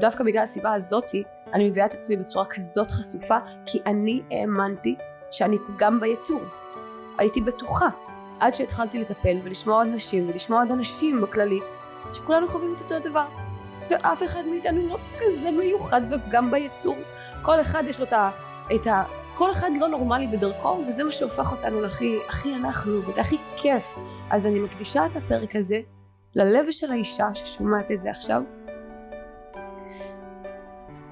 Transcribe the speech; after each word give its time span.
דווקא 0.00 0.24
בגלל 0.24 0.42
הסיבה 0.42 0.74
הזאתי 0.74 1.22
אני 1.52 1.68
מביאה 1.68 1.86
את 1.86 1.94
עצמי 1.94 2.16
בצורה 2.16 2.44
כזאת 2.44 2.90
חשופה 2.90 3.36
כי 3.66 3.78
אני 3.86 4.22
האמנתי 4.30 4.96
שאני 5.30 5.56
פגם 5.58 6.00
ביצור. 6.00 6.40
הייתי 7.18 7.40
בטוחה 7.40 7.88
עד 8.40 8.54
שהתחלתי 8.54 8.98
לטפל 8.98 9.38
ולשמוע 9.44 9.76
עוד 9.76 9.86
נשים 9.86 10.28
ולשמוע 10.28 10.58
עוד 10.58 10.70
אנשים 10.70 11.20
בכללי 11.20 11.60
שכולנו 12.12 12.48
חווים 12.48 12.74
את 12.74 12.80
אותו 12.80 12.98
דבר. 12.98 13.26
ואף 13.90 14.22
אחד 14.22 14.42
מאיתנו 14.46 14.88
לא 14.88 14.98
כזה 15.18 15.50
מיוחד 15.50 16.00
ופגם 16.10 16.50
ביצור. 16.50 16.96
כל 17.42 17.60
אחד 17.60 17.82
יש 17.86 17.98
לו 17.98 18.04
את 18.04 18.12
ה... 18.12 18.30
את 18.74 18.86
ה 18.86 19.02
כל 19.34 19.50
אחד 19.50 19.70
לא 19.80 19.88
נורמלי 19.88 20.26
בדרכו 20.26 20.84
וזה 20.88 21.04
מה 21.04 21.12
שהופך 21.12 21.52
אותנו 21.52 21.80
להכי 21.80 22.18
הכי 22.28 22.54
אנחנו 22.54 23.06
וזה 23.06 23.20
הכי 23.20 23.36
כיף. 23.56 23.96
אז 24.30 24.46
אני 24.46 24.58
מקדישה 24.58 25.06
את 25.06 25.16
הפרק 25.16 25.56
הזה 25.56 25.80
ללב 26.34 26.66
של 26.70 26.92
האישה 26.92 27.34
ששומעת 27.34 27.90
את 27.90 28.02
זה 28.02 28.10
עכשיו 28.10 28.42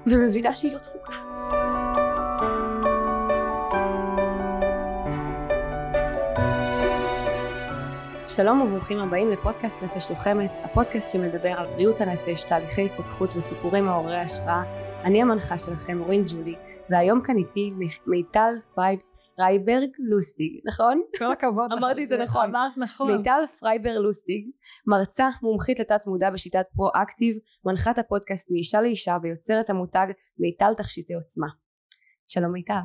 ומבינה 0.06 0.52
שהיא 0.52 0.72
לא 0.72 0.78
דפוקה. 0.78 1.33
שלום 8.26 8.60
וברוכים 8.60 8.98
הבאים 8.98 9.30
לפודקאסט 9.30 9.82
נפש 9.82 10.10
לוחמת, 10.10 10.50
הפודקאסט 10.64 11.12
שמדבר 11.12 11.48
על 11.48 11.66
בריאות 11.66 12.00
הנפש, 12.00 12.44
תהליכי 12.44 12.86
התפתחות 12.86 13.36
וסיפורים 13.36 13.84
מעוררי 13.84 14.16
השראה. 14.16 14.62
אני 15.04 15.22
המנחה 15.22 15.58
שלכם, 15.58 16.00
אורין 16.00 16.24
ג'ולי, 16.32 16.54
והיום 16.90 17.20
כאן 17.24 17.36
איתי 17.36 17.72
מיטל 18.06 18.54
פרייברג 19.36 19.88
לוסטיג, 19.98 20.60
נכון? 20.64 21.02
כל 21.18 21.32
הכבוד. 21.32 21.72
אמרתי 21.72 22.02
את 22.02 22.08
זה 22.08 22.16
נכון. 22.16 22.44
אמרת 22.44 22.72
נכון. 22.76 23.16
מיטל 23.16 23.44
פרייברג 23.60 23.96
לוסטיג, 23.96 24.50
מרצה 24.86 25.28
מומחית 25.42 25.80
לתת 25.80 26.00
מודע 26.06 26.30
בשיטת 26.30 26.66
פרו-אקטיב, 26.76 27.36
מנחת 27.64 27.98
הפודקאסט 27.98 28.50
מאישה 28.50 28.80
לאישה 28.80 29.16
ויוצרת 29.22 29.70
המותג 29.70 30.06
מיטל 30.38 30.74
תכשיטי 30.76 31.14
עוצמה. 31.14 31.63
שלום 32.26 32.52
מיטל. 32.52 32.80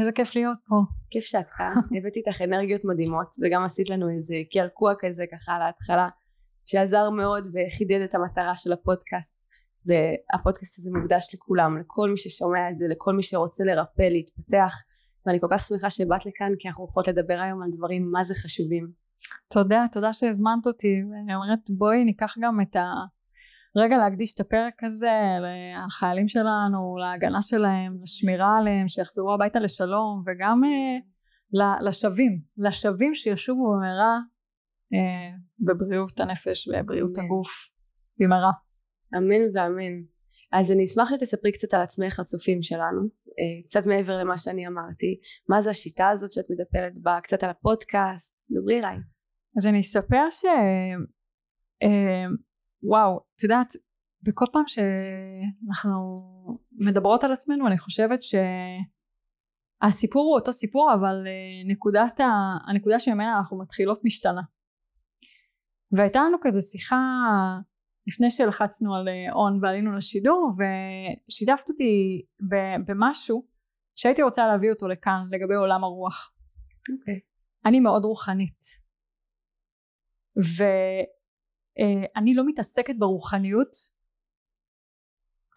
איזה 0.00 0.12
כיף 0.12 0.34
להיות 0.34 0.58
פה. 0.68 0.74
כיף 1.10 1.24
שאת 1.24 1.46
כאן. 1.58 1.74
הבאתי 1.98 2.20
איתך 2.26 2.42
אנרגיות 2.42 2.80
מדהימות 2.84 3.26
וגם 3.42 3.64
עשית 3.64 3.90
לנו 3.90 4.08
איזה 4.16 4.34
קרקוע 4.52 4.92
כזה 4.98 5.24
ככה 5.32 5.58
להתחלה 5.58 6.08
שעזר 6.64 7.10
מאוד 7.10 7.42
וחידד 7.46 8.00
את 8.04 8.14
המטרה 8.14 8.54
של 8.54 8.72
הפודקאסט 8.72 9.42
והפודקאסט 9.86 10.78
הזה 10.78 10.90
מוקדש 10.98 11.34
לכולם 11.34 11.78
לכל 11.78 12.10
מי 12.10 12.16
ששומע 12.16 12.70
את 12.70 12.78
זה 12.78 12.86
לכל 12.88 13.12
מי 13.12 13.22
שרוצה 13.22 13.64
לרפא 13.64 14.02
להתפתח 14.02 14.72
ואני 15.26 15.40
כל 15.40 15.46
כך 15.50 15.60
שמחה 15.60 15.90
שבאת 15.90 16.26
לכאן 16.26 16.52
כי 16.58 16.68
אנחנו 16.68 16.84
הולכות 16.84 17.08
לדבר 17.08 17.38
היום 17.40 17.62
על 17.62 17.68
דברים 17.76 18.10
מה 18.10 18.24
זה 18.24 18.34
חשובים. 18.34 18.90
תודה 19.52 19.86
תודה 19.92 20.12
שהזמנת 20.12 20.66
אותי 20.66 21.02
ואני 21.10 21.34
אומרת 21.34 21.70
בואי 21.70 22.04
ניקח 22.04 22.34
גם 22.40 22.60
את 22.60 22.76
ה... 22.76 22.82
רגע 23.76 23.98
להקדיש 23.98 24.34
את 24.34 24.40
הפרק 24.40 24.84
הזה 24.84 25.10
לחיילים 25.86 26.28
שלנו, 26.28 26.96
להגנה 27.00 27.42
שלהם, 27.42 27.98
לשמירה 28.02 28.58
עליהם, 28.58 28.88
שיחזרו 28.88 29.34
הביתה 29.34 29.58
לשלום 29.58 30.22
וגם 30.26 30.60
אה, 30.64 30.98
לשבים, 31.80 32.40
לשבים 32.58 33.14
שישובו 33.14 33.72
במהרה 33.76 34.18
אה, 34.94 35.36
בבריאות 35.58 36.20
הנפש 36.20 36.68
ובריאות 36.68 37.18
הגוף 37.18 37.48
במהרה. 38.18 38.52
אמן 39.16 39.42
ואמן. 39.54 40.02
אז 40.52 40.72
אני 40.72 40.84
אשמח 40.84 41.10
שתספרי 41.10 41.52
קצת 41.52 41.74
על 41.74 41.80
עצמך 41.80 42.18
לצופים 42.20 42.62
שלנו, 42.62 43.00
אה, 43.02 43.62
קצת 43.64 43.86
מעבר 43.86 44.18
למה 44.18 44.38
שאני 44.38 44.66
אמרתי, 44.66 45.18
מה 45.48 45.62
זה 45.62 45.70
השיטה 45.70 46.08
הזאת 46.08 46.32
שאת 46.32 46.44
מדפלת 46.50 46.98
בה, 47.02 47.18
קצת 47.22 47.42
על 47.42 47.50
הפודקאסט, 47.50 48.46
דברי 48.50 48.78
אליי. 48.78 48.96
אז 49.58 49.66
אני 49.66 49.80
אספר 49.80 50.30
ש... 50.30 50.44
וואו, 52.86 53.20
את 53.36 53.42
יודעת, 53.42 53.72
בכל 54.26 54.44
פעם 54.52 54.64
שאנחנו 54.66 56.22
מדברות 56.72 57.24
על 57.24 57.32
עצמנו 57.32 57.66
אני 57.66 57.78
חושבת 57.78 58.20
שהסיפור 59.82 60.22
הוא 60.24 60.34
אותו 60.38 60.52
סיפור 60.52 60.94
אבל 60.94 61.26
אה, 61.26 61.62
נקודת 61.72 62.20
ה... 62.20 62.24
הנקודה 62.66 62.98
שממנה 62.98 63.38
אנחנו 63.38 63.58
מתחילות 63.58 64.00
משתנה. 64.04 64.42
והייתה 65.92 66.20
לנו 66.20 66.36
כזה 66.40 66.60
שיחה 66.60 66.96
לפני 68.06 68.30
שלחצנו 68.30 68.94
על 68.94 69.08
און 69.32 69.54
אה, 69.54 69.58
ועלינו 69.62 69.92
לשידור 69.92 70.52
ושיתפת 70.52 71.70
אותי 71.70 72.22
במשהו 72.88 73.46
שהייתי 73.94 74.22
רוצה 74.22 74.46
להביא 74.46 74.70
אותו 74.70 74.88
לכאן 74.88 75.26
לגבי 75.30 75.54
עולם 75.54 75.84
הרוח. 75.84 76.32
אוקיי. 76.92 77.14
Okay. 77.14 77.18
אני 77.68 77.80
מאוד 77.80 78.04
רוחנית. 78.04 78.60
ואני 81.78 82.34
לא 82.34 82.46
מתעסקת 82.46 82.94
ברוחניות 82.98 83.70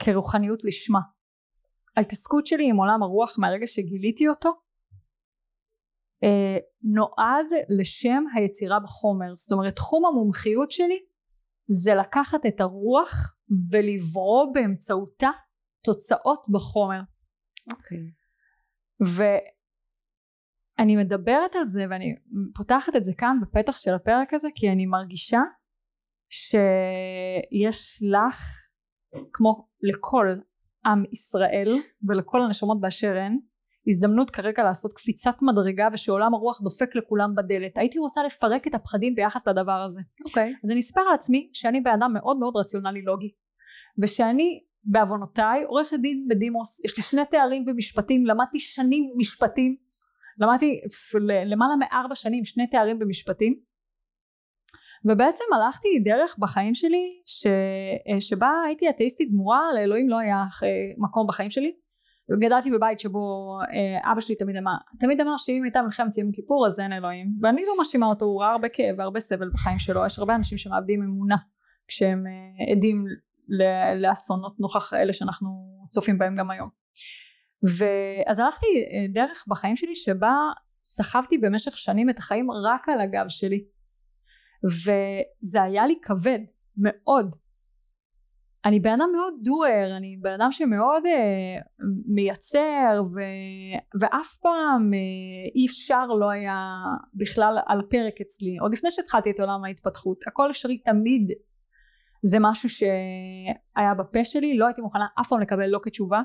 כרוחניות 0.04 0.64
לשמה. 0.64 1.00
ההתעסקות 1.98 2.48
שלי 2.48 2.70
עם 2.70 2.76
עולם 2.76 3.04
הרוח 3.04 3.40
מהרגע 3.40 3.68
שגיליתי 3.68 4.28
אותו 4.28 4.50
אה, 6.24 6.58
נועד 6.84 7.46
לשם 7.80 8.24
היצירה 8.36 8.80
בחומר. 8.80 9.36
זאת 9.36 9.52
אומרת 9.52 9.76
תחום 9.76 10.06
המומחיות 10.06 10.72
שלי 10.72 11.00
זה 11.68 11.96
לקחת 11.96 12.46
את 12.46 12.62
הרוח 12.62 13.36
ולברוא 13.72 14.54
באמצעותה 14.54 15.30
תוצאות 15.84 16.46
בחומר. 16.54 17.02
אוקיי. 17.72 17.98
Okay. 17.98 18.20
ואני 20.80 20.96
מדברת 20.96 21.56
על 21.56 21.66
זה 21.66 21.86
ואני 21.90 22.16
פותחת 22.56 22.96
את 22.96 23.04
זה 23.04 23.14
כאן 23.18 23.38
בפתח 23.42 23.78
של 23.78 23.94
הפרק 23.94 24.34
הזה 24.34 24.50
כי 24.56 24.70
אני 24.72 24.86
מרגישה 24.86 25.40
שיש 26.30 28.04
לך 28.12 28.40
כמו 29.34 29.68
לכל 29.82 30.28
עם 30.86 31.04
ישראל 31.12 31.76
ולכל 32.08 32.42
הנשמות 32.42 32.82
באשר 32.82 33.18
הן 33.18 33.38
הזדמנות 33.88 34.30
כרגע 34.30 34.64
לעשות 34.64 34.94
קפיצת 34.94 35.36
מדרגה 35.42 35.88
ושעולם 35.94 36.34
הרוח 36.34 36.62
דופק 36.62 36.96
לכולם 36.96 37.36
בדלת 37.36 37.78
הייתי 37.78 38.00
רוצה 38.00 38.24
לפרק 38.24 38.68
את 38.68 38.76
הפחדים 38.76 39.16
ביחס 39.16 39.48
לדבר 39.48 39.82
הזה 39.86 40.02
אוקיי 40.26 40.54
okay. 40.54 40.60
אז 40.64 40.72
אני 40.72 40.80
אספר 40.80 41.04
לעצמי 41.12 41.50
שאני 41.54 41.82
בן 41.82 41.92
אדם 41.92 42.14
מאוד 42.14 42.40
מאוד 42.40 42.58
רציונלי 42.58 43.02
לוגי 43.02 43.32
ושאני 44.02 44.60
בעוונותיי 44.84 45.64
עורכת 45.64 45.98
דין 46.02 46.28
בדימוס 46.30 46.86
יש 46.86 46.98
לי 46.98 47.04
שני 47.04 47.22
תארים 47.32 47.66
במשפטים 47.66 48.26
למדתי 48.26 48.60
שנים 48.60 49.14
משפטים 49.18 49.76
למדתי 50.40 50.82
למעלה 51.46 51.76
מארבע 51.80 52.16
שנים 52.16 52.46
שני 52.46 52.68
תארים 52.68 53.00
במשפטים 53.00 53.60
ובעצם 55.06 55.44
הלכתי 55.56 55.88
דרך 56.06 56.36
בחיים 56.40 56.76
שלי 56.76 57.22
ש, 57.26 57.48
שבה 58.20 58.52
הייתי 58.66 58.90
אתאיסטית 58.90 59.32
גמורה 59.32 59.62
לאלוהים 59.76 60.10
לא 60.10 60.20
היה 60.20 60.44
מקום 60.98 61.28
בחיים 61.28 61.50
שלי. 61.50 61.72
וגדלתי 62.32 62.72
בבית 62.72 63.00
שבו 63.00 63.58
אה, 63.62 64.12
אבא 64.12 64.22
שלי 64.22 64.36
תמיד 64.36 64.56
אמר 64.56 64.72
תמיד 65.00 65.22
אמר 65.22 65.38
שאם 65.38 65.64
הייתה 65.64 65.82
מלחמת 65.82 66.18
יום 66.18 66.32
כיפור 66.32 66.66
אז 66.66 66.80
אין 66.80 66.94
אלוהים. 66.94 67.28
ואני 67.42 67.62
לא 67.62 67.74
מאשימה 67.78 68.06
אותו 68.06 68.26
הוא 68.26 68.42
ראה 68.42 68.52
הרבה 68.52 68.70
כאב 68.70 68.96
והרבה 68.98 69.20
סבל 69.20 69.50
בחיים 69.54 69.80
שלו. 69.80 70.06
יש 70.06 70.20
הרבה 70.20 70.36
אנשים 70.36 70.58
שמאבדים 70.58 71.04
אמונה 71.04 71.36
כשהם 71.88 72.24
אה, 72.28 72.74
עדים 72.74 73.06
לאסונות 74.02 74.60
נוכח 74.60 74.94
אלה 74.94 75.14
שאנחנו 75.14 75.50
צופים 75.90 76.18
בהם 76.18 76.36
גם 76.36 76.52
היום. 76.52 76.70
ואז 77.64 78.40
הלכתי 78.40 78.66
אה, 78.66 79.14
דרך 79.14 79.46
בחיים 79.48 79.76
שלי 79.76 79.96
שבה 79.96 80.34
סחבתי 80.84 81.38
במשך 81.38 81.78
שנים 81.78 82.10
את 82.10 82.18
החיים 82.18 82.48
רק 82.52 82.90
על 82.90 83.02
הגב 83.02 83.26
שלי 83.28 83.64
וזה 84.64 85.62
היה 85.62 85.88
לי 85.88 85.96
כבד 86.02 86.40
מאוד. 86.78 87.36
אני 88.66 88.80
בן 88.80 88.92
אדם 88.92 89.10
מאוד 89.16 89.34
דואר, 89.44 89.98
אני 89.98 90.18
בן 90.22 90.34
אדם 90.34 90.52
שמאוד 90.52 91.04
uh, 91.06 91.84
מייצר 92.16 93.04
ו... 93.16 93.20
ואף 94.02 94.36
פעם 94.42 94.92
uh, 94.92 95.56
אי 95.56 95.66
אפשר 95.66 96.06
לא 96.06 96.30
היה 96.30 96.76
בכלל 97.14 97.58
על 97.68 97.80
הפרק 97.80 98.22
אצלי, 98.22 98.58
עוד 98.62 98.74
לפני 98.74 98.92
שהתחלתי 98.92 99.30
את 99.30 99.40
עולם 99.40 99.66
ההתפתחות, 99.66 100.18
הכל 100.28 100.50
אפשרי 100.50 100.78
תמיד. 100.78 101.32
זה 102.24 102.38
משהו 102.42 102.70
שהיה 102.70 103.94
בפה 104.00 104.26
שלי, 104.26 104.58
לא 104.58 104.66
הייתי 104.66 104.82
מוכנה 104.82 105.06
אף 105.22 105.28
פעם 105.30 105.42
לקבל 105.42 105.66
לא 105.66 105.80
כתשובה. 105.84 106.22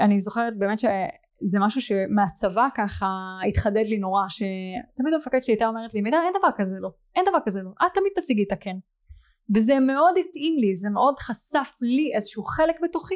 אני 0.00 0.18
זוכרת 0.18 0.58
באמת 0.58 0.78
שזה 1.44 1.58
משהו 1.60 1.80
שמהצבא 1.80 2.68
ככה 2.76 3.06
התחדד 3.48 3.84
לי 3.86 3.98
נורא, 3.98 4.22
שתמיד 4.28 5.14
המפקד 5.14 5.42
שלי 5.42 5.54
הייתה 5.54 5.66
אומרת 5.66 5.94
לי, 5.94 6.00
מידע 6.00 6.16
אין 6.24 6.32
דבר 6.38 6.48
כזה 6.56 6.76
לא, 6.80 6.90
אין 7.16 7.24
דבר 7.28 7.38
כזה 7.46 7.62
לא, 7.62 7.70
את 7.86 7.94
תמיד 7.94 8.12
תשיגי 8.16 8.42
את 8.42 8.52
הכן. 8.52 8.76
וזה 9.54 9.80
מאוד 9.80 10.14
התאים 10.18 10.58
לי, 10.58 10.74
זה 10.74 10.90
מאוד 10.90 11.18
חשף 11.18 11.78
לי 11.82 12.14
איזשהו 12.14 12.44
חלק 12.44 12.76
בתוכי 12.82 13.14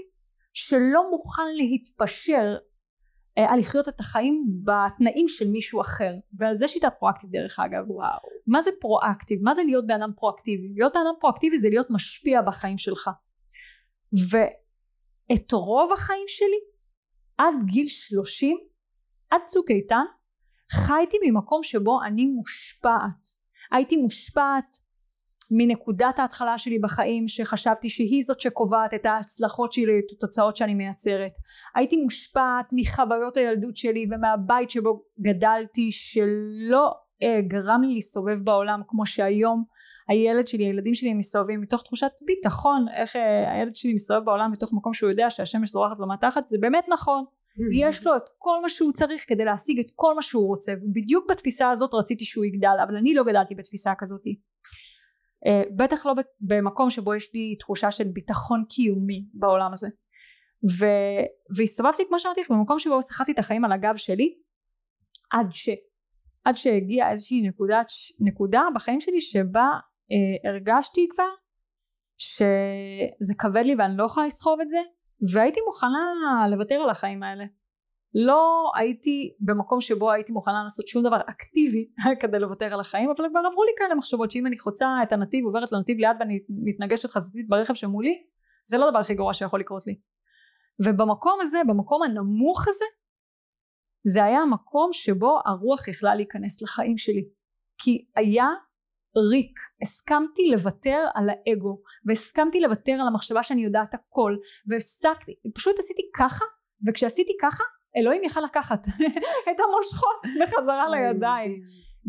שלא 0.52 1.10
מוכן 1.10 1.54
להתפשר 1.56 2.56
אה, 3.38 3.52
על 3.52 3.58
לחיות 3.58 3.88
את 3.88 4.00
החיים 4.00 4.44
בתנאים 4.64 5.28
של 5.28 5.50
מישהו 5.50 5.80
אחר. 5.80 6.12
ועל 6.38 6.54
זה 6.54 6.68
שיטת 6.68 6.92
פרואקטיב 6.98 7.30
דרך 7.30 7.60
אגב. 7.60 7.90
וואו. 7.90 8.28
מה 8.46 8.62
זה 8.62 8.70
פרואקטיב? 8.80 9.38
מה 9.42 9.54
זה 9.54 9.62
להיות 9.66 9.86
בן 9.86 10.02
אדם 10.02 10.10
פרואקטיבי? 10.16 10.68
להיות 10.74 10.92
בן 10.94 11.00
אדם 11.00 11.14
פרואקטיבי 11.20 11.58
זה 11.58 11.68
להיות 11.68 11.86
משפיע 11.90 12.42
בחיים 12.42 12.78
שלך. 12.78 13.10
ואת 14.30 15.52
רוב 15.52 15.92
החיים 15.92 16.24
שלי 16.28 16.58
עד 17.38 17.54
גיל 17.64 17.88
שלושים 17.88 18.58
עד 19.30 19.40
צוק 19.46 19.70
איתן 19.70 20.04
חייתי 20.72 21.16
ממקום 21.26 21.62
שבו 21.62 22.02
אני 22.02 22.26
מושפעת. 22.26 23.26
הייתי 23.72 23.96
מושפעת 23.96 24.76
מנקודת 25.50 26.18
ההתחלה 26.18 26.58
שלי 26.58 26.78
בחיים 26.78 27.28
שחשבתי 27.28 27.90
שהיא 27.90 28.22
זאת 28.22 28.40
שקובעת 28.40 28.94
את 28.94 29.06
ההצלחות 29.06 29.72
שלי 29.72 29.98
את 29.98 30.12
התוצאות 30.16 30.56
שאני 30.56 30.74
מייצרת. 30.74 31.32
הייתי 31.74 31.96
מושפעת 32.02 32.72
מחוויות 32.72 33.36
הילדות 33.36 33.76
שלי 33.76 34.06
ומהבית 34.10 34.70
שבו 34.70 35.02
גדלתי 35.20 35.92
שלא 35.92 36.94
אה, 37.22 37.40
גרם 37.40 37.82
לי 37.82 37.94
להסתובב 37.94 38.44
בעולם 38.44 38.80
כמו 38.88 39.06
שהיום 39.06 39.64
הילד 40.08 40.48
שלי 40.48 40.64
הילדים 40.64 40.94
שלי 40.94 41.14
מסתובבים 41.14 41.60
מתוך 41.60 41.82
תחושת 41.82 42.10
ביטחון 42.20 42.86
איך 42.96 43.16
אה, 43.16 43.52
הילד 43.52 43.76
שלי 43.76 43.94
מסתובב 43.94 44.24
בעולם 44.24 44.52
מתוך 44.52 44.72
מקום 44.72 44.94
שהוא 44.94 45.10
יודע 45.10 45.30
שהשמש 45.30 45.70
זורחת 45.70 45.96
לו 45.98 46.08
מהתחת 46.08 46.46
זה 46.46 46.58
באמת 46.60 46.84
נכון. 46.88 47.24
יש 47.74 48.06
לו 48.06 48.16
את 48.16 48.22
כל 48.38 48.62
מה 48.62 48.68
שהוא 48.68 48.92
צריך 48.92 49.24
כדי 49.28 49.44
להשיג 49.44 49.78
את 49.78 49.86
כל 49.94 50.14
מה 50.14 50.22
שהוא 50.22 50.46
רוצה 50.46 50.72
ובדיוק 50.82 51.30
בתפיסה 51.30 51.70
הזאת 51.70 51.90
רציתי 51.94 52.24
שהוא 52.24 52.44
יגדל 52.44 52.76
אבל 52.86 52.96
אני 52.96 53.14
לא 53.14 53.24
גדלתי 53.24 53.54
בתפיסה 53.54 53.92
כזאת. 53.98 54.22
אה, 55.46 55.62
בטח 55.76 56.06
לא 56.06 56.14
במקום 56.40 56.90
שבו 56.90 57.14
יש 57.14 57.34
לי 57.34 57.56
תחושה 57.60 57.90
של 57.90 58.04
ביטחון 58.04 58.64
קיומי 58.68 59.24
בעולם 59.34 59.72
הזה. 59.72 59.88
ו, 60.80 60.86
והסתובבתי 61.56 62.02
כמו 62.08 62.18
שאמרתי 62.18 62.40
לך 62.40 62.50
במקום 62.50 62.78
שבו 62.78 63.02
סחבתי 63.02 63.32
את 63.32 63.38
החיים 63.38 63.64
על 63.64 63.72
הגב 63.72 63.96
שלי 63.96 64.34
עד 65.30 65.46
ש 65.52 65.68
עד 66.44 66.56
שהגיעה 66.56 67.10
איזושהי 67.10 67.48
נקודת, 67.48 67.86
נקודה 68.20 68.62
בחיים 68.74 69.00
שלי 69.00 69.20
שבה 69.20 69.66
אה, 70.12 70.50
הרגשתי 70.50 71.08
כבר 71.10 71.30
שזה 72.18 73.34
כבד 73.38 73.62
לי 73.64 73.74
ואני 73.78 73.96
לא 73.96 74.04
יכולה 74.04 74.26
לסחוב 74.26 74.60
את 74.60 74.68
זה 74.68 74.78
והייתי 75.34 75.60
מוכנה 75.66 75.98
לוותר 76.50 76.74
על 76.74 76.90
החיים 76.90 77.22
האלה. 77.22 77.44
לא 78.14 78.72
הייתי 78.76 79.36
במקום 79.40 79.80
שבו 79.80 80.12
הייתי 80.12 80.32
מוכנה 80.32 80.62
לעשות 80.62 80.86
שום 80.86 81.02
דבר 81.02 81.20
אקטיבי 81.20 81.90
כדי 82.20 82.38
לוותר 82.38 82.74
על 82.74 82.80
החיים 82.80 83.10
אבל 83.10 83.28
כבר 83.30 83.40
עברו 83.46 83.64
לי 83.64 83.70
כאלה 83.78 83.94
מחשבות 83.94 84.30
שאם 84.30 84.46
אני 84.46 84.58
חוצה 84.58 84.86
את 85.02 85.12
הנתיב 85.12 85.44
עוברת 85.44 85.72
לנתיב 85.72 85.98
ליד 85.98 86.16
ואני 86.20 86.38
מתנגשת 86.48 87.10
חזיתית 87.10 87.48
ברכב 87.48 87.74
שמולי 87.74 88.24
זה 88.68 88.78
לא 88.78 88.90
דבר 88.90 88.98
הכי 88.98 89.14
גרוע 89.14 89.34
שיכול 89.34 89.60
לקרות 89.60 89.86
לי. 89.86 90.00
ובמקום 90.86 91.38
הזה 91.40 91.58
במקום 91.68 92.02
הנמוך 92.02 92.68
הזה 92.68 92.84
זה 94.06 94.24
היה 94.24 94.38
המקום 94.40 94.92
שבו 94.92 95.38
הרוח 95.46 95.88
יכלה 95.88 96.14
להיכנס 96.14 96.62
לחיים 96.62 96.98
שלי. 96.98 97.28
כי 97.78 98.06
היה 98.16 98.46
ריק. 99.30 99.58
הסכמתי 99.82 100.50
לוותר 100.52 101.06
על 101.14 101.28
האגו 101.30 101.80
והסכמתי 102.06 102.60
לוותר 102.60 102.92
על 102.92 103.06
המחשבה 103.06 103.42
שאני 103.42 103.64
יודעת 103.64 103.94
הכל 103.94 104.36
והפסקתי 104.66 105.32
פשוט 105.54 105.78
עשיתי 105.78 106.02
ככה 106.18 106.44
וכשעשיתי 106.86 107.32
ככה 107.42 107.64
אלוהים 107.96 108.24
יכל 108.24 108.40
לקחת 108.40 108.86
את 109.50 109.56
המושכות 109.60 110.16
בחזרה 110.42 110.88
לידיים. 110.88 111.60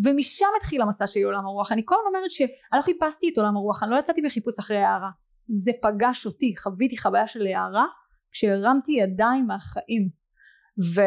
ומשם 0.06 0.46
התחיל 0.58 0.82
המסע 0.82 1.08
שלי 1.08 1.24
עולם 1.24 1.46
הרוח. 1.46 1.72
אני 1.72 1.82
כל 1.86 1.96
הזמן 2.00 2.16
אומרת 2.16 2.32
שאני 2.32 2.50
לא 2.74 2.82
חיפשתי 2.82 3.30
את 3.34 3.38
עולם 3.38 3.58
הרוח 3.58 3.84
אני 3.84 3.92
לא 3.92 4.00
יצאתי 4.00 4.22
בחיפוש 4.22 4.60
אחרי 4.60 4.78
הערה. 4.78 5.10
זה 5.50 5.72
פגש 5.82 6.26
אותי 6.26 6.54
חוויתי 6.58 6.98
חוויה 6.98 7.28
של 7.28 7.48
הערה 7.48 7.86
כשהרמתי 8.32 8.92
ידיים 8.92 9.48
מהחיים. 9.48 10.10
ו... 10.96 11.02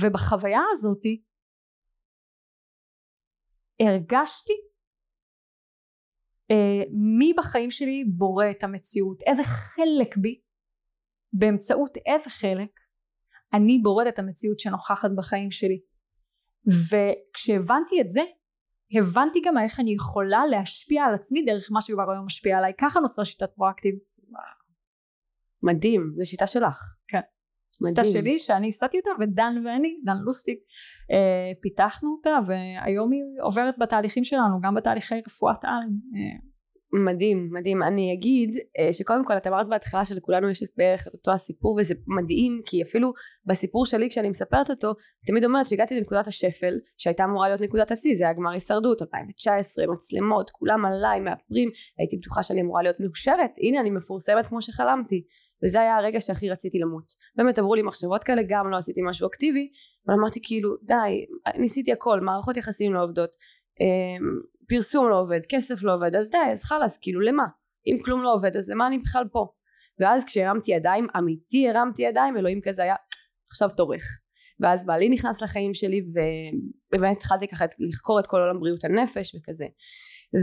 ובחוויה 0.00 0.60
הזאתי 0.72 1.22
הרגשתי 3.80 4.52
אה, 6.50 6.82
מי 7.18 7.32
בחיים 7.36 7.70
שלי 7.70 8.04
בורא 8.16 8.44
את 8.50 8.64
המציאות 8.64 9.22
איזה 9.22 9.42
חלק 9.42 10.16
בי 10.16 10.40
באמצעות 11.32 11.96
איזה 12.06 12.30
חלק 12.30 12.70
אני 13.54 13.78
בוראת 13.82 14.06
את 14.08 14.18
המציאות 14.18 14.60
שנוכחת 14.60 15.10
בחיים 15.16 15.50
שלי. 15.50 15.80
וכשהבנתי 16.66 18.00
את 18.00 18.08
זה 18.08 18.20
הבנתי 18.98 19.38
גם 19.44 19.58
איך 19.58 19.80
אני 19.80 19.94
יכולה 19.94 20.46
להשפיע 20.46 21.04
על 21.04 21.14
עצמי 21.14 21.44
דרך 21.44 21.68
מה 21.72 21.82
שכבר 21.82 22.10
היום 22.12 22.26
משפיע 22.26 22.58
עליי. 22.58 22.72
ככה 22.80 23.00
נוצרה 23.00 23.24
שיטת 23.24 23.50
פרואקטיב. 23.54 23.94
מדהים 25.62 26.14
זו 26.18 26.30
שיטה 26.30 26.46
שלך. 26.46 26.94
כן 27.08 27.35
שיטה 27.88 28.04
שלי 28.04 28.38
שאני 28.38 28.68
הסעתי 28.68 28.98
אותה 28.98 29.10
ודן 29.20 29.54
ואני 29.64 29.88
דן 30.04 30.16
לוסטיק 30.24 30.58
אה, 31.12 31.52
פיתחנו 31.62 32.10
אותה 32.16 32.38
והיום 32.46 33.12
היא 33.12 33.22
עוברת 33.42 33.74
בתהליכים 33.78 34.24
שלנו 34.24 34.60
גם 34.62 34.74
בתהליכי 34.74 35.14
רפואת 35.26 35.64
על 35.64 35.88
אה, 36.14 36.55
מדהים 36.92 37.50
מדהים. 37.52 37.82
אני 37.82 38.12
אגיד 38.12 38.50
אה, 38.78 38.92
שקודם 38.92 39.24
כל 39.24 39.36
את 39.36 39.46
אמרת 39.46 39.68
בהתחלה 39.68 40.04
שלכולנו 40.04 40.50
יש 40.50 40.62
בערך 40.76 41.08
את 41.08 41.14
אותו 41.14 41.32
הסיפור 41.32 41.76
וזה 41.80 41.94
מדהים 42.06 42.60
כי 42.66 42.82
אפילו 42.82 43.12
בסיפור 43.46 43.86
שלי 43.86 44.10
כשאני 44.10 44.28
מספרת 44.28 44.70
אותו 44.70 44.94
תמיד 45.26 45.44
אומרת 45.44 45.66
שהגעתי 45.66 45.94
לנקודת 45.94 46.26
השפל 46.26 46.74
שהייתה 46.98 47.24
אמורה 47.24 47.48
להיות 47.48 47.60
נקודת 47.60 47.90
השיא 47.90 48.14
זה 48.16 48.24
היה 48.24 48.32
גמר 48.32 48.50
הישרדות 48.50 49.02
2019 49.02 49.84
מצלמות 49.86 50.50
כולם 50.50 50.84
עליי 50.84 51.20
מאפרים 51.20 51.70
הייתי 51.98 52.16
בטוחה 52.16 52.42
שאני 52.42 52.60
אמורה 52.60 52.82
להיות 52.82 53.00
מאושרת. 53.00 53.50
הנה 53.62 53.80
אני 53.80 53.90
מפורסמת 53.90 54.46
כמו 54.46 54.62
שחלמתי. 54.62 55.24
וזה 55.64 55.80
היה 55.80 55.96
הרגע 55.96 56.20
שהכי 56.20 56.50
רציתי 56.50 56.78
למות. 56.78 57.04
באמת 57.36 57.58
עברו 57.58 57.74
לי 57.74 57.82
מחשבות 57.82 58.24
כאלה 58.24 58.42
גם 58.48 58.70
לא 58.70 58.76
עשיתי 58.76 59.00
משהו 59.04 59.28
אקטיבי 59.28 59.68
אבל 60.06 60.14
אמרתי 60.14 60.40
כאילו 60.42 60.70
די 60.82 61.26
ניסיתי 61.58 61.92
הכל 61.92 62.20
מערכות 62.20 62.56
יחסים 62.56 62.94
לא 62.94 63.04
עובדות. 63.04 63.30
אמ, 63.80 64.40
פרסום 64.68 65.08
לא 65.08 65.20
עובד 65.20 65.40
כסף 65.48 65.82
לא 65.82 65.94
עובד 65.94 66.16
אז 66.16 66.30
די 66.30 66.38
אז 66.52 66.64
חלאס 66.64 66.98
כאילו 66.98 67.20
למה? 67.20 67.44
אם 67.86 67.94
כלום 68.04 68.22
לא 68.22 68.34
עובד 68.34 68.56
אז 68.56 68.70
למה 68.70 68.86
אני 68.86 68.98
בכלל 68.98 69.24
פה? 69.32 69.46
ואז 70.00 70.24
כשהרמתי 70.24 70.72
ידיים 70.72 71.06
אמיתי 71.18 71.68
הרמתי 71.68 72.02
ידיים 72.02 72.36
אלוהים 72.36 72.60
כזה 72.60 72.82
היה 72.82 72.94
עכשיו 73.50 73.68
תורך. 73.70 74.02
ואז 74.60 74.86
בעלי 74.86 75.08
נכנס 75.08 75.42
לחיים 75.42 75.74
שלי 75.74 76.00
ובאמת 76.92 77.16
התחלתי 77.16 77.48
ככה 77.48 77.64
לחקור 77.78 78.20
את 78.20 78.26
כל 78.26 78.36
עולם 78.36 78.60
בריאות 78.60 78.84
הנפש 78.84 79.34
וכזה. 79.34 79.66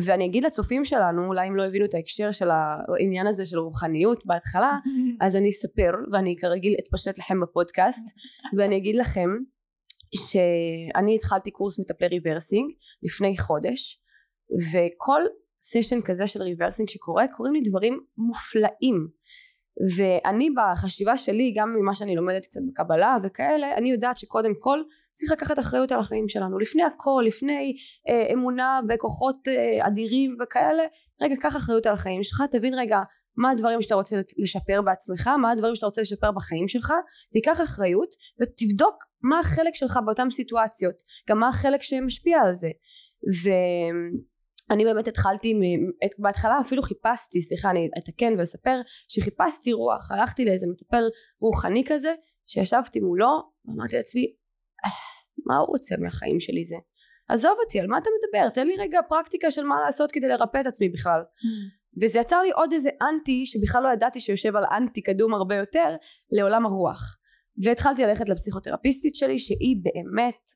ואני 0.06 0.26
אגיד 0.26 0.44
לצופים 0.44 0.86
שלנו 0.86 1.28
אולי 1.28 1.48
אם 1.48 1.56
לא 1.56 1.66
הבינו 1.66 1.86
את 1.86 1.94
ההקשר 1.94 2.32
של 2.32 2.50
העניין 2.52 3.28
הזה 3.28 3.46
של 3.46 3.60
רוחניות 3.60 4.26
בהתחלה 4.26 4.78
אז 5.26 5.36
אני 5.36 5.50
אספר 5.50 5.92
ואני 6.12 6.36
כרגיל 6.42 6.76
אתפשט 6.80 7.18
לכם 7.18 7.42
בפודקאסט. 7.42 8.08
ואני 8.58 8.78
אגיד 8.78 8.96
לכם 8.96 9.30
שאני 10.16 11.16
התחלתי 11.16 11.52
קורס 11.52 11.80
מטפלי 11.80 12.08
ריברסינג 12.08 12.72
לפני 13.04 13.38
חודש 13.38 14.03
וכל 14.74 15.22
סשן 15.62 16.02
כזה 16.02 16.28
של 16.28 16.42
ריברסינג 16.42 16.90
שקורה 16.90 17.28
קורים 17.28 17.54
לי 17.54 17.62
דברים 17.70 18.00
מופלאים. 18.18 19.08
ואני 19.98 20.50
בחשיבה 20.58 21.18
שלי 21.18 21.54
גם 21.58 21.76
ממה 21.80 21.94
שאני 21.94 22.16
לומדת 22.16 22.46
קצת 22.46 22.62
בקבלה 22.68 23.18
וכאלה 23.24 23.78
אני 23.78 23.92
יודעת 23.92 24.18
שקודם 24.18 24.52
כל 24.60 24.80
צריך 25.12 25.32
לקחת 25.32 25.60
אחריות 25.60 25.92
על 25.92 26.00
החיים 26.00 26.28
שלנו. 26.28 26.60
לפני 26.60 26.84
הכל 26.84 27.24
לפני 27.26 27.76
אה, 28.10 28.34
אמונה 28.34 28.80
בכוחות 28.88 29.48
אה, 29.48 29.88
אדירים 29.88 30.38
וכאלה 30.42 30.84
רגע 31.22 31.36
קח 31.42 31.56
אחריות 31.56 31.86
על 31.86 31.94
החיים 31.94 32.24
שלך 32.24 32.44
תבין 32.52 32.74
רגע 32.74 33.00
מה 33.38 33.52
הדברים 33.52 33.82
שאתה 33.82 33.96
רוצה 33.96 34.18
לשפר 34.38 34.82
בעצמך 34.82 35.28
מה 35.28 35.52
הדברים 35.52 35.76
שאתה 35.76 35.86
רוצה 35.86 36.02
לשפר 36.02 36.32
בחיים 36.32 36.68
שלך 36.68 36.94
תיקח 37.32 37.62
אחריות 37.62 38.10
ותבדוק 38.42 38.96
מה 39.22 39.40
החלק 39.40 39.76
שלך 39.76 40.00
באותן 40.06 40.30
סיטואציות 40.30 40.96
גם 41.30 41.40
מה 41.40 41.48
החלק 41.48 41.82
שמשפיע 41.84 42.40
על 42.40 42.56
זה. 42.56 42.70
ו... 43.44 43.50
אני 44.72 44.86
באמת 44.86 45.08
התחלתי, 45.08 45.54
בהתחלה 46.18 46.62
אפילו 46.62 46.84
חיפשתי, 46.84 47.42
סליחה 47.42 47.70
אני 47.72 47.90
אתקן 47.98 48.40
ואספר, 48.40 48.82
שחיפשתי 49.08 49.74
רוח, 49.74 50.12
הלכתי 50.12 50.46
לאיזה 50.46 50.68
מטפל 50.72 51.04
רוחני 51.42 51.84
כזה, 51.88 52.14
שישבתי 52.48 53.00
מולו, 53.00 53.42
ואמרתי 53.66 53.96
לעצמי, 53.96 54.34
אה, 54.86 54.92
מה 55.48 55.58
הוא 55.58 55.68
רוצה 55.68 55.96
מהחיים 55.98 56.40
שלי 56.40 56.66
זה? 56.66 56.76
עזוב 57.30 57.58
אותי, 57.64 57.80
על 57.80 57.88
מה 57.88 57.98
אתה 57.98 58.10
מדבר? 58.18 58.50
תן 58.50 58.68
לי 58.68 58.76
רגע 58.80 59.00
פרקטיקה 59.10 59.52
של 59.52 59.64
מה 59.64 59.76
לעשות 59.86 60.12
כדי 60.12 60.28
לרפא 60.28 60.62
את 60.62 60.66
עצמי 60.66 60.90
בכלל. 60.90 61.22
Mm. 61.22 62.04
וזה 62.04 62.20
יצר 62.20 62.42
לי 62.42 62.52
עוד 62.52 62.74
איזה 62.74 62.90
אנטי, 63.02 63.46
שבכלל 63.46 63.84
לא 63.84 63.90
ידעתי 63.94 64.20
שיושב 64.20 64.56
על 64.56 64.64
אנטי 64.78 65.02
קדום 65.02 65.34
הרבה 65.34 65.56
יותר, 65.56 65.96
לעולם 66.32 66.66
הרוח. 66.66 67.18
והתחלתי 67.64 68.04
ללכת 68.04 68.30
לפסיכותרפיסטית 68.30 69.16
שלי, 69.16 69.40
שהיא 69.40 69.78
באמת 69.84 70.50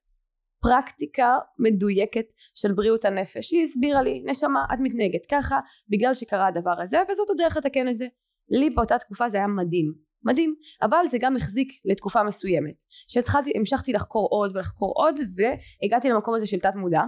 פרקטיקה 0.61 1.37
מדויקת 1.59 2.25
של 2.55 2.73
בריאות 2.73 3.05
הנפש. 3.05 3.51
היא 3.51 3.63
הסבירה 3.63 4.01
לי 4.01 4.23
נשמה 4.25 4.65
את 4.73 4.79
מתנהגת 4.81 5.25
ככה 5.31 5.59
בגלל 5.89 6.13
שקרה 6.13 6.47
הדבר 6.47 6.81
הזה 6.81 6.97
וזאת 7.11 7.29
הדרך 7.29 7.57
לתקן 7.57 7.87
את 7.89 7.95
זה. 7.95 8.07
לי 8.49 8.69
באותה 8.69 8.97
תקופה 8.97 9.29
זה 9.29 9.37
היה 9.37 9.47
מדהים 9.47 10.07
מדהים. 10.23 10.55
אבל 10.81 11.07
זה 11.07 11.17
גם 11.21 11.35
החזיק 11.35 11.67
לתקופה 11.85 12.23
מסוימת 12.23 12.83
שהתחלתי 13.07 13.51
המשכתי 13.55 13.93
לחקור 13.93 14.27
עוד 14.31 14.55
ולחקור 14.55 14.93
עוד 14.95 15.15
והגעתי 15.35 16.09
למקום 16.09 16.35
הזה 16.35 16.47
של 16.47 16.59
תת 16.59 16.75
מודע 16.75 17.01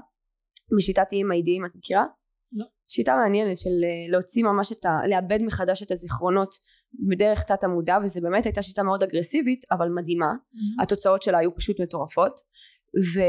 בשיטת 0.78 1.08
EMID 1.14 1.48
אם 1.48 1.66
את 1.66 1.72
מכירה? 1.76 2.06
לא. 2.52 2.66
שיטה 2.88 3.16
מעניינת 3.16 3.58
של 3.58 3.70
אה, 3.70 4.12
להוציא 4.12 4.44
ממש 4.44 4.72
את 4.72 4.86
ה... 4.86 5.00
לאבד 5.10 5.42
מחדש 5.42 5.84
את 5.84 5.92
הזיכרונות 5.92 6.56
בדרך 7.10 7.44
תת 7.44 7.64
המודע 7.64 7.98
וזה 8.04 8.22
באמת 8.22 8.46
הייתה 8.46 8.62
שיטה 8.62 8.84
מאוד 8.84 9.04
אגרסיבית 9.04 9.62
אבל 9.72 9.88
מדהימה. 9.90 10.26
mm-hmm. 10.26 10.84
התוצאות 10.84 11.22
שלה 11.22 11.38
היו 11.38 11.56
פשוט 11.56 11.80
מטורפות 11.80 12.40
ו... 12.98 13.20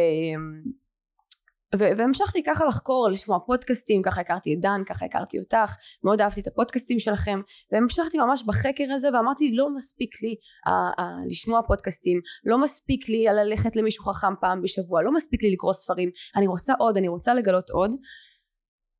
והמשכתי 1.79 2.43
ככה 2.43 2.65
לחקור 2.65 3.09
לשמוע 3.13 3.39
פודקאסטים 3.47 4.03
ככה 4.03 4.21
הכרתי 4.21 4.55
את 4.55 4.61
דן 4.61 4.83
ככה 4.89 5.05
הכרתי 5.05 5.39
אותך 5.39 5.75
מאוד 6.05 6.21
אהבתי 6.21 6.41
את 6.41 6.47
הפודקאסטים 6.47 6.99
שלכם 6.99 7.41
והמשכתי 7.73 8.19
ממש 8.19 8.43
בחקר 8.47 8.85
הזה 8.95 9.09
ואמרתי 9.15 9.53
לא 9.53 9.75
מספיק 9.75 10.23
לי 10.23 10.35
ה- 10.67 11.03
ה- 11.03 11.25
לשמוע 11.27 11.61
פודקאסטים 11.63 12.21
לא 12.45 12.59
מספיק 12.63 13.09
לי 13.09 13.25
ללכת 13.25 13.77
למישהו 13.77 14.05
חכם 14.05 14.35
פעם 14.41 14.63
בשבוע 14.63 15.03
לא 15.03 15.13
מספיק 15.15 15.43
לי 15.43 15.53
לקרוא 15.53 15.73
ספרים 15.73 16.11
אני 16.37 16.47
רוצה 16.47 16.75
עוד 16.79 16.97
אני 16.97 17.09
רוצה 17.09 17.35
לגלות 17.35 17.71
עוד. 17.71 17.91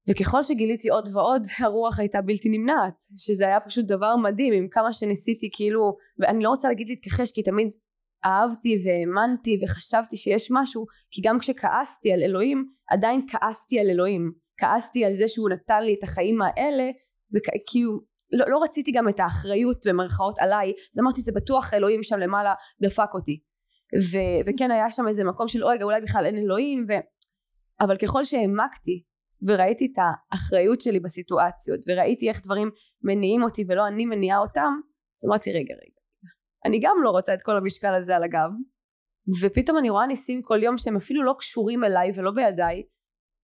וככל 0.09 0.43
שגיליתי 0.43 0.89
עוד 0.89 1.09
ועוד 1.13 1.43
הרוח 1.61 2.01
הייתה 2.01 2.21
בלתי 2.21 2.49
נמנעת 2.49 2.95
שזה 3.17 3.47
היה 3.47 3.61
פשוט 3.61 3.85
דבר 3.85 4.17
מדהים 4.17 4.55
עם 4.55 4.69
כמה 4.71 4.93
שניסיתי 4.93 5.51
כאילו 5.53 5.97
ואני 6.19 6.43
לא 6.43 6.49
רוצה 6.49 6.69
להגיד 6.69 6.89
להתכחש 6.89 7.33
כי 7.33 7.43
תמיד 7.43 7.71
אהבתי 8.25 8.83
והאמנתי 8.85 9.61
וחשבתי 9.63 10.17
שיש 10.17 10.49
משהו 10.51 10.87
כי 11.11 11.21
גם 11.25 11.39
כשכעסתי 11.39 12.13
על 12.13 12.23
אלוהים 12.23 12.67
עדיין 12.91 13.21
כעסתי 13.29 13.81
על 13.81 13.91
אלוהים. 13.91 14.33
כעסתי 14.61 15.05
על 15.05 15.15
זה 15.15 15.29
שהוא 15.29 15.51
נתן 15.51 15.83
לי 15.83 15.95
את 15.99 16.03
החיים 16.03 16.43
האלה 16.43 16.91
וכאילו 17.35 18.01
לא, 18.33 18.45
לא 18.49 18.59
רציתי 18.63 18.93
גם 18.93 19.09
את 19.09 19.21
האחריות 19.21 19.87
במרכאות 19.87 20.39
עליי. 20.39 20.73
אז 20.95 21.01
אמרתי 21.01 21.21
זה 21.21 21.33
בטוח 21.33 21.75
אלוהים 21.75 22.03
שם 22.03 22.19
למעלה 22.19 22.55
דפק 22.83 23.15
אותי. 23.15 23.41
ו, 24.13 24.19
וכן 24.47 24.71
היה 24.71 24.91
שם 24.91 25.09
איזה 25.09 25.25
מקום 25.25 25.49
של 25.49 25.65
רגע 25.65 25.85
אולי 25.85 26.01
בכלל 26.01 26.27
אין 26.27 26.37
אלוהים. 26.37 26.87
ו... 26.89 26.93
אבל 27.81 27.97
ככל 27.97 28.25
שהעמקתי 28.25 29.03
וראיתי 29.49 29.87
את 29.93 29.99
האחריות 30.33 30.81
שלי 30.81 31.01
בסיטואציות 31.01 31.81
וראיתי 31.89 32.29
איך 32.29 32.41
דברים 32.45 32.71
מניעים 33.03 33.43
אותי 33.43 33.65
ולא 33.69 33.87
אני 33.87 34.07
מניעה 34.07 34.39
אותם 34.39 34.73
אז 35.19 35.29
אמרתי 35.29 35.51
רגע 35.51 35.75
רגע 35.75 36.00
אני 36.65 36.81
גם 36.83 36.97
לא 37.05 37.11
רוצה 37.11 37.35
את 37.35 37.43
כל 37.43 37.57
המשקל 37.57 37.95
הזה 37.95 38.17
על 38.17 38.23
הגב. 38.23 38.51
ופתאום 39.43 39.79
אני 39.79 39.91
רואה 39.91 40.07
ניסים 40.07 40.43
כל 40.43 40.63
יום 40.63 40.79
שהם 40.79 40.97
אפילו 40.97 41.25
לא 41.25 41.35
קשורים 41.39 41.85
אליי 41.85 42.13
ולא 42.15 42.31
בידיי. 42.31 42.83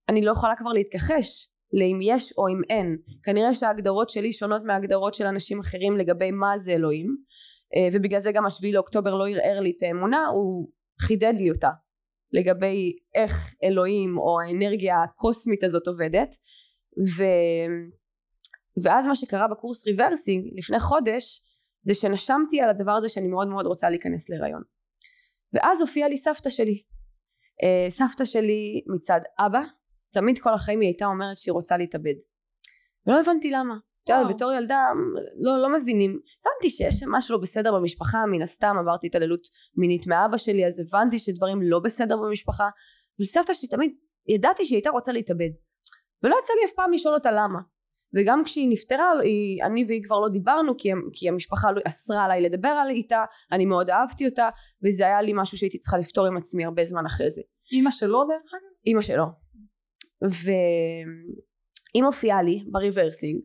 אני 0.09 0.21
לא 0.21 0.31
יכולה 0.31 0.55
כבר 0.55 0.73
להתכחש 0.73 1.49
לאם 1.73 1.99
יש 2.01 2.33
או 2.37 2.47
אם 2.47 2.61
אין. 2.69 2.97
כנראה 3.23 3.53
שההגדרות 3.53 4.09
שלי 4.09 4.33
שונות 4.33 4.61
מההגדרות 4.65 5.13
של 5.13 5.25
אנשים 5.25 5.59
אחרים 5.59 5.97
לגבי 5.97 6.31
מה 6.31 6.57
זה 6.57 6.71
אלוהים. 6.71 7.17
אה, 7.75 7.87
ובגלל 7.93 8.19
זה 8.19 8.31
גם 8.31 8.45
השביעי 8.45 8.73
לאוקטובר 8.73 9.15
לא 9.15 9.27
ערער 9.27 9.59
לי 9.59 9.73
את 9.77 9.83
האמונה 9.83 10.25
הוא 10.25 10.69
חידד 11.01 11.33
לי 11.37 11.51
אותה 11.51 11.69
לגבי 12.33 12.95
איך 13.15 13.55
אלוהים 13.63 14.17
או 14.17 14.41
האנרגיה 14.41 15.03
הקוסמית 15.03 15.63
הזאת 15.63 15.87
עובדת. 15.87 16.35
ו... 17.17 17.23
ואז 18.83 19.07
מה 19.07 19.15
שקרה 19.15 19.47
בקורס 19.47 19.87
ריברסינג 19.87 20.45
לפני 20.57 20.79
חודש 20.79 21.41
זה 21.81 21.93
שנשמתי 21.93 22.61
על 22.61 22.69
הדבר 22.69 22.91
הזה 22.91 23.09
שאני 23.09 23.27
מאוד 23.27 23.47
מאוד 23.47 23.65
רוצה 23.65 23.89
להיכנס 23.89 24.29
להיריון. 24.29 24.61
ואז 25.53 25.81
הופיעה 25.81 26.09
לי 26.09 26.17
סבתא 26.17 26.49
שלי. 26.49 26.83
אה, 27.63 27.89
סבתא 27.89 28.25
שלי 28.25 28.83
מצד 28.95 29.21
אבא 29.39 29.61
תמיד 30.13 30.39
כל 30.39 30.53
החיים 30.53 30.79
היא 30.79 30.87
הייתה 30.87 31.05
אומרת 31.05 31.37
שהיא 31.37 31.53
רוצה 31.53 31.77
להתאבד. 31.77 32.15
ולא 33.07 33.19
הבנתי 33.19 33.51
למה. 33.51 33.75
את 34.03 34.09
יודעת 34.09 34.35
בתור 34.35 34.53
ילדה 34.53 34.83
לא, 35.39 35.61
לא 35.61 35.77
מבינים. 35.79 36.11
הבנתי 36.11 36.69
שיש 36.69 37.03
משהו 37.07 37.35
לא 37.35 37.41
בסדר 37.41 37.75
במשפחה 37.75 38.25
מן 38.31 38.41
הסתם 38.41 38.75
עברתי 38.79 39.07
התעללות 39.07 39.47
מינית 39.77 40.07
מאבא 40.07 40.37
שלי 40.37 40.67
אז 40.67 40.79
הבנתי 40.79 41.19
שדברים 41.19 41.61
לא 41.61 41.79
בסדר 41.79 42.17
במשפחה. 42.17 42.69
וסבתא 43.21 43.53
שלי 43.53 43.69
תמיד 43.69 43.91
ידעתי 44.27 44.65
שהיא 44.65 44.77
הייתה 44.77 44.89
רוצה 44.89 45.11
להתאבד. 45.11 45.49
ולא 46.23 46.35
יצא 46.43 46.53
לי 46.53 46.65
אף 46.65 46.71
פעם 46.75 46.91
לשאול 46.91 47.13
אותה 47.13 47.31
למה 47.31 47.59
וגם 48.15 48.43
כשהיא 48.43 48.69
נפטרה 48.69 49.11
היא, 49.23 49.63
אני 49.63 49.85
והיא 49.87 50.03
כבר 50.03 50.19
לא 50.19 50.29
דיברנו 50.29 50.77
כי, 50.77 50.89
כי 51.13 51.29
המשפחה 51.29 51.71
לא 51.71 51.81
אסרה 51.87 52.25
עליי 52.25 52.41
לדבר 52.41 52.69
על 52.69 52.89
איתה 52.89 53.23
אני 53.51 53.65
מאוד 53.65 53.89
אהבתי 53.89 54.25
אותה 54.25 54.49
וזה 54.85 55.05
היה 55.05 55.21
לי 55.21 55.31
משהו 55.35 55.57
שהייתי 55.57 55.79
צריכה 55.79 55.97
לפתור 55.97 56.25
עם 56.25 56.37
עצמי 56.37 56.65
הרבה 56.65 56.85
זמן 56.85 57.05
אחרי 57.05 57.29
זה. 57.29 57.41
אימא 57.71 57.91
שלו 57.91 58.23
דרך 58.23 58.53
אגב? 58.53 58.71
אימא 58.85 59.01
שלו. 59.01 59.25
והיא 60.21 62.03
מופיעה 62.03 62.43
לי 62.43 62.63
בריברסינג 62.71 63.41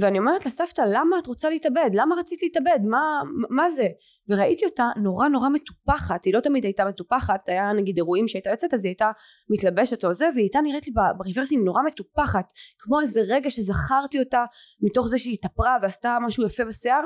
ואני 0.00 0.18
אומרת 0.18 0.46
לסבתא 0.46 0.82
למה 0.92 1.18
את 1.18 1.26
רוצה 1.26 1.50
להתאבד? 1.50 1.90
למה 1.92 2.14
רצית 2.14 2.42
להתאבד? 2.42 2.78
מה, 2.84 3.22
מה 3.50 3.70
זה? 3.70 3.86
וראיתי 4.28 4.64
אותה 4.66 4.88
נורא 5.02 5.28
נורא 5.28 5.48
מטופחת. 5.48 6.24
היא 6.24 6.34
לא 6.34 6.40
תמיד 6.40 6.64
הייתה 6.64 6.84
מטופחת 6.84 7.48
היה 7.48 7.72
נגיד 7.72 7.96
אירועים 7.96 8.28
שהייתה 8.28 8.50
יוצאת 8.50 8.74
אז 8.74 8.84
היא 8.84 8.90
הייתה 8.90 9.10
מתלבשת 9.50 10.04
או 10.04 10.14
זה 10.14 10.28
והיא 10.34 10.44
הייתה 10.44 10.60
נראית 10.60 10.86
לי 10.86 10.92
בריברסינג 11.18 11.64
נורא 11.64 11.82
מטופחת. 11.82 12.52
כמו 12.78 13.00
איזה 13.00 13.20
רגע 13.28 13.50
שזכרתי 13.50 14.20
אותה 14.20 14.44
מתוך 14.80 15.08
זה 15.08 15.18
שהיא 15.18 15.34
התאפרה 15.34 15.76
ועשתה 15.82 16.18
משהו 16.26 16.46
יפה 16.46 16.64
בשיער. 16.64 17.04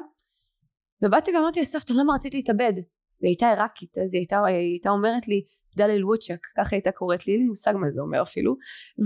ובאתי 1.05 1.37
ואמרתי 1.37 1.61
לסבתא 1.61 1.93
למה 1.93 2.15
רצית 2.15 2.35
להתאבד? 2.35 2.73
והיא 3.21 3.31
הייתה 3.31 3.51
עיראקית 3.51 3.99
אז 3.99 4.15
היא 4.15 4.21
הייתה, 4.21 4.45
היא 4.47 4.57
הייתה 4.57 4.91
אומרת 4.91 5.29
לי 5.29 5.45
דלל 5.77 6.05
ווצ'ק 6.05 6.47
ככה 6.57 6.77
הייתה 6.77 6.93
קוראת 6.93 7.27
לי 7.27 7.33
אין 7.33 7.43
לי 7.43 7.49
מושג 7.49 7.75
מה 7.77 7.91
זה 7.91 8.01
אומר 8.01 8.23
אפילו. 8.23 8.57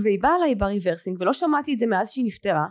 והיא 0.03 0.19
באה 0.21 0.35
אליי 0.35 0.55
בריברסינג 0.55 1.21
ולא 1.21 1.33
שמעתי 1.33 1.73
את 1.73 1.79
זה 1.79 1.85
מאז 1.87 2.11
שהיא 2.11 2.25
נפטרה 2.25 2.65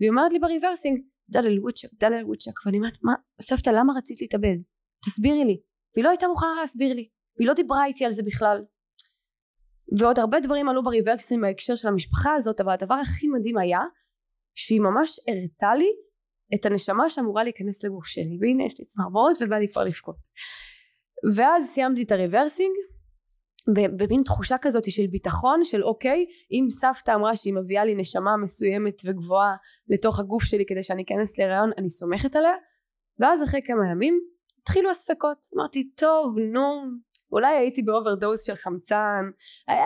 והיא 0.00 0.10
אומרת 0.10 0.32
לי 0.32 0.38
בריברסינג 0.38 1.00
דלל 1.28 1.58
ווצ'ק 1.58 1.88
דלל 2.00 2.24
ווצ'ק 2.24 2.66
ואני 2.66 2.78
אומרת 2.78 2.98
מה 3.02 3.12
סבתא 3.40 3.70
למה 3.70 3.92
רצית 3.96 4.20
להתאבד? 4.20 4.56
תסבירי 5.04 5.44
לי. 5.44 5.60
והיא 5.94 6.04
לא 6.04 6.08
הייתה 6.08 6.28
מוכנה 6.28 6.54
להסביר 6.60 6.94
לי 6.94 7.08
והיא 7.36 7.48
לא 7.48 7.54
דיברה 7.54 7.84
איתי 7.84 8.04
על 8.04 8.10
זה 8.10 8.22
בכלל. 8.22 8.64
ועוד 9.98 10.18
הרבה 10.18 10.40
דברים 10.40 10.68
עלו 10.68 10.82
בריברסינג 10.82 11.42
בהקשר 11.42 11.74
של 11.74 11.88
המשפחה 11.88 12.34
הזאת 12.34 12.60
אבל 12.60 12.72
הדבר 12.72 12.94
הכי 12.94 13.28
מדהים 13.28 13.58
היה 13.58 13.80
שהיא 14.54 14.80
ממש 14.80 15.20
הראתה 15.28 15.74
לי 15.74 15.90
את 16.54 16.66
הנשמה 16.66 17.10
שאמורה 17.10 17.44
להיכנס 17.44 17.84
לגוף 17.84 18.06
שלי. 18.06 18.38
והנה 18.40 18.64
יש 18.64 18.80
לי 18.80 18.86
צמרמורת 18.86 19.36
ובא 19.40 19.56
לי 19.56 19.68
כבר 19.68 19.84
לבכות. 19.84 20.16
ואז 21.36 21.66
סיימתי 21.66 22.02
את 22.02 22.12
הריברסינג 22.12 22.74
במין 23.72 24.22
תחושה 24.24 24.56
כזאת 24.60 24.90
של 24.90 25.06
ביטחון 25.10 25.64
של 25.64 25.84
אוקיי 25.84 26.26
אם 26.52 26.66
סבתא 26.70 27.14
אמרה 27.14 27.36
שהיא 27.36 27.54
מביאה 27.54 27.84
לי 27.84 27.94
נשמה 27.94 28.36
מסוימת 28.36 28.94
וגבוהה 29.04 29.56
לתוך 29.88 30.20
הגוף 30.20 30.44
שלי 30.44 30.64
כדי 30.66 30.82
שאני 30.82 31.02
אכנס 31.02 31.38
להיריון 31.38 31.70
אני 31.78 31.90
סומכת 31.90 32.36
עליה? 32.36 32.54
ואז 33.18 33.42
אחרי 33.42 33.60
כמה 33.64 33.90
ימים 33.92 34.20
התחילו 34.62 34.90
הספקות. 34.90 35.38
אמרתי 35.56 35.90
טוב 35.96 36.38
נו 36.52 36.84
אולי 37.32 37.56
הייתי 37.56 37.82
באוברדוז 37.82 38.44
של 38.46 38.54
חמצן. 38.54 39.22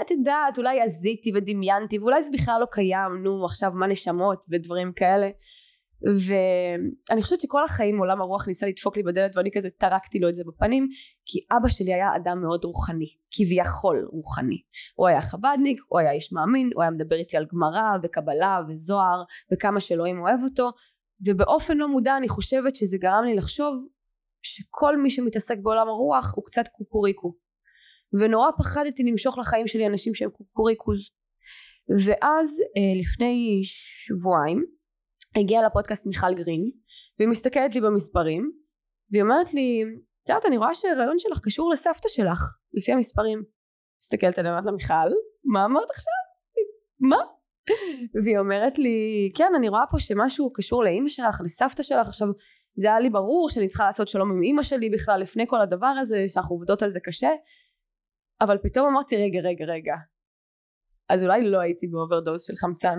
את 0.02 0.10
יודעת 0.10 0.58
אולי 0.58 0.82
הזיתי 0.82 1.32
ודמיינתי 1.34 1.98
ואולי 1.98 2.22
זה 2.22 2.30
בכלל 2.32 2.60
לא 2.60 2.66
קיים. 2.70 3.22
נו 3.22 3.44
עכשיו 3.44 3.70
מה 3.74 3.86
נשמות 3.86 4.44
ודברים 4.50 4.92
כאלה 4.96 5.30
ואני 6.02 7.22
חושבת 7.22 7.40
שכל 7.40 7.64
החיים 7.64 7.98
עולם 7.98 8.20
הרוח 8.20 8.48
ניסה 8.48 8.66
לדפוק 8.66 8.96
לי 8.96 9.02
בדלת 9.02 9.36
ואני 9.36 9.50
כזה 9.54 9.70
טרקתי 9.70 10.18
לו 10.18 10.28
את 10.28 10.34
זה 10.34 10.42
בפנים 10.46 10.88
כי 11.26 11.38
אבא 11.56 11.68
שלי 11.68 11.94
היה 11.94 12.08
אדם 12.16 12.42
מאוד 12.42 12.64
רוחני 12.64 13.14
כביכול 13.32 14.08
רוחני. 14.12 14.62
הוא 14.94 15.08
היה 15.08 15.20
חבדניק 15.20 15.80
הוא 15.88 15.98
היה 15.98 16.12
איש 16.12 16.32
מאמין 16.32 16.70
הוא 16.74 16.82
היה 16.82 16.90
מדבר 16.90 17.16
איתי 17.16 17.36
על 17.36 17.46
גמרא 17.52 17.96
וקבלה 18.02 18.60
וזוהר 18.68 19.22
וכמה 19.52 19.80
שאלוהים 19.80 20.20
אוהב 20.20 20.40
אותו 20.44 20.70
ובאופן 21.26 21.76
לא 21.76 21.88
מודע 21.88 22.16
אני 22.16 22.28
חושבת 22.28 22.76
שזה 22.76 22.98
גרם 22.98 23.24
לי 23.24 23.34
לחשוב 23.34 23.86
שכל 24.42 24.96
מי 24.96 25.10
שמתעסק 25.10 25.58
בעולם 25.62 25.88
הרוח 25.88 26.34
הוא 26.36 26.44
קצת 26.44 26.68
קוקוריקו. 26.68 27.34
ונורא 28.12 28.50
פחדתי 28.58 29.02
למשוך 29.02 29.38
לחיים 29.38 29.68
שלי 29.68 29.86
אנשים 29.86 30.14
שהם 30.14 30.30
קוקוריקוז. 30.30 31.10
ואז 32.06 32.60
אה, 32.60 33.00
לפני 33.00 33.60
שבועיים 33.64 34.64
הגיעה 35.38 35.66
לפודקאסט 35.66 36.06
מיכל 36.06 36.34
גרין 36.34 36.70
והיא 37.18 37.28
מסתכלת 37.28 37.74
לי 37.74 37.80
במספרים 37.80 38.52
והיא 39.10 39.22
אומרת 39.22 39.54
לי 39.54 39.84
את 40.22 40.28
יודעת 40.28 40.46
אני 40.46 40.56
רואה 40.56 40.74
שהרעיון 40.74 41.18
שלך 41.18 41.40
קשור 41.44 41.70
לסבתא 41.72 42.08
שלך 42.08 42.56
לפי 42.74 42.92
המספרים. 42.92 43.42
מסתכלת 44.00 44.38
עליה 44.38 44.50
אומרת 44.50 44.66
לה 44.66 44.72
מיכל 44.72 45.12
מה 45.44 45.64
אמרת 45.64 45.90
עכשיו? 45.90 46.12
מה? 47.00 47.16
והיא 48.22 48.38
אומרת 48.38 48.78
לי 48.78 49.30
כן 49.34 49.52
אני 49.56 49.68
רואה 49.68 49.86
פה 49.90 49.98
שמשהו 49.98 50.52
קשור 50.52 50.84
לאימא 50.84 51.08
שלך 51.08 51.40
לסבתא 51.44 51.82
שלך. 51.82 52.08
עכשיו 52.08 52.28
זה 52.76 52.86
היה 52.86 53.00
לי 53.00 53.10
ברור 53.10 53.50
שאני 53.50 53.66
צריכה 53.66 53.84
לעשות 53.84 54.08
שלום 54.08 54.30
עם 54.30 54.42
אימא 54.42 54.62
שלי 54.62 54.90
בכלל 54.90 55.20
לפני 55.20 55.44
כל 55.46 55.60
הדבר 55.60 55.86
הזה 55.86 56.24
שאנחנו 56.28 56.56
עובדות 56.56 56.82
על 56.82 56.90
זה 56.90 57.00
קשה. 57.00 57.30
אבל 58.40 58.58
פתאום 58.62 58.86
אמרתי 58.86 59.16
רגע 59.16 59.40
רגע 59.40 59.64
רגע. 59.64 59.94
אז 61.08 61.24
אולי 61.24 61.50
לא 61.50 61.58
הייתי 61.58 61.86
באוברדוז 61.86 62.44
של 62.46 62.54
חמצן 62.56 62.98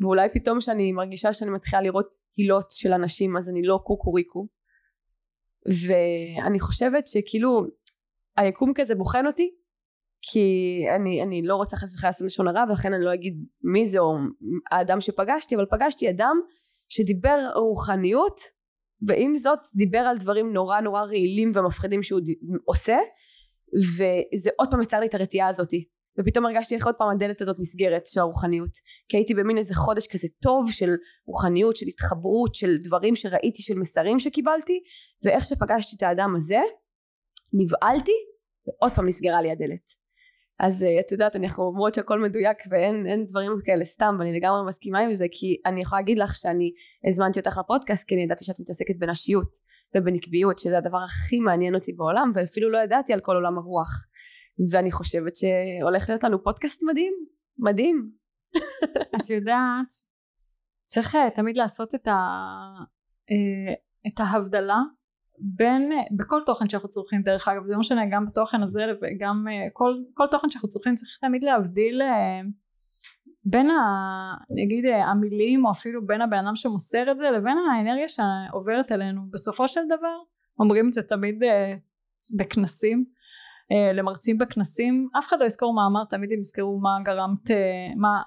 ואולי 0.00 0.28
פתאום 0.34 0.60
שאני 0.60 0.92
מרגישה 0.92 1.32
שאני 1.32 1.50
מתחילה 1.50 1.82
לראות 1.82 2.14
הילות 2.36 2.70
של 2.70 2.92
אנשים 2.92 3.36
אז 3.36 3.48
אני 3.48 3.62
לא 3.62 3.80
קוקוריקו. 3.84 4.48
ואני 5.88 6.60
חושבת 6.60 7.06
שכאילו 7.06 7.66
היקום 8.36 8.72
כזה 8.74 8.94
בוחן 8.94 9.26
אותי 9.26 9.54
כי 10.22 10.82
אני, 10.96 11.22
אני 11.22 11.42
לא 11.42 11.56
רוצה 11.56 11.76
חס 11.76 11.94
וחלילה 11.94 12.08
לעשות 12.08 12.26
לשון 12.26 12.48
הרע 12.48 12.64
ולכן 12.68 12.94
אני 12.94 13.04
לא 13.04 13.14
אגיד 13.14 13.44
מי 13.62 13.86
זה 13.86 13.98
או 13.98 14.16
האדם 14.70 15.00
שפגשתי 15.00 15.56
אבל 15.56 15.66
פגשתי 15.70 16.10
אדם 16.10 16.36
שדיבר 16.88 17.50
רוחניות 17.56 18.40
ועם 19.06 19.36
זאת 19.36 19.58
דיבר 19.74 19.98
על 19.98 20.16
דברים 20.18 20.52
נורא 20.52 20.80
נורא 20.80 21.02
רעילים 21.02 21.50
ומפחידים 21.54 22.02
שהוא 22.02 22.20
עושה 22.64 22.96
וזה 23.74 24.50
עוד 24.58 24.70
פעם 24.70 24.82
יצר 24.82 25.00
לי 25.00 25.06
את 25.06 25.14
הרתיעה 25.14 25.48
הזאתי 25.48 25.88
ופתאום 26.18 26.46
הרגשתי 26.46 26.74
איך 26.74 26.86
עוד 26.86 26.94
פעם 26.94 27.10
הדלת 27.10 27.40
הזאת 27.40 27.56
נסגרת 27.60 28.06
של 28.06 28.20
הרוחניות. 28.20 28.70
כי 29.08 29.16
הייתי 29.16 29.34
במין 29.34 29.58
איזה 29.58 29.74
חודש 29.74 30.06
כזה 30.06 30.28
טוב 30.42 30.70
של 30.70 30.94
רוחניות 31.26 31.76
של 31.76 31.86
התחברות 31.86 32.54
של 32.54 32.76
דברים 32.76 33.16
שראיתי 33.16 33.62
של 33.62 33.78
מסרים 33.78 34.18
שקיבלתי 34.18 34.80
ואיך 35.24 35.44
שפגשתי 35.44 35.96
את 35.96 36.02
האדם 36.02 36.34
הזה 36.36 36.60
נבהלתי 37.52 38.12
ועוד 38.66 38.92
פעם 38.92 39.06
נסגרה 39.06 39.42
לי 39.42 39.50
הדלת. 39.50 40.04
אז 40.60 40.82
uh, 40.82 41.00
את 41.00 41.12
יודעת 41.12 41.36
אנחנו 41.36 41.64
אומרות 41.64 41.94
שהכל 41.94 42.20
מדויק 42.20 42.58
ואין 42.70 43.24
דברים 43.28 43.52
כאלה 43.64 43.84
סתם 43.84 44.16
ואני 44.18 44.36
לגמרי 44.36 44.66
מסכימה 44.66 44.98
עם 44.98 45.14
זה 45.14 45.26
כי 45.30 45.56
אני 45.66 45.82
יכולה 45.82 46.00
להגיד 46.00 46.18
לך 46.18 46.34
שאני 46.34 46.72
הזמנתי 47.08 47.38
אותך 47.38 47.58
לפודקאסט 47.58 48.08
כי 48.08 48.14
אני 48.14 48.22
ידעתי 48.22 48.44
שאת 48.44 48.60
מתעסקת 48.60 48.96
בנשיות 48.98 49.56
ובנקביות 49.94 50.58
שזה 50.58 50.78
הדבר 50.78 50.98
הכי 51.04 51.40
מעניין 51.40 51.74
אותי 51.74 51.92
בעולם 51.92 52.30
ואפילו 52.34 52.70
לא 52.70 52.78
ידעתי 52.78 53.12
על 53.12 53.20
כל 53.20 53.34
עולם 53.34 53.58
הרוח 53.58 54.06
ואני 54.72 54.92
חושבת 54.92 55.32
שהולך 55.36 56.08
להיות 56.08 56.24
לנו 56.24 56.44
פודקאסט 56.44 56.82
מדהים 56.82 57.14
מדהים. 57.58 58.10
את 59.16 59.30
יודעת, 59.30 59.86
צריך 60.86 61.14
אה, 61.14 61.30
תמיד 61.30 61.56
לעשות 61.56 61.94
את, 61.94 62.06
ה, 62.06 62.12
אה, 63.30 63.74
את 64.06 64.20
ההבדלה 64.20 64.78
בין, 65.38 65.92
בכל 66.16 66.40
תוכן 66.46 66.68
שאנחנו 66.68 66.88
צורכים 66.88 67.22
דרך 67.22 67.48
אגב, 67.48 67.66
זה 67.66 67.72
לא 67.72 67.78
משנה 67.78 68.02
גם 68.10 68.26
בתוכן 68.26 68.62
הזה 68.62 68.82
וגם 69.02 69.46
כל, 69.72 69.94
כל 70.14 70.24
תוכן 70.30 70.50
שאנחנו 70.50 70.68
צורכים 70.68 70.94
צריך 70.94 71.18
תמיד 71.20 71.44
להבדיל 71.44 72.02
בין 73.44 73.70
ה, 73.70 73.80
נגיד 74.64 74.84
המילים 74.86 75.66
או 75.66 75.70
אפילו 75.70 76.06
בין 76.06 76.20
הבן 76.20 76.38
אדם 76.38 76.54
שמוסר 76.54 77.10
את 77.10 77.18
זה 77.18 77.24
לבין 77.30 77.56
האנרגיה 77.58 78.08
שעוברת 78.08 78.92
אלינו. 78.92 79.20
בסופו 79.30 79.68
של 79.68 79.80
דבר 79.86 80.16
אומרים 80.58 80.88
את 80.88 80.92
זה 80.92 81.02
תמיד 81.02 81.42
בכנסים 82.38 83.04
למרצים 83.94 84.38
בכנסים 84.38 85.08
אף 85.18 85.28
אחד 85.28 85.36
לא 85.40 85.44
יזכור 85.44 85.74
מה 85.74 85.82
אמרת 85.90 86.10
תמיד 86.10 86.32
הם 86.32 86.38
יזכרו 86.38 86.80
מה 86.80 86.90
גרמת 87.04 87.50
מה, 87.96 88.22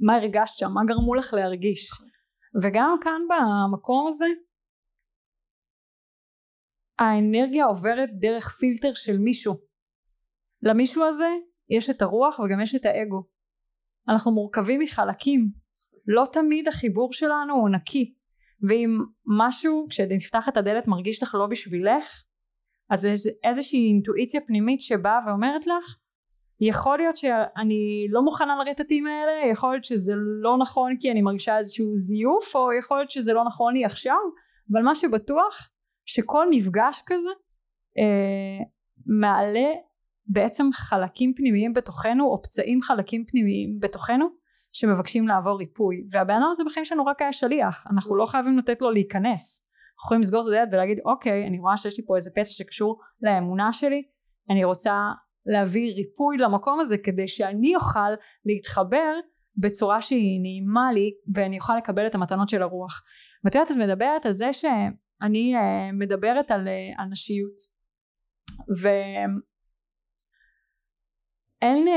מה 0.00 0.16
הרגשת 0.16 0.58
שם 0.58 0.70
מה 0.74 0.80
גרמו 0.86 1.14
לך 1.14 1.34
להרגיש. 1.34 1.90
וגם 2.62 2.96
כאן 3.00 3.20
במקום 3.28 4.06
הזה 4.08 4.26
האנרגיה 6.98 7.64
עוברת 7.64 8.08
דרך 8.20 8.48
פילטר 8.48 8.94
של 8.94 9.18
מישהו. 9.18 9.54
למישהו 10.62 11.04
הזה 11.04 11.28
יש 11.70 11.90
את 11.90 12.02
הרוח 12.02 12.38
וגם 12.38 12.60
יש 12.60 12.74
את 12.74 12.84
האגו. 12.84 13.22
אנחנו 14.08 14.32
מורכבים 14.32 14.80
מחלקים. 14.80 15.50
לא 16.06 16.24
תמיד 16.32 16.68
החיבור 16.68 17.12
שלנו 17.12 17.54
הוא 17.54 17.68
נקי. 17.68 18.14
ואם 18.68 18.90
משהו 19.38 19.86
כשנפתח 19.90 20.48
את 20.48 20.56
הדלת 20.56 20.88
מרגיש 20.88 21.22
לך 21.22 21.34
לא 21.34 21.46
בשבילך 21.46 22.22
אז 22.90 23.04
יש 23.04 23.20
איזושהי 23.44 23.88
אינטואיציה 23.88 24.40
פנימית 24.46 24.80
שבאה 24.80 25.18
ואומרת 25.26 25.66
לך 25.66 25.96
יכול 26.60 26.98
להיות 26.98 27.16
שאני 27.16 28.06
לא 28.10 28.22
מוכנה 28.22 28.56
לרטטים 28.56 29.06
האלה 29.06 29.50
יכול 29.52 29.72
להיות 29.72 29.84
שזה 29.84 30.12
לא 30.16 30.58
נכון 30.58 30.96
כי 31.00 31.10
אני 31.10 31.22
מרגישה 31.22 31.58
איזשהו 31.58 31.96
זיוף 31.96 32.56
או 32.56 32.72
יכול 32.72 32.96
להיות 32.96 33.10
שזה 33.10 33.32
לא 33.32 33.44
נכון 33.44 33.74
לי 33.74 33.84
עכשיו 33.84 34.18
אבל 34.72 34.82
מה 34.82 34.94
שבטוח 34.94 35.70
שכל 36.06 36.50
מפגש 36.50 37.02
כזה 37.06 37.30
אה, 37.98 38.64
מעלה 39.06 39.70
בעצם 40.26 40.66
חלקים 40.72 41.34
פנימיים 41.34 41.72
בתוכנו 41.72 42.24
או 42.24 42.42
פצעים 42.42 42.82
חלקים 42.82 43.24
פנימיים 43.26 43.80
בתוכנו 43.80 44.26
שמבקשים 44.72 45.28
לעבור 45.28 45.58
ריפוי. 45.58 46.04
והבן 46.10 46.34
אדם 46.34 46.48
הזה 46.50 46.64
בחיים 46.66 46.84
שלנו 46.84 47.06
רק 47.06 47.22
היה 47.22 47.32
שליח 47.32 47.86
אנחנו 47.90 48.16
לא 48.16 48.26
חייבים 48.26 48.58
לתת 48.58 48.82
לו 48.82 48.90
להיכנס 48.90 49.69
יכולים 50.04 50.20
לסגור 50.20 50.40
את 50.40 50.46
הדלת 50.46 50.68
ולהגיד 50.72 50.98
אוקיי 51.04 51.46
אני 51.46 51.58
רואה 51.58 51.76
שיש 51.76 51.98
לי 51.98 52.06
פה 52.06 52.16
איזה 52.16 52.30
פצע 52.30 52.50
שקשור 52.50 53.00
לאמונה 53.22 53.72
שלי 53.72 54.02
אני 54.50 54.64
רוצה 54.64 55.00
להביא 55.46 55.94
ריפוי 55.94 56.36
למקום 56.38 56.80
הזה 56.80 56.98
כדי 56.98 57.28
שאני 57.28 57.76
אוכל 57.76 58.10
להתחבר 58.44 59.14
בצורה 59.56 60.02
שהיא 60.02 60.40
נעימה 60.42 60.92
לי 60.92 61.10
ואני 61.34 61.58
אוכל 61.58 61.76
לקבל 61.76 62.06
את 62.06 62.14
המתנות 62.14 62.48
של 62.48 62.62
הרוח. 62.62 63.02
ואת 63.44 63.54
יודעת 63.54 63.70
את 63.70 63.76
מדברת 63.76 64.26
על 64.26 64.32
זה 64.32 64.52
שאני 64.52 65.54
uh, 65.56 65.92
מדברת 65.92 66.50
על, 66.50 66.66
uh, 66.66 67.02
על 67.02 67.08
נשיות. 67.10 67.56
ואין 71.62 71.88
uh, 71.88 71.90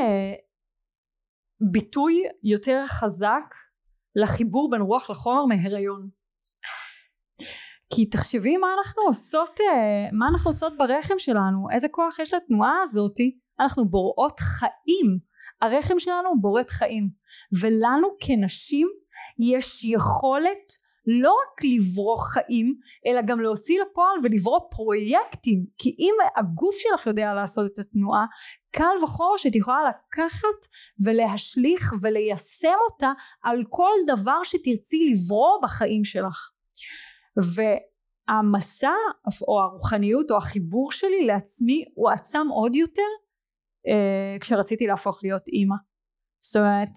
ביטוי 1.71 2.23
יותר 2.43 2.83
חזק 2.87 3.55
לחיבור 4.15 4.69
בין 4.71 4.81
רוח 4.81 5.09
לחומר 5.09 5.45
מהיריון 5.45 6.09
כי 7.95 8.05
תחשבי 8.05 8.57
מה 8.57 8.67
אנחנו 8.77 9.03
עושות 9.03 9.59
מה 10.11 10.27
אנחנו 10.31 10.49
עושות 10.49 10.73
ברחם 10.77 11.15
שלנו 11.17 11.67
איזה 11.73 11.87
כוח 11.87 12.19
יש 12.19 12.33
לתנועה 12.33 12.81
הזאתי 12.81 13.37
אנחנו 13.59 13.89
בוראות 13.89 14.39
חיים. 14.39 15.19
הרחם 15.61 15.99
שלנו 15.99 16.29
הוא 16.29 16.37
בוראת 16.41 16.69
חיים. 16.69 17.09
ולנו 17.61 18.07
כנשים 18.19 18.87
יש 19.39 19.83
יכולת 19.83 20.83
לא 21.07 21.31
רק 21.31 21.63
לברוא 21.63 22.17
חיים 22.17 22.75
אלא 23.07 23.21
גם 23.21 23.39
להוציא 23.39 23.81
לפועל 23.81 24.17
ולברוא 24.23 24.59
פרויקטים. 24.71 25.65
כי 25.77 25.95
אם 25.99 26.13
הגוף 26.35 26.75
שלך 26.75 27.07
יודע 27.07 27.33
לעשות 27.33 27.71
את 27.73 27.79
התנועה 27.79 28.25
קל 28.71 29.03
וחור 29.03 29.37
שאת 29.37 29.55
יכולה 29.55 29.83
לקחת 29.83 30.59
ולהשליך 31.05 31.93
וליישם 32.01 32.77
אותה 32.89 33.11
על 33.43 33.63
כל 33.69 33.91
דבר 34.07 34.43
שתרצי 34.43 35.11
לברוא 35.11 35.61
בחיים 35.63 36.03
שלך 36.03 36.49
והמסע 37.37 38.91
או 39.47 39.61
הרוחניות 39.61 40.31
או 40.31 40.37
החיבור 40.37 40.91
שלי 40.91 41.25
לעצמי 41.25 41.85
הוא 41.95 42.09
עצם 42.09 42.47
עוד 42.47 42.75
יותר 42.75 43.11
אה, 43.87 44.39
כשרציתי 44.39 44.87
להפוך 44.87 45.19
להיות 45.23 45.47
אימא. 45.47 45.75
זאת 46.39 46.55
אומרת 46.55 46.89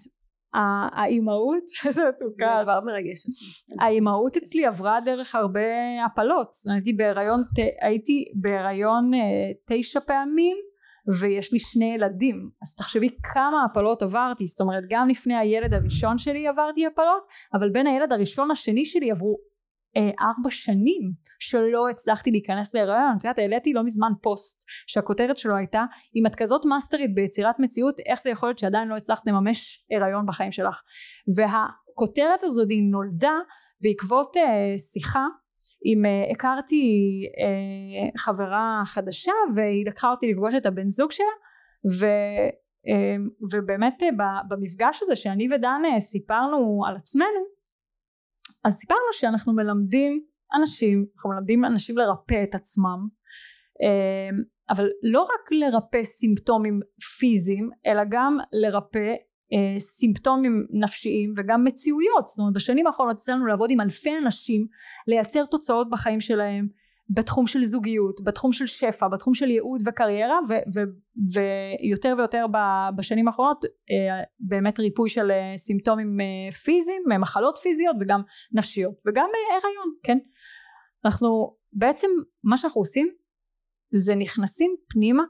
האימהות 0.93 1.63
זה 1.95 2.01
מתוקה 2.09 2.59
כבר 2.63 2.79
מרגש 2.85 3.25
אותי. 3.27 3.83
האימהות 3.83 4.37
אצלי 4.37 4.65
עברה 4.65 4.99
דרך 5.05 5.35
הרבה 5.35 5.61
הפלות. 6.05 6.53
זאת 6.53 6.65
אומרת 6.65 6.83
הייתי 6.85 6.97
בהיריון 6.97 7.39
הייתי 7.81 8.25
בהיריון 8.41 9.13
אה, 9.13 9.19
תשע 9.67 9.99
פעמים 9.99 10.57
ויש 11.19 11.53
לי 11.53 11.59
שני 11.59 11.93
ילדים. 11.93 12.49
אז 12.63 12.75
תחשבי 12.75 13.09
כמה 13.33 13.65
הפלות 13.65 14.01
עברתי. 14.01 14.45
זאת 14.45 14.61
אומרת 14.61 14.83
גם 14.89 15.07
לפני 15.07 15.35
הילד 15.35 15.73
הראשון 15.73 16.17
שלי 16.17 16.47
עברתי 16.47 16.85
הפלות 16.85 17.23
אבל 17.53 17.69
בין 17.69 17.87
הילד 17.87 18.11
הראשון 18.11 18.51
לשני 18.51 18.85
שלי 18.85 19.11
עברו 19.11 19.37
ארבע 20.21 20.49
שנים 20.49 21.11
שלא 21.39 21.89
הצלחתי 21.89 22.31
להיכנס 22.31 22.73
להיריון. 22.73 23.15
את 23.17 23.23
יודעת 23.23 23.39
העליתי 23.39 23.73
לא 23.73 23.83
מזמן 23.83 24.11
פוסט 24.21 24.63
שהכותרת 24.87 25.37
שלו 25.37 25.55
הייתה 25.55 25.83
אם 26.15 26.25
את 26.25 26.35
כזאת 26.35 26.65
מאסטרית 26.65 27.15
ביצירת 27.15 27.55
מציאות 27.59 27.99
איך 28.05 28.21
זה 28.21 28.29
יכול 28.29 28.49
להיות 28.49 28.57
שעדיין 28.57 28.87
לא 28.87 28.95
הצלחת 28.95 29.27
לממש 29.27 29.85
הריון 29.91 30.25
בחיים 30.25 30.51
שלך? 30.51 30.81
והכותרת 31.37 32.43
הזאת 32.43 32.69
היא 32.69 32.83
נולדה 32.91 33.37
בעקבות 33.81 34.37
אה, 34.37 34.77
שיחה 34.77 35.25
אם 35.85 36.03
uh, 36.05 36.31
הכרתי 36.31 36.85
uh, 37.25 38.19
חברה 38.19 38.81
חדשה 38.85 39.31
והיא 39.55 39.85
לקחה 39.85 40.09
אותי 40.09 40.31
לפגוש 40.31 40.53
את 40.57 40.65
הבן 40.65 40.89
זוג 40.89 41.11
שלה 41.11 41.25
ו, 41.99 42.05
uh, 42.05 43.53
ובאמת 43.53 44.03
uh, 44.03 44.23
במפגש 44.49 44.99
הזה 45.01 45.15
שאני 45.15 45.47
ודן 45.55 45.81
סיפרנו 45.99 46.83
על 46.87 46.95
עצמנו 46.95 47.56
אז 48.67 48.73
סיפרנו 48.73 49.13
שאנחנו 49.13 49.53
מלמדים 49.53 50.23
אנשים, 50.59 51.05
אנחנו 51.15 51.29
מלמדים 51.29 51.65
אנשים 51.65 51.97
לרפא 51.97 52.43
את 52.43 52.55
עצמם 52.55 53.07
אמ, 53.81 54.37
אבל 54.69 54.87
לא 55.03 55.21
רק 55.21 55.51
לרפא 55.51 56.03
סימפטומים 56.03 56.79
פיזיים 57.19 57.69
אלא 57.85 58.01
גם 58.09 58.37
לרפא 58.53 59.09
אה, 59.53 59.79
סימפטומים 59.79 60.67
נפשיים 60.83 61.33
וגם 61.37 61.63
מציאויות. 61.63 62.27
זאת 62.27 62.39
אומרת 62.39 62.53
בשנים 62.53 62.87
האחרונות 62.87 63.15
יצא 63.17 63.33
לנו 63.33 63.45
לעבוד 63.45 63.69
עם 63.71 63.81
אלפי 63.81 64.17
אנשים 64.17 64.67
לייצר 65.07 65.45
תוצאות 65.45 65.89
בחיים 65.89 66.21
שלהם 66.21 66.67
בתחום 67.09 67.47
של 67.47 67.63
זוגיות, 67.63 68.23
בתחום 68.23 68.53
של 68.53 68.67
שפע, 68.67 69.07
בתחום 69.07 69.33
של 69.33 69.49
ייעוד 69.49 69.81
וקריירה 69.85 70.39
ו, 70.49 70.53
ו, 70.53 70.79
ויותר 71.33 72.13
ויותר 72.17 72.45
בשנים 72.97 73.27
האחרונות 73.27 73.65
אה, 73.65 74.23
באמת 74.39 74.79
ריפוי 74.79 75.09
של 75.09 75.31
אה, 75.31 75.53
סימפטומים 75.57 76.21
אה, 76.21 76.51
פיזיים, 76.51 77.03
מחלות 77.21 77.57
פיזיות 77.57 77.95
וגם 78.01 78.21
נפשיות 78.51 78.93
וגם 79.07 79.29
הריון, 79.49 79.93
כן? 80.03 80.17
אנחנו 81.05 81.55
בעצם 81.73 82.07
מה 82.43 82.57
שאנחנו 82.57 82.81
עושים 82.81 83.07
זה 83.93 84.15
נכנסים 84.15 84.75
פנימה 84.89 85.23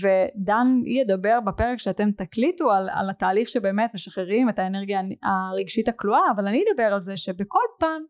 ודן 0.00 0.66
ידבר 0.86 1.38
בפרק 1.46 1.78
שאתם 1.78 2.10
תקליטו 2.12 2.70
על, 2.70 2.88
על 2.92 3.10
התהליך 3.10 3.48
שבאמת 3.48 3.90
משחררים 3.94 4.48
את 4.48 4.58
האנרגיה 4.58 5.00
הרגשית 5.22 5.88
הכלואה 5.88 6.20
אבל 6.34 6.46
אני 6.46 6.62
אדבר 6.70 6.94
על 6.94 7.02
זה 7.02 7.16
שבכל 7.16 7.64
פעם 7.78 8.02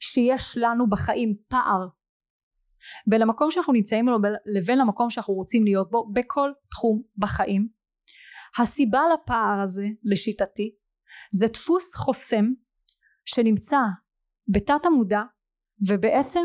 שיש 0.00 0.58
לנו 0.60 0.88
בחיים 0.88 1.34
פער 1.48 1.86
בין 3.06 3.22
המקום 3.22 3.50
שאנחנו 3.50 3.72
נמצאים 3.72 4.06
בו 4.06 4.12
לבין 4.46 4.80
המקום 4.80 5.10
שאנחנו 5.10 5.34
רוצים 5.34 5.64
להיות 5.64 5.90
בו 5.90 6.12
בכל 6.12 6.50
תחום 6.70 7.02
בחיים. 7.16 7.68
הסיבה 8.58 9.00
לפער 9.14 9.60
הזה 9.62 9.86
לשיטתי 10.04 10.74
זה 11.32 11.46
דפוס 11.46 11.94
חוסם 11.94 12.44
שנמצא 13.24 13.78
בתת 14.48 14.86
המודע 14.86 15.22
ובעצם 15.88 16.44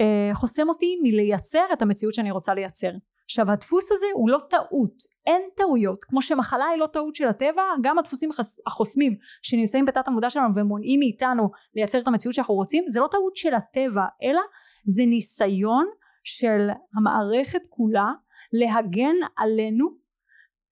אה, 0.00 0.34
חוסם 0.34 0.68
אותי 0.68 0.98
מלייצר 1.02 1.64
את 1.72 1.82
המציאות 1.82 2.14
שאני 2.14 2.30
רוצה 2.30 2.54
לייצר 2.54 2.90
עכשיו 3.30 3.50
הדפוס 3.50 3.92
הזה 3.92 4.06
הוא 4.14 4.30
לא 4.30 4.38
טעות 4.50 4.94
אין 5.26 5.42
טעויות. 5.56 6.04
כמו 6.04 6.22
שמחלה 6.22 6.64
היא 6.64 6.78
לא 6.78 6.86
טעות 6.86 7.14
של 7.14 7.28
הטבע 7.28 7.62
גם 7.82 7.98
הדפוסים 7.98 8.30
החוסמים 8.66 9.16
שנמצאים 9.42 9.84
בתת 9.84 10.08
המודע 10.08 10.30
שלנו 10.30 10.54
ומונעים 10.54 11.00
מאיתנו 11.00 11.50
לייצר 11.74 11.98
את 11.98 12.08
המציאות 12.08 12.34
שאנחנו 12.34 12.54
רוצים 12.54 12.84
זה 12.88 13.00
לא 13.00 13.08
טעות 13.10 13.36
של 13.36 13.54
הטבע 13.54 14.04
אלא 14.22 14.40
זה 14.84 15.02
ניסיון 15.06 15.86
של 16.24 16.68
המערכת 16.96 17.66
כולה 17.68 18.12
להגן 18.52 19.16
עלינו 19.36 19.88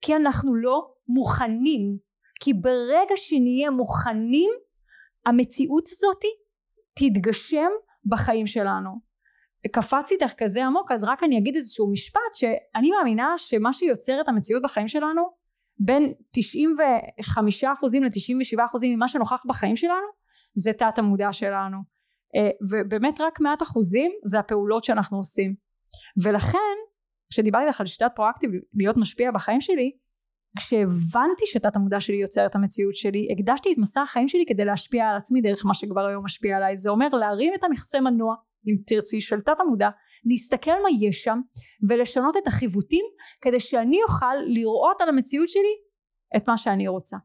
כי 0.01 0.17
אנחנו 0.17 0.55
לא 0.55 0.93
מוכנים. 1.09 1.99
כי 2.41 2.55
ברגע 2.55 3.17
שנהיה 3.17 3.71
מוכנים 3.71 4.51
המציאות 5.27 5.89
הזאתי 5.89 6.29
תתגשם 6.95 7.71
בחיים 8.07 8.47
שלנו 8.47 8.91
קפץ 9.73 10.13
איתך 10.13 10.33
כזה 10.37 10.67
עמוק 10.67 10.93
אז 10.93 11.05
רק 11.05 11.23
אני 11.23 11.39
אגיד 11.39 11.57
איזשהו 11.57 11.91
משפט 11.93 12.35
שאני 12.35 12.91
מאמינה 12.91 13.35
שמה 13.37 13.73
שיוצר 13.73 14.21
את 14.21 14.29
המציאות 14.29 14.63
בחיים 14.63 14.89
שלנו 14.89 15.23
בין 15.79 16.13
95% 16.37 17.67
ל-97% 18.01 18.79
ממה 18.83 19.09
שנוכח 19.09 19.43
בחיים 19.47 19.77
שלנו 19.77 20.07
זה 20.55 20.73
תת 20.73 20.99
המודע 20.99 21.33
שלנו. 21.33 21.79
אה, 22.37 22.51
ובאמת 22.71 23.21
רק 23.21 23.41
מעט 23.41 23.63
אחוזים 23.63 24.13
זה 24.25 24.39
הפעולות 24.39 24.85
שאנחנו 24.85 25.17
עושים. 25.17 25.55
ולכן 26.25 26.77
כשדיברתי 27.31 27.67
לך 27.67 27.81
על 27.81 27.87
שיטת 27.87 28.11
פרואקטיב 28.15 28.51
להיות 28.75 28.97
משפיע 28.97 29.31
בחיים 29.31 29.61
שלי 29.61 29.93
כשהבנתי 30.59 31.47
שתת 31.47 31.77
המודע 31.77 32.01
שלי 32.01 32.17
יוצר 32.17 32.47
את 32.47 32.55
המציאות 32.55 32.97
שלי 32.97 33.29
הקדשתי 33.33 33.73
את 33.73 33.79
מסע 33.79 34.03
החיים 34.03 34.29
שלי 34.29 34.45
כדי 34.49 34.65
להשפיע 34.65 35.09
על 35.09 35.17
עצמי 35.17 35.41
דרך 35.41 35.67
מה 35.67 35.75
שכבר 35.75 36.07
היום 36.07 36.25
משפיע 36.25 36.57
עליי. 36.57 36.77
זה 36.77 36.91
אומר 36.91 37.09
להרים 37.09 37.55
את 37.55 37.65
המכסה 37.65 38.01
מנוע 38.01 38.35
אם 38.67 38.77
תרצי 38.87 39.21
של 39.21 39.41
תת 39.41 39.61
המודע 39.61 39.89
להסתכל 40.25 40.71
מה 40.71 40.89
יש 41.01 41.23
שם 41.25 41.41
ולשנות 41.89 42.37
את 42.37 42.47
החיווטים 42.47 43.05
כדי 43.41 43.61
שאני 43.61 44.03
אוכל 44.03 44.37
לראות 44.47 45.01
על 45.01 45.09
המציאות 45.09 45.49
שלי 45.49 45.75
את 46.37 46.49
מה 46.49 46.57
שאני 46.57 46.89
רוצה. 46.89 47.17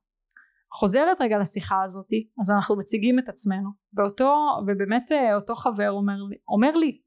חוזרת 0.74 1.18
רגע 1.22 1.38
לשיחה 1.38 1.84
הזאתי 1.84 2.30
אז 2.40 2.52
אנחנו 2.52 2.78
מציגים 2.78 3.20
את 3.20 3.30
עצמנו. 3.30 3.70
ואותו 3.94 4.36
ובאמת 4.68 5.12
אה, 5.12 5.36
אותו 5.36 5.56
חבר 5.56 5.92
אומר 5.92 6.24
לי, 6.30 6.38
אומר 6.48 6.76
לי 6.76 7.02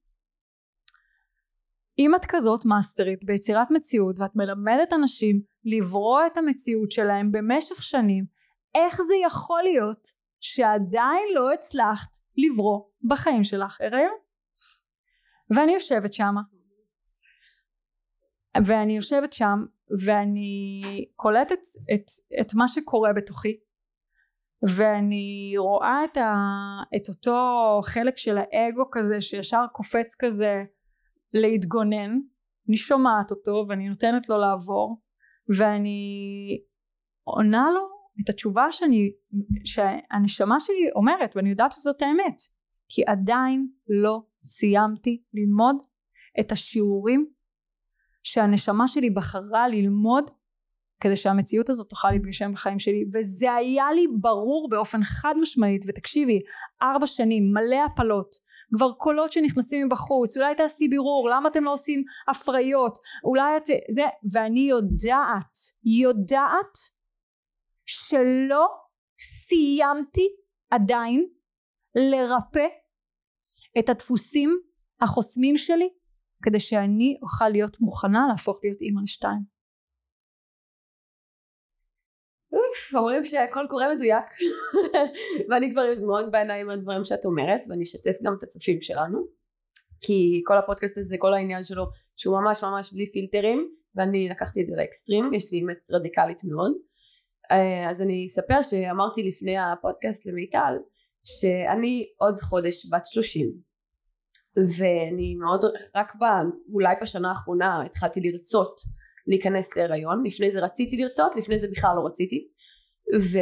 אם 1.99 2.15
את 2.15 2.25
כזאת 2.29 2.65
מאסטרית 2.65 3.25
ביצירת 3.25 3.71
מציאות 3.71 4.19
ואת 4.19 4.31
מלמדת 4.35 4.93
אנשים 4.93 5.41
לברוא 5.65 6.21
את 6.27 6.37
המציאות 6.37 6.93
שלהם 6.93 7.33
במשך 7.33 7.83
שנים 7.83 8.25
איך 8.75 8.97
זה 8.97 9.15
יכול 9.27 9.63
להיות 9.63 10.09
שעדיין 10.41 11.29
לא 11.35 11.53
הצלחת 11.53 12.11
לברוא 12.37 12.81
בחיים 13.09 13.45
שלך? 13.45 13.81
הריון 13.81 14.24
ואני 15.51 15.73
יושבת 15.73 16.13
שמה. 16.13 16.41
ואני 18.67 18.97
יושבת 18.97 19.33
שם 19.33 19.65
ואני 20.07 20.83
קולטת 21.17 21.61
את, 21.95 22.05
את 22.41 22.55
מה 22.55 22.69
שקורה 22.69 23.13
בתוכי. 23.13 23.57
ואני 24.77 25.55
רואה 25.57 26.05
את, 26.05 26.17
ה, 26.17 26.35
את 26.97 27.09
אותו 27.09 27.81
חלק 27.85 28.17
של 28.17 28.39
האגו 28.39 28.85
כזה 28.93 29.21
שישר 29.21 29.65
קופץ 29.73 30.17
כזה 30.19 30.63
להתגונן. 31.33 32.11
אני 32.69 32.77
שומעת 32.77 33.31
אותו 33.31 33.65
ואני 33.69 33.89
נותנת 33.89 34.29
לו 34.29 34.39
לעבור. 34.39 35.01
ואני 35.59 36.61
עונה 37.25 37.67
לו 37.75 37.81
את 38.25 38.29
התשובה 38.29 38.73
שאני, 38.73 39.13
שהנשמה 39.65 40.61
שלי 40.61 40.91
אומרת 40.95 41.37
ואני 41.37 41.51
יודעת 41.51 41.73
שזאת 41.73 42.03
האמת 42.03 42.37
כי 42.95 43.03
עדיין 43.07 43.69
לא 43.89 44.21
סיימתי 44.43 45.23
ללמוד 45.35 45.77
את 46.41 46.53
השיעורים 46.53 47.27
שהנשמה 48.23 48.89
שלי 48.89 49.11
בחרה 49.11 49.69
ללמוד 49.69 50.31
כדי 51.01 51.17
שהמציאות 51.17 51.71
הזאת 51.71 51.89
תוכל 51.89 52.11
להתגשם 52.11 52.53
בחיים 52.53 52.79
שלי. 52.79 53.05
וזה 53.15 53.53
היה 53.53 53.93
לי 53.93 54.07
ברור 54.21 54.69
באופן 54.71 55.03
חד 55.03 55.35
משמעית 55.41 55.85
ותקשיבי 55.89 56.41
ארבע 56.83 57.07
שנים 57.07 57.53
מלא 57.53 57.85
הפלות 57.85 58.31
כבר 58.77 58.93
קולות 58.93 59.33
שנכנסים 59.33 59.87
מבחוץ 59.87 60.37
אולי 60.37 60.55
תעשי 60.55 60.89
בירור 60.89 61.29
למה 61.31 61.49
אתם 61.49 61.65
לא 61.65 61.73
עושים 61.73 62.05
הפריות? 62.29 62.99
אולי 63.25 63.57
את 63.57 63.67
זה 63.67 64.03
ואני 64.33 64.61
יודעת 64.61 65.55
יודעת 65.85 66.79
שלא 67.87 68.67
סיימתי 69.19 70.29
עדיין 70.71 71.27
לרפא 71.95 72.67
את 73.79 73.89
הדפוסים 73.89 74.61
החוסמים 75.01 75.57
שלי 75.57 75.89
כדי 76.43 76.61
שאני 76.61 77.19
אוכל 77.23 77.49
להיות 77.49 77.81
מוכנה 77.81 78.27
להפוך 78.31 78.61
להיות 78.63 78.81
אימא 78.81 79.01
לשתיים. 79.03 79.55
אומרים 82.95 83.25
שהכל 83.25 83.67
קורה 83.71 83.95
מדויק 83.95 84.25
ואני 85.51 85.73
כבר 85.73 85.83
מאוד 86.07 86.33
בעיניים 86.33 86.67
מהדברים 86.67 87.05
שאת 87.05 87.25
אומרת 87.25 87.61
ואני 87.69 87.83
אשתף 87.83 88.17
גם 88.23 88.35
את 88.39 88.43
הצופים 88.43 88.83
שלנו 88.83 89.27
כי 90.01 90.43
כל 90.47 90.59
הפודקאסט 90.59 90.99
הזה 90.99 91.17
כל 91.19 91.35
העניין 91.35 91.63
שלו 91.63 91.85
שהוא 92.17 92.41
ממש 92.41 92.65
ממש 92.65 92.93
בלי 92.93 93.13
פילטרים 93.13 93.71
ואני 93.95 94.29
לקחתי 94.29 94.63
את 94.63 94.67
זה 94.67 94.77
לאקסטרים 94.77 95.35
יש 95.35 95.53
לי 95.53 95.63
אמת 95.63 95.91
רדיקלית 95.91 96.45
מאוד 96.45 96.73
אה, 97.51 97.91
אז 97.91 98.03
אני 98.03 98.27
אספר 98.27 98.63
שאמרתי 98.63 99.23
לפני 99.23 99.59
הפודקאסט 99.59 100.27
למיטל 100.27 100.75
שאני 101.25 102.07
עוד 102.17 102.39
חודש 102.39 102.93
בת 102.93 103.07
שלושים 103.07 103.53
ואני 104.57 105.35
מאוד 105.35 105.65
רק 105.95 106.15
ב, 106.15 106.25
אולי 106.73 106.95
בשנה 107.03 107.29
האחרונה 107.29 107.83
התחלתי 107.83 108.21
לרצות 108.21 108.81
להיכנס 109.27 109.77
להיריון. 109.77 110.25
לפני 110.27 110.51
זה 110.51 110.61
רציתי 110.61 110.97
לרצות 110.97 111.37
לפני 111.37 111.59
זה 111.59 111.69
בכלל 111.71 111.91
לא 111.97 112.07
רציתי. 112.07 112.49
ו... 113.21 113.39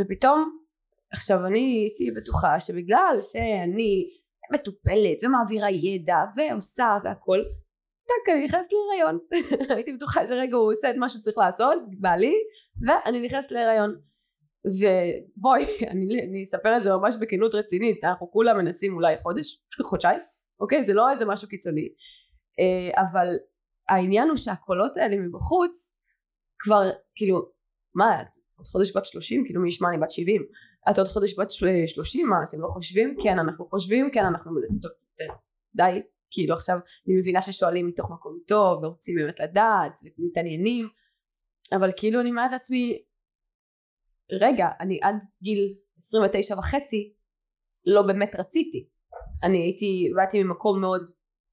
ופתאום 0.00 0.58
עכשיו 1.10 1.46
אני 1.46 1.60
הייתי 1.60 2.10
בטוחה 2.10 2.60
שבגלל 2.60 3.16
שאני 3.20 4.08
מטופלת 4.52 5.24
ומעבירה 5.24 5.70
ידע 5.70 6.16
ועושה 6.36 6.98
והכל 7.04 7.38
טק 8.04 8.32
אני 8.32 8.44
נכנסת 8.44 8.70
להיריון. 8.72 9.18
הייתי 9.76 9.92
בטוחה 9.92 10.26
שרגע 10.26 10.56
הוא 10.56 10.72
עושה 10.72 10.90
את 10.90 10.96
מה 10.96 11.08
שצריך 11.08 11.38
לעשות 11.38 11.82
בעלי 12.00 12.34
ואני 12.86 13.22
נכנסת 13.22 13.52
להיריון 13.52 13.96
ובואי 14.66 15.64
אני, 15.90 16.22
אני 16.22 16.42
אספר 16.42 16.76
את 16.76 16.82
זה 16.82 16.88
ממש 16.90 17.14
בכנות 17.20 17.54
רצינית 17.54 18.04
אנחנו 18.04 18.30
כולם 18.30 18.58
מנסים 18.58 18.94
אולי 18.94 19.16
חודש 19.22 19.62
חודשיים 19.82 20.20
אוקיי? 20.60 20.84
זה 20.84 20.94
לא 20.94 21.10
איזה 21.10 21.24
משהו 21.24 21.48
קיצוני. 21.48 21.88
אה, 22.60 23.02
אבל 23.02 23.26
העניין 23.88 24.28
הוא 24.28 24.36
שהקולות 24.36 24.96
האלה 24.96 25.16
מבחוץ 25.16 25.98
כבר 26.58 26.90
כאילו 27.14 27.48
מה 27.94 28.22
עוד 28.56 28.66
חודש 28.66 28.96
בת 28.96 29.04
שלושים? 29.04 29.44
כאילו 29.46 29.62
מי 29.62 29.68
ישמע 29.68 29.88
אני 29.88 29.98
בת 29.98 30.10
שבעים. 30.10 30.42
את 30.90 30.98
עוד 30.98 31.06
חודש 31.06 31.38
בת 31.38 31.50
שלושים 31.86 32.28
מה 32.28 32.36
אתם 32.48 32.60
לא 32.60 32.68
חושבים? 32.68 33.16
כן 33.22 33.38
אנחנו 33.38 33.66
חושבים 33.66 34.10
כן 34.12 34.24
אנחנו 34.24 34.54
מנסים 34.54 34.80
יותר 34.84 35.34
די 35.76 36.02
כאילו 36.30 36.54
עכשיו 36.54 36.78
אני 37.06 37.18
מבינה 37.18 37.42
ששואלים 37.42 37.86
מתוך 37.86 38.10
מקום 38.10 38.38
טוב 38.46 38.84
ורוצים 38.84 39.16
באמת 39.16 39.40
לדעת 39.40 40.00
ומתעניינים 40.18 40.88
אבל 41.76 41.90
כאילו 41.96 42.20
אני 42.20 42.30
אומרת 42.30 42.52
לעצמי 42.52 43.02
רגע 44.32 44.68
אני 44.80 44.98
עד 45.02 45.14
גיל 45.42 45.74
29 45.96 46.58
וחצי 46.58 47.14
לא 47.86 48.02
באמת 48.02 48.34
רציתי. 48.38 48.88
אני 49.42 49.58
הייתי 49.58 50.10
באתי 50.16 50.42
ממקום 50.42 50.80
מאוד 50.80 51.10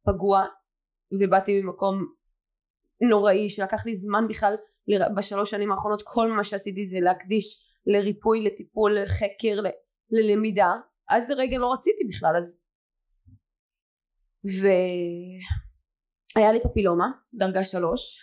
פגוע 0.07 0.45
ובאתי 1.19 1.61
ממקום 1.61 2.05
נוראי 3.09 3.49
שלקח 3.49 3.85
לי 3.85 3.95
זמן 3.95 4.27
בכלל 4.29 4.55
בשלוש 5.17 5.51
שנים 5.51 5.71
האחרונות 5.71 6.03
כל 6.05 6.31
מה 6.31 6.43
שעשיתי 6.43 6.85
זה 6.85 6.97
להקדיש 6.99 7.75
לריפוי 7.85 8.43
לטיפול 8.43 8.97
לחקר 9.03 9.61
ללמידה. 10.11 10.71
עד 11.07 11.23
זה 11.27 11.33
רגע 11.33 11.57
לא 11.57 11.73
רציתי 11.73 12.03
בכלל 12.09 12.35
אז 12.37 12.61
והיה 16.35 16.51
לי 16.51 16.59
פפילומה 16.63 17.05
דרגה 17.33 17.65
שלוש 17.65 18.21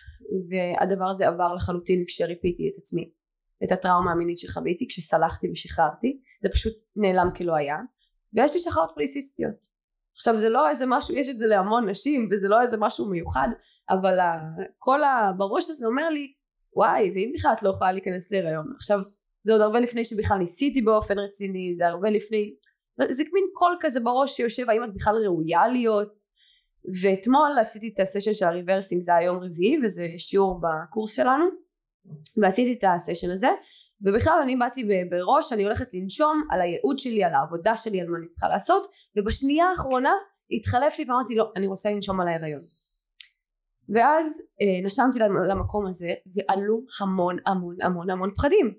והדבר 0.51 1.05
הזה 1.05 1.29
עבר 1.29 1.55
לחלוטין 1.55 2.05
כשריפיתי 2.07 2.71
את 2.73 2.79
עצמי 2.79 3.11
את 3.65 3.73
הטראומה 3.73 4.13
המינית 4.13 4.39
שחוויתי 4.39 4.87
כשסלחתי 4.89 5.51
ושחררתי. 5.51 6.21
זה 6.43 6.49
פשוט 6.49 6.75
נעלם 6.97 7.29
כלא 7.37 7.55
היה. 7.55 7.77
ויש 8.35 8.53
לי 8.55 8.61
שחלות 8.61 8.91
פוליציסטיות 8.95 9.79
עכשיו 10.19 10.37
זה 10.37 10.49
לא 10.49 10.69
איזה 10.69 10.85
משהו 10.89 11.17
יש 11.17 11.29
את 11.29 11.39
זה 11.39 11.47
להמון 11.47 11.89
נשים 11.89 12.29
וזה 12.31 12.49
לא 12.49 12.63
איזה 12.63 12.77
משהו 12.77 13.11
מיוחד 13.11 13.49
אבל 13.91 14.19
כל 14.79 15.01
הבראש 15.05 15.71
הזה 15.71 15.87
אומר 15.87 16.09
לי 16.09 16.33
וואי 16.77 17.11
ואם 17.15 17.33
בכלל 17.35 17.53
את 17.59 17.63
לא 17.63 17.71
יכולה 17.71 17.93
להיכנס 17.93 18.33
להיריון? 18.33 18.73
עכשיו 18.75 18.99
זה 19.45 19.53
עוד 19.53 19.61
הרבה 19.61 19.81
לפני 19.81 20.05
שבכלל 20.05 20.39
ניסיתי 20.39 20.83
באופן 20.83 21.19
רציני 21.19 21.75
זה 21.77 21.87
הרבה 21.87 22.11
לפני 22.11 22.55
זה 23.11 23.25
מין 23.33 23.45
קול 23.53 23.77
כזה 23.81 24.01
בראש 24.01 24.37
שיושב 24.37 24.71
האם 24.71 24.85
את 24.85 24.95
בכלל 24.95 25.15
ראויה 25.25 25.69
להיות? 25.69 26.21
ואתמול 27.03 27.59
עשיתי 27.61 27.93
את 27.95 28.01
הסשן 28.01 28.35
של 28.35 28.47
הריברסינג 28.47 29.03
זה 29.03 29.15
היום 29.15 29.39
רביעי 29.39 29.79
וזה 29.85 30.09
שיעור 30.19 30.61
בקורס 30.61 31.17
שלנו 31.17 31.45
ועשיתי 32.43 32.73
את 32.79 32.85
הסשן 32.95 33.31
הזה 33.31 33.49
ובכלל 34.01 34.41
אני 34.43 34.57
באתי 34.57 34.89
בראש 35.11 35.53
אני 35.53 35.65
הולכת 35.65 35.95
לנשום 35.95 36.43
על 36.51 36.61
הייעוד 36.61 36.99
שלי 36.99 37.25
על 37.25 37.35
העבודה 37.35 37.77
שלי 37.77 38.01
על 38.01 38.09
מה 38.09 38.19
אני 38.19 38.29
צריכה 38.29 38.49
לעשות 38.49 38.87
ובשנייה 39.17 39.67
האחרונה 39.67 40.13
התחלף 40.51 40.99
לי 40.99 41.05
ואמרתי 41.09 41.35
לא 41.35 41.53
אני 41.57 41.67
רוצה 41.67 41.91
לנשום 41.91 42.21
על 42.21 42.29
ההיריון. 42.29 42.61
ואז 43.95 44.43
אה, 44.61 44.87
נשמתי 44.87 45.19
למקום 45.49 45.87
הזה 45.87 46.15
ועלו 46.35 46.81
המון 47.01 47.37
המון 47.47 47.77
המון 47.83 48.11
המון 48.11 48.31
פחדים 48.31 48.75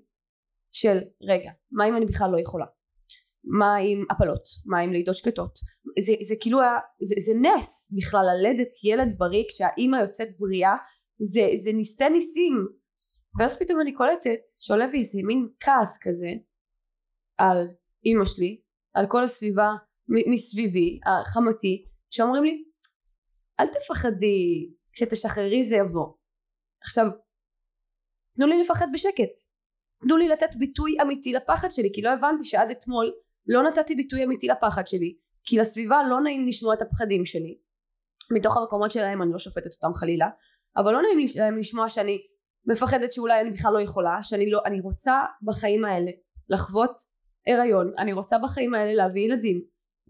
של 0.72 0.98
רגע 1.22 1.52
מה 1.72 1.86
אם 1.86 1.98
אני 1.98 2.06
בכלל 2.06 2.32
לא 2.32 2.40
יכולה? 2.40 2.66
מה 3.44 3.76
עם 3.76 4.06
הפלות? 4.12 4.44
מה 4.66 4.80
עם 4.80 4.94
לידות 4.94 5.16
שקטות? 5.16 5.60
זה, 6.00 6.14
זה 6.28 6.36
כאילו 6.42 6.60
זה, 7.02 7.16
זה 7.26 7.34
נס 7.42 7.94
בכלל 7.98 8.26
ללדת 8.34 8.68
ילד 8.84 9.18
בריא 9.18 9.44
כשהאימא 9.50 9.98
יוצאת 9.98 10.28
בריאה 10.40 10.76
זה, 11.20 11.42
זה 11.58 11.74
ניסי 11.74 12.10
ניסים 12.10 12.68
ואז 13.40 13.60
פתאום 13.60 13.82
אני 13.82 13.94
קולטת 13.94 14.40
שעולה 14.60 14.88
בי 14.88 14.98
איזה 14.98 15.20
מין 15.24 15.50
כעס 15.60 16.00
כזה 16.02 16.28
על 17.38 17.68
אימא 18.06 18.26
שלי 18.26 18.62
על 18.94 19.06
כל 19.08 19.24
הסביבה 19.24 19.70
מסביבי 20.08 21.00
החמתי 21.06 21.86
שאומרים 22.10 22.44
לי 22.44 22.64
אל 23.60 23.68
תפחדי 23.68 24.70
כשתשחררי 24.94 25.66
זה 25.66 25.76
יבוא. 25.76 26.14
עכשיו 26.84 27.06
תנו 28.36 28.48
לי 28.48 28.62
לפחד 28.62 28.88
בשקט. 28.94 29.34
תנו 30.00 30.18
לי 30.18 30.28
לתת 30.28 30.56
ביטוי 30.56 30.96
אמיתי 31.02 31.34
לפחד 31.34 31.70
שלי 31.72 31.90
כי 31.94 32.02
לא 32.02 32.10
הבנתי 32.10 32.46
שעד 32.46 32.70
אתמול 32.70 33.12
לא 33.48 33.64
נתתי 33.64 33.96
ביטוי 33.96 34.24
אמיתי 34.24 34.48
לפחד 34.48 34.88
שלי 34.88 35.18
כי 35.44 35.58
לסביבה 35.58 35.98
לא 36.10 36.22
נעים 36.22 36.48
לשמוע 36.48 36.74
את 36.74 36.82
הפחדים 36.82 37.26
שלי. 37.26 37.58
מתוך 38.36 38.58
המקומות 38.58 38.92
שלהם 38.92 39.22
אני 39.22 39.32
לא 39.32 39.40
שופטת 39.40 39.72
אותם 39.72 39.94
חלילה 39.94 40.30
אבל 40.78 40.94
לא 40.94 41.02
נעים 41.02 41.26
להם 41.40 41.58
לשמוע 41.58 41.90
שאני 41.90 42.22
מפחדת 42.72 43.12
שאולי 43.12 43.42
אני 43.42 43.52
בכלל 43.52 43.74
לא 43.74 43.82
יכולה 43.82 44.24
שאני 44.24 44.52
לא 44.52 44.62
אני 44.66 44.80
רוצה 44.82 45.22
בחיים 45.42 45.86
האלה 45.86 46.12
לחוות 46.50 46.92
הריון 47.48 47.94
אני 47.98 48.14
רוצה 48.14 48.38
בחיים 48.44 48.74
האלה 48.74 48.94
להביא 48.94 49.22
ילדים. 49.22 49.62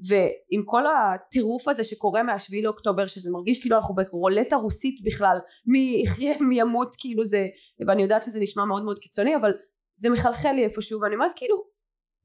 ועם 0.07 0.61
כל 0.65 0.83
הטירוף 0.87 1.67
הזה 1.67 1.83
שקורה 1.83 2.23
מהשביעי 2.23 2.63
לאוקטובר 2.63 3.07
שזה 3.07 3.31
מרגיש 3.31 3.61
כאילו 3.61 3.77
אנחנו 3.77 3.95
ברולטה 3.95 4.55
רוסית 4.55 5.03
בכלל 5.03 5.37
מי 5.65 6.01
יחיה 6.03 6.33
מי 6.41 6.59
ימות 6.59 6.95
כאילו 6.97 7.25
זה 7.25 7.47
ואני 7.87 8.01
יודעת 8.01 8.23
שזה 8.23 8.39
נשמע 8.39 8.65
מאוד 8.65 8.83
מאוד 8.83 8.99
קיצוני 8.99 9.35
אבל 9.35 9.51
זה 9.95 10.09
מחלחל 10.09 10.51
לי 10.51 10.63
איפשהו 10.63 11.01
ואני 11.01 11.15
אומרת 11.15 11.31
כאילו 11.35 11.63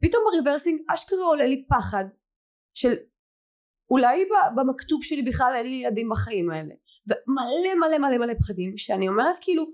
פתאום 0.02 0.22
בריברסינג 0.30 0.80
אשכרה 0.88 1.24
עולה 1.24 1.46
לי 1.46 1.64
פחד 1.68 2.04
של 2.74 2.94
אולי 3.90 4.28
במכתוב 4.56 5.04
שלי 5.04 5.22
בכלל 5.22 5.52
אין 5.56 5.66
לי 5.66 5.74
ילדים 5.74 6.08
בחיים 6.10 6.50
האלה. 6.50 6.74
ומלא 7.08 7.88
מלא 7.88 7.98
מלא 7.98 8.18
מלא 8.18 8.34
פחדים 8.34 8.78
שאני 8.78 9.08
אומרת 9.08 9.36
כאילו 9.40 9.64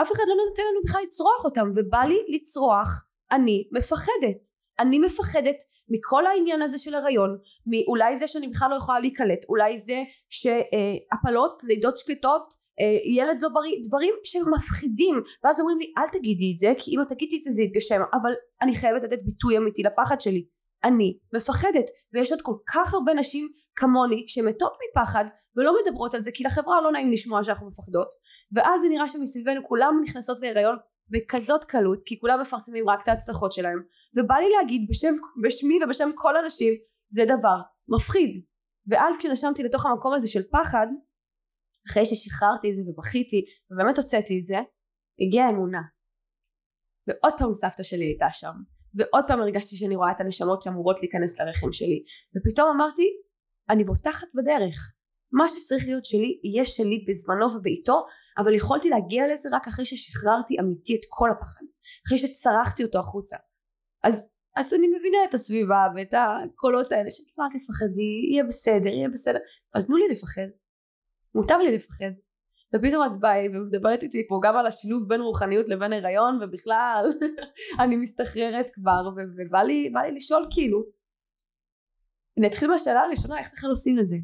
אף 0.00 0.12
אחד 0.12 0.22
לא 0.28 0.34
נותן 0.48 0.62
לנו 0.70 0.80
בכלל 0.84 1.02
לצרוח 1.06 1.44
אותם 1.44 1.70
ובא 1.76 2.04
לי 2.04 2.18
לצרוח 2.28 3.04
אני 3.30 3.68
מפחדת. 3.72 4.40
אני 4.78 4.98
מפחדת 4.98 5.56
מכל 5.88 6.26
העניין 6.26 6.62
הזה 6.62 6.78
של 6.78 6.94
הריון 6.94 7.38
מאולי 7.66 8.16
זה 8.16 8.28
שאני 8.28 8.48
בכלל 8.48 8.70
לא 8.70 8.76
יכולה 8.76 9.00
להיקלט 9.00 9.44
אולי 9.48 9.78
זה 9.78 10.02
שהפלות 10.30 11.62
לידות 11.64 11.96
שקטות 11.96 12.54
אה, 12.80 13.10
ילד 13.12 13.42
לא 13.42 13.48
בריא 13.48 13.76
דברים 13.88 14.14
שמפחידים. 14.24 15.22
ואז 15.44 15.60
אומרים 15.60 15.78
לי 15.78 15.92
אל 15.98 16.08
תגידי 16.12 16.52
את 16.52 16.58
זה 16.58 16.72
כי 16.78 16.96
אם 16.96 17.02
את 17.02 17.08
תגידי 17.08 17.36
את 17.36 17.42
זה 17.42 17.50
זה 17.50 17.62
יתגשם. 17.62 18.00
אבל 18.12 18.30
אני 18.62 18.74
חייבת 18.74 19.04
לתת 19.04 19.18
ביטוי 19.24 19.56
אמיתי 19.58 19.82
לפחד 19.82 20.20
שלי. 20.20 20.44
אני 20.84 21.18
מפחדת 21.34 21.84
ויש 22.12 22.32
עוד 22.32 22.42
כל 22.42 22.54
כך 22.66 22.94
הרבה 22.94 23.14
נשים 23.14 23.48
כמוני 23.76 24.24
שמתות 24.26 24.72
מפחד 24.90 25.24
ולא 25.58 25.74
מדברות 25.82 26.14
על 26.14 26.20
זה 26.20 26.30
כי 26.34 26.44
לחברה 26.44 26.80
לא 26.80 26.92
נעים 26.92 27.12
לשמוע 27.12 27.44
שאנחנו 27.44 27.66
מפחדות. 27.66 28.08
ואז 28.52 28.80
זה 28.80 28.88
נראה 28.88 29.08
שמסביבנו 29.08 29.68
כולם 29.68 29.94
נכנסות 30.02 30.40
להיריון 30.40 30.76
בכזאת 31.10 31.64
קלות 31.64 32.02
כי 32.06 32.20
כולם 32.20 32.40
מפרסמים 32.40 32.90
רק 32.90 33.02
את 33.02 33.08
ההצלחות 33.08 33.52
שלהם. 33.52 33.82
ובא 34.16 34.34
לי 34.34 34.48
להגיד 34.58 34.86
בשם, 34.90 35.14
בשמי 35.44 35.78
ובשם 35.84 36.08
כל 36.14 36.36
הנשים 36.36 36.74
זה 37.08 37.22
דבר 37.24 37.60
מפחיד. 37.88 38.44
ואז 38.86 39.18
כשנשמתי 39.18 39.62
לתוך 39.62 39.86
המקום 39.86 40.14
הזה 40.14 40.28
של 40.28 40.42
פחד 40.50 40.86
אחרי 41.90 42.06
ששחררתי 42.06 42.70
את 42.70 42.76
זה 42.76 42.82
ובכיתי 42.86 43.44
ובאמת 43.70 43.98
הוצאתי 43.98 44.40
את 44.40 44.46
זה 44.46 44.58
הגיעה 45.20 45.50
אמונה 45.50 45.82
ועוד 47.06 47.32
פעם 47.38 47.52
סבתא 47.52 47.82
שלי 47.82 48.04
הייתה 48.04 48.26
שם. 48.32 48.52
ועוד 48.94 49.24
פעם 49.28 49.40
הרגשתי 49.40 49.76
שאני 49.76 49.96
רואה 49.96 50.10
את 50.10 50.20
הנשמות 50.20 50.62
שאמורות 50.62 50.96
להיכנס 51.00 51.40
לרחם 51.40 51.72
שלי. 51.72 52.02
ופתאום 52.36 52.68
אמרתי 52.76 53.02
אני 53.70 53.84
בוטחת 53.84 54.28
בדרך 54.34 54.97
מה 55.32 55.44
שצריך 55.48 55.84
להיות 55.86 56.04
שלי 56.04 56.40
יהיה 56.44 56.64
שלי 56.64 57.04
בזמנו 57.08 57.46
ובעיתו 57.54 58.06
אבל 58.38 58.54
יכולתי 58.54 58.88
להגיע 58.88 59.32
לזה 59.32 59.48
רק 59.52 59.66
אחרי 59.68 59.86
ששחררתי 59.86 60.60
אמיתי 60.60 60.94
את 60.94 61.00
כל 61.08 61.30
הפחד 61.30 61.64
אחרי 62.06 62.18
שצרחתי 62.18 62.84
אותו 62.84 62.98
החוצה. 62.98 63.36
אז 64.04 64.30
אז 64.56 64.74
אני 64.74 64.86
מבינה 64.86 65.18
את 65.28 65.34
הסביבה 65.34 65.86
ואת 65.96 66.14
הקולות 66.14 66.92
האלה 66.92 67.10
שכבר 67.10 67.44
תפחדי 67.48 68.30
יהיה 68.32 68.44
בסדר 68.44 68.88
יהיה 68.88 69.08
בסדר. 69.08 69.38
אבל 69.74 69.82
תנו 69.82 69.96
לי 69.96 70.08
לפחד. 70.08 70.48
מותר 71.34 71.58
לי 71.58 71.76
לפחד. 71.76 72.12
ופתאום 72.74 73.06
את 73.06 73.20
באה 73.20 73.46
ומדברת 73.54 74.02
איתי 74.02 74.26
פה 74.28 74.40
גם 74.42 74.56
על 74.56 74.66
השילוב 74.66 75.08
בין 75.08 75.20
רוחניות 75.20 75.68
לבין 75.68 75.92
הריון 75.92 76.38
ובכלל 76.42 77.04
אני 77.82 77.96
מסתחררת 77.96 78.66
כבר 78.74 79.08
ובא 79.16 79.62
לי, 79.62 79.90
לי 79.90 80.14
לשאול 80.14 80.46
כאילו 80.50 80.84
אני 82.38 82.46
אתחיל 82.46 82.70
מהשאלה 82.70 83.00
הראשונה 83.00 83.38
איך 83.38 83.48
בכלל 83.52 83.70
עושים 83.70 83.98
את 83.98 84.08
זה 84.08 84.16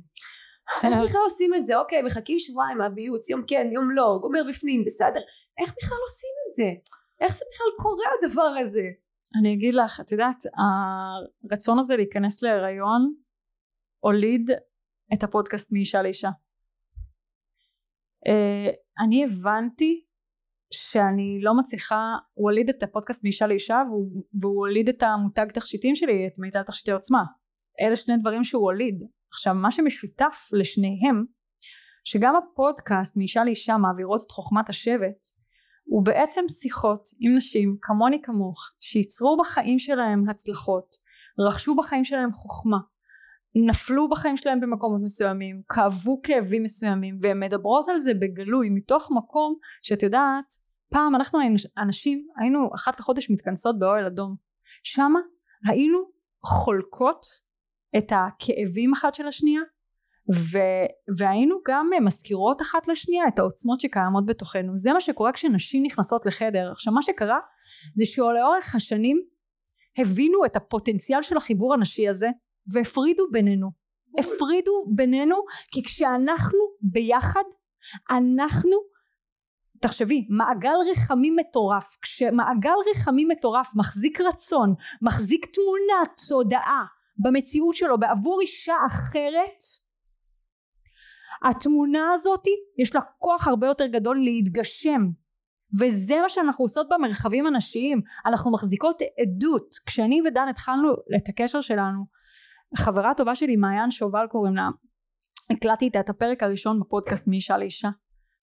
איך 0.84 0.92
בכלל 1.02 1.20
עושים 1.24 1.54
את 1.54 1.64
זה? 1.64 1.76
אוקיי 1.76 2.02
מחכים 2.02 2.38
שבועיים 2.38 2.78
מהביוץ 2.78 3.30
יום 3.30 3.42
כן 3.46 3.68
יום 3.72 3.90
לא 3.90 4.18
גומר 4.20 4.40
בפנים 4.48 4.84
בסדר. 4.84 5.20
איך 5.60 5.74
בכלל 5.76 5.98
עושים 6.06 6.34
את 6.48 6.54
זה? 6.54 6.90
איך 7.20 7.32
זה 7.34 7.44
בכלל 7.52 7.66
קורה 7.82 8.04
הדבר 8.18 8.52
הזה? 8.62 8.82
אני 9.40 9.54
אגיד 9.54 9.74
לך 9.74 10.00
את 10.00 10.12
יודעת 10.12 10.42
הרצון 11.44 11.78
הזה 11.78 11.96
להיכנס 11.96 12.42
להיריון 12.42 13.14
הוליד 14.04 14.50
את 15.14 15.22
הפודקאסט 15.22 15.72
מאישה 15.72 16.02
לאישה. 16.02 16.28
uh, 18.28 19.04
אני 19.04 19.24
הבנתי 19.24 20.04
שאני 20.72 21.38
לא 21.42 21.52
מצליחה 21.58 22.16
הוא 22.34 22.50
הוליד 22.50 22.68
את 22.68 22.82
הפודקאסט 22.82 23.24
מאישה 23.24 23.46
לאישה 23.46 23.82
והוא, 23.88 24.22
והוא 24.40 24.56
הוליד 24.56 24.88
את 24.88 25.02
המותג 25.02 25.46
תכשיטים 25.54 25.96
שלי 25.96 26.26
את 26.26 26.38
מיטל 26.38 26.62
תכשיטי 26.62 26.92
עוצמה. 26.92 27.22
אלה 27.80 27.96
שני 27.96 28.14
דברים 28.20 28.44
שהוא 28.44 28.62
הוליד 28.62 29.02
עכשיו 29.34 29.54
מה 29.54 29.70
שמשותף 29.70 30.48
לשניהם 30.52 31.24
שגם 32.04 32.34
הפודקאסט 32.36 33.16
מאישה 33.16 33.44
לאישה 33.44 33.76
מעבירות 33.76 34.22
את 34.26 34.30
חוכמת 34.30 34.68
השבט 34.68 35.26
הוא 35.84 36.04
בעצם 36.04 36.44
שיחות 36.48 37.08
עם 37.20 37.36
נשים 37.36 37.76
כמוני 37.82 38.22
כמוך 38.22 38.70
שייצרו 38.80 39.36
בחיים 39.40 39.78
שלהם 39.78 40.30
הצלחות 40.30 40.96
רכשו 41.38 41.76
בחיים 41.76 42.04
שלהם 42.04 42.32
חוכמה 42.32 42.78
נפלו 43.54 44.08
בחיים 44.08 44.36
שלהם 44.36 44.60
במקומות 44.60 45.00
מסוימים 45.02 45.62
כאבו 45.68 46.20
כאבים 46.22 46.62
מסוימים 46.62 47.18
והן 47.22 47.40
מדברות 47.40 47.88
על 47.88 47.98
זה 47.98 48.12
בגלוי 48.14 48.70
מתוך 48.70 49.08
מקום 49.16 49.54
שאת 49.82 50.02
יודעת 50.02 50.52
פעם 50.92 51.14
אנחנו 51.14 51.40
אנשים 51.78 52.26
היינו 52.40 52.70
אחת 52.74 53.00
לחודש 53.00 53.30
מתכנסות 53.30 53.78
באוהל 53.78 54.06
אדום. 54.06 54.36
שמה 54.82 55.20
היינו 55.68 55.98
חולקות 56.44 57.26
את 57.96 58.12
הכאבים 58.12 58.92
אחת 58.92 59.14
של 59.14 59.26
השנייה 59.26 59.60
ו, 60.34 60.58
והיינו 61.18 61.56
גם 61.68 61.90
מזכירות 62.02 62.62
אחת 62.62 62.88
לשנייה 62.88 63.24
את 63.28 63.38
העוצמות 63.38 63.80
שקיימות 63.80 64.26
בתוכנו. 64.26 64.76
זה 64.76 64.92
מה 64.92 65.00
שקורה 65.00 65.32
כשנשים 65.32 65.82
נכנסות 65.86 66.26
לחדר. 66.26 66.72
עכשיו 66.72 66.92
מה 66.92 67.02
שקרה 67.02 67.38
זה 67.94 68.04
שלאורך 68.04 68.74
השנים 68.74 69.22
הבינו 69.98 70.44
את 70.46 70.56
הפוטנציאל 70.56 71.22
של 71.22 71.36
החיבור 71.36 71.74
הנשי 71.74 72.08
הזה 72.08 72.28
והפרידו 72.72 73.24
בינינו. 73.32 73.70
הפרידו 74.18 74.86
בינינו 74.94 75.36
כי 75.72 75.82
כשאנחנו 75.84 76.58
ביחד 76.80 77.42
אנחנו 78.10 78.76
תחשבי 79.80 80.26
מעגל 80.30 80.76
רחמים 80.90 81.36
מטורף. 81.36 81.96
כשמעגל 82.02 82.74
רחמים 82.90 83.28
מטורף 83.28 83.70
מחזיק 83.76 84.20
רצון 84.20 84.74
מחזיק 85.02 85.46
תמונה 85.46 86.14
תודעה 86.28 86.84
במציאות 87.16 87.76
שלו 87.76 88.00
בעבור 88.00 88.40
אישה 88.40 88.74
אחרת 88.86 89.58
התמונה 91.50 92.12
הזאתי 92.14 92.50
יש 92.78 92.94
לה 92.94 93.00
כוח 93.18 93.48
הרבה 93.48 93.66
יותר 93.66 93.86
גדול 93.86 94.20
להתגשם. 94.24 95.02
וזה 95.80 96.20
מה 96.22 96.28
שאנחנו 96.28 96.64
עושות 96.64 96.86
במרחבים 96.90 97.46
הנשיים. 97.46 98.00
אנחנו 98.26 98.52
מחזיקות 98.52 99.02
עדות. 99.02 99.74
כשאני 99.86 100.20
ודן 100.26 100.48
התחלנו 100.50 100.92
את 101.16 101.28
הקשר 101.28 101.60
שלנו 101.60 102.04
חברה 102.76 103.14
טובה 103.16 103.34
שלי 103.34 103.56
מעיין 103.56 103.90
שובל 103.90 104.26
קוראים 104.30 104.56
לה 104.56 104.68
הקלטתי 105.50 105.90
את 106.00 106.08
הפרק 106.08 106.42
הראשון 106.42 106.80
בפודקאסט 106.80 107.28
מאישה 107.28 107.58
לאישה 107.58 107.88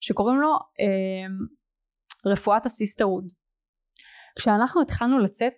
שקוראים 0.00 0.40
לו 0.40 0.48
אה, 0.80 1.26
רפואת 2.32 2.66
ה 2.66 2.71
sisterhood 2.71 3.24
כשאנחנו 4.38 4.82
התחלנו 4.82 5.18
לצאת 5.18 5.54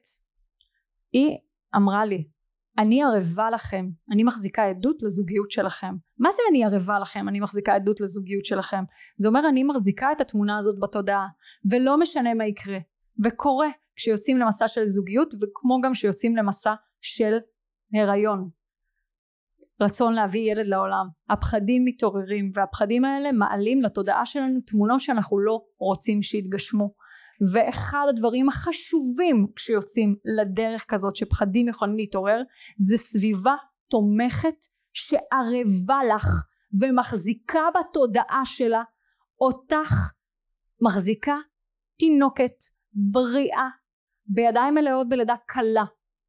היא 1.12 1.38
אמרה 1.76 2.04
לי 2.04 2.28
אני 2.78 3.02
ערבה 3.02 3.50
לכם 3.50 3.86
אני 4.10 4.24
מחזיקה 4.24 4.64
עדות 4.64 5.02
לזוגיות 5.02 5.50
שלכם. 5.50 5.94
מה 6.18 6.30
זה 6.32 6.42
אני 6.50 6.64
ערבה 6.64 6.98
לכם 6.98 7.28
אני 7.28 7.40
מחזיקה 7.40 7.74
עדות 7.74 8.00
לזוגיות 8.00 8.44
שלכם? 8.44 8.84
זה 9.16 9.28
אומר 9.28 9.48
אני 9.48 9.64
מחזיקה 9.64 10.12
את 10.12 10.20
התמונה 10.20 10.58
הזאת 10.58 10.78
בתודעה 10.82 11.26
ולא 11.70 12.00
משנה 12.00 12.34
מה 12.34 12.46
יקרה. 12.46 12.78
וקורה 13.24 13.68
כשיוצאים 13.96 14.38
למסע 14.38 14.68
של 14.68 14.86
זוגיות 14.86 15.34
וכמו 15.34 15.80
גם 15.80 15.92
כשיוצאים 15.92 16.36
למסע 16.36 16.74
של 17.00 17.36
הריון. 17.94 18.50
רצון 19.80 20.14
להביא 20.14 20.52
ילד 20.52 20.66
לעולם. 20.66 21.06
הפחדים 21.30 21.84
מתעוררים 21.84 22.50
והפחדים 22.54 23.04
האלה 23.04 23.32
מעלים 23.32 23.82
לתודעה 23.82 24.26
שלנו 24.26 24.60
תמונות 24.66 25.00
שאנחנו 25.00 25.38
לא 25.38 25.64
רוצים 25.78 26.22
שיתגשמו 26.22 26.94
ואחד 27.52 28.06
הדברים 28.08 28.48
החשובים 28.48 29.46
כשיוצאים 29.56 30.16
לדרך 30.38 30.84
כזאת 30.88 31.16
שפחדים 31.16 31.68
יכולים 31.68 31.96
להתעורר 31.96 32.42
זה 32.76 32.96
סביבה 32.96 33.54
תומכת 33.90 34.56
שערבה 34.92 35.98
לך 36.14 36.26
ומחזיקה 36.80 37.62
בתודעה 37.74 38.42
שלה 38.44 38.82
אותך 39.40 40.12
מחזיקה 40.80 41.36
תינוקת 41.98 42.54
בריאה 42.92 43.68
בידיים 44.26 44.74
מלאות 44.74 45.08
בלידה 45.08 45.34
קלה. 45.46 45.84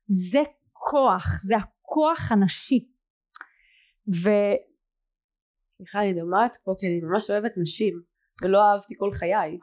זה 0.08 0.40
כוח 0.72 1.26
זה 1.42 1.56
הכוח 1.58 2.32
הנשי. 2.32 2.88
ו... 4.24 4.30
סליחה 5.72 6.00
אני 6.02 6.14
דומעת 6.14 6.56
פה 6.64 6.74
כי 6.80 6.88
אני 6.88 7.00
ממש 7.04 7.30
אוהבת 7.30 7.52
נשים 7.58 8.02
ולא 8.44 8.62
אהבתי 8.62 8.94
כל 8.98 9.12
חיי. 9.12 9.58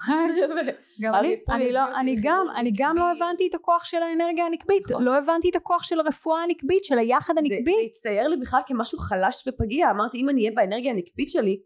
גם 1.02 1.14
אני, 1.14 1.37
אני, 1.50 1.72
לא, 1.72 2.00
אני, 2.00 2.14
גם, 2.22 2.46
אני 2.56 2.70
גם 2.76 2.96
לא 2.96 3.12
הבנתי 3.12 3.48
את 3.50 3.54
הכוח 3.54 3.85
של 3.85 4.02
האנרגיה 4.02 4.46
הנקבית, 4.46 4.82
נכון. 4.90 5.04
לא 5.04 5.18
הבנתי 5.18 5.50
את 5.50 5.56
הכוח 5.56 5.85
של 5.85 6.00
הרפואה 6.00 6.42
הנקבית, 6.42 6.85
של 6.85 6.98
היחד 6.98 7.38
הנקבי. 7.38 7.72
זה, 7.72 7.80
זה 7.80 7.87
הצטייר 7.87 8.28
לי 8.28 8.37
בכלל 8.37 8.61
כמשהו 8.66 8.98
חלש 8.98 9.48
ופגיע, 9.48 9.90
אמרתי 9.90 10.18
אם 10.18 10.28
אני 10.28 10.40
אהיה 10.40 10.52
באנרגיה 10.56 10.92
הנקבית 10.92 11.30
שלי, 11.30 11.61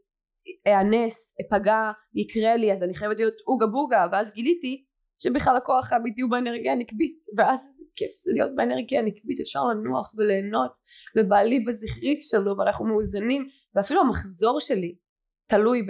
אאנס, 0.69 1.35
אפגע, 1.41 1.91
יקרה 2.15 2.57
לי, 2.57 2.73
אז 2.73 2.83
אני 2.83 2.95
חייבת 2.95 3.17
להיות 3.17 3.35
אוגה 3.47 3.67
בוגה, 3.67 4.07
ואז 4.13 4.35
גיליתי 4.35 4.85
שבכלל 5.19 5.57
הכוח 5.57 5.93
האמיתי 5.93 6.21
הוא 6.23 6.31
באנרגיה 6.31 6.73
הנקבית, 6.73 7.19
ואז 7.37 7.67
איזה 7.67 7.85
כיף 7.97 8.11
זה 8.19 8.33
להיות 8.35 8.55
באנרגיה 8.55 9.01
הנקבית, 9.01 9.41
אפשר 9.41 9.65
לנוח 9.65 10.13
וליהנות, 10.19 10.73
ובעלי 11.17 11.61
בזכרית 11.61 12.23
שלו, 12.23 12.57
ואנחנו 12.59 12.87
מאוזנים, 12.87 13.47
ואפילו 13.75 14.01
המחזור 14.01 14.61
שלי 14.61 14.95
תלוי 15.47 15.87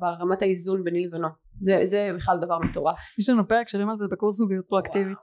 ברמת 0.00 0.42
האיזון 0.42 0.84
ביני 0.84 1.06
לבינו, 1.06 1.28
זה, 1.60 1.80
זה 1.84 2.10
בכלל 2.16 2.36
דבר 2.40 2.58
מטורף. 2.58 3.18
יש 3.18 3.28
לנו 3.28 3.48
פרק 3.48 3.68
שלם 3.68 3.90
על 3.90 3.96
זה 3.96 4.06
בקורס 4.10 4.36
זוגיות 4.36 4.64
פרואקטיבית, 4.68 5.18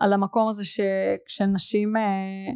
על 0.00 0.12
המקום 0.12 0.48
הזה 0.48 0.64
שכשנשים 0.64 1.96
אה, 1.96 2.52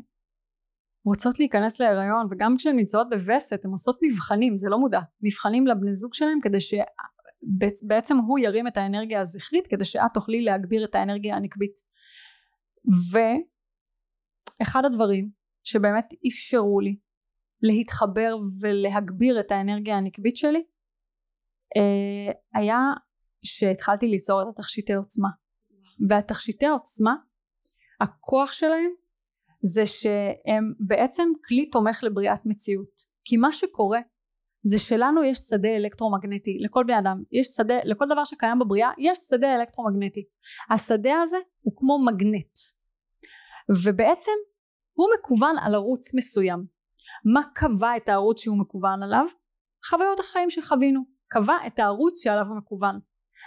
רוצות 1.07 1.39
להיכנס 1.39 1.81
להיריון 1.81 2.27
וגם 2.31 2.55
כשהן 2.57 2.77
נמצאות 2.77 3.07
בווסת 3.11 3.65
הן 3.65 3.71
עושות 3.71 3.99
מבחנים 4.03 4.59
זה 4.59 4.69
לא 4.71 4.79
מודע. 4.79 5.01
מבחנים 5.23 5.67
לבני 5.67 5.93
זוג 5.93 6.15
שלהם 6.15 6.39
כדי 6.43 6.59
שבעצם 6.61 8.17
הוא 8.17 8.39
ירים 8.39 8.67
את 8.67 8.77
האנרגיה 8.77 9.21
הזכרית 9.21 9.67
כדי 9.71 9.85
שאת 9.85 10.11
תוכלי 10.15 10.43
להגביר 10.43 10.85
את 10.85 10.95
האנרגיה 10.95 11.37
הנקבית. 11.37 11.75
ואחד 14.61 14.85
הדברים 14.85 15.31
שבאמת 15.65 16.05
אפשרו 16.29 16.81
לי 16.81 16.97
להתחבר 17.65 18.37
ולהגביר 18.61 19.41
את 19.41 19.53
האנרגיה 19.53 19.97
הנקבית 19.97 20.37
שלי 20.37 20.65
אה, 21.77 22.33
היה 22.55 22.81
שהתחלתי 23.45 24.07
ליצור 24.07 24.43
את 24.43 24.47
התכשיטי 24.49 24.93
עוצמה. 24.95 25.29
והתכשיטי 26.09 26.67
עוצמה 26.67 27.15
הכוח 28.01 28.53
שלהם 28.53 28.91
זה 29.61 29.87
שהם 29.87 30.73
בעצם 30.81 31.29
כלי 31.49 31.71
תומך 31.71 32.05
לבריאת 32.05 32.41
מציאות. 32.47 33.15
כי 33.25 33.37
מה 33.37 33.53
שקורה 33.53 34.01
זה 34.63 34.79
שלנו 34.79 35.25
יש 35.25 35.39
שדה 35.39 35.69
אלקטרומגנטי 35.77 36.59
לכל 36.61 36.85
בני 36.85 36.99
אדם. 36.99 37.23
יש 37.33 37.47
שדה 37.47 37.75
לכל 37.85 38.05
דבר 38.13 38.25
שקיים 38.25 38.59
בבריאה 38.59 38.91
יש 38.99 39.19
שדה 39.19 39.55
אלקטרומגנטי. 39.55 40.25
השדה 40.71 41.13
הזה 41.23 41.37
הוא 41.61 41.75
כמו 41.77 42.05
מגנט. 42.05 42.59
ובעצם 43.85 44.33
הוא 44.93 45.07
מקוון 45.19 45.57
על 45.59 45.75
ערוץ 45.75 46.15
מסוים 46.15 46.74
מה 47.25 47.41
קבע 47.55 47.97
את 47.97 48.09
הערוץ 48.09 48.41
שהוא 48.41 48.59
מקוון 48.59 49.03
עליו? 49.03 49.25
חוויות 49.91 50.21
החיים 50.21 50.51
שחווינו 50.51 51.01
קבע 51.29 51.57
את 51.67 51.79
הערוץ 51.79 52.23
שעליו 52.23 52.47
הוא 52.49 52.57
מקוון 52.57 53.01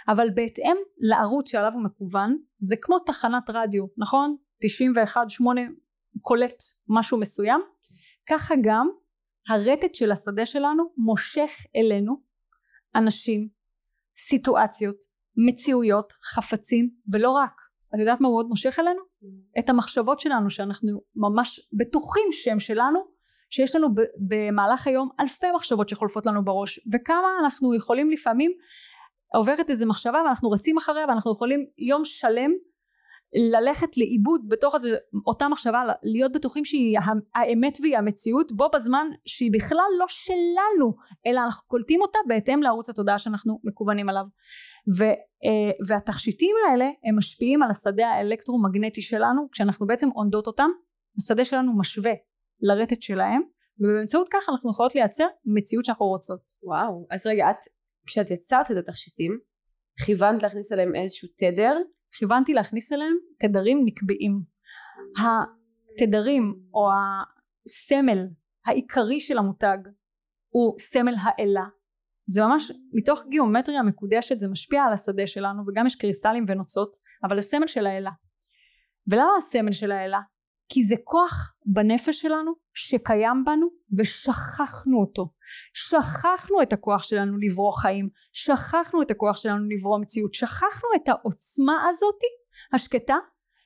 אבל 0.08 0.28
בהתאם 0.34 0.76
לערוץ 0.98 1.50
שעליו 1.50 1.72
הוא 1.72 1.84
מקוון 1.84 2.38
זה 2.58 2.76
כמו 2.80 2.98
תחנת 2.98 3.44
רדיו 3.48 3.84
נכון? 3.98 4.36
91-8 5.14 5.18
קולט 6.22 6.56
משהו 6.88 7.20
מסוים 7.20 7.60
ככה 8.28 8.54
גם 8.62 8.88
הרטט 9.48 9.94
של 9.94 10.12
השדה 10.12 10.46
שלנו 10.46 10.84
מושך 10.96 11.50
אלינו 11.76 12.22
אנשים 12.94 13.48
סיטואציות 14.16 14.96
מציאויות 15.36 16.12
חפצים 16.12 16.90
ולא 17.12 17.30
רק 17.30 17.52
את 17.94 18.00
יודעת 18.00 18.20
מה 18.20 18.28
הוא 18.28 18.38
עוד 18.38 18.46
מושך 18.48 18.78
אלינו? 18.78 19.00
את 19.58 19.68
המחשבות 19.68 20.20
שלנו 20.20 20.50
שאנחנו 20.50 21.00
ממש 21.16 21.68
בטוחים 21.72 22.28
שהם 22.32 22.60
שלנו 22.60 23.17
שיש 23.50 23.76
לנו 23.76 23.88
במהלך 24.28 24.86
היום 24.86 25.08
אלפי 25.20 25.46
מחשבות 25.54 25.88
שחולפות 25.88 26.26
לנו 26.26 26.44
בראש 26.44 26.80
וכמה 26.92 27.28
אנחנו 27.44 27.74
יכולים 27.74 28.10
לפעמים 28.10 28.52
עוברת 29.34 29.70
איזה 29.70 29.86
מחשבה 29.86 30.22
ואנחנו 30.24 30.50
רצים 30.50 30.76
אחריה 30.78 31.06
ואנחנו 31.08 31.32
יכולים 31.32 31.66
יום 31.78 32.04
שלם 32.04 32.50
ללכת 33.52 33.96
לאיבוד 33.96 34.40
בתוך 34.48 34.74
הזה, 34.74 34.96
אותה 35.26 35.48
מחשבה 35.48 35.82
להיות 36.02 36.32
בטוחים 36.32 36.64
שהיא 36.64 36.98
האמת 37.34 37.78
והיא 37.82 37.98
המציאות 37.98 38.52
בו 38.52 38.68
בזמן 38.74 39.06
שהיא 39.26 39.50
בכלל 39.52 39.90
לא 39.98 40.06
שלנו 40.08 40.94
אלא 41.26 41.40
אנחנו 41.40 41.68
קולטים 41.68 42.00
אותה 42.02 42.18
בהתאם 42.28 42.62
לערוץ 42.62 42.90
התודעה 42.90 43.18
שאנחנו 43.18 43.60
מקוונים 43.64 44.08
עליו. 44.08 44.24
ו, 44.98 45.04
אה, 45.04 45.70
והתכשיטים 45.88 46.56
האלה 46.68 46.88
הם 47.04 47.18
משפיעים 47.18 47.62
על 47.62 47.70
השדה 47.70 48.08
האלקטרומגנטי 48.08 49.02
שלנו 49.02 49.48
כשאנחנו 49.52 49.86
בעצם 49.86 50.08
עונדות 50.08 50.46
אותם 50.46 50.70
השדה 51.18 51.44
שלנו 51.44 51.78
משווה 51.78 52.12
לרטט 52.60 53.02
שלהם 53.02 53.42
ובאמצעות 53.80 54.28
כך 54.32 54.48
אנחנו 54.48 54.70
יכולות 54.70 54.94
לייצר 54.94 55.26
מציאות 55.44 55.84
שאנחנו 55.84 56.06
רוצות. 56.06 56.42
וואו 56.62 57.06
אז 57.10 57.26
רגע 57.26 57.50
את 57.50 57.56
כשאת 58.06 58.30
יצרת 58.30 58.70
את 58.70 58.76
התכשיטים 58.76 59.38
כיוונת 60.04 60.42
להכניס 60.42 60.72
אליהם 60.72 60.94
איזשהו 60.94 61.28
תדר? 61.36 61.76
כיוונתי 62.18 62.54
להכניס 62.54 62.92
אליהם 62.92 63.16
תדרים 63.38 63.82
נקבעים. 63.84 64.42
התדרים 65.18 66.54
או 66.74 66.88
הסמל 66.92 68.26
העיקרי 68.66 69.20
של 69.20 69.38
המותג 69.38 69.78
הוא 70.48 70.78
סמל 70.78 71.14
האלה. 71.22 71.62
זה 72.26 72.42
ממש 72.42 72.72
מתוך 72.92 73.22
גיאומטריה 73.30 73.82
מקודשת 73.82 74.38
זה 74.38 74.48
משפיע 74.48 74.82
על 74.82 74.92
השדה 74.92 75.26
שלנו 75.26 75.62
וגם 75.68 75.86
יש 75.86 75.96
קריסטלים 75.96 76.44
ונוצות 76.48 76.96
אבל 77.24 77.38
הסמל 77.38 77.66
של 77.66 77.86
האלה. 77.86 78.10
ולמה 79.10 79.30
הסמל 79.38 79.72
של 79.72 79.92
האלה? 79.92 80.18
כי 80.68 80.84
זה 80.84 80.94
כוח 81.04 81.54
בנפש 81.66 82.20
שלנו 82.20 82.52
שקיים 82.74 83.44
בנו 83.46 83.68
ושכחנו 83.98 85.00
אותו. 85.00 85.32
שכחנו 85.74 86.62
את 86.62 86.72
הכוח 86.72 87.02
שלנו 87.02 87.38
לברוא 87.38 87.72
חיים 87.72 88.08
שכחנו 88.32 89.02
את 89.02 89.10
הכוח 89.10 89.36
שלנו 89.36 89.68
לברוא 89.68 89.98
מציאות 90.00 90.34
שכחנו 90.34 90.88
את 90.96 91.08
העוצמה 91.08 91.88
הזאתי 91.88 92.26
השקטה 92.72 93.16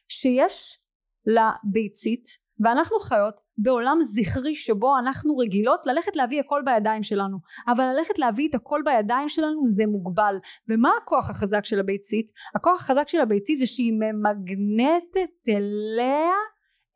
שיש 0.09 0.79
לביצית 1.27 2.25
ואנחנו 2.61 2.99
חיות 2.99 3.41
בעולם 3.59 3.99
זכרי 4.03 4.57
שבו 4.57 4.99
אנחנו 4.99 5.37
רגילות 5.37 5.87
ללכת 5.87 6.17
להביא 6.17 6.41
הכל 6.41 6.63
בידיים 6.65 7.03
שלנו. 7.03 7.39
אבל 7.69 7.85
ללכת 7.85 8.19
להביא 8.19 8.49
את 8.51 8.55
הכל 8.55 8.81
בידיים 8.85 9.29
שלנו 9.29 9.67
זה 9.67 9.87
מוגבל. 9.87 10.37
ומה 10.69 10.91
הכוח 11.03 11.31
החזק 11.31 11.65
של 11.65 11.81
הביצית? 11.81 12.31
הכוח 12.55 12.81
החזק 12.81 13.09
של 13.09 13.21
הביצית 13.21 13.59
זה 13.59 13.67
שהיא 13.67 13.93
ממגנטת 13.93 15.49
אליה 15.49 16.33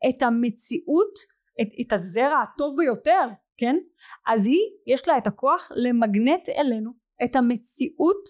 את 0.09 0.21
המציאות 0.21 1.13
את, 1.61 1.67
את 1.81 1.93
הזרע 1.93 2.41
הטוב 2.41 2.75
ביותר 2.77 3.27
כן? 3.57 3.75
אז 4.27 4.45
היא 4.45 4.61
יש 4.87 5.07
לה 5.07 5.17
את 5.17 5.27
הכוח 5.27 5.71
למגנט 5.75 6.49
אלינו 6.49 6.91
את 7.23 7.35
המציאות 7.35 8.23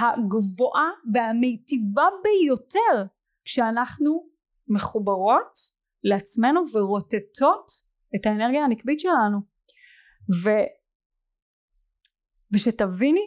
הגבוהה 0.00 0.90
והמיטיבה 1.14 2.08
ביותר 2.22 3.12
כשאנחנו 3.44 4.28
מחוברות 4.68 5.52
לעצמנו 6.04 6.60
ורוטטות 6.72 7.66
את 8.16 8.26
האנרגיה 8.26 8.64
הנקבית 8.64 9.00
שלנו. 9.00 9.38
ו... 10.44 10.48
ושתביני 12.54 13.26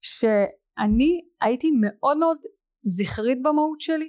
שאני 0.00 1.20
הייתי 1.40 1.70
מאוד 1.80 2.18
מאוד 2.18 2.38
זכרית 2.82 3.38
במהות 3.42 3.80
שלי 3.80 4.08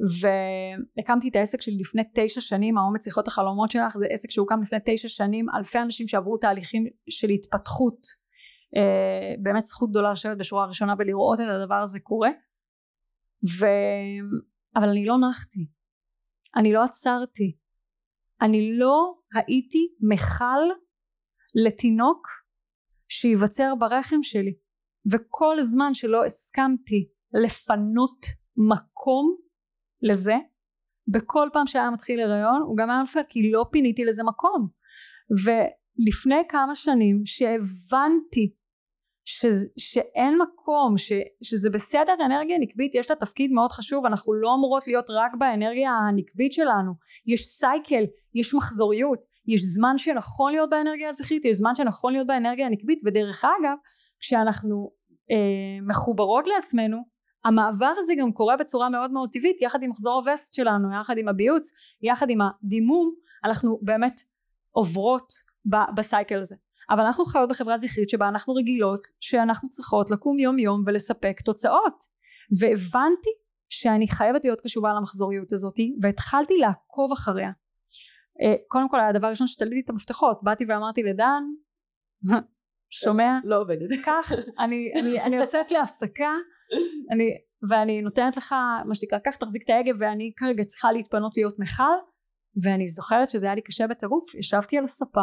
והקמתי 0.00 1.28
את 1.28 1.36
העסק 1.36 1.60
שלי 1.60 1.78
לפני 1.78 2.02
תשע 2.14 2.40
שנים 2.40 2.78
האומץ 2.78 3.04
שיחות 3.04 3.28
החלומות 3.28 3.70
שלך 3.70 3.96
זה 3.96 4.06
עסק 4.10 4.30
שהוקם 4.30 4.62
לפני 4.62 4.78
תשע 4.86 5.08
שנים 5.08 5.46
אלפי 5.58 5.78
אנשים 5.78 6.06
שעברו 6.06 6.38
תהליכים 6.38 6.86
של 7.10 7.28
התפתחות 7.28 8.00
אה, 8.76 9.34
באמת 9.42 9.66
זכות 9.66 9.90
גדולה 9.90 10.12
לשבת 10.12 10.38
בשורה 10.38 10.64
הראשונה 10.64 10.94
ולראות 10.98 11.40
את 11.40 11.44
הדבר 11.48 11.74
הזה 11.82 12.00
קורה. 12.00 12.30
ו... 13.60 13.66
אבל 14.76 14.88
אני 14.88 15.06
לא 15.06 15.16
נחתי. 15.30 15.66
אני 16.56 16.72
לא 16.72 16.82
עצרתי. 16.82 17.56
אני 18.42 18.78
לא 18.78 19.14
הייתי 19.34 19.88
מכל 20.00 20.62
לתינוק 21.64 22.28
שייווצר 23.08 23.74
ברחם 23.78 24.22
שלי. 24.22 24.54
וכל 25.12 25.62
זמן 25.62 25.94
שלא 25.94 26.24
הסכמתי 26.24 27.08
לפנות 27.44 28.26
מקום 28.56 29.36
לזה. 30.08 30.36
בכל 31.08 31.48
פעם 31.52 31.66
שהיה 31.66 31.90
מתחיל 31.90 32.20
הריון 32.20 32.62
הוא 32.62 32.76
גם 32.76 32.90
היה 32.90 33.00
נופל 33.00 33.20
כי 33.28 33.50
לא 33.50 33.66
פיניתי 33.72 34.04
לזה 34.04 34.22
מקום. 34.24 34.68
ולפני 35.44 36.42
כמה 36.48 36.74
שנים 36.74 37.22
שהבנתי 37.24 38.54
ש, 39.24 39.46
שאין 39.78 40.38
מקום 40.42 40.98
ש, 40.98 41.12
שזה 41.42 41.70
בסדר 41.70 42.14
אנרגיה 42.26 42.58
נקבית 42.58 42.94
יש 42.94 43.10
לה 43.10 43.16
תפקיד 43.16 43.52
מאוד 43.52 43.72
חשוב 43.72 44.06
אנחנו 44.06 44.34
לא 44.34 44.54
אמורות 44.54 44.86
להיות 44.86 45.10
רק 45.10 45.32
באנרגיה 45.38 45.90
הנקבית 45.90 46.52
שלנו. 46.52 46.92
יש 47.26 47.40
סייקל 47.40 48.04
יש 48.34 48.54
מחזוריות 48.54 49.24
יש 49.46 49.60
זמן 49.60 49.98
שנכון 49.98 50.52
להיות 50.52 50.70
באנרגיה 50.70 51.08
הזכרית 51.08 51.44
יש 51.44 51.56
זמן 51.56 51.74
שנכון 51.74 52.12
להיות 52.12 52.26
באנרגיה 52.26 52.66
הנקבית 52.66 52.98
ודרך 53.04 53.44
אגב 53.44 53.76
כשאנחנו 54.20 54.90
אה, 55.30 55.86
מחוברות 55.88 56.46
לעצמנו 56.46 57.15
המעבר 57.46 57.92
הזה 57.98 58.12
גם 58.18 58.32
קורה 58.32 58.56
בצורה 58.56 58.88
מאוד 58.88 59.10
מאוד 59.10 59.28
טבעית 59.32 59.62
יחד 59.62 59.82
עם 59.82 59.90
מחזור 59.90 60.16
הווסט 60.18 60.54
שלנו 60.54 61.00
יחד 61.00 61.18
עם 61.18 61.28
הביוץ 61.28 61.72
יחד 62.02 62.30
עם 62.30 62.38
הדימום 62.40 63.14
אנחנו 63.44 63.78
באמת 63.82 64.20
עוברות 64.70 65.32
בסייקל 65.96 66.38
הזה 66.38 66.56
אבל 66.90 67.00
אנחנו 67.00 67.24
חיות 67.24 67.48
בחברה 67.48 67.78
זכרית 67.78 68.08
שבה 68.08 68.28
אנחנו 68.28 68.54
רגילות 68.54 69.00
שאנחנו 69.20 69.68
צריכות 69.68 70.10
לקום 70.10 70.38
יום 70.38 70.58
יום 70.58 70.82
ולספק 70.86 71.40
תוצאות 71.44 72.04
והבנתי 72.60 73.30
שאני 73.68 74.08
חייבת 74.08 74.44
להיות 74.44 74.60
קשובה 74.60 74.94
למחזוריות 74.94 75.52
הזאתי 75.52 75.96
והתחלתי 76.02 76.54
לעקוב 76.58 77.12
אחריה 77.12 77.50
אה, 78.42 78.54
קודם 78.68 78.88
כל 78.88 79.00
הדבר 79.00 79.26
הראשון 79.26 79.46
שתליתי 79.46 79.80
את 79.84 79.90
המפתחות 79.90 80.40
באתי 80.42 80.64
ואמרתי 80.68 81.02
לדן 81.02 81.42
שומע? 82.90 83.38
לא 83.44 83.60
עובדת. 83.60 83.88
כך 84.06 84.32
אני, 84.58 84.92
אני, 85.00 85.22
אני 85.22 85.36
יוצאת 85.36 85.70
להפסקה 85.70 86.30
אני, 87.12 87.24
ואני 87.70 88.02
נותנת 88.02 88.36
לך 88.36 88.54
מה 88.84 88.94
שנקרא 88.94 89.18
קח 89.18 89.36
תחזיק 89.36 89.62
את 89.64 89.70
ההגה 89.70 89.92
ואני 89.98 90.32
כרגע 90.36 90.64
צריכה 90.64 90.92
להתפנות 90.92 91.36
להיות 91.36 91.54
מכל 91.58 91.96
ואני 92.64 92.86
זוכרת 92.86 93.30
שזה 93.30 93.46
היה 93.46 93.54
לי 93.54 93.62
קשה 93.62 93.86
בטירוף 93.86 94.34
ישבתי 94.34 94.78
על 94.78 94.84
הספה 94.84 95.22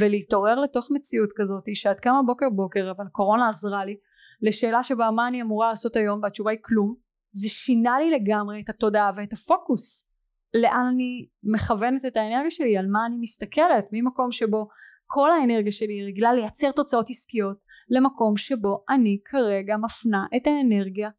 ולהתעורר 0.00 0.60
לתוך 0.60 0.88
מציאות 0.94 1.30
כזאת 1.36 1.64
שאת 1.74 2.00
קמה 2.00 2.22
בוקר 2.26 2.46
בוקר 2.50 2.90
אבל 2.96 3.04
קורונה 3.12 3.48
עזרה 3.48 3.84
לי 3.84 3.96
לשאלה 4.42 4.82
שבה 4.82 5.10
מה 5.10 5.28
אני 5.28 5.42
אמורה 5.42 5.68
לעשות 5.68 5.96
היום? 5.96 6.22
והתשובה 6.22 6.50
היא 6.50 6.58
כלום. 6.62 6.94
זה 7.32 7.48
שינה 7.48 7.98
לי 7.98 8.10
לגמרי 8.10 8.60
את 8.64 8.68
התודעה 8.68 9.10
ואת 9.16 9.32
הפוקוס. 9.32 10.08
לאן 10.54 10.86
אני 10.92 11.28
מכוונת 11.42 12.04
את 12.04 12.16
האנרגיה 12.16 12.50
שלי 12.50 12.78
על 12.78 12.86
מה 12.86 13.06
אני 13.06 13.16
מסתכלת 13.20 13.84
ממקום 13.92 14.30
שבו 14.30 14.68
כל 15.06 15.30
האנרגיה 15.30 15.72
שלי 15.72 16.06
רגילה 16.06 16.32
לייצר 16.32 16.70
תוצאות 16.70 17.06
עסקיות 17.08 17.58
למקום 17.90 18.36
שבו 18.36 18.84
אני 18.90 19.18
כרגע 19.24 19.76
מפנה 19.76 20.26
את 20.36 20.46
האנרגיה 20.46 21.10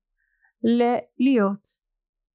ללהיות 0.63 1.67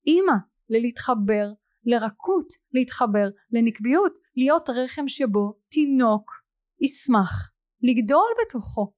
אימא, 0.06 0.36
ללהתחבר 0.70 1.52
לרכות, 1.84 2.48
להתחבר 2.72 3.28
לנקביות, 3.50 4.18
להיות 4.36 4.68
רחם 4.68 5.08
שבו 5.08 5.52
תינוק 5.68 6.32
ישמח 6.80 7.50
לגדול 7.82 8.28
בתוכו. 8.44 8.92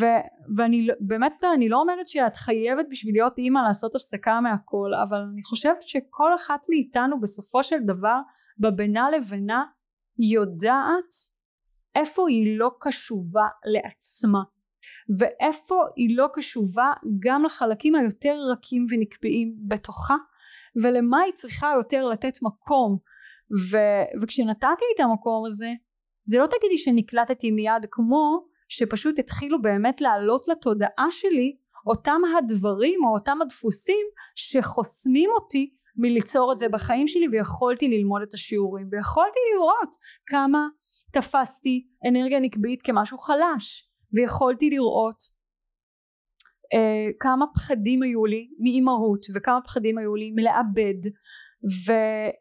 ו- 0.00 0.56
ואני 0.56 0.86
לא, 0.86 0.94
באמת 1.00 1.44
אני 1.54 1.68
לא 1.68 1.76
אומרת 1.76 2.08
שאת 2.08 2.36
חייבת 2.36 2.86
בשביל 2.90 3.14
להיות 3.14 3.38
אימא 3.38 3.58
לעשות 3.66 3.94
הפסקה 3.94 4.40
מהכל 4.40 4.90
אבל 5.08 5.18
אני 5.32 5.42
חושבת 5.42 5.82
שכל 5.82 6.34
אחת 6.34 6.60
מאיתנו 6.70 7.20
בסופו 7.20 7.64
של 7.64 7.78
דבר 7.86 8.20
בבינה 8.58 9.10
לבינה 9.10 9.64
יודעת 10.32 11.12
איפה 11.98 12.28
היא 12.28 12.58
לא 12.58 12.70
קשובה 12.80 13.46
לעצמה 13.64 14.42
ואיפה 15.18 15.84
היא 15.96 16.16
לא 16.16 16.26
קשובה 16.32 16.92
גם 17.18 17.44
לחלקים 17.44 17.94
היותר 17.94 18.36
רכים 18.52 18.86
ונקבעים 18.90 19.54
בתוכה 19.68 20.16
ולמה 20.82 21.20
היא 21.20 21.32
צריכה 21.32 21.72
יותר 21.76 22.08
לתת 22.08 22.32
מקום. 22.42 22.98
ו, 23.70 23.76
וכשנתתי 24.22 24.84
את 24.94 25.00
המקום 25.00 25.46
הזה 25.46 25.72
זה 26.24 26.38
לא 26.38 26.46
תגידי 26.46 26.78
שנקלטתי 26.78 27.50
מיד 27.50 27.86
כמו 27.90 28.46
שפשוט 28.68 29.18
התחילו 29.18 29.62
באמת 29.62 30.00
לעלות 30.00 30.48
לתודעה 30.48 31.06
שלי 31.10 31.56
אותם 31.86 32.20
הדברים 32.38 33.04
או 33.04 33.14
אותם 33.14 33.38
הדפוסים 33.42 34.06
שחוסמים 34.34 35.30
אותי 35.30 35.74
מליצור 35.98 36.52
את 36.52 36.58
זה 36.58 36.68
בחיים 36.68 37.08
שלי 37.08 37.28
ויכולתי 37.32 37.88
ללמוד 37.88 38.22
את 38.22 38.34
השיעורים 38.34 38.88
ויכולתי 38.92 39.38
לראות 39.54 39.94
כמה 40.26 40.66
תפסתי 41.12 41.86
אנרגיה 42.08 42.40
נקבית 42.40 42.82
כמשהו 42.82 43.18
חלש 43.18 43.88
ויכולתי 44.12 44.70
לראות 44.70 45.18
אה, 46.74 47.10
כמה 47.20 47.44
פחדים 47.54 48.02
היו 48.02 48.26
לי 48.26 48.48
מאימהות 48.58 49.26
וכמה 49.34 49.60
פחדים 49.64 49.98
היו 49.98 50.14
לי 50.14 50.30
מלאבד 50.30 51.10
ו, 51.86 51.92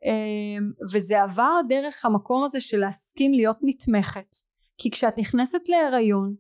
אה, 0.06 0.58
וזה 0.94 1.22
עבר 1.22 1.60
דרך 1.70 2.06
המקום 2.06 2.44
הזה 2.44 2.62
של 2.62 2.78
להסכים 2.78 3.34
להיות 3.34 3.58
נתמכת. 3.62 4.36
כי 4.78 4.92
כשאת 4.92 5.18
נכנסת 5.18 5.70
להיריון 5.70 6.36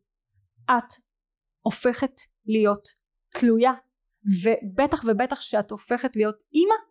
את 0.65 0.93
הופכת 1.61 2.13
להיות 2.45 2.87
תלויה 3.39 3.71
ובטח 4.43 5.03
ובטח 5.05 5.41
שאת 5.41 5.71
הופכת 5.71 6.15
להיות 6.15 6.35
אימא 6.53 6.86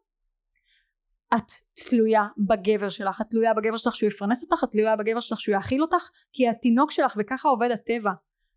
את 1.35 1.51
תלויה 1.89 2.23
בגבר 2.49 2.89
שלך, 2.89 3.21
את 3.21 3.27
תלויה 3.31 3.55
בגבר 3.55 3.77
שלך 3.77 3.95
שהוא 3.95 4.09
יפרנס 4.09 4.43
אותך, 4.43 4.65
את 4.65 4.71
תלויה 4.71 4.97
בגבר 4.97 5.21
שלך 5.21 5.41
שהוא 5.41 5.55
יאכיל 5.55 5.83
אותך, 5.83 6.11
כי 6.33 6.49
התינוק 6.49 6.91
שלך 6.91 7.15
וככה 7.19 7.49
עובד 7.49 7.71
הטבע. 7.71 8.11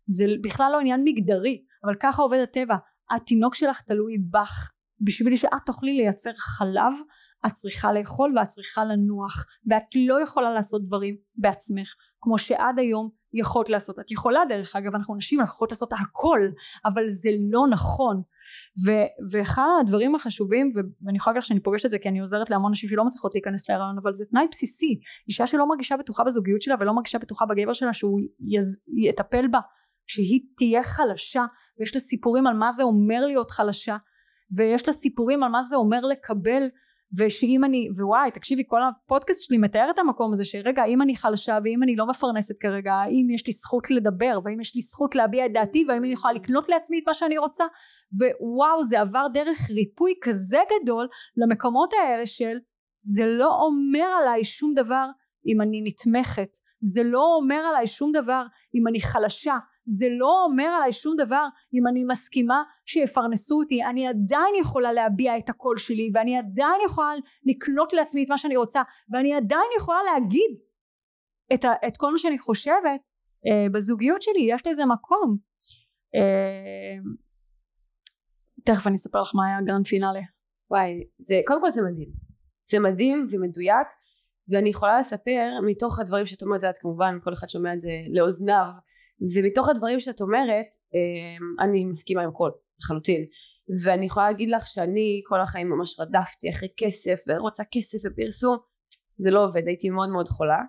זה 0.06 0.24
בכלל 0.42 0.70
לא 0.72 0.80
עניין 0.80 1.00
מגדרי, 1.04 1.62
אבל 1.84 1.94
ככה 2.00 2.22
עובד 2.22 2.38
הטבע. 2.42 2.76
התינוק 3.10 3.54
שלך 3.54 3.80
תלוי 3.80 4.18
בך. 4.30 4.70
בשביל 5.00 5.36
שאת 5.36 5.62
תוכלי 5.66 5.96
לייצר 5.96 6.30
חלב, 6.36 6.94
את 7.46 7.52
צריכה 7.52 7.92
לאכול 7.92 8.38
ואת 8.38 8.48
צריכה 8.48 8.84
לנוח, 8.84 9.46
ואת 9.70 9.82
לא 10.08 10.22
יכולה 10.22 10.50
לעשות 10.50 10.86
דברים 10.86 11.16
בעצמך, 11.34 11.94
כמו 12.20 12.38
שעד 12.38 12.78
היום 12.78 13.10
יכולת 13.32 13.68
לעשות. 13.68 13.98
את 13.98 14.10
יכולה 14.10 14.40
דרך 14.48 14.76
אגב, 14.76 14.94
אנחנו 14.94 15.16
נשים, 15.16 15.40
אנחנו 15.40 15.54
יכולות 15.54 15.72
לעשות 15.72 15.92
הכל, 15.92 16.40
אבל 16.84 17.08
זה 17.08 17.30
לא 17.50 17.66
נכון. 17.70 18.22
ו- 18.86 19.10
ואחד 19.32 19.62
הדברים 19.80 20.14
החשובים 20.14 20.72
ואני 20.74 21.16
יכולה 21.16 21.32
להגיד 21.32 21.42
לך 21.42 21.48
שאני 21.48 21.60
פוגשת 21.60 21.86
את 21.86 21.90
זה 21.90 21.98
כי 21.98 22.08
אני 22.08 22.20
עוזרת 22.20 22.50
להמון 22.50 22.72
נשים 22.72 22.88
שלא 22.88 23.04
מצליחות 23.04 23.34
להיכנס 23.34 23.68
להיריון 23.68 23.96
אבל 24.02 24.14
זה 24.14 24.24
תנאי 24.24 24.46
בסיסי 24.50 24.98
אישה 25.28 25.46
שלא 25.46 25.68
מרגישה 25.68 25.96
בטוחה 25.96 26.24
בזוגיות 26.24 26.62
שלה 26.62 26.74
ולא 26.80 26.92
מרגישה 26.92 27.18
בטוחה 27.18 27.46
בגבר 27.46 27.72
שלה 27.72 27.92
שהוא 27.92 28.20
יז, 28.40 28.82
יטפל 29.08 29.48
בה 29.48 29.58
שהיא 30.06 30.40
תהיה 30.56 30.82
חלשה 30.82 31.44
ויש 31.78 31.94
לה 31.94 32.00
סיפורים 32.00 32.46
על 32.46 32.56
מה 32.56 32.72
זה 32.72 32.82
אומר 32.82 33.26
להיות 33.26 33.50
חלשה 33.50 33.96
ויש 34.56 34.86
לה 34.86 34.92
סיפורים 34.92 35.42
על 35.42 35.50
מה 35.50 35.62
זה 35.62 35.76
אומר 35.76 36.00
לקבל 36.00 36.62
ושאם 37.18 37.64
אני 37.64 37.88
ווואי 37.96 38.30
תקשיבי 38.30 38.62
כל 38.66 38.80
הפודקאסט 38.82 39.42
שלי 39.42 39.58
מתאר 39.58 39.90
את 39.90 39.98
המקום 39.98 40.32
הזה 40.32 40.44
שרגע 40.44 40.84
אם 40.84 41.02
אני 41.02 41.16
חלשה 41.16 41.58
ואם 41.64 41.82
אני 41.82 41.96
לא 41.96 42.06
מפרנסת 42.06 42.54
כרגע 42.60 42.94
האם 42.94 43.30
יש 43.30 43.46
לי 43.46 43.52
זכות 43.52 43.90
לדבר 43.90 44.38
והאם 44.44 44.60
יש 44.60 44.74
לי 44.74 44.80
זכות 44.80 45.14
להביע 45.14 45.46
את 45.46 45.52
דעתי 45.52 45.84
והאם 45.88 46.04
אני 46.04 46.12
יכולה 46.12 46.34
לקנות 46.34 46.68
לעצמי 46.68 46.98
את 46.98 47.04
מה 47.06 47.14
שאני 47.14 47.38
רוצה? 47.38 47.64
ווואו 48.40 48.84
זה 48.84 49.00
עבר 49.00 49.26
דרך 49.34 49.70
ריפוי 49.70 50.12
כזה 50.22 50.58
גדול 50.82 51.08
למקומות 51.36 51.92
האלה 51.92 52.26
של 52.26 52.56
זה 53.02 53.26
לא 53.26 53.60
אומר 53.62 54.08
עליי 54.20 54.44
שום 54.44 54.74
דבר 54.74 55.06
אם 55.46 55.60
אני 55.60 55.82
נתמכת. 55.84 56.48
זה 56.80 57.02
לא 57.02 57.36
אומר 57.36 57.56
עליי 57.56 57.86
שום 57.86 58.12
דבר 58.12 58.44
אם 58.74 58.88
אני 58.88 59.00
חלשה 59.00 59.56
זה 59.98 60.06
לא 60.18 60.44
אומר 60.44 60.64
עליי 60.64 60.92
שום 60.92 61.14
דבר 61.16 61.44
אם 61.74 61.86
אני 61.86 62.04
מסכימה 62.04 62.62
שיפרנסו 62.86 63.58
אותי. 63.58 63.84
אני 63.84 64.08
עדיין 64.08 64.54
יכולה 64.60 64.92
להביע 64.92 65.38
את 65.38 65.48
הקול 65.48 65.78
שלי 65.78 66.10
ואני 66.14 66.38
עדיין 66.38 66.80
יכולה 66.86 67.12
לקנות 67.46 67.92
לעצמי 67.92 68.24
את 68.24 68.28
מה 68.28 68.38
שאני 68.38 68.56
רוצה 68.56 68.82
ואני 69.10 69.34
עדיין 69.34 69.68
יכולה 69.78 69.98
להגיד 70.12 70.50
את, 71.54 71.64
ה, 71.64 71.72
את 71.86 71.96
כל 71.96 72.12
מה 72.12 72.18
שאני 72.18 72.38
חושבת 72.38 73.00
אה, 73.46 73.66
בזוגיות 73.72 74.22
שלי. 74.22 74.48
יש 74.50 74.66
לזה 74.66 74.84
מקום. 74.86 75.36
אה, 76.14 76.96
תכף 78.64 78.86
אני 78.86 78.94
אספר 78.94 79.22
לך 79.22 79.30
מה 79.34 79.46
היה 79.46 79.58
הגרנד 79.58 79.86
פינאלי 79.86 80.22
וואי 80.70 81.04
זה 81.18 81.40
קודם 81.46 81.60
כל 81.60 81.70
זה 81.70 81.82
מדהים. 81.82 82.08
זה 82.70 82.78
מדהים 82.78 83.26
ומדויק 83.30 83.88
ואני 84.48 84.68
יכולה 84.68 85.00
לספר 85.00 85.50
מתוך 85.66 86.00
הדברים 86.00 86.26
שאת 86.26 86.42
אומרת 86.42 86.74
כמובן 86.80 87.18
כל 87.20 87.32
אחד 87.32 87.48
שומע 87.48 87.74
את 87.74 87.80
זה 87.80 87.90
לאוזניו 88.14 88.66
ומתוך 89.34 89.68
הדברים 89.68 90.00
שאת 90.00 90.20
אומרת 90.20 90.66
אמ, 90.94 91.64
אני 91.64 91.84
מסכימה 91.84 92.22
עם 92.22 92.28
הכל 92.28 92.50
לחלוטין. 92.82 93.24
ואני 93.84 94.06
יכולה 94.06 94.30
להגיד 94.30 94.48
לך 94.48 94.66
שאני 94.66 95.22
כל 95.24 95.40
החיים 95.40 95.68
ממש 95.68 96.00
רדפתי 96.00 96.50
אחרי 96.50 96.68
כסף 96.76 97.20
ורוצה 97.28 97.62
כסף 97.72 97.98
ופרסום 98.04 98.56
זה 99.18 99.30
לא 99.30 99.44
עובד 99.44 99.62
הייתי 99.66 99.90
מאוד 99.90 100.08
מאוד 100.08 100.28
חולה. 100.28 100.62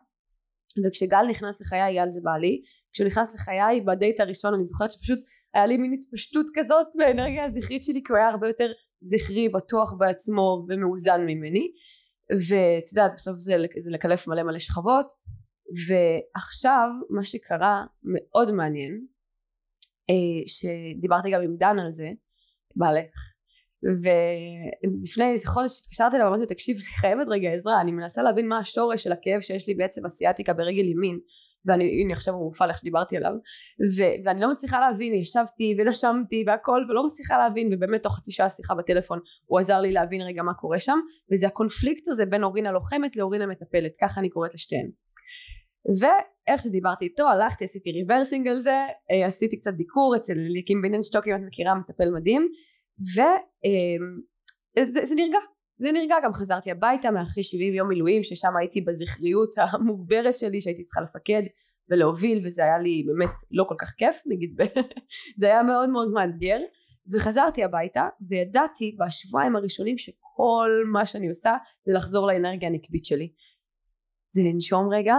וכשגל 0.85 1.23
נכנס 1.29 1.61
לחיי 1.61 1.81
אייל 1.81 2.11
זה 2.11 2.21
בעלי. 2.23 2.61
כשהוא 2.93 3.07
נכנס 3.07 3.35
לחיי 3.35 3.81
בדייט 3.81 4.19
הראשון 4.19 4.53
אני 4.53 4.65
זוכרת 4.65 4.91
שפשוט 4.91 5.19
היה 5.53 5.65
לי 5.65 5.77
מין 5.77 5.93
התפשטות 5.93 6.45
כזאת 6.53 6.87
באנרגיה 6.95 7.45
הזכרית 7.45 7.83
שלי 7.83 8.01
כי 8.05 8.13
הוא 8.13 8.17
היה 8.17 8.29
הרבה 8.29 8.47
יותר 8.47 8.71
זכרי 9.01 9.49
בטוח 9.49 9.93
בעצמו 9.97 10.65
ומאוזן 10.69 11.21
ממני. 11.21 11.71
ואת 12.49 12.91
יודעת 12.91 13.11
בסוף 13.15 13.35
זה, 13.37 13.55
זה 13.83 13.91
לקלף 13.91 14.27
מלא 14.27 14.43
מלא 14.43 14.59
שכבות 14.59 15.05
ועכשיו 15.87 16.89
מה 17.09 17.25
שקרה 17.25 17.85
מאוד 18.03 18.51
מעניין 18.51 19.05
אה, 20.09 20.43
שדיברתי 20.47 21.31
גם 21.31 21.41
עם 21.41 21.55
דן 21.57 21.79
על 21.79 21.91
זה 21.91 22.09
בעלך 22.75 23.13
ולפני 23.83 25.31
איזה 25.31 25.47
חודש 25.47 25.81
התקשרתי 25.81 26.15
אליו 26.15 26.25
ואמרתי 26.25 26.41
לו 26.41 26.47
תקשיב 26.47 26.75
אני 26.75 26.85
חייבת 26.85 27.27
רגע 27.29 27.49
עזרה 27.49 27.81
אני 27.81 27.91
מנסה 27.91 28.23
להבין 28.23 28.47
מה 28.47 28.57
השורש 28.57 29.03
של 29.03 29.11
הכאב 29.11 29.41
שיש 29.41 29.67
לי 29.67 29.73
בעצם 29.73 30.05
אסיאטיקה 30.05 30.53
ברגל 30.53 30.85
ימין. 30.85 31.19
ואני 31.65 32.01
הנה 32.01 32.13
עכשיו 32.13 32.33
הוא 32.33 32.45
מופעל 32.45 32.69
איך 32.69 32.77
שדיברתי 32.77 33.17
עליו. 33.17 33.31
ו- 33.97 34.25
ואני 34.25 34.41
לא 34.41 34.51
מצליחה 34.51 34.79
להבין 34.79 35.13
ישבתי 35.13 35.75
ונשמתי 35.77 36.43
והכל 36.47 36.85
ולא 36.89 37.05
מצליחה 37.05 37.37
להבין 37.37 37.73
ובאמת 37.73 38.03
תוך 38.03 38.17
חצי 38.17 38.31
שעה 38.31 38.49
שיחה 38.49 38.75
בטלפון 38.75 39.19
הוא 39.45 39.59
עזר 39.59 39.81
לי 39.81 39.91
להבין 39.91 40.21
רגע 40.21 40.43
מה 40.43 40.53
קורה 40.53 40.79
שם 40.79 40.99
וזה 41.31 41.47
הקונפליקט 41.47 42.07
הזה 42.07 42.25
בין 42.25 42.43
אורין 42.43 42.65
הלוחמת 42.65 43.15
לאורין 43.15 43.41
המטפלת 43.41 43.91
ככה 44.01 44.21
אני 44.21 44.29
קוראת 44.29 44.53
לשתיהן 44.53 44.89
ואיך 45.99 46.61
שדיברתי 46.61 47.05
איתו 47.05 47.27
הלכתי 47.27 47.63
עשיתי 47.63 47.91
rebirthing 47.91 48.47
על 48.47 48.59
זה 48.59 48.77
אה, 49.11 49.27
עשיתי 49.27 49.59
קצת 49.59 49.73
דיקור 49.73 50.15
אצל 50.15 50.33
ליקים 50.33 50.81
ביננשטוק 50.81 51.27
אם 51.27 51.35
את 51.35 51.41
מכירה 51.47 51.75
מטפל 51.75 52.09
מדהים 52.15 52.47
וזה 53.15 53.29
אמ, 53.65 54.85
זה 54.85 55.15
נרגע 55.15 55.37
זה 55.79 55.91
נרגע 55.91 56.15
גם 56.23 56.33
חזרתי 56.33 56.71
הביתה 56.71 57.11
מאחרי 57.11 57.43
70 57.43 57.73
יום 57.73 57.87
מילואים 57.87 58.23
ששם 58.23 58.57
הייתי 58.59 58.81
בזכריות 58.81 59.49
המוגברת 59.57 60.35
שלי 60.35 60.61
שהייתי 60.61 60.83
צריכה 60.83 61.01
לפקד 61.01 61.43
ולהוביל 61.91 62.45
וזה 62.45 62.63
היה 62.63 62.79
לי 62.79 63.03
באמת 63.07 63.35
לא 63.51 63.63
כל 63.69 63.75
כך 63.79 63.93
כיף 63.97 64.15
נגיד 64.25 64.55
זה 65.39 65.45
היה 65.45 65.63
מאוד 65.63 65.89
מאוד 65.89 66.11
מאתגר 66.13 66.59
וחזרתי 67.13 67.63
הביתה 67.63 68.07
וידעתי 68.29 68.97
בשבועיים 68.99 69.55
הראשונים 69.55 69.97
שכל 69.97 70.83
מה 70.91 71.05
שאני 71.05 71.27
עושה 71.27 71.57
זה 71.81 71.93
לחזור 71.93 72.27
לאנרגיה 72.27 72.69
הנקבית 72.69 73.05
שלי. 73.05 73.31
זה 74.33 74.41
לנשום 74.45 74.89
רגע 74.93 75.15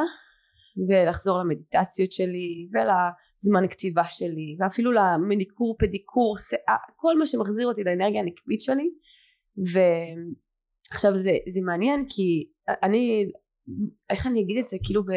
ולחזור 0.88 1.38
למדיטציות 1.38 2.12
שלי 2.12 2.68
ולזמן 2.72 3.68
כתיבה 3.68 4.04
שלי 4.04 4.56
ואפילו 4.60 4.92
למניקור 4.92 5.76
פדיקור 5.78 6.36
שיער 6.36 6.76
כל 6.96 7.18
מה 7.18 7.26
שמחזיר 7.26 7.66
אותי 7.66 7.84
לאנרגיה 7.84 8.20
הנקבית 8.20 8.60
שלי. 8.60 8.90
ועכשיו 9.56 11.16
זה, 11.16 11.30
זה 11.48 11.60
מעניין 11.64 12.02
כי 12.08 12.48
אני 12.82 13.24
איך 14.10 14.26
אני 14.26 14.42
אגיד 14.42 14.58
את 14.58 14.68
זה? 14.68 14.76
כאילו 14.84 15.02
ב... 15.02 15.08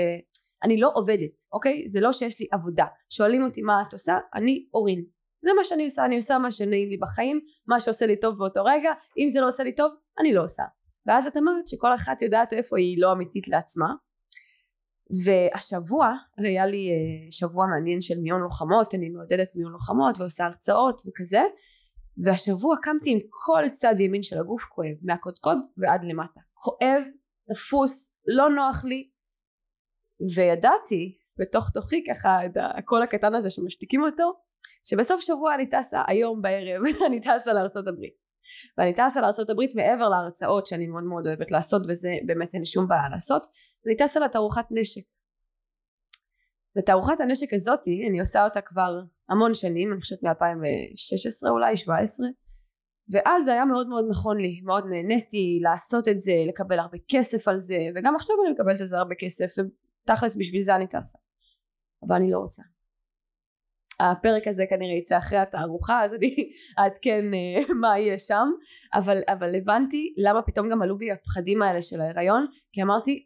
אני 0.64 0.80
לא 0.80 0.92
עובדת 0.94 1.44
אוקיי? 1.54 1.86
זה 1.90 2.02
לא 2.02 2.14
שיש 2.14 2.40
לי 2.40 2.48
עבודה. 2.52 2.86
שואלים 3.10 3.44
אותי 3.44 3.62
מה 3.62 3.84
את 3.88 3.94
עושה? 3.94 4.18
אני 4.36 4.66
אורין 4.74 5.06
זה 5.42 5.52
מה 5.58 5.64
שאני 5.64 5.84
עושה 5.84 6.06
אני 6.06 6.16
עושה 6.16 6.38
מה 6.38 6.52
שנעים 6.52 6.90
לי 6.90 6.98
בחיים 6.98 7.40
מה 7.68 7.80
שעושה 7.80 8.06
לי 8.06 8.20
טוב 8.20 8.38
באותו 8.38 8.64
רגע. 8.64 8.94
אם 9.18 9.30
זה 9.30 9.42
לא 9.42 9.48
עושה 9.48 9.64
לי 9.64 9.76
טוב 9.76 9.92
אני 10.20 10.34
לא 10.34 10.44
עושה. 10.44 10.64
ואז 11.06 11.28
את 11.28 11.38
אמרת 11.38 11.68
שכל 11.68 11.96
אחת 11.96 12.22
יודעת 12.22 12.54
איפה 12.54 12.78
היא 12.78 13.02
לא 13.02 13.12
אמיתית 13.12 13.48
לעצמה 13.48 13.94
והשבוע 15.26 16.14
היה 16.38 16.66
לי 16.66 16.90
אה, 16.90 17.32
שבוע 17.32 17.66
מעניין 17.66 18.02
של 18.02 18.20
מיון 18.20 18.42
לוחמות 18.42 18.94
אני 18.94 19.10
מעודדת 19.10 19.56
מיון 19.56 19.72
לוחמות 19.72 20.20
ועושה 20.20 20.46
הרצאות 20.46 21.02
וכזה 21.08 21.42
והשבוע 22.24 22.76
קמתי 22.82 23.12
עם 23.12 23.20
כל 23.30 23.70
צד 23.72 24.00
ימין 24.00 24.24
של 24.24 24.40
הגוף 24.40 24.64
כואב 24.64 24.96
מהקודקוד 25.02 25.58
ועד 25.78 26.02
למטה. 26.04 26.40
כואב 26.54 27.04
תפוס 27.50 28.12
לא 28.28 28.50
נוח 28.50 28.86
לי 28.86 29.10
וידעתי 30.36 31.18
בתוך 31.40 31.70
תוכי 31.70 32.04
ככה 32.10 32.46
את 32.46 32.58
הקול 32.78 33.02
הקטן 33.02 33.36
הזה 33.36 33.50
שמשתיקים 33.50 34.04
אותו 34.04 34.34
שבסוף 34.84 35.22
שבוע 35.22 35.56
אני 35.56 35.70
טסה 35.70 36.04
היום 36.08 36.42
בערב 36.42 36.82
אני 37.08 37.20
טסה 37.22 37.54
לארצות 37.54 37.88
הברית. 37.88 38.26
ואני 38.78 38.94
טסה 38.94 39.22
לארצות 39.22 39.50
הברית 39.50 39.76
מעבר 39.76 40.10
להרצאות 40.10 40.68
שאני 40.68 40.88
מאוד 40.88 41.04
מאוד 41.04 41.28
אוהבת 41.28 41.52
לעשות 41.52 41.82
וזה 41.90 42.10
באמת 42.26 42.54
אין 42.54 42.66
שום 42.66 42.88
בעיה 42.88 43.10
לעשות 43.10 43.48
אני 43.88 43.96
טסה 43.96 44.20
לתערוכת 44.20 44.66
נשק. 44.72 45.04
ותערוכת 46.78 47.20
הנשק 47.20 47.54
הזאתי 47.54 47.92
אני 48.10 48.20
עושה 48.20 48.44
אותה 48.44 48.62
כבר 48.62 49.02
המון 49.30 49.54
שנים 49.54 49.94
אני 49.94 50.02
חושבת 50.02 50.24
מ-2016 50.24 51.50
אולי 51.50 51.78
17 51.78 52.28
ואז 53.12 53.46
זה 53.46 53.52
היה 53.54 53.66
מאוד 53.66 53.88
מאוד 53.88 54.06
נכון 54.10 54.38
לי 54.38 54.62
מאוד 54.64 54.84
נהניתי 54.90 55.60
לעשות 55.62 56.08
את 56.08 56.20
זה 56.20 56.34
לקבל 56.48 56.80
הרבה 56.80 56.98
כסף 57.12 57.48
על 57.48 57.60
זה 57.60 57.78
וגם 57.96 58.16
עכשיו 58.16 58.36
אני 58.44 58.54
מקבלת 58.54 58.80
על 58.80 58.86
זה 58.86 58.98
הרבה 58.98 59.16
כסף 59.20 59.46
ותכלס 59.58 60.38
בשביל 60.38 60.62
זה 60.62 60.76
אני 60.76 60.88
טסה. 60.88 61.18
אבל 62.08 62.16
אני 62.16 62.32
לא 62.32 62.40
רוצה. 62.40 62.64
הפרק 64.00 64.48
הזה 64.48 64.64
כנראה 64.70 64.98
יצא 65.00 65.18
אחרי 65.18 65.40
התערוכה 65.40 66.06
אז 66.06 66.14
אני 66.14 66.36
אעדכן 66.80 67.26
uh, 67.34 67.74
מה 67.82 68.00
יהיה 68.00 68.18
שם. 68.18 68.48
אבל, 68.94 69.18
אבל 69.28 69.56
הבנתי 69.56 70.14
למה 70.18 70.42
פתאום 70.42 70.70
גם 70.70 70.82
עלו 70.82 70.98
בי 70.98 71.12
הפחדים 71.12 71.62
האלה 71.62 71.82
של 71.82 72.02
ההיריון 72.02 72.46
כי 72.72 72.82
אמרתי 72.82 73.26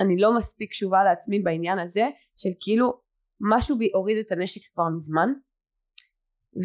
אני 0.00 0.16
לא 0.16 0.36
מספיק 0.36 0.70
קשובה 0.70 1.04
לעצמי 1.04 1.38
בעניין 1.38 1.78
הזה 1.78 2.08
של 2.36 2.50
כאילו 2.60 3.00
משהו 3.40 3.78
בי 3.78 3.90
הוריד 3.94 4.18
את 4.26 4.32
הנשק 4.32 4.60
כבר 4.72 4.84
מזמן 4.96 5.28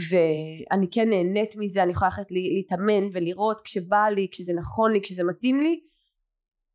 ואני 0.10 0.88
כן 0.92 1.10
נהנית 1.10 1.50
מזה 1.58 1.84
אני 1.84 1.92
יכולה 1.92 2.10
ללכת 2.10 2.32
להתאמן 2.32 3.04
ולראות 3.14 3.62
כשבא 3.62 4.06
לי 4.16 4.28
כשזה 4.32 4.54
נכון 4.54 4.92
לי 4.92 5.02
כשזה 5.02 5.24
מתאים 5.24 5.60
לי 5.60 5.80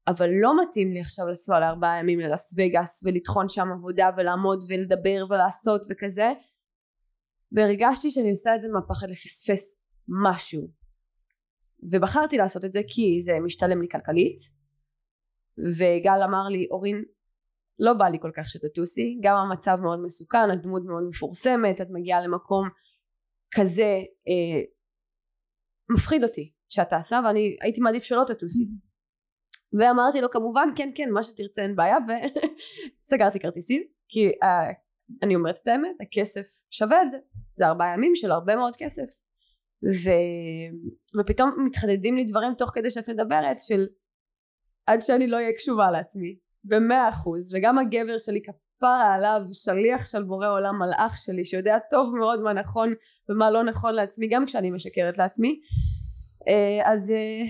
אבל 0.09 0.31
לא 0.43 0.63
מתאים 0.63 0.93
לי 0.93 1.01
עכשיו 1.01 1.27
לנסוע 1.29 1.61
לארבעה 1.61 1.99
ימים 1.99 2.21
ללאס 2.21 2.55
וגאס 2.59 3.05
ולטחון 3.05 3.49
שם 3.49 3.69
עבודה 3.79 4.11
ולעמוד 4.17 4.65
ולדבר 4.69 5.25
ולעשות 5.31 5.87
וכזה. 5.91 6.33
והרגשתי 7.53 8.11
שאני 8.11 8.31
עושה 8.31 8.55
את 8.55 8.61
זה 8.61 8.69
מהפחד 8.69 9.11
לפספס 9.11 9.81
משהו. 10.25 10.69
ובחרתי 11.93 12.37
לעשות 12.37 12.65
את 12.65 12.73
זה 12.73 12.81
כי 12.89 13.21
זה 13.21 13.39
משתלם 13.45 13.83
לי 13.83 13.89
כלכלית 13.89 14.60
וגל 15.79 16.23
אמר 16.25 16.49
לי 16.49 16.67
אורין 16.71 17.05
לא 17.79 17.93
בא 17.93 18.05
לי 18.09 18.19
כל 18.21 18.31
כך 18.37 18.49
שתטוסי 18.49 19.19
גם 19.23 19.37
המצב 19.37 19.77
מאוד 19.83 19.99
מסוכן 20.05 20.51
הדמות 20.53 20.83
מאוד 20.85 21.03
מפורסמת 21.09 21.81
את 21.81 21.87
מגיעה 21.91 22.21
למקום 22.21 22.69
כזה 23.55 24.03
אה, 24.29 24.61
מפחיד 25.95 26.25
אותי 26.25 26.53
שאת 26.69 26.89
טסה 26.89 27.21
ואני 27.25 27.57
הייתי 27.61 27.81
מעדיף 27.81 28.03
שלא 28.03 28.23
תטוסי. 28.27 28.65
ואמרתי 29.79 30.21
לו 30.21 30.31
כמובן 30.31 30.69
כן 30.77 30.91
כן 30.95 31.11
מה 31.11 31.23
שתרצה 31.23 31.63
אין 31.63 31.77
בעיה. 31.77 31.97
וסגרתי 33.03 33.39
כרטיסים 33.41 33.83
כי 34.09 34.27
אה, 34.43 34.73
אני 35.23 35.35
אומרת 35.35 35.55
את 35.63 35.69
האמת 35.69 35.97
הכסף 36.01 36.47
שווה 36.71 37.03
את 37.03 37.11
זה. 37.11 37.19
זה 37.53 37.67
ארבעה 37.67 37.95
ימים 37.95 38.13
של 38.15 38.31
הרבה 38.31 38.57
מאוד 38.57 38.77
כסף. 38.79 39.21
ו... 39.85 40.11
ופתאום 41.21 41.65
מתחדדים 41.67 42.17
לי 42.17 42.25
דברים 42.25 42.55
תוך 42.59 42.71
כדי 42.75 42.91
שאת 42.91 43.09
מדברת 43.09 43.59
של 43.59 43.87
עד 44.87 45.03
שאני 45.03 45.27
לא 45.27 45.37
אהיה 45.37 45.53
קשובה 45.53 45.91
לעצמי 45.91 46.37
במאה 46.65 47.09
אחוז. 47.09 47.55
וגם 47.55 47.79
הגבר 47.79 48.19
שלי 48.19 48.41
כפרה 48.43 49.15
עליו 49.15 49.41
שליח 49.53 50.07
של 50.07 50.23
בורא 50.23 50.49
עולם 50.49 50.79
מלאך 50.79 51.17
שלי 51.17 51.45
שיודע 51.45 51.79
טוב 51.91 52.15
מאוד 52.17 52.41
מה 52.41 52.53
נכון 52.53 52.95
ומה 53.29 53.51
לא 53.51 53.65
נכון 53.65 53.95
לעצמי 53.95 54.29
גם 54.29 54.47
כשאני 54.47 54.71
משקרת 54.71 55.19
לעצמי. 55.19 55.61
אה, 56.49 56.93
אז 56.93 57.13
אה, 57.13 57.47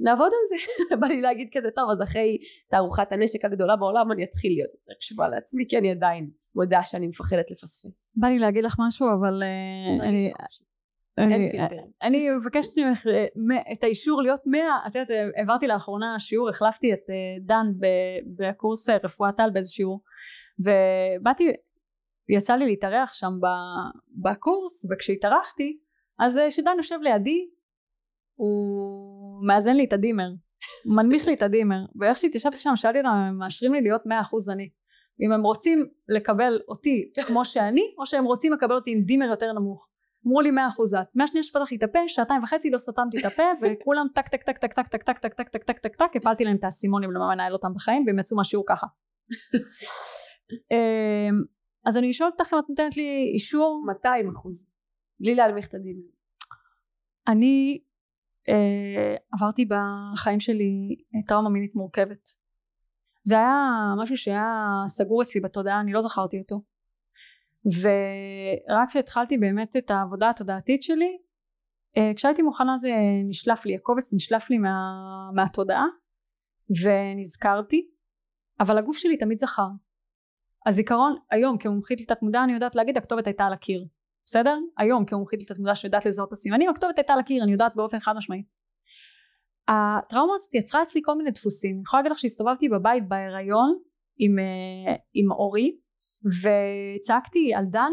נעבוד 0.00 0.30
על 0.32 0.46
זה. 0.48 0.56
בא 1.00 1.06
לי 1.06 1.20
להגיד 1.20 1.48
כזה 1.52 1.70
טוב 1.70 1.90
אז 1.90 2.02
אחרי 2.02 2.38
תערוכת 2.70 3.12
הנשק 3.12 3.44
הגדולה 3.44 3.76
בעולם 3.76 4.12
אני 4.12 4.24
אתחיל 4.24 4.52
להיות 4.52 4.74
יותר 4.74 4.92
קשובה 4.98 5.28
לעצמי 5.28 5.64
כי 5.68 5.78
אני 5.78 5.90
עדיין 5.90 6.30
מודה 6.54 6.82
שאני 6.82 7.06
מפחדת 7.06 7.50
לפספס. 7.50 8.16
בא 8.16 8.28
לי 8.28 8.38
להגיד 8.38 8.64
לך 8.64 8.76
משהו 8.78 9.06
אבל 9.20 9.42
אה, 9.42 10.08
אני 10.08 10.32
אני 12.02 12.30
מבקשת 12.30 12.78
ממך 12.78 13.06
את 13.72 13.84
האישור 13.84 14.22
להיות 14.22 14.40
מאה 14.46 14.86
את 14.86 14.94
יודעת 14.94 15.08
העברתי 15.36 15.66
לאחרונה 15.66 16.18
שיעור 16.18 16.48
החלפתי 16.48 16.92
את 16.92 17.00
דן 17.40 17.66
בקורס 18.36 18.88
רפואת 18.88 19.40
על 19.40 19.50
באיזה 19.50 19.70
שיעור 19.70 20.00
ובאתי 20.58 21.52
יצא 22.28 22.54
לי 22.54 22.66
להתארח 22.66 23.12
שם 23.12 23.32
בקורס 24.22 24.86
וכשהתארחתי 24.90 25.78
אז 26.18 26.40
שדן 26.50 26.74
יושב 26.76 26.98
לידי 27.02 27.48
הוא 28.34 29.46
מאזן 29.46 29.76
לי 29.76 29.84
את 29.84 29.92
הדימר 29.92 30.28
מנמיך 30.86 31.28
לי 31.28 31.34
את 31.34 31.42
הדימר 31.42 31.84
ואיך 32.00 32.18
שהתיישבתי 32.18 32.56
שם 32.56 32.76
שאלתי 32.76 32.98
אותם 32.98 33.08
הם 33.08 33.38
מאשרים 33.38 33.74
לי 33.74 33.80
להיות 33.80 34.06
מאה 34.06 34.20
אחוז 34.20 34.50
אני? 34.50 34.70
אם 35.20 35.32
הם 35.32 35.42
רוצים 35.42 35.86
לקבל 36.08 36.60
אותי 36.68 37.10
כמו 37.26 37.44
שאני 37.44 37.94
או 37.98 38.06
שהם 38.06 38.24
רוצים 38.24 38.52
לקבל 38.52 38.74
אותי 38.74 38.92
עם 38.92 39.02
דימר 39.02 39.26
יותר 39.26 39.52
נמוך 39.52 39.88
אמרו 40.26 40.40
לי 40.40 40.50
מאה 40.50 40.68
אחוז 40.68 40.94
את 40.94 41.16
מהשנייה 41.16 41.42
שפתחתי 41.42 41.76
את 41.76 41.82
הפה 41.82 41.98
שעתיים 42.06 42.42
וחצי 42.42 42.70
לא 42.70 42.78
סתמתי 42.78 43.18
את 43.18 43.24
הפה 43.24 43.42
וכולם 43.62 44.06
טק 44.14 44.28
טק 44.28 44.42
טק 44.42 44.58
טק 44.58 44.72
טק 44.72 44.88
טק 44.88 45.02
טק 45.02 45.18
טק 45.18 45.32
טק 45.34 45.48
טק 45.48 45.62
טק 45.62 45.78
טק 45.78 45.96
טק 45.96 46.16
הפלתי 46.16 46.44
להם 46.44 46.56
את 46.56 46.64
האסימונים 46.64 47.10
למה 47.12 47.34
מנהל 47.34 47.52
אותם 47.52 47.74
בחיים 47.74 48.04
והם 48.06 48.18
יצאו 48.18 48.36
מהשיעור 48.36 48.64
ככה 48.68 48.86
אז 51.86 51.98
אני 51.98 52.10
אשאל 52.10 52.26
אותך 52.26 52.52
אם 52.52 52.58
את 52.58 52.64
נותנת 52.68 52.96
לי 52.96 53.32
אישור 53.34 53.84
200 53.86 54.30
אחוז 54.30 54.66
בלי 55.20 55.34
להנמיך 55.34 55.68
את 55.68 55.74
הדימר 55.74 56.06
אני 57.28 57.80
אה, 58.48 59.16
עברתי 59.32 59.64
בחיים 59.64 60.40
שלי 60.40 60.96
טראומה 61.28 61.50
מינית 61.50 61.74
מורכבת 61.74 62.28
זה 63.24 63.34
היה 63.34 63.68
משהו 64.02 64.16
שהיה 64.16 64.72
סגור 64.86 65.22
אצלי 65.22 65.40
בתודעה 65.40 65.80
אני 65.80 65.92
לא 65.92 66.00
זכרתי 66.00 66.38
אותו 66.38 66.62
ורק 67.66 68.88
כשהתחלתי 68.88 69.38
באמת 69.38 69.76
את 69.76 69.90
העבודה 69.90 70.30
התודעתית 70.30 70.82
שלי 70.82 71.18
אה, 71.96 72.14
כשהייתי 72.16 72.42
מוכנה 72.42 72.76
זה 72.76 72.90
נשלף 73.28 73.66
לי 73.66 73.76
הקובץ 73.76 74.14
נשלף 74.14 74.50
לי 74.50 74.58
מה, 74.58 74.70
מהתודעה 75.34 75.84
ונזכרתי 76.84 77.88
אבל 78.60 78.78
הגוף 78.78 78.96
שלי 78.96 79.16
תמיד 79.16 79.38
זכר. 79.38 79.68
הזיכרון 80.66 81.16
היום 81.30 81.58
כמומחית 81.58 82.00
לתת 82.00 82.22
מודע 82.22 82.44
אני 82.44 82.52
יודעת 82.52 82.74
להגיד 82.74 82.96
הכתובת 82.96 83.26
הייתה 83.26 83.44
על 83.44 83.52
הקיר. 83.52 83.84
בסדר? 84.26 84.58
היום 84.78 85.04
כמומחית 85.04 85.42
לתת 85.42 85.58
מודע 85.58 85.74
שיודעת 85.74 86.06
לזהות 86.06 86.28
את 86.28 86.32
הסימנים 86.32 86.70
הכתובת 86.70 86.98
הייתה 86.98 87.12
על 87.12 87.18
הקיר 87.18 87.42
אני 87.42 87.52
יודעת 87.52 87.76
באופן 87.76 88.00
חד 88.00 88.16
משמעית. 88.16 88.46
הטראומה 89.68 90.32
הזאת 90.34 90.54
יצרה 90.54 90.82
אצלי 90.82 91.00
כל 91.04 91.14
מיני 91.14 91.30
דפוסים. 91.30 91.74
אני 91.76 91.82
יכולה 91.82 92.00
להגיד 92.00 92.12
לך 92.12 92.18
שהסתובבתי 92.18 92.68
בבית 92.68 93.08
בהיריון 93.08 93.78
עם, 94.18 94.38
אה, 94.38 94.94
עם 95.14 95.32
אורי 95.32 95.76
וצעקתי 96.24 97.54
על 97.54 97.64
דן 97.64 97.92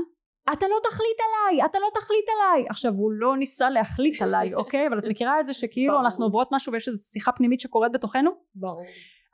אתה 0.54 0.66
לא 0.68 0.76
תחליט 0.84 1.18
עליי 1.28 1.66
אתה 1.66 1.80
לא 1.80 1.88
תחליט 1.94 2.26
עליי. 2.36 2.66
עכשיו 2.70 2.94
הוא 2.94 3.12
לא 3.12 3.38
ניסה 3.38 3.70
להחליט 3.70 4.22
עליי 4.22 4.54
אוקיי? 4.60 4.88
אבל 4.88 5.00
את 5.00 5.04
מכירה 5.10 5.40
את 5.40 5.46
זה 5.46 5.54
שכאילו 5.54 5.94
ברור. 5.94 6.06
אנחנו 6.06 6.26
עוברות 6.26 6.48
משהו 6.52 6.74
ויש 6.74 6.88
איזו 6.88 7.04
שיחה 7.04 7.32
פנימית 7.32 7.60
שקורית 7.60 7.92
בתוכנו? 7.92 8.32
ברור. 8.56 8.86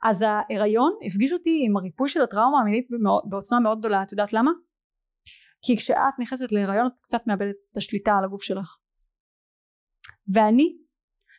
אז 0.02 0.24
ההיריון 0.28 0.92
הפגיש 1.06 1.32
אותי 1.32 1.62
עם 1.66 1.76
הריפוי 1.76 2.08
של 2.08 2.22
הטראומה 2.22 2.60
המינית 2.60 2.88
בעוצמה 3.28 3.60
מאוד 3.60 3.78
גדולה. 3.78 4.02
את 4.02 4.12
יודעת 4.12 4.32
למה? 4.32 4.50
כי 5.62 5.76
כשאת 5.76 6.14
נכנסת 6.18 6.52
להיריון 6.52 6.86
את 6.86 7.00
קצת 7.00 7.26
מאבדת 7.26 7.54
את 7.72 7.76
השליטה 7.76 8.12
על 8.18 8.24
הגוף 8.24 8.42
שלך. 8.42 8.76
ואני 10.34 10.76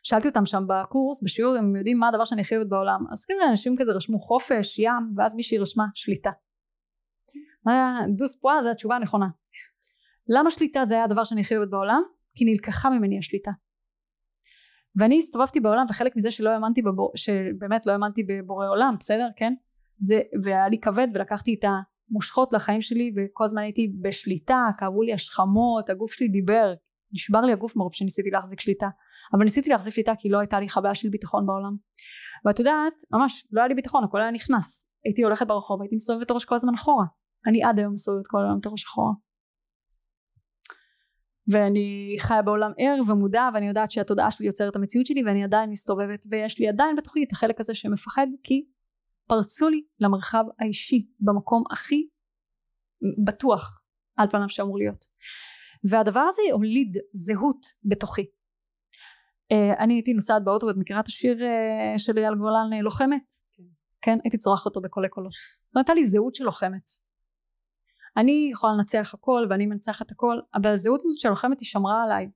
שאלתי 0.03 0.27
אותם 0.27 0.45
שם 0.45 0.63
בקורס 0.67 1.23
בשיעור 1.23 1.55
הם 1.55 1.75
יודעים 1.75 1.99
מה 1.99 2.07
הדבר 2.07 2.25
שאני 2.25 2.41
הכי 2.41 2.55
אוהבת 2.55 2.69
בעולם. 2.69 2.99
אז 3.11 3.25
כאילו 3.25 3.39
אנשים 3.49 3.75
כזה 3.79 3.91
רשמו 3.91 4.19
חופש 4.19 4.79
ים 4.79 5.13
ואז 5.17 5.35
מישהי 5.35 5.57
רשמה 5.57 5.85
שליטה 5.93 6.31
דוס 8.17 8.39
פואה 8.41 8.63
זה 8.63 8.71
התשובה 8.71 8.95
הנכונה. 8.95 9.27
למה 10.29 10.51
שליטה 10.51 10.85
זה 10.85 10.93
היה 10.93 11.03
הדבר 11.03 11.23
שאני 11.23 11.41
הכי 11.41 11.57
אוהבת 11.57 11.71
בעולם? 11.71 12.01
כי 12.35 12.45
נלקחה 12.45 12.89
ממני 12.89 13.17
השליטה. 13.19 13.51
ואני 14.99 15.17
הסתובבתי 15.17 15.59
בעולם 15.59 15.85
וחלק 15.89 16.15
מזה 16.15 16.31
שלא 16.31 16.49
האמנתי 16.49 16.81
בבור... 16.81 17.11
שבאמת 17.15 17.85
לא 17.85 17.91
האמנתי 17.91 18.23
בבורא 18.23 18.67
עולם 18.67 18.95
בסדר? 18.99 19.27
כן? 19.35 19.53
זה 19.97 20.21
והיה 20.43 20.69
לי 20.69 20.79
כבד 20.79 21.07
ולקחתי 21.13 21.55
את 21.59 21.63
המושכות 22.09 22.53
לחיים 22.53 22.81
שלי 22.81 23.13
וכל 23.17 23.43
הזמן 23.43 23.61
הייתי 23.61 23.93
בשליטה 24.01 24.67
כאבו 24.77 25.01
לי 25.01 25.13
השכמות 25.13 25.89
הגוף 25.89 26.11
שלי 26.11 26.27
דיבר. 26.27 26.73
נשבר 27.11 27.41
לי 27.41 27.51
הגוף 27.51 27.75
מרוב 27.75 27.93
שניסיתי 27.93 28.29
להחזיק 28.29 28.59
שליטה. 28.59 28.89
אבל 29.33 29.43
ניסיתי 29.43 29.69
להחזיק 29.69 29.93
שליטה 29.93 30.15
כי 30.15 30.29
לא 30.29 30.39
הייתה 30.39 30.59
לי 30.59 30.69
חוויה 30.69 30.95
של 30.95 31.09
ביטחון 31.09 31.45
בעולם. 31.45 31.75
ואת 32.45 32.59
יודעת 32.59 32.93
ממש 33.11 33.47
לא 33.51 33.61
היה 33.61 33.67
לי 33.67 33.75
ביטחון 33.75 34.03
הכל 34.03 34.21
היה 34.21 34.31
נכנס. 34.31 34.89
הייתי 35.05 35.23
הולכת 35.23 35.47
ברחוב 35.47 35.81
הייתי 35.81 35.95
מסובבת 35.95 36.25
את 36.25 36.31
הראש 36.31 36.45
כל 36.45 36.55
הזמן 36.55 36.73
אחורה 36.73 37.05
אני 37.47 37.63
עד 37.63 37.79
היום 37.79 37.93
מסובבת 37.93 38.27
כל 38.27 38.37
היום 38.43 38.59
את 38.59 38.65
הראש 38.65 38.85
אחורה 38.85 39.11
ואני 41.51 42.15
חיה 42.19 42.41
בעולם 42.41 42.71
ער 42.77 43.11
ומודע 43.11 43.49
ואני 43.53 43.67
יודעת 43.67 43.91
שהתודעה 43.91 44.31
שלי 44.31 44.47
יוצרת 44.47 44.71
את 44.71 44.75
המציאות 44.75 45.05
שלי 45.05 45.23
ואני 45.25 45.43
עדיין 45.43 45.69
מסתובבת 45.69 46.25
ויש 46.31 46.59
לי 46.59 46.67
עדיין 46.67 46.95
בתוכי 46.95 47.23
את 47.23 47.31
החלק 47.31 47.59
הזה 47.59 47.75
שמפחד 47.75 48.27
כי 48.43 48.65
פרצו 49.27 49.69
לי 49.69 49.81
למרחב 49.99 50.43
האישי 50.59 51.07
במקום 51.19 51.63
הכי 51.71 52.07
בטוח 53.25 53.81
על 54.17 54.29
פניו 54.29 54.49
שאמור 54.49 54.77
להיות. 54.77 55.05
והדבר 55.89 56.19
הזה 56.19 56.41
הוליד 56.53 56.97
זהות 57.11 57.65
בתוכי. 57.83 58.25
uh, 59.53 59.79
אני 59.79 59.93
הייתי 59.93 60.13
נוסעת 60.13 60.43
באוטו 60.43 60.67
ואת 60.67 60.75
מכירה 60.77 60.99
את 60.99 61.07
השיר 61.07 61.37
uh, 61.37 61.99
של 61.99 62.17
אייל 62.17 62.35
גולן 62.35 62.83
לוחמת? 62.83 63.33
כן. 63.57 63.63
כן 64.01 64.17
הייתי 64.23 64.37
צורחת 64.37 64.65
אותו 64.65 64.81
בקולי 64.81 65.09
קולות 65.09 65.31
זאת 65.31 65.75
אומרת 65.75 65.89
הייתה 65.89 65.93
לי 65.93 66.05
זהות 66.05 66.35
של 66.35 66.43
לוחמת 66.43 66.85
אני 68.17 68.49
יכולה 68.51 68.73
לנצח 68.73 69.13
הכל 69.13 69.47
ואני 69.49 69.67
מנצחת 69.67 70.11
הכל 70.11 70.39
אבל 70.53 70.69
הזהות 70.69 71.01
הזאת 71.03 71.19
של 71.19 71.29
לוחמת 71.29 71.59
היא 71.59 71.67
שמרה 71.67 72.03
עליי. 72.03 72.29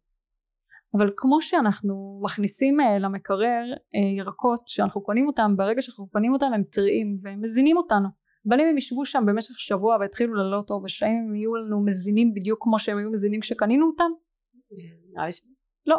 אבל 0.97 1.09
כמו 1.17 1.41
שאנחנו 1.41 2.21
מכניסים 2.23 2.79
uh, 2.79 2.83
למקרר 2.99 3.63
uh, 3.73 4.17
ירקות 4.17 4.67
שאנחנו 4.67 5.03
קונים 5.03 5.27
אותם 5.27 5.57
ברגע 5.57 5.81
שאנחנו 5.81 6.07
קונים 6.07 6.33
אותם 6.33 6.53
הם 6.53 6.63
טריים 6.63 7.17
והם 7.21 7.41
מזינים 7.41 7.77
אותנו. 7.77 8.07
אבל 8.49 8.59
אם 8.61 8.67
הם 8.67 8.77
ישבו 8.77 9.05
שם 9.05 9.23
במשך 9.27 9.59
שבוע 9.59 9.97
והתחילו 9.99 10.33
ללא 10.33 10.61
טוב 10.67 10.83
ושאם 10.83 11.07
הם 11.07 11.35
יהיו 11.35 11.55
לנו 11.55 11.85
מזינים 11.85 12.33
בדיוק 12.33 12.63
כמו 12.63 12.79
שהם 12.79 12.97
היו 12.97 13.11
מזינים 13.11 13.39
כשקנינו 13.39 13.87
אותם 13.87 14.11
לא. 15.85 15.97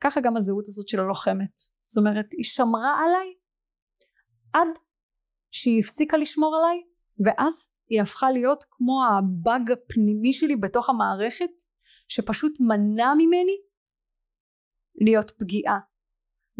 ככה 0.00 0.20
גם 0.20 0.36
הזהות 0.36 0.64
הזאת 0.66 0.88
של 0.88 1.00
הלוחמת. 1.00 1.56
זאת 1.80 1.98
אומרת 1.98 2.26
היא 2.32 2.44
שמרה 2.44 3.00
עליי 3.04 3.34
עד 4.52 4.78
שהיא 5.50 5.80
הפסיקה 5.80 6.16
לשמור 6.16 6.56
עליי 6.56 6.82
ואז 7.24 7.71
היא 7.88 8.02
הפכה 8.02 8.30
להיות 8.30 8.64
כמו 8.70 9.04
הבאג 9.04 9.70
הפנימי 9.70 10.32
שלי 10.32 10.56
בתוך 10.56 10.90
המערכת 10.90 11.50
שפשוט 12.08 12.60
מנע 12.60 13.14
ממני 13.14 13.56
להיות 15.00 15.30
פגיעה. 15.38 15.78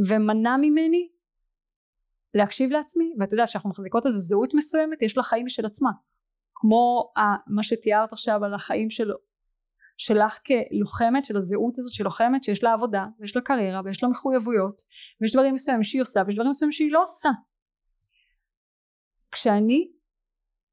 ומנע 0.08 0.56
ממני 0.56 1.08
להקשיב 2.34 2.70
לעצמי 2.70 3.14
ואת 3.20 3.32
יודעת 3.32 3.48
שאנחנו 3.48 3.70
מחזיקות 3.70 4.06
איזה 4.06 4.18
זהות 4.18 4.54
מסוימת 4.54 5.02
יש 5.02 5.16
לה 5.16 5.22
חיים 5.22 5.46
משל 5.46 5.66
עצמה. 5.66 5.90
כמו 6.54 7.12
מה 7.46 7.62
שתיארת 7.62 8.12
עכשיו 8.12 8.44
על 8.44 8.54
החיים 8.54 8.90
של, 8.90 9.10
שלך 9.96 10.38
כלוחמת 10.46 11.24
של 11.24 11.36
הזהות 11.36 11.78
הזאת 11.78 11.92
של 11.92 12.04
לוחמת 12.04 12.44
שיש 12.44 12.64
לה 12.64 12.72
עבודה 12.72 13.06
ויש 13.18 13.36
לה 13.36 13.42
קריירה 13.42 13.80
ויש 13.84 14.02
לה 14.02 14.08
מחויבויות 14.08 14.82
ויש 15.20 15.32
דברים 15.32 15.54
מסוימים 15.54 15.82
שהיא 15.82 16.02
עושה 16.02 16.22
ויש 16.26 16.34
דברים 16.34 16.50
מסוימים 16.50 16.72
שהיא 16.72 16.92
לא 16.92 17.02
עושה. 17.02 17.28
כשאני 19.32 19.92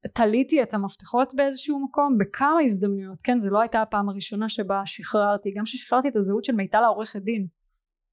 תליתי 0.08 0.62
את 0.62 0.74
המפתחות 0.74 1.34
באיזשהו 1.34 1.84
מקום 1.84 2.18
בכמה 2.18 2.60
הזדמנויות 2.64 3.22
כן? 3.24 3.38
זה 3.38 3.50
לא 3.50 3.60
הייתה 3.60 3.82
הפעם 3.82 4.08
הראשונה 4.08 4.48
שבה 4.48 4.82
שחררתי. 4.84 5.52
גם 5.56 5.64
כששחררתי 5.64 6.08
את 6.08 6.16
הזהות 6.16 6.44
של 6.44 6.52
מיטל 6.52 6.84
העורכת 6.84 7.22
דין 7.22 7.46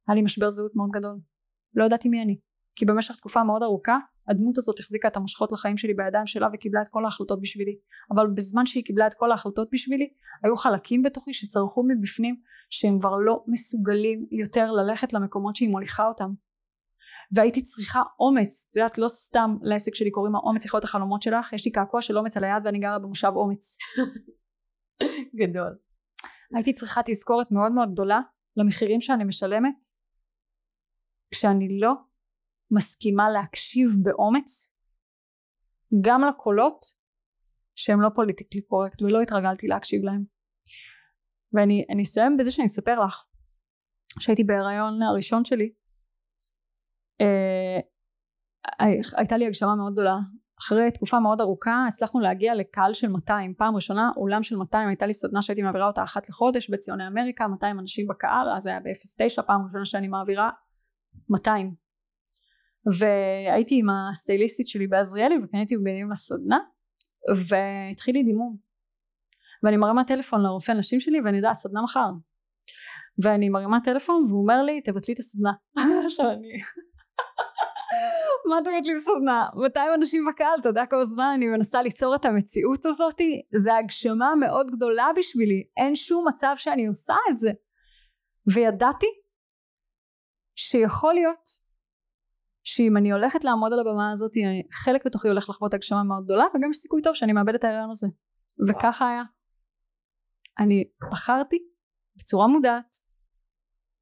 היה 0.08 0.16
לי 0.16 0.22
משבר 0.22 0.50
זהות 0.50 0.76
מאוד 0.76 0.90
גדול. 0.92 1.20
לא 1.74 1.86
ידעתי 1.86 2.10
מי 2.10 2.22
אני. 2.22 2.40
כי 2.76 2.86
במשך 2.86 3.16
תקופה 3.16 3.44
מאוד 3.44 3.64
ארוכה 3.64 3.98
הדמות 4.28 4.58
הזאת 4.58 4.80
החזיקה 4.80 5.08
את 5.08 5.18
המושכות 5.18 5.52
לחיים 5.52 5.78
שלי 5.78 5.94
בידיים 5.94 6.26
שלה 6.26 6.48
וקיבלה 6.54 6.82
את 6.82 6.88
כל 6.88 7.06
ההחלטות 7.06 7.42
בשבילי. 7.42 7.78
אבל 8.16 8.28
בזמן 8.28 8.66
שהיא 8.66 8.84
קיבלה 8.84 9.08
את 9.08 9.14
כל 9.14 9.32
ההחלטות 9.32 9.68
בשבילי 9.72 10.10
היו 10.44 10.58
חלקים 10.58 11.04
בתוכי 11.04 11.34
שצרחו 11.34 11.84
מבפנים 11.88 12.36
שהם 12.70 13.00
כבר 13.00 13.18
לא 13.18 13.44
מסוגלים 13.48 14.28
יותר 14.32 14.72
ללכת 14.72 15.14
למקומות 15.14 15.56
שהיא 15.56 15.70
מוליכה 15.70 16.08
אותם 16.08 16.34
והייתי 17.32 17.62
צריכה 17.62 18.02
אומץ 18.20 18.68
את 18.70 18.76
יודעת 18.76 18.98
לא 18.98 19.08
סתם 19.08 19.58
לעסק 19.62 19.96
שלי 19.96 20.12
קוראים 20.12 20.36
האומץ 20.36 20.66
יכול 20.66 20.78
להיות 20.78 20.84
החלומות 20.84 21.22
שלך 21.22 21.54
יש 21.54 21.66
לי 21.66 21.72
קעקוע 21.72 22.02
של 22.02 22.18
אומץ 22.18 22.38
על 22.38 22.44
היד 22.44 22.66
ואני 22.66 22.80
גרה 22.80 23.00
במושב 23.00 23.32
אומץ. 23.36 23.78
גדול. 25.42 25.78
הייתי 26.56 26.74
צריכה 26.74 27.02
תזכורת 27.06 27.52
מאוד 27.52 27.72
מאוד 27.72 27.92
גדולה 27.92 28.20
למחירים 28.58 29.02
שאני 29.02 29.24
משלמת 29.24 29.78
כשאני 31.32 31.80
לא 31.80 31.94
מסכימה 32.72 33.30
להקשיב 33.30 33.90
באומץ 34.04 34.76
גם 36.02 36.22
לקולות 36.30 36.80
שהם 37.76 38.02
לא 38.02 38.10
פוליטיקלי 38.16 38.62
קורקט 38.62 39.02
ולא 39.02 39.22
התרגלתי 39.22 39.68
להקשיב 39.68 40.02
להם. 40.04 40.24
ואני 41.54 42.02
אסיים 42.02 42.38
בזה 42.38 42.52
שאני 42.52 42.66
אספר 42.66 43.00
לך 43.06 43.26
שהייתי 44.20 44.44
בהיריון 44.44 45.02
הראשון 45.02 45.46
שלי 45.46 45.74
הייתה 49.18 49.38
לי 49.38 49.48
הגשמה 49.48 49.76
מאוד 49.76 49.94
גדולה. 49.94 50.18
אחרי 50.60 50.92
תקופה 50.92 51.20
מאוד 51.20 51.42
ארוכה 51.42 51.86
הצלחנו 51.88 52.20
להגיע 52.20 52.56
לקהל 52.56 52.94
של 52.94 53.08
200 53.08 53.54
פעם 53.58 53.76
ראשונה 53.76 54.12
אולם 54.18 54.44
של 54.44 54.56
200 54.56 54.88
הייתה 54.88 55.06
לי 55.06 55.14
סדנה 55.14 55.42
שהייתי 55.42 55.62
מעבירה 55.62 55.88
אותה 55.88 56.04
אחת 56.04 56.30
לחודש 56.30 56.70
בציוני 56.70 57.08
אמריקה 57.08 57.48
200 57.48 57.80
אנשים 57.80 58.08
בקהל 58.08 58.50
אז 58.50 58.68
היה 58.68 58.80
ב-09 58.80 59.42
פעם 59.42 59.62
ראשונה 59.66 59.86
שאני 59.86 60.08
מעבירה 60.08 60.50
200 61.30 61.76
והייתי 63.00 63.80
עם 63.80 63.88
הסטייליסטית 63.90 64.68
שלי 64.68 64.88
בעזריאלי 64.88 65.36
וקניתי 65.44 65.78
בגדים 65.78 66.12
לסדנה 66.12 66.60
והתחיל 67.48 68.16
לי 68.16 68.24
דימום. 68.24 68.58
ואני 69.64 69.78
מרימה 69.78 70.04
טלפון 70.04 70.42
לרופא 70.42 70.72
נשים 70.72 71.00
שלי 71.00 71.22
ואני 71.22 71.38
יודעת 71.38 71.54
סדנה 71.54 71.82
מחר 71.82 72.10
ואני 73.24 73.50
מרימה 73.50 73.78
טלפון 73.84 74.24
והוא 74.28 74.42
אומר 74.42 74.64
לי 74.64 74.82
תבטלי 74.82 75.14
את 75.14 75.20
הסדנה. 75.20 75.52
עכשיו 76.06 76.26
אני 76.32 76.48
מה 78.50 78.60
את 78.60 78.68
הסדנה 78.96 79.48
200 79.56 79.94
אנשים 79.94 80.26
בקהל 80.26 80.60
אתה 80.62 80.70
יודע 80.70 80.86
כמה 80.90 81.04
זמן 81.04 81.32
אני 81.36 81.48
מנסה 81.48 81.82
ליצור 81.82 82.16
את 82.16 82.26
המציאות 82.26 82.86
הזאתי 82.86 83.42
זה 83.56 83.76
הגשמה 83.76 84.36
מאוד 84.36 84.72
גדולה 84.72 85.08
בשבילי. 85.18 85.64
אין 85.78 85.96
שום 85.96 86.28
מצב 86.28 86.54
שאני 86.58 86.88
עושה 86.88 87.16
את 87.32 87.38
זה. 87.38 87.52
וידעתי 88.54 89.08
שיכול 90.56 91.14
להיות 91.14 91.68
שאם 92.64 92.98
אני 92.98 93.12
הולכת 93.12 93.44
לעמוד 93.44 93.74
על 93.74 93.80
הבמה 93.80 94.12
הזאת 94.12 94.32
חלק 94.74 95.06
בתוכי 95.06 95.28
הולך 95.28 95.50
לחוות 95.50 95.74
הגשמה 95.74 96.04
מאוד 96.04 96.24
גדולה 96.24 96.46
וגם 96.54 96.70
יש 96.70 96.78
סיכוי 96.78 97.02
טוב 97.02 97.14
שאני 97.14 97.34
מאבד 97.34 97.56
את 97.56 97.64
ההיריון 97.64 97.90
הזה. 97.90 98.08
וככה 98.70 99.10
היה. 99.10 99.24
אני 100.60 100.84
בחרתי 101.12 101.58
בצורה 102.16 102.48
מודעת 102.48 102.96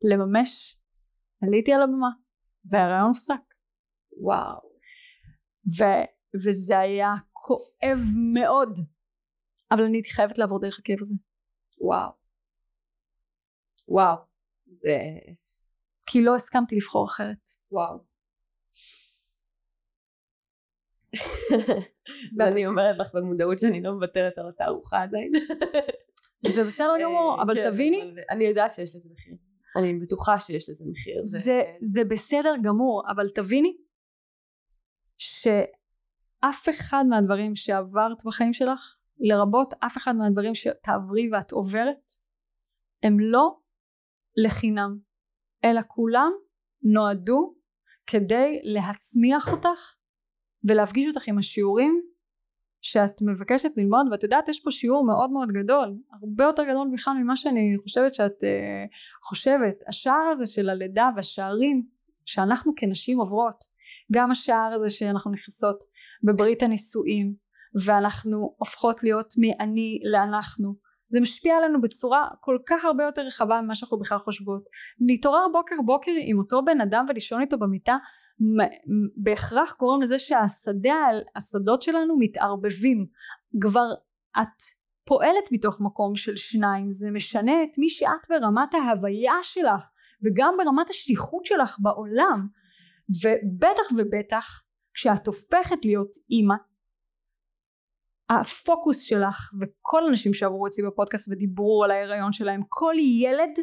לממש 0.01 0.79
עליתי 1.43 1.73
על 1.73 1.81
הבמה 1.81 2.09
וההיריון 2.65 3.07
הופסק 3.07 3.54
וואו 4.21 4.75
ו, 5.79 5.83
וזה 6.45 6.79
היה 6.79 7.13
כואב 7.31 7.99
מאוד 8.33 8.69
אבל 9.71 9.83
אני 9.83 9.97
הייתי 9.97 10.09
חייבת 10.13 10.37
לעבור 10.37 10.61
דרך 10.61 10.79
הכאב 10.79 10.97
הזה 11.01 11.15
וואו 11.81 12.11
וואו 13.87 14.17
זה 14.73 14.97
כי 16.07 16.21
לא 16.21 16.35
הסכמתי 16.35 16.75
לבחור 16.75 17.07
אחרת 17.07 17.49
וואו 17.71 17.99
ואני 22.39 22.67
אומרת 22.67 22.97
לך 22.97 23.15
במודעות 23.15 23.59
שאני 23.59 23.81
לא 23.81 23.93
מוותרת 23.93 24.37
על 24.37 24.49
התערוכה 24.49 25.03
עדיין. 25.03 25.31
זה 26.47 26.63
בסדר 26.63 26.93
גמור, 27.03 27.37
אבל 27.41 27.53
כן, 27.55 27.71
תביני. 27.71 28.13
אני 28.29 28.43
יודעת 28.43 28.73
שיש 28.73 28.95
לזה 28.95 29.09
מחיר. 29.13 29.35
אני 29.75 29.99
בטוחה 29.99 30.39
שיש 30.39 30.69
לזה 30.69 30.85
מחיר. 30.87 31.21
זה 31.81 32.03
בסדר 32.09 32.53
גמור, 32.63 33.03
אבל 33.15 33.25
תביני 33.35 33.77
שאף 35.17 36.69
אחד 36.69 37.03
מהדברים 37.09 37.55
שעברת 37.55 38.25
בחיים 38.25 38.53
שלך, 38.53 38.95
לרבות 39.19 39.73
אף 39.79 39.97
אחד 39.97 40.15
מהדברים 40.15 40.55
שתעברי 40.55 41.29
ואת 41.31 41.51
עוברת, 41.51 42.11
הם 43.03 43.19
לא 43.19 43.57
לחינם, 44.37 44.97
אלא 45.63 45.81
כולם 45.87 46.31
נועדו 46.83 47.55
כדי 48.07 48.59
להצמיח 48.63 49.51
אותך 49.51 49.95
ולהפגיש 50.69 51.07
אותך 51.07 51.27
עם 51.27 51.37
השיעורים 51.37 52.01
שאת 52.81 53.21
מבקשת 53.21 53.69
ללמוד. 53.77 54.07
ואת 54.11 54.23
יודעת 54.23 54.47
יש 54.47 54.63
פה 54.63 54.71
שיעור 54.71 55.05
מאוד 55.05 55.31
מאוד 55.31 55.51
גדול 55.51 55.97
הרבה 56.21 56.43
יותר 56.43 56.63
גדול 56.63 56.89
בכלל 56.93 57.13
ממה 57.13 57.35
שאני 57.35 57.77
חושבת 57.81 58.15
שאת 58.15 58.43
uh, 58.43 58.95
חושבת. 59.23 59.83
השער 59.87 60.29
הזה 60.31 60.45
של 60.45 60.69
הלידה 60.69 61.09
והשערים 61.15 61.87
שאנחנו 62.25 62.73
כנשים 62.77 63.19
עוברות 63.19 63.65
גם 64.11 64.31
השער 64.31 64.73
הזה 64.75 64.89
שאנחנו 64.89 65.31
נכנסות 65.31 65.83
בברית 66.23 66.63
הנישואים 66.63 67.35
ואנחנו 67.85 68.55
הופכות 68.57 69.03
להיות 69.03 69.33
מאני 69.37 69.99
לאנחנו. 70.11 70.75
זה 71.09 71.19
משפיע 71.19 71.57
עלינו 71.57 71.81
בצורה 71.81 72.27
כל 72.41 72.57
כך 72.67 72.85
הרבה 72.85 73.03
יותר 73.03 73.21
רחבה 73.21 73.61
ממה 73.61 73.75
שאנחנו 73.75 73.99
בכלל 73.99 74.17
חושבות. 74.17 74.63
להתעורר 75.07 75.47
בוקר 75.53 75.75
בוקר 75.85 76.11
עם 76.27 76.39
אותו 76.39 76.65
בן 76.65 76.81
אדם 76.81 77.05
ולישון 77.09 77.41
איתו 77.41 77.57
במיטה 77.57 77.97
בהכרח 79.23 79.75
גורם 79.79 80.01
לזה 80.01 80.19
שהשדות 80.19 81.81
שלנו 81.81 82.17
מתערבבים. 82.19 83.05
כבר 83.61 83.87
את 84.41 84.61
פועלת 85.05 85.51
מתוך 85.51 85.81
מקום 85.81 86.15
של 86.15 86.35
שניים 86.35 86.91
זה 86.91 87.11
משנה 87.11 87.63
את 87.63 87.77
מי 87.77 87.89
שאת 87.89 88.29
ברמת 88.29 88.73
ההוויה 88.73 89.33
שלך 89.43 89.83
וגם 90.23 90.53
ברמת 90.57 90.89
השליחות 90.89 91.45
שלך 91.45 91.75
בעולם 91.79 92.47
ובטח 93.09 93.91
ובטח 93.97 94.63
כשאת 94.93 95.27
הופכת 95.27 95.85
להיות 95.85 96.11
אימא 96.29 96.55
הפוקוס 98.29 99.01
שלך 99.01 99.51
וכל 99.61 100.05
האנשים 100.05 100.33
שעברו 100.33 100.67
אצלי 100.67 100.87
בפודקאסט 100.87 101.31
ודיברו 101.31 101.83
על 101.83 101.91
ההיריון 101.91 102.31
שלהם 102.31 102.61
כל 102.69 102.93
ילד 103.21 103.59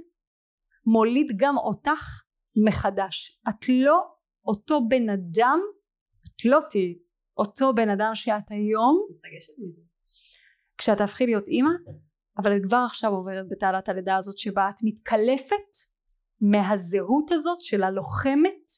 מוליד 0.86 1.26
גם 1.36 1.56
אותך 1.58 2.22
מחדש. 2.66 3.40
את 3.48 3.68
לא 3.68 4.02
אותו 4.46 4.80
בן 4.88 5.08
אדם 5.10 5.60
את 6.26 6.44
לא 6.44 6.58
תהיי 6.70 6.98
אותו 7.38 7.74
בן 7.74 7.88
אדם 7.90 8.10
שאת 8.14 8.50
היום. 8.50 9.06
כשאת 10.78 10.98
תהפכי 10.98 11.26
להיות 11.26 11.46
אימא 11.46 11.70
אבל 12.38 12.56
את 12.56 12.62
כבר 12.62 12.82
עכשיו 12.86 13.12
עוברת 13.12 13.48
בתעלת 13.50 13.88
הלידה 13.88 14.16
הזאת 14.16 14.38
שבה 14.38 14.68
את 14.68 14.74
מתקלפת 14.84 15.70
מהזהות 16.40 17.32
הזאת 17.32 17.60
של 17.60 17.82
הלוחמת 17.82 18.70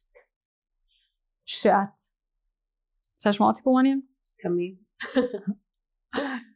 שאת. 1.47 1.99
רוצה 3.15 3.31
לשמוע 3.31 3.49
עוד 3.49 3.57
סיפור 3.57 3.75
מעניין? 3.75 4.01
תמיד. 4.43 4.81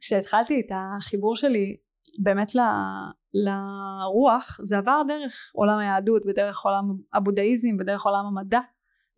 כשהתחלתי 0.01 0.61
את 0.61 0.67
החיבור 0.71 1.37
שלי 1.37 1.77
באמת 2.23 2.55
ל, 2.55 2.61
לרוח 3.35 4.59
זה 4.63 4.79
עבר 4.79 5.03
דרך 5.09 5.51
עולם 5.55 5.79
היהדות 5.79 6.23
ודרך 6.27 6.65
עולם 6.65 6.85
הבודהיזם 7.13 7.77
ודרך 7.81 8.03
עולם 8.03 8.25
המדע 8.27 8.61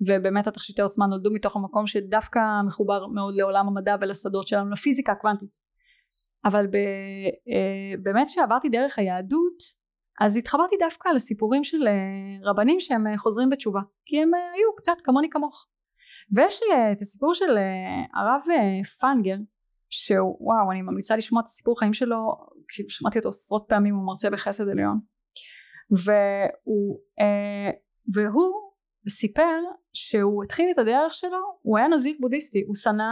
ובאמת 0.06 0.46
התכשיטי 0.46 0.82
עוצמה 0.82 1.06
נולדו 1.06 1.30
מתוך 1.32 1.56
המקום 1.56 1.86
שדווקא 1.86 2.40
מחובר 2.66 3.06
מאוד 3.06 3.34
לעולם 3.36 3.68
המדע 3.68 3.96
ולשדות 4.00 4.48
שלנו 4.48 4.70
לפיזיקה 4.70 5.12
הקוונטית. 5.12 5.56
אבל 6.44 6.66
ב, 6.66 6.76
אה, 7.48 8.02
באמת 8.02 8.26
כשעברתי 8.26 8.68
דרך 8.68 8.98
היהדות 8.98 9.79
אז 10.20 10.36
התחברתי 10.36 10.76
דווקא 10.78 11.08
לסיפורים 11.08 11.64
של 11.64 11.88
אה, 11.88 12.50
רבנים 12.50 12.80
שהם 12.80 13.06
אה, 13.06 13.18
חוזרים 13.18 13.50
בתשובה 13.50 13.80
כי 14.06 14.22
הם 14.22 14.30
היו 14.34 14.76
קצת 14.76 15.00
כמוני 15.04 15.30
כמוך. 15.30 15.66
ויש 16.36 16.60
את 16.92 17.00
הסיפור 17.00 17.34
של 17.34 17.58
הרב 18.14 18.40
פנגר 19.00 19.36
שהוא 19.88 20.36
וואו 20.40 20.72
אני 20.72 20.82
ממליצה 20.82 21.16
לשמוע 21.16 21.40
את 21.40 21.46
הסיפור 21.46 21.78
חיים 21.78 21.94
שלו 21.94 22.16
כי 22.68 22.82
שמעתי 22.88 23.18
אותו 23.18 23.28
עשרות 23.28 23.64
פעמים 23.68 23.94
הוא 23.94 24.06
מרצה 24.06 24.30
בחסד 24.30 24.68
עליון. 24.68 25.00
והוא, 25.90 26.98
והוא 28.14 28.52
סיפר 29.08 29.58
שהוא 29.92 30.44
התחיל 30.44 30.70
את 30.74 30.78
הדרך 30.78 31.14
שלו 31.14 31.38
הוא 31.62 31.78
היה 31.78 31.88
נזיר 31.88 32.16
בודהיסטי 32.20 32.64
הוא 32.66 32.74
שנא 32.74 33.02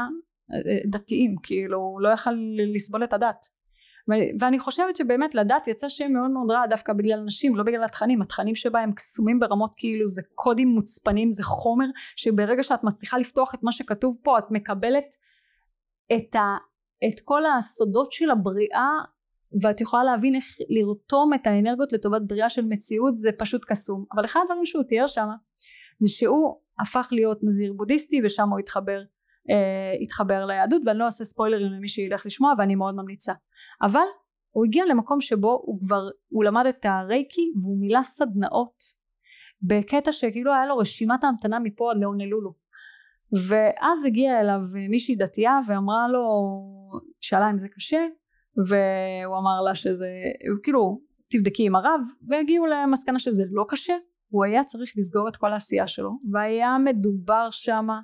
אה, 0.53 0.91
דתיים 0.91 1.35
כאילו 1.43 1.79
הוא 1.79 2.01
לא 2.01 2.09
יכל 2.09 2.35
לסבול 2.75 3.05
את 3.05 3.13
הדת 3.13 3.47
ואני 4.41 4.59
חושבת 4.59 4.97
שבאמת 4.97 5.35
לדת 5.35 5.69
יצא 5.69 5.89
שם 5.89 6.13
מאוד 6.13 6.31
מאוד 6.31 6.51
רע 6.51 6.67
דווקא 6.67 6.93
בגלל 6.93 7.25
נשים 7.25 7.57
לא 7.57 7.63
בגלל 7.63 7.85
התכנים. 7.85 8.23
התכנים 8.23 8.55
שבה 8.55 8.81
הם 8.81 8.93
קסומים 8.93 9.41
ברמות 9.41 9.73
כאילו 9.77 10.07
זה 10.07 10.23
קודים 10.35 10.69
מוצפנים 10.69 11.33
זה 11.33 11.43
חומר 11.45 11.87
שברגע 12.17 12.63
שאת 12.63 12.85
מצליחה 12.85 13.19
לפתוח 13.19 13.55
את 13.55 13.63
מה 13.63 13.73
שכתוב 13.73 14.19
פה 14.23 14.39
את 14.39 14.45
מקבלת 14.51 15.15
את, 16.17 16.35
ה, 16.35 16.57
את 17.09 17.21
כל 17.25 17.43
הסודות 17.47 18.13
של 18.13 18.31
הבריאה 18.31 18.91
ואת 19.63 19.81
יכולה 19.81 20.05
להבין 20.05 20.35
איך 20.35 20.45
לרתום 20.69 21.35
את 21.35 21.47
האנרגיות 21.47 21.93
לטובת 21.93 22.23
בריאה 22.27 22.51
של 22.51 22.65
מציאות 22.65 23.17
זה 23.17 23.31
פשוט 23.39 23.65
קסום. 23.65 24.05
אבל 24.15 24.25
אחד 24.25 24.41
הדברים 24.43 24.67
שהוא 24.67 24.85
תיאר 24.89 25.07
שם 25.07 25.29
זה 25.99 26.09
שהוא 26.09 26.57
הפך 26.81 27.09
להיות 27.13 27.41
נזיר 27.45 27.73
בודהיסטי 27.73 28.21
ושם 28.25 28.49
הוא 28.49 28.59
התחבר 28.59 29.03
אה, 29.51 29.93
התחבר 30.03 30.47
ליהדות 30.47 30.83
ואני 30.87 30.99
לא 30.99 31.05
אעשה 31.05 31.25
ספוילרים 31.25 31.73
למי 31.73 31.89
שילך 31.89 32.27
לשמוע 32.27 32.53
ואני 32.59 32.75
מאוד 32.75 32.95
ממליצה 32.95 33.33
אבל 33.83 34.07
הוא 34.51 34.65
הגיע 34.65 34.85
למקום 34.87 35.21
שבו 35.21 35.63
הוא 35.63 35.81
כבר 35.81 36.09
הוא 36.29 36.45
למד 36.45 36.67
את 36.67 36.85
הרייקי 36.85 37.53
והוא 37.63 37.81
מילא 37.81 38.03
סדנאות 38.03 38.79
בקטע 39.63 40.13
שכאילו 40.13 40.55
היה 40.55 40.67
לו 40.67 40.77
רשימת 40.77 41.25
ההמתנה 41.25 41.59
מפה 41.59 41.91
עד 41.91 41.97
להונלולו 42.01 42.55
ואז 43.49 44.05
הגיעה 44.05 44.41
אליו 44.41 44.61
מישהי 44.91 45.17
דתייה 45.17 45.59
ואמרה 45.67 46.09
לו 46.09 46.23
שאלה 47.21 47.51
אם 47.51 47.59
זה 47.59 47.69
קשה 47.69 48.07
והוא 48.69 49.39
אמר 49.39 49.63
לה 49.65 49.75
שזה 49.75 50.09
כאילו 50.63 51.01
תבדקי 51.31 51.67
עם 51.67 51.77
הרב 51.77 52.01
והגיעו 52.29 52.67
למסקנה 52.67 53.19
שזה 53.19 53.45
לא 53.51 53.65
קשה 53.69 53.95
הוא 54.29 54.45
היה 54.45 54.65
צריך 54.65 54.93
לסגור 54.97 55.29
את 55.29 55.37
כל 55.37 55.53
העשייה 55.53 55.89
שלו 55.89 56.11
והיה 56.33 56.77
מדובר 56.85 57.49
שמה 57.51 58.01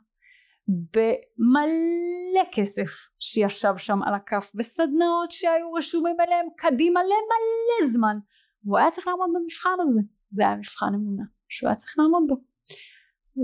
במלא 0.69 2.45
כסף 2.53 2.91
שישב 3.21 3.77
שם 3.77 4.03
על 4.03 4.15
הכף 4.15 4.53
וסדנאות 4.57 5.31
שהיו 5.31 5.73
רשומים 5.73 6.21
עליהם 6.21 6.47
קדימה 6.57 7.01
למלא 7.03 7.91
זמן 7.91 8.17
והוא 8.65 8.79
היה 8.79 8.91
צריך 8.91 9.09
לעמוד 9.09 9.31
במבחן 9.35 9.81
הזה. 9.81 10.01
זה 10.31 10.43
היה 10.43 10.57
מבחן 10.57 10.95
אמונה 10.95 11.25
שהוא 11.49 11.69
היה 11.69 11.77
צריך 11.77 11.95
לעמוד 11.99 12.23
בו. 12.29 12.37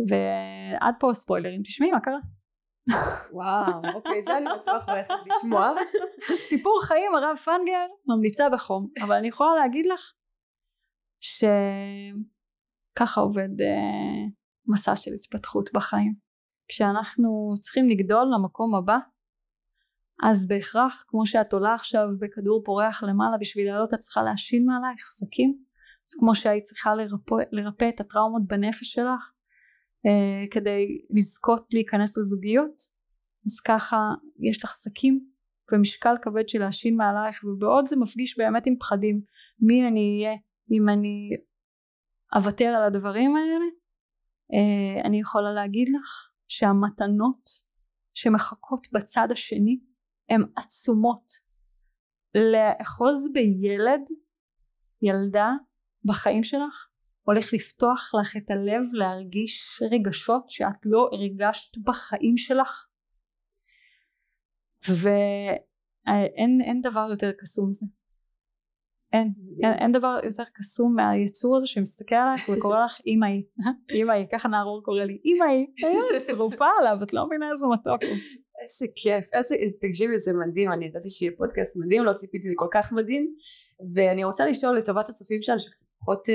ועד 0.09 0.95
פה 1.01 1.11
ספוילרים. 1.13 1.63
תשמעי 1.63 1.91
מה 1.91 2.01
קרה? 2.01 2.19
וואו 3.33 3.95
אוקיי 3.95 4.23
זה 4.27 4.39
אני 4.39 4.47
בטוח 4.61 4.89
הולכת 4.89 5.15
לשמוע. 5.27 5.73
סיפור 6.49 6.81
חיים 6.83 7.15
הרב 7.15 7.37
פנגר 7.37 7.87
ממליצה 8.07 8.49
בחום. 8.49 8.89
אבל 9.03 9.17
אני 9.17 9.29
יכולה 9.29 9.55
להגיד 9.55 9.87
לך 9.87 10.13
ש... 11.21 11.45
ככה 12.97 13.21
עובד 13.21 13.61
אה, 13.61 14.29
מסע 14.67 14.97
של 14.97 15.11
התפתחות 15.15 15.71
בחיים 15.73 16.30
כשאנחנו 16.71 17.55
צריכים 17.61 17.89
לגדול 17.89 18.27
למקום 18.35 18.75
הבא 18.75 18.99
אז 20.23 20.49
בהכרח 20.49 21.05
כמו 21.09 21.27
שאת 21.27 21.53
עולה 21.53 21.75
עכשיו 21.75 22.09
בכדור 22.19 22.63
פורח 22.65 23.03
למעלה 23.03 23.39
בשביל 23.41 23.67
לעלות 23.67 23.95
את 23.95 23.99
צריכה 23.99 24.23
להשיל 24.23 24.65
מעלייך 24.65 25.01
שקים 25.19 25.59
אז 26.07 26.15
כמו 26.21 26.35
שהיית 26.35 26.65
צריכה 26.65 26.95
לרפא, 26.95 27.35
לרפא 27.53 27.89
את 27.89 28.01
הטראומות 28.01 28.43
בנפש 28.47 28.93
שלך 28.93 29.31
אה, 30.07 30.47
כדי 30.51 30.87
לזכות 31.11 31.67
להיכנס 31.73 32.19
לזוגיות 32.19 32.75
אז 33.47 33.61
ככה 33.67 33.97
יש 34.41 34.65
לך 34.65 34.71
שקים 34.85 35.27
ומשקל 35.73 36.15
כבד 36.23 36.49
של 36.49 36.59
להשיל 36.59 36.95
מעלייך 36.95 37.45
ובעוד 37.45 37.87
זה 37.87 37.97
מפגיש 37.97 38.39
באמת 38.39 38.67
עם 38.67 38.77
פחדים 38.77 39.21
מי 39.61 39.89
אני 39.89 40.25
אהיה 40.25 40.37
אם 40.71 40.89
אני 40.89 41.31
אוותר 42.37 42.65
על 42.65 42.83
הדברים 42.83 43.37
האלה. 43.37 43.65
אה, 44.53 45.05
אני 45.05 45.21
יכולה 45.21 45.53
להגיד 45.53 45.89
לך 45.89 46.30
שהמתנות 46.51 47.51
שמחכות 48.15 48.87
בצד 48.93 49.29
השני 49.31 49.81
הן 50.31 50.43
עצומות. 50.57 51.51
לאחוז 52.35 53.33
בילד 53.33 54.01
ילדה 55.03 55.51
בחיים 56.05 56.45
שלך 56.45 56.89
הולך 57.23 57.53
לפתוח 57.53 58.11
לך 58.21 58.37
את 58.37 58.51
הלב 58.51 58.83
להרגיש 58.93 59.83
רגשות 59.93 60.51
שאת 60.51 60.81
לא 60.85 61.09
הרגשת 61.13 61.79
בחיים 61.79 62.37
שלך. 62.37 62.87
ואין 64.89 66.81
דבר 66.83 67.07
יותר 67.11 67.31
קסום 67.39 67.69
מזה 67.69 67.87
אין, 69.13 69.33
אין, 69.63 69.73
אין 69.73 69.93
דבר 69.93 70.19
יותר 70.25 70.43
קסום 70.55 70.95
מהיצור 70.95 71.57
הזה 71.57 71.67
שמסתכל 71.67 72.15
עלייך 72.15 72.49
וקורא 72.49 72.85
לך 72.85 73.01
אמאי, 73.07 73.43
אמאי, 74.03 74.27
ככה 74.33 74.49
נערור 74.49 74.83
קורא 74.85 75.05
לי 75.05 75.19
אמאי, 75.27 75.67
אני 76.13 76.21
שרופה 76.21 76.67
עליו, 76.79 76.97
את 77.03 77.13
לא 77.13 77.27
מבינה 77.27 77.51
איזה 77.51 77.67
מתוק 77.67 78.03
הוא. 78.03 78.19
איזה 78.63 78.87
כיף, 78.97 79.35
איזה, 79.35 79.57
תקשיבי 79.81 80.19
זה 80.19 80.33
מדהים, 80.33 80.73
אני 80.73 80.85
ידעתי 80.85 81.11
שיהיה 81.11 81.33
פודקאסט 81.37 81.77
מדהים, 81.77 82.05
לא 82.05 82.13
ציפיתי 82.13 82.49
לכל 82.51 82.67
כך 82.73 82.93
מדהים, 82.93 83.35
ואני 83.95 84.25
רוצה 84.25 84.47
לשאול 84.47 84.77
לטובת 84.77 85.09
הצופים 85.09 85.43
שלנו 85.43 85.61
שקצת 85.61 85.87
פחות 86.01 86.29
uh, 86.29 86.33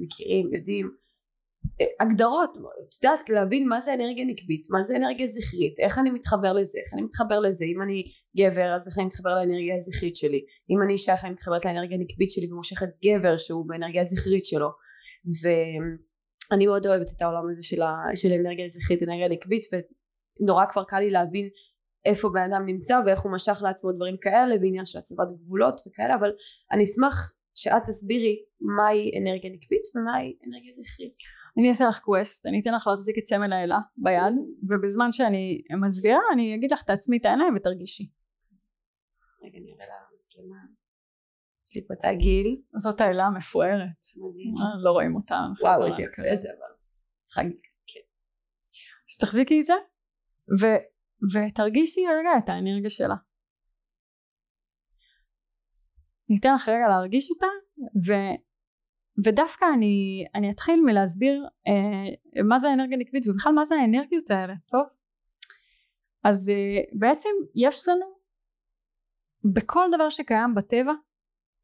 מכירים, 0.00 0.54
יודעים, 0.54 0.90
הגדרות, 2.00 2.50
את 2.56 3.04
יודעת 3.04 3.28
להבין 3.28 3.68
מה 3.68 3.80
זה 3.80 3.94
אנרגיה 3.94 4.24
נקבית, 4.24 4.66
מה 4.70 4.82
זה 4.82 4.96
אנרגיה 4.96 5.26
זכרית, 5.26 5.78
איך 5.78 5.98
אני 5.98 6.10
מתחבר 6.10 6.52
לזה, 6.52 6.78
איך 6.78 6.94
אני 6.94 7.02
מתחבר 7.02 7.40
לזה, 7.40 7.64
אם 7.64 7.82
אני 7.82 8.04
גבר 8.36 8.74
אז 8.74 8.88
איך 8.88 8.98
אני 8.98 9.06
מתחבר 9.06 9.34
לאנרגיה 9.34 9.74
הזכרית 9.76 10.16
שלי, 10.16 10.44
אם 10.70 10.82
אני 10.84 10.92
אישה 10.92 11.12
איך 11.12 11.24
אני 11.24 11.32
מתחברת 11.32 11.64
לאנרגיה 11.64 11.96
הנקבית 11.96 12.30
שלי 12.30 12.52
ומושכת 12.52 12.88
גבר 13.04 13.36
שהוא 13.36 13.68
באנרגיה 13.68 14.02
הזכרית 14.02 14.44
שלו 14.44 14.68
ואני 15.42 16.66
מאוד 16.66 16.86
אוהבת 16.86 17.06
את 17.16 17.22
העולם 17.22 17.42
הזה 17.52 17.62
של, 17.62 17.82
ה, 17.82 17.92
של 18.14 18.32
אנרגיה 18.32 18.68
זכרית, 18.68 19.02
אנרגיה 19.02 19.28
נקבית 19.28 19.62
ונורא 19.72 20.64
כבר 20.66 20.84
קל 20.84 20.98
לי 20.98 21.10
להבין 21.10 21.48
איפה 22.04 22.28
בן 22.28 22.52
אדם 22.52 22.66
נמצא 22.66 22.94
ואיך 23.06 23.20
הוא 23.20 23.32
משך 23.32 23.58
לעצמו 23.62 23.92
דברים 23.92 24.16
כאלה 24.20 24.58
בעניין 24.58 24.84
של 24.84 24.98
הצבת 24.98 25.28
גבולות 25.40 25.80
וכאלה 25.86 26.14
אבל 26.14 26.30
אני 26.72 26.84
אשמח 26.84 27.32
שאת 27.54 27.82
תסבירי 27.86 28.36
מהי 28.60 29.10
אנרגיה 29.18 29.50
נקבית 29.50 29.82
ומהי 29.94 30.36
אנרגיה 30.46 30.72
זכרית. 30.72 31.14
אני 31.58 31.68
אעשה 31.68 31.84
לך 31.88 31.98
קווסט, 31.98 32.46
אני 32.46 32.60
אתן 32.60 32.74
לך 32.74 32.86
להחזיק 32.86 33.18
את 33.18 33.26
סמל 33.26 33.52
האלה 33.52 33.78
ביד, 33.96 34.34
ובזמן 34.68 35.12
שאני 35.12 35.62
מסבירה 35.86 36.20
אני 36.34 36.54
אגיד 36.54 36.72
לך 36.72 36.82
תעצמי 36.82 37.16
את 37.16 37.24
העיניים 37.24 37.54
ותרגישי. 37.56 38.10
רגע 39.42 39.58
נראה 39.60 39.86
לה 39.86 39.94
מצלמה. 40.16 40.56
יש 41.68 41.76
לי 41.76 41.86
פה 41.86 41.94
את 41.94 42.04
הגיל. 42.04 42.62
זאת 42.76 43.00
האלה 43.00 43.24
המפוארת. 43.24 44.00
מדהים. 44.16 44.54
אה, 44.58 44.82
לא 44.84 44.90
רואים 44.90 45.14
אותה. 45.14 45.40
וואו 45.62 45.86
איזה 45.86 46.02
יפה 46.02 46.36
זה 46.36 46.48
אבל. 46.48 46.74
צריכה 47.22 47.42
להגיד 47.42 47.60
כן. 47.86 48.00
אז 49.08 49.18
תחזיקי 49.20 49.60
את 49.60 49.66
זה, 49.66 49.74
ותרגישי 51.32 52.00
רגע 52.20 52.30
את 52.38 52.48
האנרגיה 52.48 52.90
שלה. 52.90 53.14
אני 56.30 56.38
אתן 56.40 56.54
לך 56.54 56.68
רגע 56.68 56.88
להרגיש 56.88 57.30
אותה, 57.30 57.46
ו- 58.06 58.49
ודווקא 59.24 59.64
אני, 59.74 60.24
אני 60.34 60.50
אתחיל 60.50 60.80
מלהסביר 60.84 61.46
אה, 61.68 62.42
מה 62.44 62.58
זה 62.58 62.68
האנרגיה 62.68 62.98
נקבית 62.98 63.28
ובכלל 63.28 63.52
מה 63.52 63.64
זה 63.64 63.74
האנרגיות 63.74 64.30
האלה, 64.30 64.54
טוב? 64.70 64.86
אז 66.24 66.50
אה, 66.50 66.82
בעצם 66.98 67.30
יש 67.54 67.88
לנו 67.88 68.06
בכל 69.54 69.86
דבר 69.94 70.10
שקיים 70.10 70.54
בטבע 70.54 70.92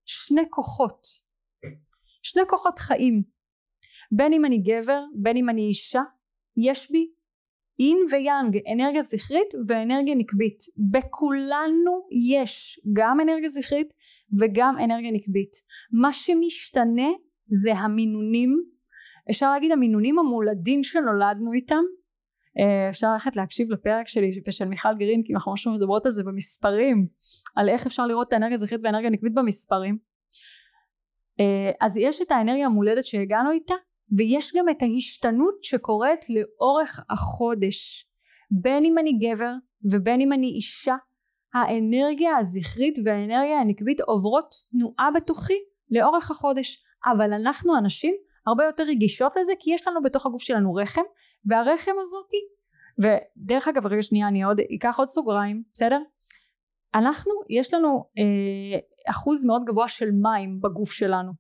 שני 0.05 0.43
כוחות, 0.51 1.01
שני 2.23 2.43
כוחות 2.49 2.79
חיים, 2.79 3.23
בין 4.13 4.33
אם 4.33 4.45
אני 4.45 4.59
גבר, 4.59 5.05
בין 5.23 5.37
אם 5.37 5.49
אני 5.49 5.63
אישה, 5.63 6.03
יש 6.57 6.91
בי 6.91 7.11
אין 7.79 7.97
ויאנג, 8.11 8.59
אנרגיה 8.73 9.03
זכרית 9.03 9.55
ואנרגיה 9.69 10.15
נקבית. 10.15 10.59
בכולנו 10.93 12.07
יש 12.35 12.81
גם 12.93 13.21
אנרגיה 13.21 13.49
זכרית 13.49 13.89
וגם 14.41 14.75
אנרגיה 14.85 15.11
נקבית. 15.11 15.53
מה 15.93 16.13
שמשתנה 16.13 17.09
זה 17.49 17.73
המינונים, 17.73 18.63
אפשר 19.31 19.53
להגיד 19.53 19.73
המינונים 19.73 20.19
המולדים 20.19 20.85
שנולדנו 20.85 21.53
איתם. 21.53 21.83
אה, 22.59 22.89
אפשר 22.89 23.13
ללכת 23.13 23.37
להקשיב 23.37 23.71
לפרק 23.71 24.09
שלי 24.09 24.31
ושל 24.49 24.69
מיכל 24.69 24.95
גרין 24.99 25.23
כי 25.25 25.35
אנחנו 25.35 25.53
ממש 25.53 25.67
מדברות 25.67 26.07
על 26.07 26.13
זה 26.13 26.25
במספרים 26.25 27.07
על 27.57 27.69
איך 27.69 27.87
אפשר 27.87 28.07
לראות 28.07 28.29
את 28.29 28.33
האנרגיה 28.33 28.55
הזכרית 28.55 28.81
והאנרגיה 28.85 29.09
הנקבית 29.09 29.35
במספרים. 29.35 29.99
אה, 31.41 31.71
אז 31.81 31.97
יש 31.97 32.23
את 32.23 32.31
האנרגיה 32.31 32.67
המולדת 32.67 33.05
שהגענו 33.05 33.51
איתה 33.51 33.75
ויש 34.17 34.53
גם 34.57 34.69
את 34.69 34.83
ההשתנות 34.83 35.65
שקורית 35.65 36.21
לאורך 36.29 37.01
החודש. 37.11 38.09
בין 38.51 38.85
אם 38.85 38.99
אני 38.99 39.13
גבר 39.19 39.53
ובין 39.93 40.21
אם 40.21 40.33
אני 40.33 40.47
אישה 40.47 40.97
האנרגיה 41.55 42.37
הזכרית 42.37 42.99
והאנרגיה 43.05 43.61
הנקבית 43.61 44.01
עוברות 44.01 44.55
תנועה 44.71 45.11
בתוכי 45.11 45.59
לאורך 45.91 46.31
החודש 46.31 46.83
אבל 47.07 47.33
אנחנו 47.33 47.77
הנשים 47.77 48.15
הרבה 48.47 48.65
יותר 48.65 48.83
רגישות 48.83 49.37
לזה 49.37 49.53
כי 49.61 49.75
יש 49.75 49.89
לנו 49.89 50.03
בתוך 50.03 50.27
הגוף 50.27 50.43
שלנו 50.43 50.75
רחם 50.75 51.03
והרחם 51.47 51.93
הזאתי 52.01 52.37
ודרך 52.99 53.69
אגב 53.69 53.87
רגע 53.87 54.03
שנייה 54.03 54.29
אני 54.29 54.43
עוד 54.43 54.61
אקח 54.77 54.99
עוד 54.99 55.09
סוגריים 55.09 55.63
בסדר? 55.73 56.01
אנחנו 56.95 57.33
יש 57.51 57.75
לנו 57.75 58.05
אה, 58.19 58.79
אחוז 59.11 59.47
מאוד 59.47 59.63
גבוה 59.67 59.89
של 59.89 60.11
מים 60.11 60.61
בגוף 60.61 60.93
שלנו. 60.93 61.33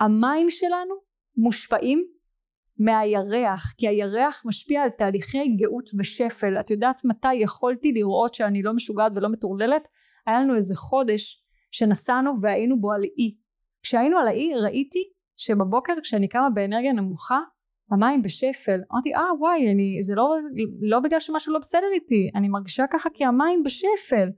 המים 0.00 0.50
שלנו 0.50 0.94
מושפעים 1.36 2.04
מהירח 2.78 3.74
כי 3.78 3.88
הירח 3.88 4.42
משפיע 4.46 4.82
על 4.82 4.90
תהליכי 4.90 5.48
גאות 5.48 5.90
ושפל. 5.98 6.60
את 6.60 6.70
יודעת 6.70 7.00
מתי 7.04 7.34
יכולתי 7.34 7.92
לראות 7.92 8.34
שאני 8.34 8.62
לא 8.62 8.72
משוגעת 8.72 9.12
ולא 9.16 9.28
מטורללת? 9.28 9.88
היה 10.26 10.40
לנו 10.40 10.54
איזה 10.54 10.74
חודש 10.76 11.44
שנסענו 11.70 12.32
והיינו 12.40 12.80
בו 12.80 12.92
על 12.92 13.02
אי 13.02 13.36
כשהיינו 13.82 14.18
על 14.18 14.28
האי 14.28 14.54
ראיתי 14.62 15.10
שבבוקר 15.36 15.92
כשאני 16.02 16.28
קמה 16.28 16.50
באנרגיה 16.50 16.92
נמוכה 16.92 17.40
המים 17.90 18.22
בשפל. 18.22 18.80
אמרתי 18.92 19.14
אה 19.14 19.34
וואי 19.38 19.72
אני 19.72 19.98
זה 20.02 20.14
לא 20.14 20.36
לא 20.80 21.00
בגלל 21.00 21.20
שמשהו 21.20 21.52
לא 21.52 21.58
בסדר 21.58 21.86
איתי 21.94 22.30
אני 22.34 22.48
מרגישה 22.48 22.84
ככה 22.90 23.10
כי 23.14 23.24
המים 23.24 23.62
בשפל. 23.62 24.28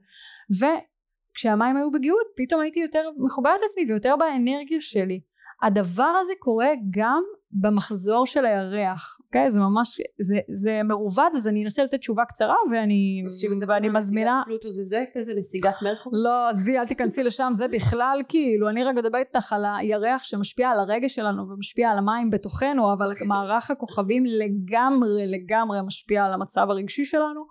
וכשהמים 0.59 1.77
היו 1.77 1.91
בגאות 1.91 2.27
פתאום 2.35 2.61
הייתי 2.61 2.79
יותר 2.79 3.09
מחוברת 3.17 3.61
לעצמי 3.61 3.85
ויותר 3.87 4.15
באנרגיה 4.15 4.81
שלי. 4.81 5.21
הדבר 5.63 6.13
הזה 6.19 6.33
קורה 6.39 6.69
גם 6.89 7.23
במחזור 7.61 8.27
של 8.27 8.45
הירח 8.45 9.17
אוקיי? 9.25 9.51
זה 9.51 9.59
ממש 9.59 10.01
זה, 10.21 10.37
זה 10.49 10.81
מרובד 10.83 11.29
אז 11.35 11.47
אני 11.47 11.63
אנסה 11.63 11.83
לתת 11.83 11.99
תשובה 11.99 12.25
קצרה 12.25 12.55
ואני, 12.71 13.23
ואני 13.67 13.89
מזמינה 13.89 14.41
פלוטו 14.45 14.71
זה 14.71 14.83
זה? 14.83 15.03
כזה 15.13 15.31
נסיגת 15.37 15.73
מרקור? 15.81 16.13
לא 16.15 16.47
עזבי 16.49 16.77
אל 16.77 16.85
תיכנסי 16.85 17.23
לשם 17.23 17.51
זה 17.53 17.67
בכלל 17.67 18.19
כאילו 18.27 18.69
אני 18.69 18.83
רגע 18.83 19.01
מדברת 19.01 19.27
איתך 19.35 19.53
על 19.53 19.65
הירח 19.79 20.23
שמשפיע 20.23 20.69
על 20.69 20.79
הרגש 20.79 21.15
שלנו 21.15 21.49
ומשפיע 21.49 21.89
על 21.89 21.97
המים 21.97 22.29
בתוכנו 22.29 22.93
אבל 22.93 23.07
מערך 23.25 23.71
הכוכבים 23.71 24.23
לגמרי 24.25 25.27
לגמרי 25.27 25.77
משפיע 25.87 26.25
על 26.25 26.33
המצב 26.33 26.69
הרגשי 26.69 27.05
שלנו 27.05 27.45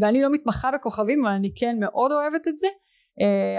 ואני 0.00 0.22
לא 0.22 0.32
מתמחה 0.32 0.70
בכוכבים 0.70 1.26
אבל 1.26 1.34
אני 1.34 1.52
כן 1.56 1.76
מאוד 1.80 2.12
אוהבת 2.12 2.48
את 2.48 2.58
זה 2.58 2.68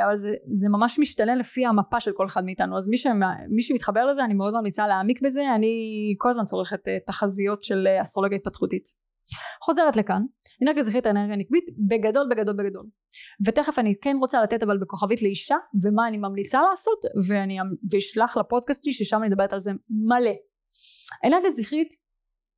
אבל 0.05 0.16
זה, 0.16 0.36
זה 0.51 0.70
ממש 0.70 0.99
משתנה 0.99 1.36
לפי 1.36 1.66
המפה 1.66 1.99
של 1.99 2.12
כל 2.12 2.26
אחד 2.26 2.45
מאיתנו. 2.45 2.78
אז 2.78 2.89
מי, 2.89 2.97
שמה, 2.97 3.34
מי 3.49 3.62
שמתחבר 3.62 4.05
לזה 4.05 4.24
אני 4.24 4.34
מאוד 4.34 4.53
ממליצה 4.53 4.88
להעמיק 4.88 5.22
בזה. 5.22 5.41
אני 5.55 5.76
כל 6.18 6.30
הזמן 6.30 6.43
צורכת 6.43 6.88
אה, 6.88 6.97
תחזיות 7.08 7.64
של 7.64 7.88
אה, 7.88 8.01
אסטרולוגיה 8.01 8.38
התפתחותית. 8.38 8.84
חוזרת 9.64 9.95
לכאן. 9.95 10.22
אנרגיה 10.64 10.84
זכרית 10.84 11.08
אנרגיה 11.08 11.36
נקבית 11.36 11.64
בגדול 11.89 12.28
בגדול 12.30 12.55
בגדול. 12.55 12.86
ותכף 13.45 13.80
אני 13.80 13.95
כן 14.01 14.18
רוצה 14.20 14.43
לתת 14.43 14.64
אבל 14.64 14.78
בכוכבית 14.78 15.22
לאישה 15.22 15.55
ומה 15.84 16.08
אני 16.08 16.18
ממליצה 16.18 16.62
לעשות 16.70 16.99
ואני 17.28 17.58
ואשלח 17.93 18.38
לפודקאסט 18.38 18.84
שלי 18.84 18.93
ששם 18.93 19.22
אני 19.22 19.30
מדברת 19.30 19.53
על 19.53 19.60
זה 19.60 19.72
מלא. 19.89 20.32
אנרגיה 21.26 21.49
זכרית 21.49 21.93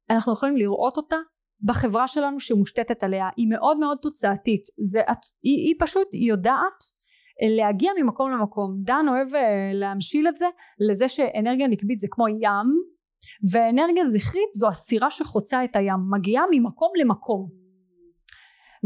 אנחנו 0.10 0.34
יכולים 0.34 0.58
לראות 0.58 0.98
אותה 0.98 1.18
בחברה 1.64 2.08
שלנו 2.08 2.40
שמושתתת 2.40 3.04
עליה 3.04 3.30
היא 3.38 3.48
מאוד 3.50 3.80
מאוד 3.80 3.98
תוצאתית. 4.02 4.62
זה, 4.92 5.02
היא, 5.44 5.68
היא 5.68 5.76
פשוט 5.80 6.08
יודעת 6.14 6.84
להגיע 7.58 7.92
ממקום 8.02 8.32
למקום. 8.32 8.76
דן 8.84 9.06
אוהב 9.08 9.36
אה, 9.36 9.72
להמשיל 9.74 10.28
את 10.28 10.36
זה 10.36 10.46
לזה 10.90 11.10
שאנרגיה 11.10 11.68
נקבית 11.68 12.00
זה 12.00 12.08
כמו 12.12 12.28
ים 12.28 13.00
ואנרגיה 13.52 14.06
זכרית 14.06 14.50
זו 14.54 14.68
הסירה 14.68 15.12
שחוצה 15.12 15.64
את 15.64 15.76
הים 15.76 16.00
מגיעה 16.10 16.44
ממקום 16.52 16.92
למקום. 17.02 17.50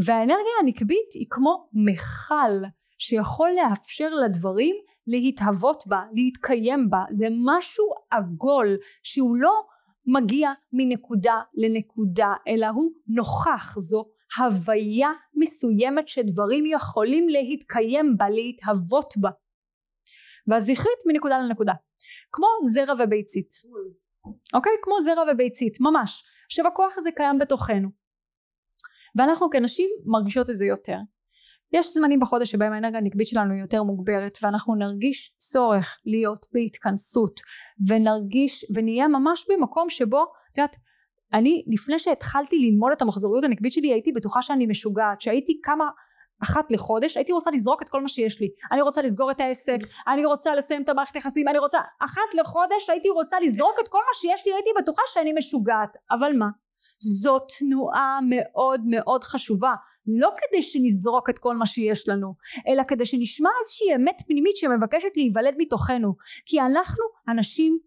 והאנרגיה 0.05 0.53
הנקבית 0.61 1.13
היא 1.19 1.27
כמו 1.29 1.67
מכל 1.73 2.67
שיכול 2.99 3.49
לאפשר 3.55 4.09
לדברים 4.09 4.75
להתהוות 5.07 5.83
בה, 5.87 6.01
להתקיים 6.13 6.89
בה, 6.89 7.03
זה 7.11 7.27
משהו 7.45 7.85
עגול 8.11 8.77
שהוא 9.03 9.37
לא 9.37 9.63
מגיע 10.05 10.51
מנקודה 10.73 11.41
לנקודה 11.53 12.33
אלא 12.47 12.67
הוא 12.67 12.91
נוכח 13.07 13.75
זו 13.79 14.05
הוויה 14.37 15.09
מסוימת 15.35 16.07
שדברים 16.07 16.63
יכולים 16.65 17.29
להתקיים 17.29 18.17
בה 18.17 18.29
להתהוות 18.29 19.13
בה. 19.21 19.29
והזכרית 20.47 20.99
מנקודה 21.07 21.37
לנקודה. 21.37 21.73
כמו 22.31 22.47
זרע 22.73 22.93
וביצית. 22.93 23.49
אוקיי? 24.53 24.73
כמו 24.81 25.01
זרע 25.01 25.23
וביצית 25.33 25.77
ממש. 25.81 26.23
עכשיו 26.45 26.67
הכוח 26.67 26.97
הזה 26.97 27.09
קיים 27.15 27.37
בתוכנו. 27.37 27.89
ואנחנו 29.17 29.49
כנשים 29.49 29.89
מרגישות 30.05 30.49
את 30.49 30.55
זה 30.55 30.65
יותר 30.65 30.97
יש 31.73 31.93
זמנים 31.93 32.19
בחודש 32.19 32.51
שבהם 32.51 32.73
האנרגיה 32.73 32.99
הנקבית 32.99 33.27
שלנו 33.27 33.53
היא 33.53 33.61
יותר 33.61 33.83
מוגברת 33.83 34.37
ואנחנו 34.41 34.75
נרגיש 34.75 35.33
צורך 35.37 35.97
להיות 36.05 36.45
בהתכנסות 36.53 37.39
ונרגיש 37.87 38.65
ונהיה 38.75 39.07
ממש 39.07 39.45
במקום 39.49 39.89
שבו 39.89 40.23
את 40.51 40.57
יודעת 40.57 40.75
אני 41.33 41.63
לפני 41.67 41.99
שהתחלתי 41.99 42.55
ללמוד 42.55 42.91
את 42.91 43.01
המחזוריות 43.01 43.43
הנקבית 43.43 43.71
שלי 43.71 43.93
הייתי 43.93 44.11
בטוחה 44.11 44.41
שאני 44.41 44.65
משוגעת. 44.65 45.21
שהייתי 45.21 45.59
כמה 45.63 45.89
אחת 46.43 46.71
לחודש 46.71 47.17
הייתי 47.17 47.31
רוצה 47.31 47.51
לזרוק 47.51 47.81
את 47.81 47.89
כל 47.89 48.01
מה 48.01 48.07
שיש 48.07 48.41
לי. 48.41 48.47
אני 48.71 48.81
רוצה 48.81 49.01
לסגור 49.01 49.31
את 49.31 49.39
העסק 49.39 49.77
אני 50.07 50.25
רוצה 50.25 50.55
לסיים 50.55 50.81
את 50.83 50.89
המערכת 50.89 51.15
יחסים 51.15 51.47
אני 51.47 51.57
רוצה 51.57 51.77
אחת 51.99 52.33
לחודש 52.33 52.89
הייתי 52.89 53.09
רוצה 53.09 53.37
לזרוק 53.39 53.75
את 53.83 53.87
כל 53.87 53.97
מה 53.97 54.13
שיש 54.13 54.47
לי 54.47 54.53
הייתי 54.53 54.69
בטוחה 54.79 55.01
שאני 55.07 55.33
משוגעת. 55.33 55.89
אבל 56.11 56.33
מה? 56.37 56.47
זו 56.99 57.39
תנועה 57.39 58.19
מאוד 58.29 58.81
מאוד 58.85 59.23
חשובה 59.23 59.73
לא 60.07 60.29
כדי 60.37 60.61
שנזרוק 60.61 61.29
את 61.29 61.39
כל 61.39 61.55
מה 61.55 61.65
שיש 61.65 62.09
לנו 62.09 62.33
אלא 62.67 62.83
כדי 62.83 63.05
שנשמע 63.05 63.49
איזושהי 63.61 63.95
אמת 63.95 64.21
פנימית 64.27 64.57
שמבקשת 64.57 65.11
להיוולד 65.15 65.55
מתוכנו. 65.57 66.15
כי 66.45 66.61
אנחנו 66.61 67.03
אנשים 67.29 67.79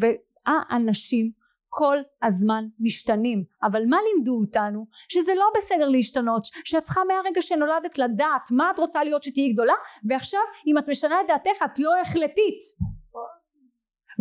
והאנשים 0.00 1.30
כל 1.74 1.96
הזמן 2.22 2.64
משתנים. 2.80 3.44
אבל 3.62 3.82
מה 3.88 3.96
לימדו 4.06 4.38
אותנו? 4.40 4.86
שזה 5.08 5.32
לא 5.34 5.44
בסדר 5.56 5.88
להשתנות 5.88 6.42
שאת 6.64 6.82
צריכה 6.82 7.00
מהרגע 7.08 7.42
שנולדת 7.42 7.98
לדעת 7.98 8.50
מה 8.50 8.70
את 8.70 8.78
רוצה 8.78 9.04
להיות 9.04 9.22
שתהיי 9.22 9.52
גדולה 9.52 9.74
ועכשיו 10.08 10.40
אם 10.66 10.78
את 10.78 10.88
משנה 10.88 11.20
את 11.20 11.26
דעתך 11.28 11.62
את 11.64 11.78
לא 11.78 12.00
החלטית. 12.00 12.60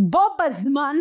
בו 0.10 0.22
בזמן 0.40 0.96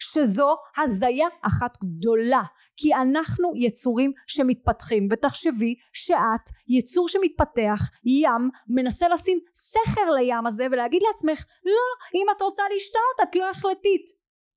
שזו 0.00 0.56
הזיה 0.76 1.28
אחת 1.42 1.78
גדולה 1.84 2.42
כי 2.76 2.94
אנחנו 2.94 3.52
יצורים 3.56 4.12
שמתפתחים. 4.26 5.08
ותחשבי 5.10 5.74
שאת 5.92 6.50
יצור 6.68 7.08
שמתפתח 7.08 7.80
ים 8.04 8.50
מנסה 8.68 9.08
לשים 9.08 9.38
סכר 9.54 10.10
לים 10.10 10.46
הזה 10.46 10.66
ולהגיד 10.72 11.02
לעצמך 11.08 11.44
לא 11.64 12.20
אם 12.20 12.26
את 12.36 12.42
רוצה 12.42 12.62
לשתות 12.76 13.28
את 13.28 13.36
לא 13.36 13.50
החלטית. 13.50 14.04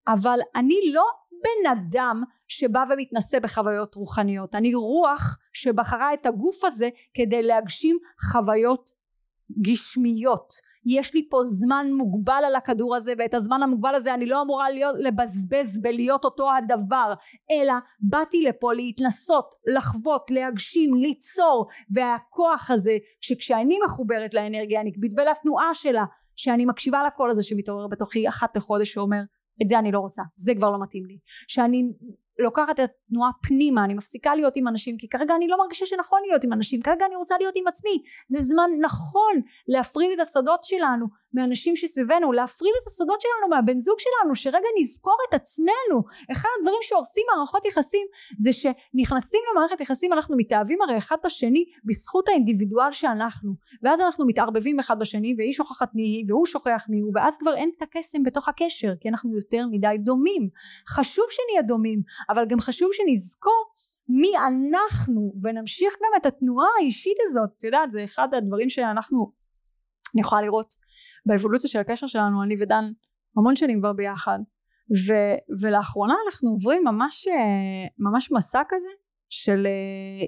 אבל 0.08 0.40
אני 0.56 0.92
לא 0.94 1.06
בן 1.32 1.72
אדם 1.72 2.24
שבא 2.48 2.84
ומתנסה 2.90 3.40
בחוויות 3.40 3.96
רוחניות. 3.96 4.56
אני 4.56 4.76
רוח 4.76 5.38
שבחרה 5.54 6.14
את 6.14 6.26
הגוף 6.26 6.64
הזה 6.64 6.90
כדי 7.14 7.44
להגשים 7.44 7.98
חוויות 8.32 8.90
גשמיות. 9.62 10.54
יש 10.86 11.14
לי 11.14 11.28
פה 11.30 11.44
זמן 11.44 11.88
מוגבל 11.92 12.44
על 12.48 12.56
הכדור 12.56 12.96
הזה 12.96 13.14
ואת 13.18 13.34
הזמן 13.34 13.64
המוגבל 13.64 13.96
הזה 13.96 14.14
אני 14.14 14.26
לא 14.26 14.42
אמורה 14.42 14.70
להיות, 14.70 14.96
לבזבז 15.00 15.82
בלהיות 15.82 16.26
אותו 16.26 16.52
הדבר 16.54 17.14
אלא 17.52 17.74
באתי 18.00 18.42
לפה 18.42 18.74
להתנסות 18.74 19.56
לחוות 19.76 20.32
להגשים 20.32 20.94
ליצור 20.94 21.68
והכוח 21.96 22.72
הזה 22.72 22.98
שכשאני 23.22 23.80
מחוברת 23.86 24.34
לאנרגיה 24.34 24.80
הנקבית 24.80 25.12
ולתנועה 25.18 25.74
שלה 25.74 26.06
שאני 26.36 26.66
מקשיבה 26.66 27.04
לקול 27.08 27.30
הזה 27.30 27.44
שמתעורר 27.44 27.88
בתוכי 27.88 28.30
אחת 28.30 28.58
לחודש 28.58 28.94
שאומר 28.94 29.22
את 29.62 29.68
זה 29.68 29.80
אני 29.80 29.92
לא 29.92 30.00
רוצה 30.00 30.24
זה 30.36 30.54
כבר 30.56 30.72
לא 30.72 30.78
מתאים 30.84 31.06
לי. 31.06 31.18
שאני 31.48 31.84
לוקחת 32.40 32.80
את 32.80 32.90
התנועה 33.06 33.30
פנימה 33.48 33.86
אני 33.86 33.94
מפסיקה 33.94 34.36
להיות 34.36 34.56
עם 34.56 34.68
אנשים 34.68 34.98
כי 34.98 35.10
כרגע 35.10 35.36
אני 35.36 35.48
לא 35.48 35.58
מרגישה 35.58 35.86
שנכון 35.86 36.20
להיות 36.28 36.44
עם 36.44 36.54
אנשים 36.54 36.82
כרגע 36.82 37.06
אני 37.06 37.16
רוצה 37.16 37.36
להיות 37.40 37.54
עם 37.56 37.68
עצמי. 37.68 38.02
זה 38.28 38.42
זמן 38.42 38.70
נכון 38.82 39.42
להפריד 39.68 40.10
את 40.16 40.20
הסודות 40.20 40.64
שלנו 40.64 41.06
מאנשים 41.36 41.76
שסביבנו 41.76 42.32
להפריד 42.32 42.72
את 42.82 42.88
הסודות 42.88 43.22
שלנו 43.22 43.50
מהבן 43.50 43.80
זוג 43.80 43.98
שלנו 44.00 44.36
שרגע 44.36 44.68
נזכור 44.82 45.18
את 45.30 45.34
עצמנו. 45.34 46.04
אחד 46.32 46.50
הדברים 46.60 46.80
שהורסים 46.82 47.24
מערכות 47.36 47.66
יחסים 47.66 48.08
זה 48.40 48.54
שנכנסים 48.54 49.40
למערכת 49.52 49.82
יחסים 49.82 50.14
אנחנו 50.14 50.38
מתאהבים 50.38 50.82
הרי 50.82 50.98
אחד 50.98 51.16
בשני 51.24 51.66
בזכות 51.84 52.30
האינדיבידואל 52.30 52.92
שאנחנו. 52.92 53.54
ואז 53.84 54.02
אנחנו 54.02 54.26
מתערבבים 54.26 54.80
אחד 54.80 55.00
בשני 55.00 55.36
והיא 55.38 55.54
שוכחת 55.54 55.90
מי 55.94 56.04
היא 56.04 56.26
והוא 56.28 56.46
שוכח 56.46 56.86
מי 56.90 57.00
הוא 57.00 57.12
ואז 57.16 57.38
כבר 57.38 57.56
אין 57.56 57.72
את 57.78 57.82
הקסם 57.82 58.24
בתוך 58.24 58.50
הקשר 58.50 58.94
כי 59.02 59.10
אנחנו 59.10 59.36
יותר 59.36 59.66
מדי 59.72 59.96
דומים. 60.00 60.50
חשוב 60.90 61.26
שנהיה 61.30 61.62
דומים 61.62 62.02
אבל 62.30 62.46
גם 62.46 62.60
חשוב 62.60 62.90
שנזכור 62.98 63.74
מי 64.10 64.32
אנחנו 64.38 65.34
ונמשיך 65.44 65.94
גם 66.04 66.22
את 66.22 66.26
התנועה 66.26 66.68
האישית 66.80 67.18
הזאת 67.28 67.50
את 67.58 67.64
יודעת 67.64 67.92
זה 67.92 68.04
אחד 68.04 68.28
הדברים 68.38 68.70
שאנחנו 68.70 69.32
אני 70.14 70.22
יכולה 70.22 70.42
לראות 70.42 70.74
באבולוציה 71.26 71.70
של 71.70 71.80
הקשר 71.80 72.08
שלנו 72.08 72.44
אני 72.44 72.56
ודן 72.60 72.84
המון 73.38 73.56
שנים 73.56 73.80
כבר 73.80 73.94
ביחד. 73.94 74.40
ו, 75.08 75.14
ולאחרונה 75.64 76.14
אנחנו 76.26 76.50
עוברים 76.50 76.84
ממש 76.84 77.28
ממש 78.00 78.32
מסע 78.32 78.62
כזה 78.70 78.90
של 79.30 79.68
אה, 79.68 80.26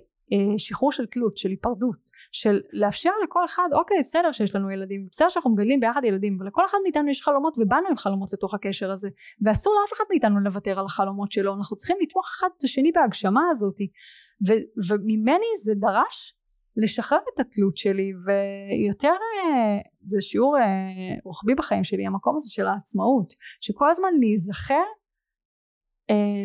שחרור 0.58 0.92
של 0.92 1.06
תלות 1.06 1.38
של 1.38 1.50
היפרדות 1.50 2.12
של 2.32 2.60
לאפשר 2.74 3.12
לכל 3.24 3.46
אחד 3.46 3.70
אוקיי 3.74 3.98
בסדר 4.02 4.32
שיש 4.32 4.56
לנו 4.56 4.72
ילדים 4.72 5.08
בסדר 5.12 5.30
שאנחנו 5.30 5.52
מגדלים 5.52 5.80
ביחד 5.80 6.04
ילדים 6.04 6.38
ולכל 6.40 6.66
אחד 6.66 6.78
מאיתנו 6.84 7.10
יש 7.10 7.24
חלומות 7.24 7.58
ובאנו 7.58 7.88
עם 7.90 7.98
חלומות 7.98 8.34
לתוך 8.34 8.54
הקשר 8.54 8.92
הזה. 8.92 9.10
ואסור 9.42 9.74
לאף 9.82 9.94
אחד 9.94 10.04
מאיתנו 10.10 10.40
לוותר 10.40 10.80
על 10.80 10.86
החלומות 10.86 11.32
שלו 11.32 11.54
אנחנו 11.54 11.76
צריכים 11.76 11.98
לתמוך 12.02 12.30
אחד 12.38 12.48
את 12.58 12.64
השני 12.64 12.92
בהגשמה 12.92 13.42
הזאת. 13.52 13.82
ו- 14.48 14.90
וממני 14.90 15.52
זה 15.64 15.74
דרש 15.76 16.34
לשחרר 16.78 17.20
את 17.34 17.40
התלות 17.40 17.78
שלי 17.78 18.12
ויותר 18.26 19.08
אה, 19.14 19.78
זה 20.06 20.22
שיעור 20.22 20.58
אה, 20.58 20.64
רוחבי 21.24 21.56
בחיים 21.56 21.84
שלי 21.84 22.08
המקום 22.08 22.36
הזה 22.36 22.50
של 22.50 22.68
העצמאות 22.68 23.34
שכל 23.62 23.90
הזמן 23.90 24.10
להיזכר 24.20 24.74
אה, 24.74 25.07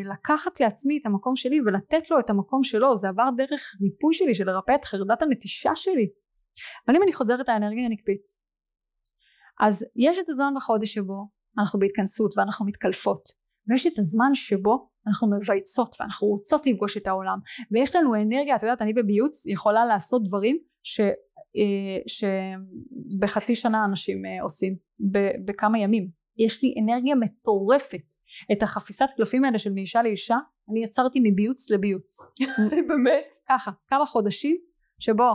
לקחת 0.05 0.61
לעצמי 0.61 0.99
את 1.01 1.07
המקום 1.07 1.37
שלי 1.37 1.61
ולתת 1.61 2.11
לו 2.11 2.19
את 2.19 2.31
המקום 2.31 2.65
שלו 2.65 2.97
זה 2.97 3.09
עבר 3.09 3.29
דרך 3.37 3.61
ריפוי 3.83 4.15
שלי 4.15 4.35
של 4.35 4.47
לרפא 4.47 4.75
את 4.75 4.85
חרדת 4.85 5.23
הנטישה 5.23 5.71
שלי. 5.75 6.09
אבל 6.89 6.97
אם 6.97 7.03
אני 7.03 7.13
חוזרת 7.13 7.49
לאנרגיה 7.49 7.87
הנקבית 7.87 8.25
אז 9.61 9.85
יש 9.97 10.19
את 10.19 10.29
הזמן 10.29 10.53
בחודש 10.57 10.95
שבו 10.95 11.29
אנחנו 11.59 11.79
בהתכנסות 11.79 12.39
ואנחנו 12.39 12.67
מתקלפות 12.67 13.29
ויש 13.69 13.87
את 13.87 13.99
הזמן 13.99 14.35
שבו 14.35 14.89
אנחנו 15.07 15.31
מבייצות 15.31 15.97
ואנחנו 16.01 16.29
רוצות 16.29 16.67
לפגוש 16.67 16.97
את 16.97 17.07
העולם 17.07 17.39
ויש 17.71 17.97
לנו 17.97 18.15
אנרגיה 18.15 18.57
את 18.57 18.63
יודעת 18.63 18.83
אני 18.83 18.93
בביוץ 18.93 19.47
יכולה 19.47 19.85
לעשות 19.85 20.23
דברים 20.29 20.59
ש, 20.83 21.01
אה, 21.01 21.99
שבחצי 23.17 23.55
שנה 23.57 23.85
אנשים 23.85 24.27
אה, 24.27 24.43
עושים 24.43 24.77
בכמה 25.45 25.79
ימים 25.79 26.22
יש 26.39 26.63
לי 26.63 26.75
אנרגיה 26.83 27.15
מטורפת. 27.15 28.15
את 28.53 28.63
החפיסת 28.63 29.07
קלפים 29.17 29.45
האלה 29.45 29.59
של 29.59 29.73
מאישה 29.73 30.03
לאישה 30.03 30.37
אני 30.71 30.85
יצרתי 30.85 31.21
מביוץ 31.23 31.71
לביוץ. 31.71 32.19
באמת? 32.89 33.39
ככה 33.49 33.71
כמה 33.89 34.07
חודשים 34.07 34.57
שבו 34.99 35.33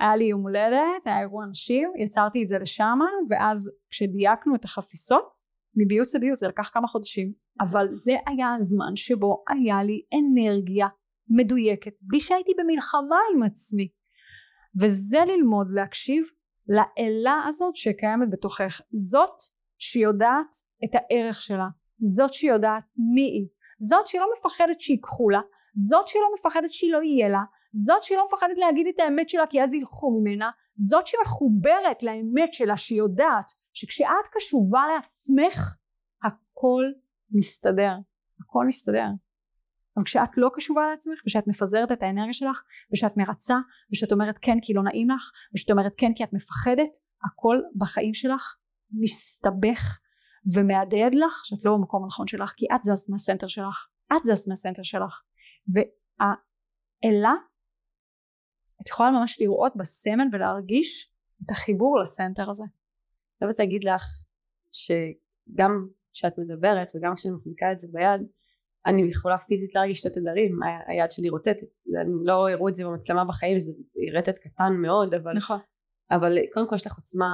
היה 0.00 0.16
לי 0.16 0.24
יום 0.24 0.42
הולדת 0.42 1.06
היה 1.06 1.20
אירוע 1.20 1.46
נשים 1.46 1.92
יצרתי 1.98 2.42
את 2.42 2.48
זה 2.48 2.58
לשם 2.58 2.98
ואז 3.30 3.70
כשדייקנו 3.90 4.54
את 4.54 4.64
החפיסות 4.64 5.36
מביוץ 5.76 6.14
לביוץ 6.14 6.38
זה 6.38 6.48
לקח 6.48 6.70
כמה 6.72 6.88
חודשים 6.88 7.32
אבל 7.60 7.86
זה 7.92 8.12
היה 8.26 8.52
הזמן 8.52 8.96
שבו 8.96 9.44
היה 9.48 9.82
לי 9.82 10.02
אנרגיה 10.14 10.86
מדויקת 11.28 11.92
בלי 12.02 12.20
שהייתי 12.20 12.52
במלחמה 12.58 13.18
עם 13.34 13.42
עצמי. 13.42 13.88
וזה 14.82 15.18
ללמוד 15.26 15.66
להקשיב 15.70 16.26
לאלה 16.68 17.44
הזאת 17.46 17.76
שקיימת 17.76 18.30
בתוכך. 18.30 18.80
זאת 18.92 19.36
שיודעת 19.78 20.54
את 20.84 20.90
הערך 20.94 21.40
שלה. 21.40 21.68
זאת 22.00 22.32
שיודעת 22.32 22.84
מי 23.14 23.22
היא. 23.22 23.46
זאת 23.78 24.06
שלא 24.06 24.26
מפחדת 24.36 24.80
שיקחו 24.80 25.30
לה 25.30 25.40
זאת 25.74 26.08
שלא 26.08 26.28
מפחדת 26.38 26.70
שהיא 26.70 26.92
לא 26.92 27.02
יהיה 27.02 27.28
לה 27.28 27.42
זאת 27.72 28.02
שלא 28.02 28.26
מפחדת 28.26 28.58
להגיד 28.58 28.86
את 28.86 28.98
האמת 29.00 29.28
שלה 29.28 29.46
כי 29.46 29.62
אז 29.62 29.74
ילכו 29.74 30.20
ממנה 30.20 30.50
זאת 30.76 31.06
שמחוברת 31.06 32.02
לאמת 32.02 32.54
שלה 32.54 32.76
שיודעת 32.76 33.52
שכשאת 33.72 34.26
קשובה 34.32 34.80
לעצמך 34.94 35.74
הכל 36.24 36.84
מסתדר. 37.30 37.92
הכל 38.40 38.66
מסתדר. 38.66 39.06
אבל 39.96 40.04
כשאת 40.04 40.30
לא 40.36 40.50
קשובה 40.54 40.86
לעצמך 40.90 41.20
ושאת 41.26 41.46
מפזרת 41.46 41.92
את 41.92 42.02
האנרגיה 42.02 42.32
שלך 42.32 42.62
ושאת 42.92 43.16
מרצה 43.16 43.56
ושאת 43.92 44.12
אומרת 44.12 44.38
כן 44.42 44.58
כי 44.62 44.74
לא 44.74 44.82
נעים 44.82 45.10
לך 45.10 45.30
ושאת 45.54 45.70
אומרת 45.70 45.92
כן 45.96 46.12
כי 46.14 46.24
את 46.24 46.32
מפחדת 46.32 46.90
הכל 47.24 47.56
בחיים 47.76 48.14
שלך 48.14 48.56
מסתבך 48.90 49.98
ומהדהד 50.54 51.14
לך 51.14 51.42
שאת 51.44 51.64
לא 51.64 51.72
במקום 51.76 52.04
הנכון 52.04 52.26
שלך 52.26 52.52
כי 52.56 52.66
את 52.74 52.82
זזת 52.82 53.10
מהסנטר 53.10 53.48
שלך. 53.48 53.86
את 54.12 54.24
זזת 54.24 54.48
מהסנטר 54.48 54.82
שלך. 54.82 55.22
והאלה 55.74 57.34
את 58.82 58.88
יכולה 58.88 59.10
ממש 59.10 59.40
לראות 59.40 59.72
בסמל 59.76 60.24
ולהרגיש 60.32 61.12
את 61.44 61.50
החיבור 61.50 61.98
לסנטר 62.00 62.50
הזה. 62.50 62.64
אני 62.64 63.38
חייבת 63.38 63.58
להגיד 63.58 63.84
לך 63.84 64.04
שגם 64.72 65.88
כשאת 66.12 66.38
מדברת 66.38 66.88
וגם 66.96 67.14
כשאני 67.16 67.34
מחזיקה 67.34 67.72
את 67.72 67.78
זה 67.78 67.88
ביד 67.92 68.20
אני 68.86 69.02
יכולה 69.10 69.38
פיזית 69.38 69.74
להרגיש 69.74 70.06
את 70.06 70.12
התדרים. 70.16 70.58
היד 70.86 71.10
שלי 71.10 71.28
רוטטת 71.28 71.56
אני 72.02 72.10
לא 72.24 72.50
הראו 72.50 72.68
את 72.68 72.74
זה 72.74 72.84
במצלמה 72.84 73.24
בחיים 73.24 73.60
זה 73.60 73.72
רטט 74.18 74.38
קטן 74.38 74.72
מאוד 74.82 75.14
אבל 75.14 75.32
נכון. 75.32 75.58
אבל 76.10 76.38
קודם 76.54 76.68
כל 76.68 76.74
יש 76.74 76.86
לך 76.86 76.96
עוצמה 76.96 77.26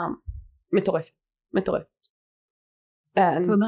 מטורפת 0.73 1.42
מטורפת 1.55 1.93
תודה. 3.45 3.67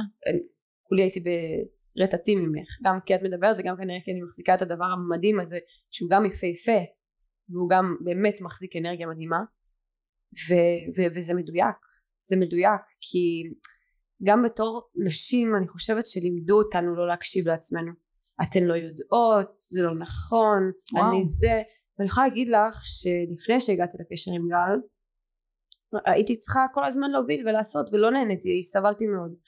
כולי 0.82 1.02
הייתי 1.02 1.20
ברטטים 1.20 2.38
ממך. 2.38 2.68
גם 2.84 2.98
כי 3.06 3.14
את 3.14 3.20
מדברת 3.22 3.56
וגם 3.58 3.76
כנראה 3.76 4.00
כי 4.04 4.10
אני 4.12 4.22
מחזיקה 4.22 4.54
את 4.54 4.62
הדבר 4.62 4.84
המדהים 4.84 5.40
הזה 5.40 5.58
שהוא 5.90 6.10
גם 6.10 6.24
יפהפה 6.24 6.80
והוא 7.48 7.70
גם 7.70 7.96
באמת 8.00 8.34
מחזיק 8.40 8.76
אנרגיה 8.76 9.06
מדהימה. 9.06 9.40
ו- 10.48 10.84
ו- 10.96 11.16
וזה 11.16 11.34
מדויק. 11.34 11.76
זה 12.20 12.36
מדויק 12.36 12.82
כי 13.00 13.42
גם 14.22 14.42
בתור 14.42 14.90
נשים 15.06 15.56
אני 15.56 15.68
חושבת 15.68 16.06
שלימדו 16.06 16.58
אותנו 16.58 16.96
לא 16.96 17.08
להקשיב 17.08 17.48
לעצמנו. 17.48 17.92
אתן 18.42 18.64
לא 18.64 18.74
יודעות 18.74 19.52
זה 19.56 19.82
לא 19.82 19.94
נכון 19.94 20.70
וואו. 20.92 21.10
אני 21.10 21.26
זה. 21.26 21.62
ואני 21.98 22.08
יכולה 22.08 22.28
להגיד 22.28 22.48
לך 22.48 22.74
שלפני 22.84 23.60
שהגעתי 23.60 23.96
לקשר 24.00 24.30
עם 24.32 24.48
גל 24.48 24.88
הייתי 26.04 26.36
צריכה 26.36 26.60
כל 26.74 26.84
הזמן 26.84 27.10
להוביל 27.10 27.48
ולעשות 27.48 27.90
ולא 27.92 28.10
נהניתי 28.10 28.62
סבלתי 28.62 29.06
מאוד. 29.06 29.38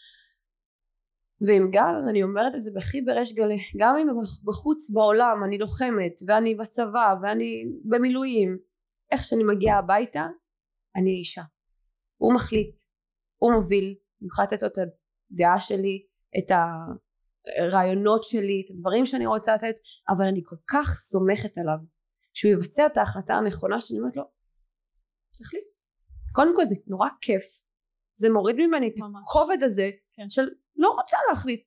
ועם 1.40 1.70
גל 1.70 1.94
אני 2.10 2.22
אומרת 2.22 2.54
את 2.54 2.62
זה 2.62 2.70
בכי 2.74 3.02
בריש 3.02 3.34
גלי 3.34 3.56
גם 3.76 3.96
אם 3.96 4.06
בחוץ 4.44 4.90
בעולם 4.90 5.44
אני 5.44 5.58
לוחמת 5.58 6.12
ואני 6.26 6.54
בצבא 6.54 7.14
ואני 7.22 7.64
במילואים 7.84 8.58
איך 9.12 9.20
שאני 9.24 9.44
מגיעה 9.44 9.78
הביתה 9.78 10.26
אני 10.96 11.10
אישה. 11.10 11.42
הוא 12.16 12.34
מחליט 12.34 12.80
הוא 13.36 13.52
מוביל 13.52 13.84
אני 14.20 14.28
יכולה 14.28 14.46
לתת 14.46 14.62
לו 14.62 14.68
את 14.68 14.78
הדעה 14.78 15.60
שלי 15.60 16.06
את 16.38 16.50
הרעיונות 17.58 18.24
שלי 18.24 18.62
את 18.66 18.70
הדברים 18.70 19.06
שאני 19.06 19.26
רוצה 19.26 19.54
לתת 19.54 19.76
אבל 20.08 20.26
אני 20.26 20.40
כל 20.44 20.56
כך 20.66 20.86
סומכת 20.94 21.58
עליו 21.58 21.78
שהוא 22.34 22.52
יבצע 22.52 22.86
את 22.86 22.96
ההחלטה 22.96 23.34
הנכונה 23.34 23.80
שאני 23.80 23.98
אומרת 24.00 24.16
לו 24.16 24.24
תחליט 25.38 25.75
קודם 26.32 26.56
כל 26.56 26.64
זה 26.64 26.74
נורא 26.86 27.08
כיף. 27.20 27.44
זה 28.18 28.30
מוריד 28.30 28.56
ממני 28.56 28.88
את 28.88 28.94
הכובד 29.22 29.62
הזה 29.62 29.90
כן. 30.12 30.30
של 30.30 30.48
לא 30.76 30.88
רוצה 30.88 31.16
להחליט. 31.30 31.64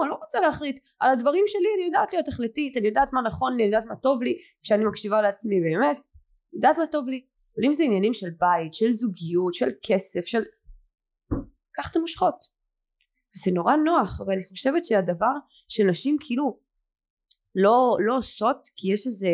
אני 0.00 0.10
לא 0.10 0.14
רוצה 0.14 0.40
להחליט. 0.40 0.78
על 1.00 1.12
הדברים 1.12 1.44
שלי 1.46 1.68
אני 1.76 1.86
יודעת 1.86 2.12
להיות 2.12 2.28
החלטית 2.28 2.76
אני 2.76 2.88
יודעת 2.88 3.12
מה 3.12 3.22
נכון 3.22 3.56
לי 3.56 3.62
אני 3.62 3.74
יודעת 3.74 3.88
מה 3.88 3.96
טוב 3.96 4.22
לי 4.22 4.38
כשאני 4.62 4.84
מקשיבה 4.84 5.22
לעצמי 5.22 5.60
באמת 5.60 5.96
אני 5.96 6.54
יודעת 6.54 6.78
מה 6.78 6.86
טוב 6.86 7.08
לי. 7.08 7.26
אבל 7.56 7.64
אם 7.66 7.72
זה 7.72 7.84
עניינים 7.84 8.14
של 8.14 8.30
בית 8.30 8.74
של 8.74 8.90
זוגיות 8.90 9.54
של 9.54 9.70
כסף 9.82 10.24
של 10.24 10.42
קח 11.72 11.90
את 11.90 11.96
המושכות. 11.96 12.44
וזה 13.34 13.50
נורא 13.54 13.76
נוח 13.76 14.20
ואני 14.26 14.44
חושבת 14.44 14.84
שהדבר 14.84 15.34
שנשים 15.68 16.16
כאילו 16.20 16.58
לא, 17.54 17.96
לא 18.06 18.16
עושות 18.16 18.68
כי 18.76 18.92
יש 18.92 19.06
איזה 19.06 19.28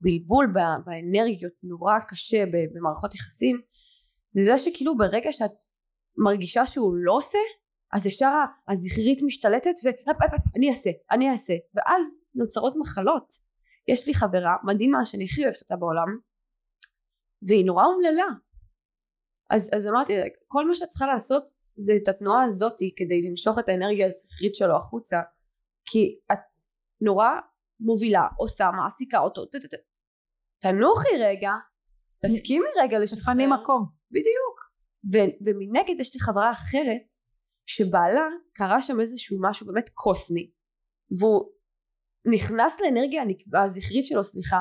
בלבול 0.00 0.46
באנרגיות 0.84 1.52
נורא 1.62 1.94
קשה 2.08 2.44
במערכות 2.46 3.14
יחסים 3.14 3.60
זה 4.32 4.40
זה 4.44 4.58
שכאילו 4.58 4.96
ברגע 4.96 5.32
שאת 5.32 5.62
מרגישה 6.16 6.66
שהוא 6.66 6.94
לא 6.94 7.12
עושה 7.12 7.38
אז 7.92 8.06
ישר 8.06 8.32
הזכרית 8.68 9.18
משתלטת 9.22 9.74
ואני 9.84 10.68
אעשה 10.68 10.90
אני 11.10 11.30
אעשה. 11.30 11.54
ואז 11.74 12.22
נוצרות 12.34 12.74
מחלות. 12.76 13.32
יש 13.88 14.08
לי 14.08 14.14
חברה 14.14 14.56
מדהימה 14.62 15.04
שאני 15.04 15.24
הכי 15.24 15.44
אוהבת 15.44 15.62
אותה 15.62 15.76
בעולם 15.76 16.18
והיא 17.42 17.66
נורא 17.66 17.84
אומללה. 17.84 18.28
אז, 19.50 19.70
אז 19.76 19.86
אמרתי 19.86 20.12
כל 20.46 20.68
מה 20.68 20.74
שאת 20.74 20.88
צריכה 20.88 21.06
לעשות 21.06 21.52
זה 21.76 21.92
את 22.02 22.08
התנועה 22.08 22.44
הזאתי 22.44 22.94
כדי 22.96 23.22
למשוך 23.30 23.58
את 23.58 23.68
האנרגיה 23.68 24.06
הזכרית 24.06 24.54
שלו 24.54 24.76
החוצה 24.76 25.20
כי 25.84 26.18
את 26.32 26.38
נורא 27.00 27.30
מובילה 27.80 28.26
עושה 28.38 28.70
מעסיקה 28.70 29.18
אותו. 29.18 29.42
תנוחי 30.58 31.18
רגע 31.20 31.52
תסכימי 32.18 32.66
רגע 32.82 32.98
לשחרר. 32.98 33.34
תפני 33.34 33.46
מקום 33.46 33.99
בדיוק 34.10 34.60
ו- 35.12 35.32
ומנגד 35.46 36.00
יש 36.00 36.14
לי 36.14 36.20
חברה 36.20 36.50
אחרת 36.50 37.14
שבעלה 37.66 38.26
קרה 38.52 38.82
שם 38.82 39.00
איזשהו 39.00 39.38
משהו 39.40 39.66
באמת 39.66 39.88
קוסמי 39.88 40.50
והוא 41.18 41.52
נכנס 42.34 42.80
לאנרגיה 42.80 43.22
הזכרית 43.64 44.06
שלו 44.06 44.24
סליחה 44.24 44.60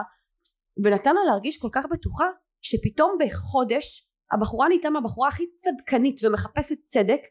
ונתן 0.84 1.16
לה 1.16 1.22
להרגיש 1.26 1.62
כל 1.62 1.70
כך 1.72 1.86
בטוחה 1.92 2.26
שפתאום 2.62 3.18
בחודש 3.20 4.10
הבחורה 4.32 4.68
נהייתה 4.68 4.90
מהבחורה 4.90 5.28
הכי 5.28 5.52
צדקנית 5.52 6.20
ומחפשת 6.24 6.82
צדק 6.82 7.22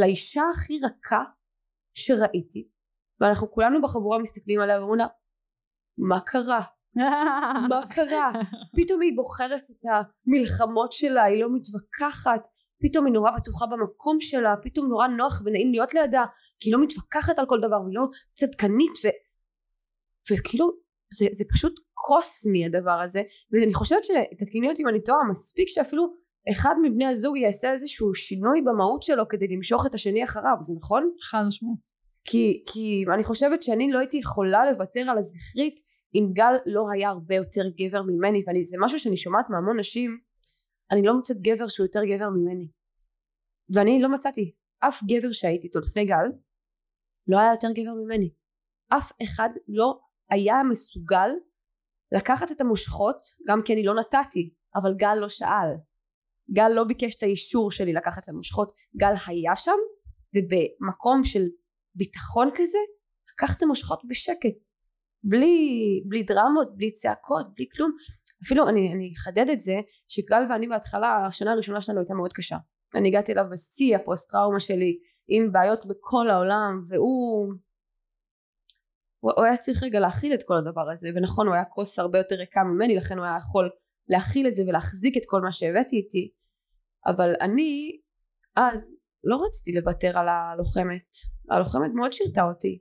לאישה 0.00 0.42
הכי 0.54 0.80
רכה 0.84 1.22
שראיתי 1.94 2.68
ואנחנו 3.20 3.50
כולנו 3.50 3.82
בחבורה 3.82 4.18
מסתכלים 4.18 4.60
עליה 4.60 4.78
ואומרים 4.78 4.98
לה 4.98 5.06
מה 5.98 6.20
קרה? 6.20 6.60
מה 6.94 7.80
קרה? 7.94 8.32
פתאום 8.76 9.00
היא 9.00 9.12
בוחרת 9.16 9.62
את 9.70 9.84
המלחמות 10.26 10.92
שלה, 10.92 11.24
היא 11.24 11.42
לא 11.42 11.48
מתווכחת, 11.54 12.40
פתאום 12.82 13.06
היא 13.06 13.14
נורא 13.14 13.30
בטוחה 13.30 13.66
במקום 13.66 14.20
שלה, 14.20 14.54
פתאום 14.62 14.88
נורא 14.88 15.06
נוח 15.06 15.42
ונעים 15.44 15.70
להיות 15.72 15.94
לידה, 15.94 16.24
כי 16.60 16.68
היא 16.68 16.76
לא 16.76 16.82
מתווכחת 16.82 17.38
על 17.38 17.46
כל 17.46 17.60
דבר, 17.60 17.82
והיא 17.84 17.96
לא 17.96 18.02
צדקנית, 18.32 18.92
ו... 19.04 19.08
וכאילו 20.32 20.70
זה, 21.12 21.26
זה 21.32 21.44
פשוט 21.54 21.80
קוסמי 21.94 22.66
הדבר 22.66 23.00
הזה, 23.00 23.22
ואני 23.52 23.74
חושבת 23.74 24.04
שתתקיני 24.04 24.70
אותי 24.70 24.82
אם 24.82 24.88
אני 24.88 25.02
טועה, 25.02 25.18
מספיק 25.30 25.68
שאפילו 25.68 26.12
אחד 26.50 26.74
מבני 26.82 27.06
הזוג 27.06 27.36
יעשה 27.36 27.72
איזשהו 27.72 28.14
שינוי 28.14 28.62
במהות 28.62 29.02
שלו 29.02 29.28
כדי 29.28 29.48
למשוך 29.48 29.86
את 29.86 29.94
השני 29.94 30.24
אחריו, 30.24 30.56
זה 30.60 30.74
נכון? 30.76 31.10
חד 31.30 31.42
משמעית. 31.48 32.02
כי, 32.24 32.64
כי 32.66 33.04
אני 33.14 33.24
חושבת 33.24 33.62
שאני 33.62 33.92
לא 33.92 33.98
הייתי 33.98 34.16
יכולה 34.16 34.70
לוותר 34.70 35.00
על 35.00 35.18
הזכרית 35.18 35.80
אם 36.14 36.30
גל 36.32 36.54
לא 36.66 36.84
היה 36.92 37.08
הרבה 37.08 37.34
יותר 37.34 37.62
גבר 37.78 38.02
ממני 38.02 38.38
וזה 38.38 38.76
משהו 38.80 38.98
שאני 38.98 39.16
שומעת 39.16 39.50
מהמון 39.50 39.78
נשים 39.78 40.20
אני 40.90 41.02
לא 41.02 41.14
מוצאת 41.14 41.36
גבר 41.40 41.68
שהוא 41.68 41.86
יותר 41.86 42.04
גבר 42.04 42.28
ממני. 42.28 42.68
ואני 43.74 44.02
לא 44.02 44.12
מצאתי 44.12 44.54
אף 44.78 45.00
גבר 45.04 45.32
שהייתי 45.32 45.66
איתו 45.66 45.80
לפני 45.80 46.04
גל 46.06 46.26
לא 47.28 47.38
היה 47.38 47.50
יותר 47.52 47.68
גבר 47.74 47.94
ממני. 48.04 48.30
אף 48.88 49.12
אחד 49.22 49.48
לא 49.68 50.00
היה 50.30 50.62
מסוגל 50.70 51.30
לקחת 52.12 52.52
את 52.52 52.60
המושכות 52.60 53.16
גם 53.48 53.62
כי 53.64 53.72
אני 53.72 53.82
לא 53.82 53.94
נתתי 53.94 54.54
אבל 54.74 54.94
גל 54.94 55.14
לא 55.20 55.28
שאל. 55.28 55.68
גל 56.52 56.68
לא 56.74 56.84
ביקש 56.84 57.16
את 57.16 57.22
האישור 57.22 57.70
שלי 57.70 57.92
לקחת 57.92 58.24
את 58.24 58.28
המושכות. 58.28 58.72
גל 58.96 59.14
היה 59.26 59.56
שם 59.56 59.78
ובמקום 60.36 61.24
של 61.24 61.42
ביטחון 61.94 62.50
כזה 62.54 62.78
לקח 63.32 63.56
את 63.56 63.62
המושכות 63.62 64.00
בשקט 64.08 64.66
בלי, 65.24 66.02
בלי 66.08 66.22
דרמות, 66.22 66.76
בלי 66.76 66.92
צעקות, 66.92 67.46
בלי 67.54 67.66
כלום. 67.76 67.92
אפילו 68.46 68.68
אני, 68.68 69.12
אחדד 69.16 69.48
את 69.52 69.60
זה, 69.60 69.74
שגל 70.08 70.42
ואני 70.50 70.68
בהתחלה, 70.68 71.26
השנה 71.26 71.52
הראשונה 71.52 71.80
שלנו 71.80 71.98
הייתה 71.98 72.14
מאוד 72.14 72.32
קשה. 72.32 72.56
אני 72.94 73.08
הגעתי 73.08 73.32
אליו 73.32 73.44
בשיא 73.50 73.96
הפוסט 73.96 74.30
טראומה 74.30 74.60
שלי, 74.60 74.98
עם 75.28 75.52
בעיות 75.52 75.86
בכל 75.86 76.30
העולם, 76.30 76.82
והוא... 76.88 77.54
הוא, 79.20 79.32
הוא 79.36 79.44
היה 79.44 79.56
צריך 79.56 79.82
רגע 79.82 80.00
להכיל 80.00 80.34
את 80.34 80.42
כל 80.46 80.56
הדבר 80.56 80.90
הזה, 80.92 81.08
ונכון 81.14 81.46
הוא 81.46 81.54
היה 81.54 81.64
כוס 81.64 81.98
הרבה 81.98 82.18
יותר 82.18 82.34
ריקה 82.34 82.64
ממני, 82.64 82.96
לכן 82.96 83.18
הוא 83.18 83.26
היה 83.26 83.38
יכול 83.42 83.70
להכיל 84.08 84.48
את 84.48 84.54
זה 84.54 84.62
ולהחזיק 84.68 85.16
את 85.16 85.22
כל 85.26 85.40
מה 85.40 85.52
שהבאתי 85.52 85.96
איתי, 85.96 86.30
אבל 87.06 87.34
אני 87.40 87.98
אז 88.56 88.96
לא 89.24 89.36
רציתי 89.46 89.72
לוותר 89.72 90.18
על 90.18 90.28
הלוחמת, 90.28 91.10
הלוחמת 91.50 91.90
מאוד 91.94 92.12
שירתה 92.12 92.42
אותי, 92.42 92.78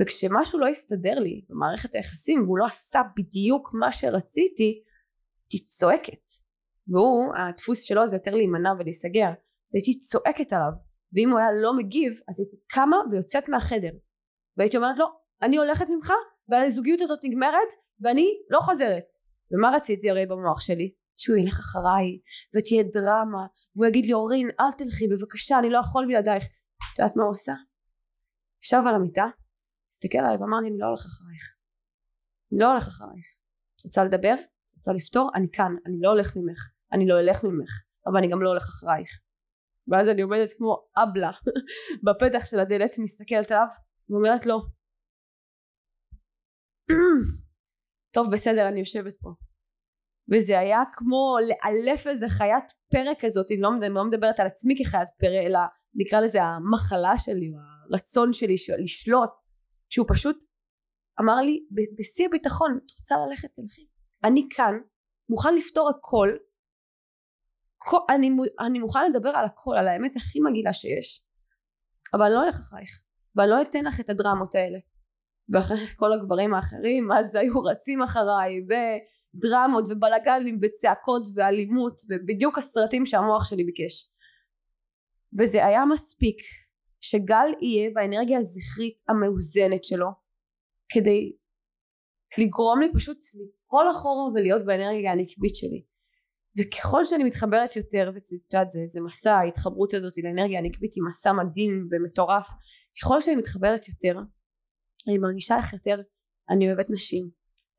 וכשמשהו 0.00 0.58
לא 0.58 0.66
הסתדר 0.66 1.18
לי 1.18 1.44
במערכת 1.48 1.94
היחסים 1.94 2.42
והוא 2.42 2.58
לא 2.58 2.64
עשה 2.64 3.02
בדיוק 3.16 3.70
מה 3.72 3.92
שרציתי 3.92 4.82
הייתי 5.42 5.64
צועקת. 5.64 6.24
והוא 6.88 7.34
הדפוס 7.36 7.82
שלו 7.82 8.08
זה 8.08 8.16
יותר 8.16 8.34
להימנע 8.34 8.72
ולהיסגר 8.78 9.28
אז 9.28 9.74
הייתי 9.74 9.98
צועקת 9.98 10.52
עליו. 10.52 10.72
ואם 11.12 11.30
הוא 11.30 11.38
היה 11.38 11.52
לא 11.62 11.76
מגיב 11.76 12.20
אז 12.28 12.40
הייתי 12.40 12.56
קמה 12.66 12.96
ויוצאת 13.10 13.48
מהחדר. 13.48 13.92
והייתי 14.56 14.76
אומרת 14.76 14.98
לו 14.98 15.06
אני 15.42 15.56
הולכת 15.56 15.86
ממך 15.90 16.12
והזוגיות 16.48 17.00
הזאת 17.00 17.18
נגמרת 17.24 17.68
ואני 18.00 18.28
לא 18.50 18.60
חוזרת. 18.60 19.06
ומה 19.52 19.76
רציתי 19.76 20.10
הרי 20.10 20.26
במוח 20.26 20.60
שלי? 20.60 20.92
שהוא 21.16 21.36
ילך 21.36 21.58
אחריי 21.58 22.18
ותהיה 22.56 22.82
דרמה 22.82 23.46
והוא 23.76 23.86
יגיד 23.86 24.06
לי 24.06 24.12
אורין 24.12 24.48
אל 24.60 24.72
תלכי 24.78 25.08
בבקשה 25.08 25.58
אני 25.58 25.70
לא 25.70 25.78
יכול 25.78 26.06
בלעדייך. 26.06 26.44
את 26.44 26.98
יודעת 26.98 27.16
מה 27.16 27.22
הוא 27.22 27.30
עושה? 27.30 27.52
ישב 28.64 28.82
על 28.86 28.94
המיטה 28.94 29.26
הסתכל 29.92 30.18
עליי 30.18 30.36
ואמר 30.36 30.60
לי 30.62 30.68
אני 30.68 30.78
לא 30.78 30.86
הולך 30.86 31.04
אחרייך. 31.10 31.46
אני 32.52 32.58
לא 32.60 32.70
הולך 32.70 32.86
אחרייך. 32.92 33.28
רוצה 33.84 34.04
לדבר? 34.04 34.34
רוצה 34.76 34.92
לפתור? 34.92 35.30
אני 35.34 35.46
כאן. 35.52 35.72
אני 35.86 35.96
לא 36.00 36.10
הולך 36.10 36.36
ממך. 36.36 36.60
אני 36.92 37.06
לא 37.06 37.20
אלך 37.20 37.44
ממך. 37.44 37.72
אבל 38.06 38.16
אני 38.18 38.28
גם 38.28 38.42
לא 38.42 38.48
הולך 38.48 38.62
אחרייך. 38.62 39.10
ואז 39.88 40.08
אני 40.08 40.22
עומדת 40.22 40.52
כמו 40.56 40.86
אבלה 40.96 41.30
בפתח 42.04 42.42
של 42.50 42.60
הדלת 42.60 42.98
מסתכלת 43.02 43.50
עליו 43.50 43.66
ואומרת 44.08 44.46
לו 44.46 44.56
טוב 48.14 48.32
בסדר 48.32 48.68
אני 48.68 48.80
יושבת 48.80 49.14
פה. 49.20 49.30
וזה 50.32 50.58
היה 50.58 50.82
כמו 50.92 51.36
לאלף 51.48 52.06
איזה 52.06 52.26
חיית 52.28 52.64
פרא 52.90 53.12
כזאת. 53.20 53.46
אני 53.50 53.60
לא, 53.60 53.70
לא 53.88 54.04
מדברת 54.04 54.40
על 54.40 54.46
עצמי 54.46 54.74
כחיית 54.78 55.08
פרא 55.18 55.40
אלא 55.46 55.60
נקרא 55.94 56.20
לזה 56.20 56.42
המחלה 56.42 57.18
שלי 57.18 57.52
הרצון 57.90 58.32
שלי 58.32 58.54
לשלוט 58.78 59.41
שהוא 59.92 60.06
פשוט 60.14 60.44
אמר 61.20 61.34
לי 61.34 61.66
בשיא 61.96 62.26
הביטחון 62.26 62.78
את 62.86 62.90
רוצה 62.98 63.14
ללכת 63.28 63.48
תלכי. 63.54 63.86
אני 64.24 64.48
כאן 64.56 64.74
מוכן 65.30 65.54
לפתור 65.54 65.90
הכל. 65.90 66.28
כל, 67.78 67.98
אני, 68.14 68.30
אני 68.66 68.78
מוכן 68.78 69.10
לדבר 69.10 69.28
על 69.28 69.44
הכל 69.44 69.74
על 69.78 69.88
האמת 69.88 70.16
הכי 70.16 70.40
מגעילה 70.40 70.72
שיש 70.72 71.24
אבל 72.14 72.22
אני 72.22 72.34
לא 72.34 72.44
אלך 72.44 72.54
אחרייך 72.54 72.90
ואני 73.36 73.50
לא 73.50 73.62
אתן 73.62 73.84
לך 73.84 74.00
את 74.00 74.10
הדרמות 74.10 74.54
האלה. 74.54 74.78
ואחרי 75.52 75.86
כל 75.96 76.12
הגברים 76.12 76.54
האחרים 76.54 77.12
אז 77.12 77.34
היו 77.34 77.60
רצים 77.60 78.02
אחריי 78.02 78.52
ודרמות 78.68 79.84
ובלאגנים 79.90 80.58
וצעקות 80.62 81.22
ואלימות 81.36 81.94
ובדיוק 82.10 82.58
הסרטים 82.58 83.06
שהמוח 83.06 83.44
שלי 83.44 83.64
ביקש. 83.64 84.10
וזה 85.38 85.66
היה 85.66 85.84
מספיק 85.84 86.38
שגל 87.02 87.48
יהיה 87.62 87.90
באנרגיה 87.94 88.38
הזכרית 88.38 88.94
המאוזנת 89.08 89.84
שלו 89.84 90.06
כדי 90.88 91.32
לגרום 92.38 92.80
לי 92.80 92.88
פשוט 92.94 93.18
ליפול 93.34 93.90
אחורה 93.90 94.32
ולהיות 94.34 94.66
באנרגיה 94.66 95.12
הנקבית 95.12 95.54
שלי. 95.54 95.84
וככל 96.58 97.04
שאני 97.04 97.24
מתחברת 97.24 97.76
יותר 97.76 98.10
ואת 98.14 98.26
זה, 98.70 98.80
זה 98.86 99.00
מסע 99.00 99.34
ההתחברות 99.34 99.94
הזאת 99.94 100.12
לאנרגיה 100.16 100.58
הנקבית 100.58 100.92
היא 100.94 101.04
מסע 101.06 101.32
מדהים 101.32 101.86
ומטורף. 101.90 102.48
ככל 103.00 103.20
שאני 103.20 103.36
מתחברת 103.36 103.88
יותר 103.88 104.20
אני 105.08 105.18
מרגישה 105.18 105.56
איך 105.56 105.72
יותר 105.72 106.02
אני 106.50 106.68
אוהבת 106.68 106.86
נשים 106.90 107.30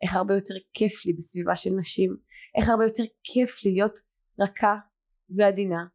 איך 0.04 0.16
הרבה 0.16 0.34
יותר 0.34 0.54
כיף 0.74 1.06
לי 1.06 1.14
בסביבה 1.14 1.56
של 1.56 1.70
נשים 1.80 2.18
איך 2.58 2.70
הרבה 2.70 2.84
יותר 2.84 3.04
כיף 3.24 3.66
לי 3.66 3.72
להיות 3.72 3.98
רכה 4.40 4.76
ועדינה 5.38 5.86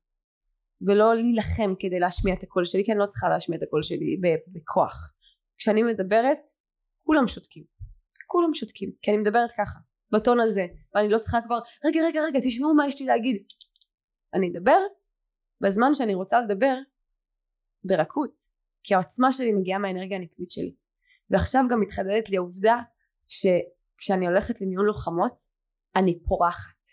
ולא 0.87 1.15
להילחם 1.15 1.75
כדי 1.79 1.99
להשמיע 1.99 2.35
את 2.35 2.43
הקול 2.43 2.65
שלי 2.65 2.85
כי 2.85 2.93
אני 2.93 3.01
לא 3.01 3.07
צריכה 3.07 3.29
להשמיע 3.29 3.59
את 3.59 3.63
הקול 3.63 3.83
שלי 3.83 4.21
בכוח. 4.49 5.13
כשאני 5.59 5.83
מדברת 5.83 6.39
כולם 7.03 7.29
שותקים. 7.29 7.65
כולם 8.27 8.55
שותקים 8.55 8.93
כי 9.03 9.11
אני 9.11 9.19
מדברת 9.19 9.51
ככה 9.53 9.79
בטון 10.13 10.41
הזה 10.41 10.67
ואני 10.95 11.09
לא 11.09 11.19
צריכה 11.19 11.39
כבר 11.47 11.59
רגע 11.85 12.01
רגע 12.07 12.23
רגע 12.23 12.41
תשמעו 12.41 12.75
מה 12.75 12.87
יש 12.87 13.01
לי 13.01 13.07
להגיד. 13.07 13.43
אני 14.35 14.51
אדבר 14.51 14.79
בזמן 15.61 15.95
שאני 15.95 16.15
רוצה 16.15 16.41
לדבר 16.41 16.75
ברכות 17.85 18.43
כי 18.85 18.95
העוצמה 18.95 19.33
שלי 19.33 19.53
מגיעה 19.53 19.79
מהאנרגיה 19.79 20.17
הנקבית 20.17 20.51
שלי. 20.51 20.75
ועכשיו 21.31 21.65
גם 21.71 21.81
מתחדדת 21.81 22.31
לי 22.31 22.37
העובדה 22.37 22.77
שכשאני 23.29 24.27
הולכת 24.27 24.61
למיון 24.61 24.85
לוחמות 24.85 25.33
אני 25.97 26.19
פורחת 26.25 26.89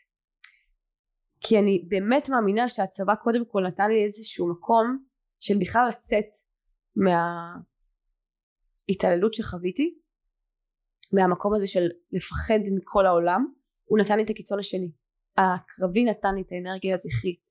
כי 1.47 1.59
אני 1.59 1.85
באמת 1.87 2.29
מאמינה 2.29 2.69
שהצבא 2.69 3.15
קודם 3.15 3.45
כל 3.45 3.63
נתן 3.67 3.89
לי 3.89 4.03
איזשהו 4.03 4.51
מקום 4.51 5.05
של 5.39 5.53
בכלל 5.59 5.87
לצאת 5.89 6.29
מההתעללות 8.85 9.33
שחוויתי 9.33 9.99
מהמקום 11.13 11.55
הזה 11.55 11.67
של 11.67 11.89
לפחד 12.11 12.59
מכל 12.77 13.05
העולם 13.05 13.45
הוא 13.83 13.99
נתן 13.99 14.17
לי 14.17 14.23
את 14.23 14.29
הקיצון 14.29 14.59
השני. 14.59 14.91
הקרבי 15.37 16.03
נתן 16.05 16.35
לי 16.35 16.41
את 16.41 16.51
האנרגיה 16.51 16.93
הזכרית 16.93 17.45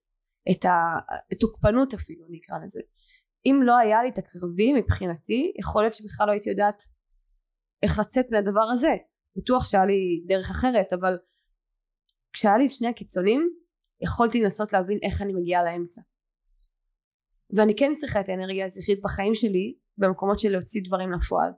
את 0.50 0.64
התוקפנות 1.32 1.94
אפילו 1.94 2.26
נקרא 2.30 2.56
לזה. 2.64 2.80
אם 3.46 3.60
לא 3.62 3.76
היה 3.76 4.02
לי 4.02 4.08
את 4.08 4.18
הקרבי 4.18 4.72
מבחינתי 4.72 5.52
יכול 5.58 5.82
להיות 5.82 5.94
שבכלל 5.94 6.26
לא 6.26 6.32
הייתי 6.32 6.50
יודעת 6.50 6.82
איך 7.82 7.98
לצאת 7.98 8.26
מהדבר 8.30 8.64
הזה. 8.72 8.94
בטוח 9.36 9.64
שהיה 9.64 9.86
לי 9.86 10.24
דרך 10.26 10.50
אחרת 10.50 10.92
אבל 10.92 11.18
כשהיה 12.32 12.58
לי 12.58 12.66
את 12.66 12.70
שני 12.70 12.88
הקיצונים 12.88 13.63
יכולתי 14.04 14.40
לנסות 14.40 14.72
להבין 14.72 14.98
איך 15.02 15.22
אני 15.22 15.32
מגיעה 15.32 15.64
לאמצע. 15.64 16.02
ואני 17.56 17.76
כן 17.76 17.92
צריכה 17.94 18.20
את 18.20 18.28
האנרגיה 18.28 18.66
הזכרית 18.66 19.00
בחיים 19.02 19.34
שלי 19.34 19.74
במקומות 19.98 20.38
של 20.38 20.52
להוציא 20.52 20.82
דברים 20.84 21.12
לפועל. 21.12 21.50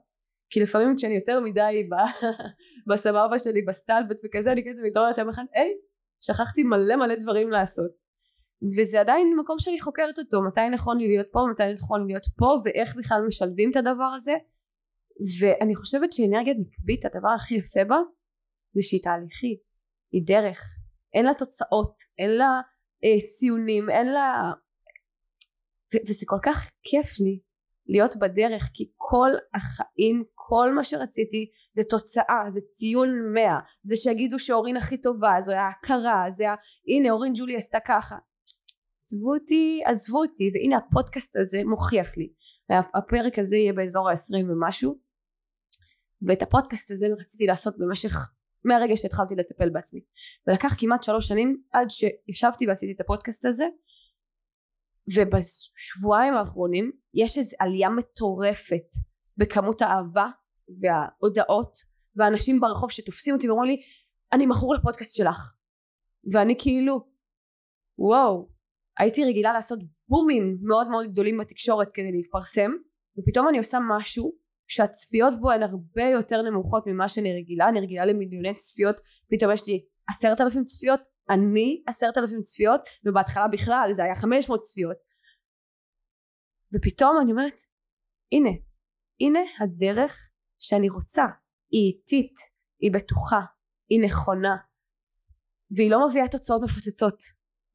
כי 0.49 0.59
לפעמים 0.59 0.95
כשאני 0.97 1.15
יותר 1.15 1.39
מדי 1.39 1.89
בסבבה 2.89 3.39
שלי 3.39 3.61
בסטלבט 3.61 4.17
וכזה 4.25 4.51
אני 4.51 4.61
כזה 4.61 4.81
מתעוררת 4.87 5.17
יום 5.17 5.29
אחד 5.29 5.43
היי 5.53 5.71
שכחתי 6.19 6.63
מלא 6.63 6.95
מלא 6.95 7.15
דברים 7.15 7.49
לעשות. 7.49 7.91
וזה 8.77 8.99
עדיין 8.99 9.35
מקום 9.39 9.59
שאני 9.59 9.81
חוקרת 9.81 10.19
אותו 10.19 10.41
מתי 10.41 10.69
נכון 10.73 10.97
לי 10.97 11.07
להיות 11.07 11.27
פה 11.31 11.39
מתי 11.51 11.73
נכון 11.73 12.01
לי 12.01 12.07
להיות 12.07 12.25
פה 12.37 12.57
ואיך 12.65 12.95
בכלל 12.95 13.21
משלבים 13.27 13.71
את 13.71 13.75
הדבר 13.75 14.11
הזה. 14.15 14.33
ואני 15.39 15.75
חושבת 15.75 16.13
שאנרגיה 16.13 16.53
נקבית 16.53 17.05
הדבר 17.05 17.29
הכי 17.35 17.55
יפה 17.55 17.83
בה 17.83 17.97
זה 18.73 18.81
שהיא 18.81 19.01
תהליכית 19.03 19.65
היא 20.11 20.21
דרך 20.25 20.59
אין 21.17 21.25
לה 21.25 21.33
תוצאות 21.33 21.95
אין 22.19 22.29
לה 22.29 22.61
אה, 23.03 23.27
ציונים 23.27 23.89
אין 23.89 24.07
לה 24.13 24.51
ו- 25.93 26.03
וזה 26.09 26.25
כל 26.27 26.39
כך 26.43 26.71
כיף 26.83 27.19
לי 27.19 27.39
להיות 27.87 28.15
בדרך 28.15 28.63
כי 28.73 28.91
כל 28.95 29.29
החיים 29.53 30.23
כל 30.33 30.71
מה 30.75 30.83
שרציתי 30.83 31.51
זה 31.71 31.81
תוצאה 31.89 32.43
זה 32.53 32.59
ציון 32.59 33.09
מאה 33.33 33.59
זה 33.81 33.95
שיגידו 33.95 34.39
שאורין 34.39 34.77
הכי 34.77 35.01
טובה 35.01 35.33
זה 35.41 35.59
ההכרה 35.59 36.25
זה 36.29 36.51
ה... 36.51 36.55
הנה 36.87 37.11
אורין 37.11 37.33
ג'ולי 37.35 37.57
עשתה 37.57 37.77
ככה. 37.87 38.15
עזבו 39.03 39.33
אותי 39.33 39.81
עזבו 39.85 40.17
אותי 40.17 40.51
והנה 40.53 40.77
הפודקאסט 40.77 41.35
הזה 41.35 41.61
מוכיח 41.65 42.17
לי. 42.17 42.33
הפרק 42.93 43.39
הזה 43.39 43.57
יהיה 43.57 43.73
באזור 43.73 44.09
ה-20 44.09 44.51
ומשהו 44.51 44.99
ואת 46.27 46.41
הפודקאסט 46.41 46.91
הזה 46.91 47.07
רציתי 47.21 47.45
לעשות 47.45 47.77
במשך 47.77 48.29
מהרגע 48.65 48.97
שהתחלתי 48.97 49.35
לטפל 49.35 49.69
בעצמי. 49.69 50.01
ולקח 50.47 50.75
כמעט 50.79 51.03
שלוש 51.03 51.27
שנים 51.27 51.61
עד 51.71 51.87
שישבתי 51.89 52.67
ועשיתי 52.67 52.93
את 52.95 53.01
הפודקאסט 53.01 53.45
הזה 53.45 53.65
ובשבועיים 55.15 56.33
האחרונים 56.33 56.91
יש 57.13 57.37
איזו 57.37 57.55
עלייה 57.59 57.89
מטורפת 57.89 58.85
בכמות 59.37 59.81
האהבה 59.81 60.27
וההודעות 60.81 61.77
והאנשים 62.15 62.59
ברחוב 62.59 62.91
שתופסים 62.91 63.35
אותי 63.35 63.49
ואומרים 63.49 63.71
לי 63.71 63.81
אני 64.33 64.45
מכור 64.45 64.75
לפודקאסט 64.75 65.15
שלך. 65.15 65.53
ואני 66.33 66.55
כאילו 66.59 67.07
וואו 67.97 68.49
הייתי 68.99 69.25
רגילה 69.25 69.53
לעשות 69.53 69.79
בומים 70.09 70.57
מאוד 70.61 70.89
מאוד 70.89 71.11
גדולים 71.11 71.37
בתקשורת 71.37 71.87
כדי 71.93 72.11
להתפרסם 72.11 72.71
ופתאום 73.19 73.49
אני 73.49 73.57
עושה 73.57 73.77
משהו 73.97 74.33
שהצפיות 74.67 75.33
בו 75.41 75.51
הן 75.51 75.63
הרבה 75.63 76.03
יותר 76.03 76.41
נמוכות 76.41 76.87
ממה 76.87 77.09
שאני 77.09 77.33
רגילה. 77.41 77.69
אני 77.69 77.79
רגילה 77.79 78.05
למיליוני 78.05 78.53
צפיות 78.53 78.95
פתאום 79.29 79.51
יש 79.53 79.67
לי 79.67 79.85
עשרת 80.09 80.41
אלפים 80.41 80.65
צפיות 80.65 80.99
אני 81.29 81.83
עשרת 81.87 82.17
אלפים 82.17 82.41
צפיות 82.41 82.81
ובהתחלה 83.05 83.47
בכלל 83.47 83.89
זה 83.91 84.03
היה 84.03 84.15
חמש 84.15 84.49
מאות 84.49 84.59
צפיות. 84.59 84.97
ופתאום 86.75 87.17
אני 87.21 87.31
אומרת 87.31 87.53
הנה 88.31 88.49
הנה 89.21 89.39
הדרך 89.59 90.31
שאני 90.59 90.89
רוצה. 90.89 91.23
היא 91.71 91.93
איטית 91.93 92.35
היא 92.79 92.91
בטוחה 92.93 93.41
היא 93.89 94.05
נכונה. 94.05 94.55
והיא 95.75 95.91
לא 95.91 96.07
מביאה 96.07 96.27
תוצאות 96.27 96.61
מפוצצות 96.63 97.23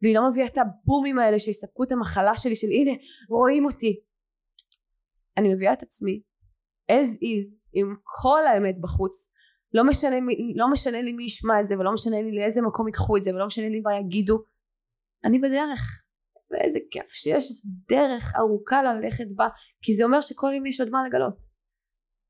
והיא 0.03 0.15
לא 0.15 0.29
מביאה 0.29 0.47
את 0.47 0.59
הבומים 0.59 1.19
האלה 1.19 1.39
שיספקו 1.39 1.85
את 1.85 1.93
המחלה 1.93 2.37
שלי 2.37 2.57
של 2.57 2.67
הנה 2.67 2.93
רואים 3.29 3.65
אותי. 3.65 4.01
אני 5.37 5.55
מביאה 5.55 5.73
את 5.73 5.83
עצמי 5.83 6.23
as 6.91 7.17
is 7.17 7.59
עם 7.73 7.97
כל 8.03 8.47
האמת 8.47 8.79
בחוץ 8.81 9.31
לא 9.75 9.85
משנה, 9.85 10.17
לא 10.57 10.71
משנה 10.73 11.03
לי 11.03 11.13
מי 11.13 11.25
ישמע 11.25 11.61
את 11.61 11.67
זה 11.67 11.79
ולא 11.79 11.93
משנה 11.93 12.23
לי 12.23 12.33
לאיזה 12.39 12.63
מקום 12.63 12.87
ייקחו 12.87 13.17
את 13.17 13.23
זה 13.23 13.35
ולא 13.35 13.47
משנה 13.47 13.69
לי 13.69 13.81
מה 13.81 13.99
יגידו 13.99 14.45
אני 15.25 15.39
בדרך. 15.39 15.81
ואיזה 16.51 16.79
כיף 16.91 17.09
שיש 17.09 17.45
דרך 17.89 18.33
ארוכה 18.39 18.83
ללכת 18.83 19.37
בה 19.37 19.49
כי 19.83 19.95
זה 19.95 20.05
אומר 20.05 20.21
שכל 20.21 20.53
יום 20.57 20.67
יש 20.67 20.81
עוד 20.81 20.91
מה 20.91 20.99
לגלות. 21.07 21.37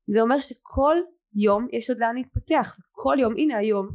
זה 0.07 0.21
אומר 0.21 0.39
שכל 0.39 0.95
יום 1.35 1.67
יש 1.71 1.89
עוד 1.89 1.99
לאן 1.99 2.15
להתפתח. 2.15 2.77
כל 2.91 3.15
יום 3.19 3.33
הנה 3.37 3.57
היום 3.57 3.87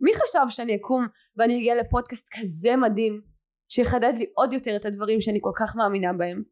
מי 0.00 0.10
חשב 0.14 0.46
שאני 0.48 0.76
אקום 0.76 1.06
ואני 1.36 1.58
אגיע 1.58 1.74
לפודקאסט 1.74 2.28
כזה 2.40 2.76
מדהים 2.76 3.20
שיחדד 3.68 4.12
לי 4.18 4.26
עוד 4.34 4.52
יותר 4.52 4.76
את 4.76 4.84
הדברים 4.84 5.20
שאני 5.20 5.38
כל 5.42 5.52
כך 5.56 5.76
מאמינה 5.76 6.12
בהם 6.12 6.42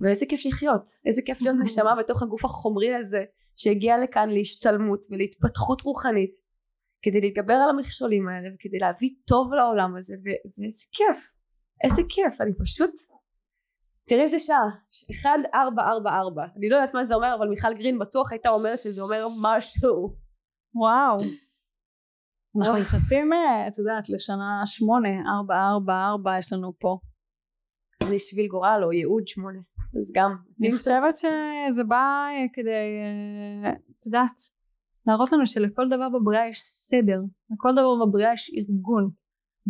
ואיזה 0.00 0.26
כיף 0.28 0.46
לחיות 0.46 0.82
איזה 1.06 1.22
כיף 1.26 1.42
להיות 1.42 1.56
נשמה 1.62 1.94
בתוך 1.98 2.22
הגוף 2.22 2.44
החומרי 2.44 2.94
הזה 2.94 3.24
שהגיע 3.56 3.94
לכאן 4.04 4.30
להשתלמות 4.30 5.00
ולהתפתחות 5.10 5.80
רוחנית 5.80 6.32
כדי 7.02 7.20
להתגבר 7.20 7.54
על 7.54 7.70
המכשולים 7.70 8.28
האלה 8.28 8.48
וכדי 8.54 8.78
להביא 8.78 9.10
טוב 9.26 9.52
לעולם 9.54 9.96
הזה 9.96 10.14
ו- 10.14 10.60
ואיזה 10.60 10.84
כיף 10.92 11.34
איזה 11.84 12.02
כיף 12.08 12.40
אני 12.40 12.52
פשוט 12.64 12.90
תראי 14.08 14.22
איזה 14.22 14.38
שעה 14.38 14.68
1444 15.54 16.42
אני 16.56 16.68
לא 16.68 16.76
יודעת 16.76 16.94
מה 16.94 17.04
זה 17.04 17.14
אומר 17.14 17.34
אבל 17.38 17.48
מיכל 17.48 17.74
גרין 17.74 17.98
בטוח 17.98 18.32
הייתה 18.32 18.48
אומרת 18.48 18.78
שזה 18.78 19.02
אומר 19.02 19.26
משהו. 19.44 20.16
וואו. 20.74 21.18
אנחנו 22.56 22.80
נכנסים 22.80 23.32
אה, 23.32 23.68
את 23.68 23.78
יודעת 23.78 24.08
לשנה 24.08 24.62
שמונה 24.64 25.08
ארבע 25.08 25.54
ארבע 25.54 25.94
ארבע 26.08 26.38
יש 26.38 26.52
לנו 26.52 26.72
פה. 26.78 26.98
זה 28.02 28.18
שביל 28.18 28.46
גורל 28.46 28.80
או 28.84 28.92
ייעוד 28.92 29.26
שמונה 29.26 29.58
אז 29.98 30.12
גם 30.14 30.36
אני 30.60 30.72
חושבת 30.72 31.16
שזה 31.16 31.84
בא 31.84 32.26
אה, 32.30 32.46
כדי 32.52 32.70
אה, 32.70 33.72
את 33.72 34.06
יודעת 34.06 34.40
להראות 35.06 35.32
לנו 35.32 35.46
שלכל 35.46 35.88
דבר 35.90 36.08
בבריאה 36.08 36.48
יש 36.48 36.60
סדר 36.60 37.20
לכל 37.50 37.72
דבר 37.72 38.06
בבריאה 38.06 38.32
יש 38.32 38.50
ארגון. 38.58 39.10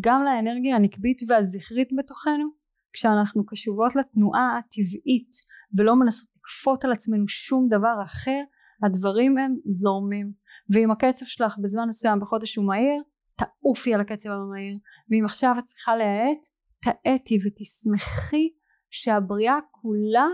גם 0.00 0.22
לאנרגיה 0.24 0.76
הנקבית 0.76 1.18
והזכרית 1.28 1.88
בתוכנו 1.98 2.48
כשאנחנו 2.92 3.46
קשובות 3.46 3.96
לתנועה 3.96 4.58
הטבעית 4.58 5.30
ולא 5.78 5.96
מנסות 5.96 6.28
לכפות 6.36 6.84
על 6.84 6.92
עצמנו 6.92 7.28
שום 7.28 7.68
דבר 7.68 8.02
אחר 8.04 8.40
הדברים 8.84 9.38
הם 9.38 9.56
זורמים. 9.66 10.32
ואם 10.74 10.90
הקצב 10.90 11.26
שלך 11.26 11.58
בזמן 11.62 11.88
מסוים 11.88 12.20
בחודש 12.20 12.56
הוא 12.56 12.66
מהיר 12.66 13.02
תעופי 13.36 13.94
על 13.94 14.00
הקצב 14.00 14.30
המהיר. 14.30 14.78
ואם 15.10 15.24
עכשיו 15.24 15.54
את 15.58 15.64
צריכה 15.64 15.96
להאט 15.96 16.46
תאטי 16.82 17.38
ותשמחי 17.46 18.48
שהבריאה 18.90 19.58
כולה 19.70 20.26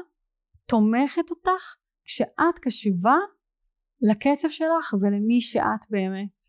תומכת 0.66 1.30
אותך 1.30 1.76
כשאת 2.04 2.58
קשובה 2.60 3.16
לקצב 4.00 4.48
שלך 4.48 4.94
ולמי 5.00 5.40
שאת 5.40 5.90
באמת. 5.90 6.40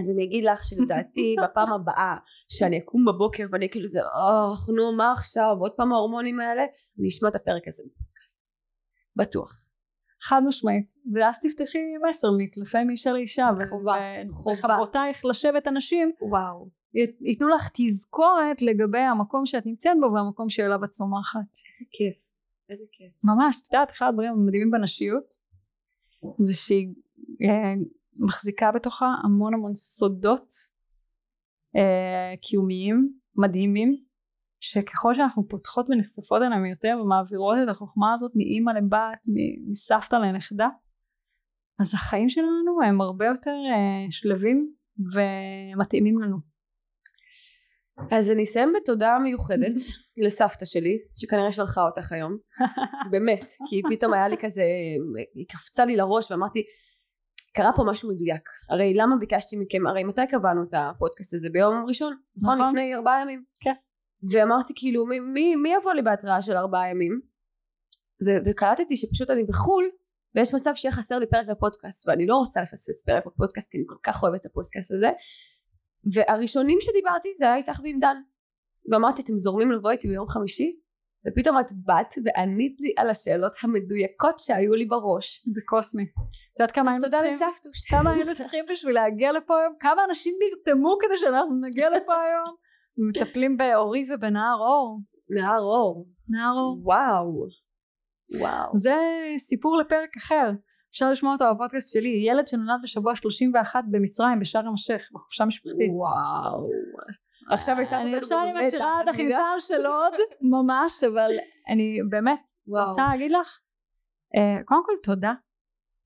אז 0.00 0.10
אני 0.14 0.24
אגיד 0.24 0.44
לך 0.44 0.64
שלדעתי 0.64 1.36
בפעם 1.44 1.72
הבאה 1.72 2.16
שאני 2.48 2.78
אקום 2.78 3.04
בבוקר 3.04 3.44
ואני 3.52 3.68
כאילו 3.70 3.86
זה 3.86 4.00
אוח 4.00 4.68
נו 4.68 4.96
מה 4.96 5.12
עכשיו? 5.12 5.56
עוד 5.60 5.72
פעם 5.76 5.92
ההורמונים 5.92 6.40
האלה 6.40 6.62
אני 6.98 7.08
אשמע 7.08 7.28
את 7.28 7.34
הפרק 7.34 7.68
הזה 7.68 7.82
בפודקאסט. 7.86 8.54
בטוח. 9.16 9.66
חד 10.22 10.40
משמעית. 10.46 10.90
ואז 11.14 11.40
תפתחי 11.42 11.78
מסרניק 12.08 12.56
לפעמים 12.56 12.90
אישה 12.90 13.12
לאישה 13.12 13.48
וחברותייך 13.58 15.24
לשבת 15.24 15.68
אנשים. 15.68 16.12
וואו 16.20 16.68
ייתנו 17.20 17.48
לך 17.48 17.68
תזכורת 17.74 18.62
לגבי 18.62 18.98
המקום 18.98 19.46
שאת 19.46 19.66
נמצאת 19.66 19.92
בו 20.00 20.14
והמקום 20.14 20.48
שאליו 20.48 20.84
את 20.84 20.90
צומחת. 20.90 21.40
איזה 21.40 21.84
כיף 21.90 22.36
איזה 22.70 22.84
כיף. 22.92 23.12
ממש 23.24 23.60
את 23.60 23.72
יודעת 23.72 23.90
אחד 23.90 24.06
הדברים 24.08 24.32
המדהימים 24.32 24.70
בנשיות 24.70 25.34
זה 26.38 26.56
שהיא 26.56 26.94
אה, 27.42 27.74
מחזיקה 28.18 28.72
בתוכה 28.72 29.06
המון 29.24 29.54
המון 29.54 29.74
סודות 29.74 30.48
אה, 31.76 32.36
קיומיים 32.42 33.12
מדהימים 33.36 33.96
שככל 34.60 35.14
שאנחנו 35.14 35.48
פותחות 35.48 35.90
ונחשפות 35.90 36.42
אליהם 36.42 36.66
יותר 36.66 36.98
ומעבירות 37.02 37.56
את 37.64 37.68
החוכמה 37.68 38.12
הזאת 38.12 38.32
מאימא 38.34 38.70
לבת 38.70 39.26
מסבתא 39.68 40.16
לנכדה 40.16 40.68
אז 41.80 41.94
החיים 41.94 42.28
שלנו 42.28 42.82
הם 42.86 43.00
הרבה 43.00 43.26
יותר 43.26 43.50
אה, 43.50 44.10
שלווים 44.10 44.72
ומתאימים 44.98 46.18
לנו 46.18 46.36
אז 48.10 48.30
אני 48.30 48.42
אסיים 48.42 48.72
בתודה 48.76 49.18
מיוחדת 49.22 49.74
לסבתא 50.26 50.64
שלי, 50.64 50.98
שכנראה 51.20 51.52
שלחה 51.52 51.82
אותך 51.82 52.12
היום. 52.12 52.36
באמת, 53.12 53.50
כי 53.70 53.82
פתאום 53.90 54.14
היה 54.14 54.28
לי 54.28 54.36
כזה, 54.40 54.62
היא 55.34 55.46
קפצה 55.48 55.84
לי 55.84 55.96
לראש 55.96 56.30
ואמרתי, 56.30 56.62
קרה 57.54 57.70
פה 57.76 57.82
משהו 57.86 58.10
מדויק. 58.10 58.48
הרי 58.70 58.94
למה 58.94 59.16
ביקשתי 59.16 59.56
מכם, 59.56 59.86
הרי 59.86 60.04
מתי 60.04 60.26
קבענו 60.30 60.62
את 60.62 60.74
הפודקאסט 60.74 61.34
הזה? 61.34 61.48
ביום 61.50 61.84
ראשון, 61.88 62.16
נכון? 62.36 62.54
נכון. 62.54 62.68
לפני 62.68 62.94
ארבעה 62.94 63.20
ימים. 63.22 63.44
כן. 63.60 63.74
ואמרתי 64.32 64.72
כאילו, 64.76 65.06
מי, 65.06 65.20
מי, 65.20 65.56
מי 65.56 65.72
יבוא 65.74 65.92
לי 65.92 66.02
בהתראה 66.02 66.42
של 66.42 66.56
ארבעה 66.56 66.90
ימים? 66.90 67.20
ו- 68.26 68.50
וקלטתי 68.50 68.96
שפשוט 68.96 69.30
אני 69.30 69.44
בחו"ל, 69.44 69.84
ויש 70.34 70.54
מצב 70.54 70.72
שיהיה 70.74 70.94
חסר 70.94 71.18
לי 71.18 71.26
פרק 71.26 71.46
בפודקאסט, 71.48 72.08
ואני 72.08 72.26
לא 72.26 72.36
רוצה 72.36 72.62
לפספס 72.62 73.04
פרק 73.06 73.26
בפודקאסט, 73.26 73.70
כי 73.70 73.78
אני 73.78 73.84
כל 73.88 73.96
כך 74.02 74.22
אוהבת 74.22 74.40
את 74.40 74.46
הפודקאסט 74.46 74.92
הזה. 74.92 75.10
והראשונים 76.14 76.78
שדיברתי 76.80 77.28
זה 77.36 77.44
היה 77.44 77.56
איתך 77.56 77.80
ועם 77.82 77.98
דן. 77.98 78.16
ואמרתי, 78.92 79.22
אתם 79.22 79.38
זורמים 79.38 79.72
לבוא 79.72 79.90
איתי 79.90 80.08
ביום 80.08 80.26
חמישי? 80.26 80.76
ופתאום 81.26 81.60
את 81.60 81.66
באת 81.72 82.14
וענית 82.24 82.76
לי 82.80 82.92
על 82.96 83.10
השאלות 83.10 83.52
המדויקות 83.62 84.38
שהיו 84.38 84.74
לי 84.74 84.86
בראש. 84.86 85.48
זה 85.54 85.60
קוסמי. 85.66 86.02
את 86.02 86.60
יודעת 86.60 86.74
כמה 86.74 86.90
אז 86.90 86.94
היינו 86.94 87.04
תודה 87.04 87.18
צריכים? 87.22 87.48
לסבתוש. 87.48 87.86
כמה 87.92 88.10
היינו 88.10 88.34
צריכים 88.36 88.64
בשביל 88.70 88.94
להגיע 88.94 89.32
לפה 89.32 89.60
היום? 89.60 89.74
כמה 89.80 90.04
אנשים 90.08 90.34
נרתמו 90.42 90.96
כדי 91.00 91.16
שאנחנו 91.16 91.60
נגיע 91.60 91.90
לפה 91.90 92.14
היום? 92.14 92.54
מטפלים 93.08 93.56
באורי 93.56 94.04
ובנהר 94.14 94.58
אור. 94.58 95.00
נהר 95.30 95.60
אור. 95.60 96.06
נהר 96.28 96.52
אור. 96.52 96.80
וואו. 96.82 97.46
וואו. 98.40 98.70
זה 98.74 98.96
סיפור 99.38 99.76
לפרק 99.76 100.16
אחר. 100.16 100.50
אפשר 100.96 101.10
לשמוע 101.10 101.32
אותו 101.32 101.44
בפודקאסט 101.54 101.92
שלי. 101.92 102.24
ילד 102.28 102.46
שנולד 102.46 102.80
בשבוע 102.82 103.16
31 103.16 103.84
במצרים 103.90 104.40
בשארם 104.40 104.72
א-שייח 104.74 105.08
בחופשה 105.12 105.44
משפחתית. 105.44 105.90
וואו. 105.90 106.68
עכשיו 107.50 107.76
השארת 107.80 108.00
אני 108.00 108.06
אותנו 108.06 108.18
עכשיו 108.18 108.42
אני 108.42 108.52
במתח, 108.52 108.66
משאירה 108.66 109.00
את 109.02 109.08
את 109.08 109.14
מבינה? 109.14 109.38
החיטה 109.38 109.60
של 109.60 109.86
עוד 109.86 110.12
ממש 110.40 111.04
אבל 111.04 111.30
אני 111.68 111.98
באמת. 112.10 112.50
רוצה 112.68 113.06
להגיד 113.08 113.30
לך 113.30 113.60
אה, 114.36 114.64
קודם 114.64 114.82
כל 114.86 114.92
תודה 115.02 115.32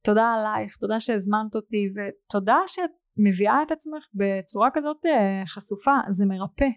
תודה 0.05 0.35
עלייך 0.35 0.77
תודה 0.77 1.01
שהזמנת 1.01 1.55
אותי 1.55 1.93
ותודה 1.95 2.57
שאת 2.67 2.91
מביאה 3.17 3.62
את 3.62 3.71
עצמך 3.71 4.07
בצורה 4.15 4.69
כזאת 4.75 5.07
אה, 5.07 5.43
חשופה 5.47 5.95
זה 6.09 6.27
מרפא 6.27 6.69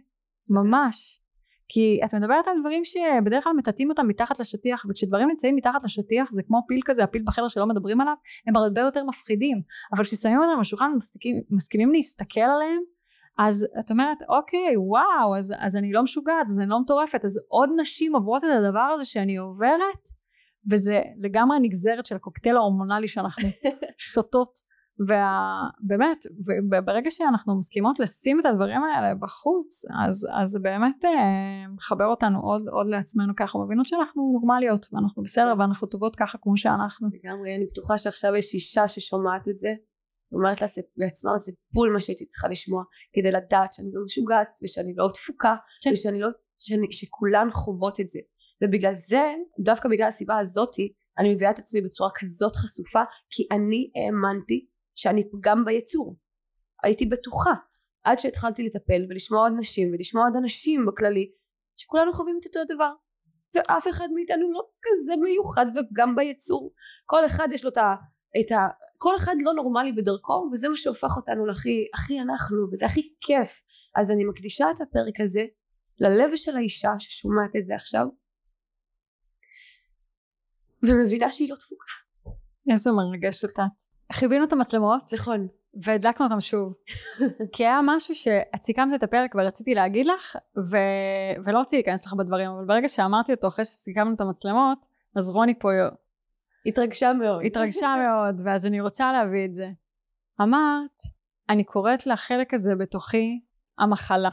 ממש 0.50 1.23
כי 1.70 2.00
את 2.06 2.14
מדברת 2.14 2.48
על 2.48 2.54
דברים 2.60 2.82
שבדרך 2.86 3.44
כלל 3.44 3.54
מטאטאים 3.54 3.90
אותם 3.90 4.08
מתחת 4.08 4.40
לשטיח 4.40 4.86
וכשדברים 4.90 5.30
נמצאים 5.30 5.56
מתחת 5.56 5.84
לשטיח 5.84 6.32
זה 6.32 6.42
כמו 6.48 6.58
פיל 6.68 6.80
כזה 6.86 7.04
הפיל 7.04 7.24
בחדר 7.26 7.48
שלא 7.48 7.66
מדברים 7.66 8.02
עליו 8.02 8.14
הם 8.48 8.56
הרבה 8.56 8.82
יותר 8.82 9.04
מפחידים. 9.04 9.62
אבל 9.96 10.04
כששמים 10.04 10.38
אותם 10.40 10.50
על 10.50 10.60
השולחן 10.60 10.92
ומסתכלים- 10.94 11.42
מסכימים 11.50 11.92
להסתכל 11.92 12.40
עליהם 12.40 12.82
אז 13.38 13.68
את 13.80 13.92
אומרת 13.92 14.18
אוקיי 14.30 14.78
וואו 14.78 15.38
אז, 15.38 15.54
אז 15.60 15.76
אני 15.76 15.92
לא 15.92 16.04
משוגעת 16.04 16.46
אז 16.46 16.60
אני 16.60 16.70
לא 16.70 16.80
מטורפת. 16.80 17.26
אז 17.26 17.40
עוד 17.48 17.70
נשים 17.82 18.16
עוברות 18.16 18.44
את 18.44 18.50
הדבר 18.58 18.80
הזה 18.96 19.06
שאני 19.06 19.38
עוברת 19.38 20.04
וזה 20.72 21.02
לגמרי 21.22 21.58
נגזרת 21.62 22.06
של 22.06 22.16
הקוקטייל 22.16 22.56
ההורמונלי 22.58 23.08
שאנחנו 23.08 23.50
שותות 24.14 24.73
ובאמת 25.00 26.18
וברגע 26.72 27.10
שאנחנו 27.10 27.58
מסכימות 27.58 28.00
לשים 28.00 28.40
את 28.40 28.46
הדברים 28.46 28.82
האלה 28.84 29.16
בחוץ 29.16 29.86
אז, 30.06 30.28
אז 30.42 30.50
זה 30.50 30.60
באמת 30.60 31.06
אה, 31.06 31.68
מחבר 31.74 32.06
אותנו 32.06 32.40
עוד, 32.42 32.62
עוד 32.72 32.88
לעצמנו 32.90 33.34
ככה 33.38 33.58
מבינות 33.60 33.86
שאנחנו 33.86 34.32
נורמליות 34.34 34.86
ואנחנו 34.92 35.24
בסדר 35.24 35.54
ואנחנו 35.60 35.88
טובות 35.88 36.16
ככה 36.16 36.38
כמו 36.42 36.58
שאנחנו 36.58 37.08
לגמרי, 37.14 37.56
אני 37.56 37.66
בטוחה 37.72 37.98
שעכשיו 37.98 38.36
יש 38.36 38.54
אישה 38.54 38.88
ששומעת 38.88 39.48
את 39.50 39.58
זה, 39.58 39.74
ואומרת 40.32 40.62
לה- 40.62 40.68
לעצמה 40.98 41.38
זה 41.38 41.52
בול 41.74 41.94
מה 41.94 42.00
שהייתי 42.00 42.26
צריכה 42.26 42.48
לשמוע, 42.48 42.84
כדי 43.14 43.32
לדעת 43.32 43.74
שאני 43.74 43.90
לא 43.94 44.02
משוגעת, 44.06 44.50
ושאני 44.64 44.94
לא 44.96 45.08
דפוקה, 45.14 45.56
כן. 45.84 45.90
ושאני 45.94 46.20
לא, 46.20 46.28
שאני, 46.60 46.92
שכולן 46.92 47.48
חוות 47.52 48.00
את 48.00 48.10
זה. 48.10 48.20
ובגלל 48.64 48.94
זה, 48.94 49.34
דווקא 49.60 49.90
בגלל 49.90 50.08
הסיבה 50.08 50.40
הזאתי, 50.40 50.94
אני 51.20 51.34
מביאה 51.34 51.52
את 51.52 51.60
עצמי 51.60 51.82
בצורה 51.82 52.10
כזאת 52.16 52.56
חשופה, 52.56 53.02
כי 53.30 53.48
אני 53.52 53.92
האמנתי 53.96 54.68
שאני 54.96 55.32
פגם 55.32 55.66
ביצור. 55.66 56.16
הייתי 56.84 57.06
בטוחה. 57.06 57.54
עד 58.04 58.20
שהתחלתי 58.20 58.64
לטפל 58.64 59.06
ולשמוע 59.10 59.42
עוד 59.42 59.54
נשים 59.58 59.94
ולשמוע 59.94 60.24
עוד 60.24 60.36
אנשים 60.36 60.86
בכללי, 60.86 61.32
שכולנו 61.76 62.14
חווים 62.14 62.38
את 62.42 62.46
אותו 62.46 62.60
הדבר. 62.60 62.94
ואף 63.56 63.88
אחד 63.88 64.08
מאיתנו 64.16 64.52
לא 64.52 64.70
כזה 64.82 65.14
מיוחד 65.22 65.66
ופגם 65.76 66.16
ביצור. 66.16 66.74
כל 67.06 67.26
אחד 67.26 67.48
יש 67.52 67.64
לו 67.64 67.70
את 67.70 67.78
ה... 67.78 67.96
את 68.40 68.52
ה 68.52 68.68
כל 69.04 69.16
אחד 69.16 69.36
לא 69.42 69.54
נורמלי 69.54 69.92
בדרכו 69.92 70.50
וזה 70.52 70.70
מה 70.70 70.78
שהופך 70.78 71.18
אותנו 71.18 71.46
להכי 71.46 71.88
הכי 71.94 72.20
אנחנו 72.20 72.58
וזה 72.72 72.86
הכי 72.86 73.14
כיף 73.22 73.62
אז 73.96 74.12
אני 74.12 74.26
מקדישה 74.26 74.72
את 74.72 74.82
הפרק 74.82 75.20
הזה 75.20 75.46
ללב 76.00 76.36
של 76.36 76.56
האישה 76.56 76.92
ששומעת 77.00 77.56
את 77.60 77.66
זה 77.66 77.76
עכשיו 77.76 78.06
ומבינה 80.84 81.30
שהיא 81.30 81.50
לא 81.50 81.56
דפוקה 81.56 81.94
איזה 82.72 82.90
מרגשת 82.92 83.50
את 83.50 83.60
חיבינו 84.12 84.44
את 84.46 84.54
המצלמות. 84.54 85.04
נכון. 85.14 85.48
והדלקנו 85.84 86.26
אותם 86.26 86.40
שוב. 86.40 86.74
כי 87.54 87.66
היה 87.66 87.80
משהו 87.84 88.16
שאת 88.16 88.64
סיכמת 88.64 88.96
את 88.96 89.04
הפרק 89.04 89.36
ורציתי 89.36 89.74
להגיד 89.74 90.06
לך 90.06 90.36
ו... 90.72 90.78
ולא 91.46 91.60
רציתי 91.60 91.76
להיכנס 91.76 92.06
לך 92.06 92.14
בדברים 92.14 92.50
אבל 92.50 92.66
ברגע 92.66 92.88
שאמרתי 92.88 93.34
אותו 93.34 93.48
אחרי 93.48 93.66
שסיכמנו 93.66 94.16
את 94.16 94.22
המצלמות 94.22 94.86
אז 95.16 95.30
רוני 95.30 95.60
פה 95.60 95.70
התרגשה 96.66 97.14
מאוד. 97.14 97.42
התרגשה 97.46 97.96
מאוד 98.04 98.42
ואז 98.46 98.68
אני 98.68 98.82
רוצה 98.82 99.12
להביא 99.12 99.46
את 99.46 99.54
זה. 99.54 99.70
אמרת 100.42 101.02
אני 101.50 101.64
קוראת 101.64 102.08
לחלק 102.08 102.54
הזה 102.54 102.76
בתוכי 102.76 103.40
המחלה. 103.80 104.30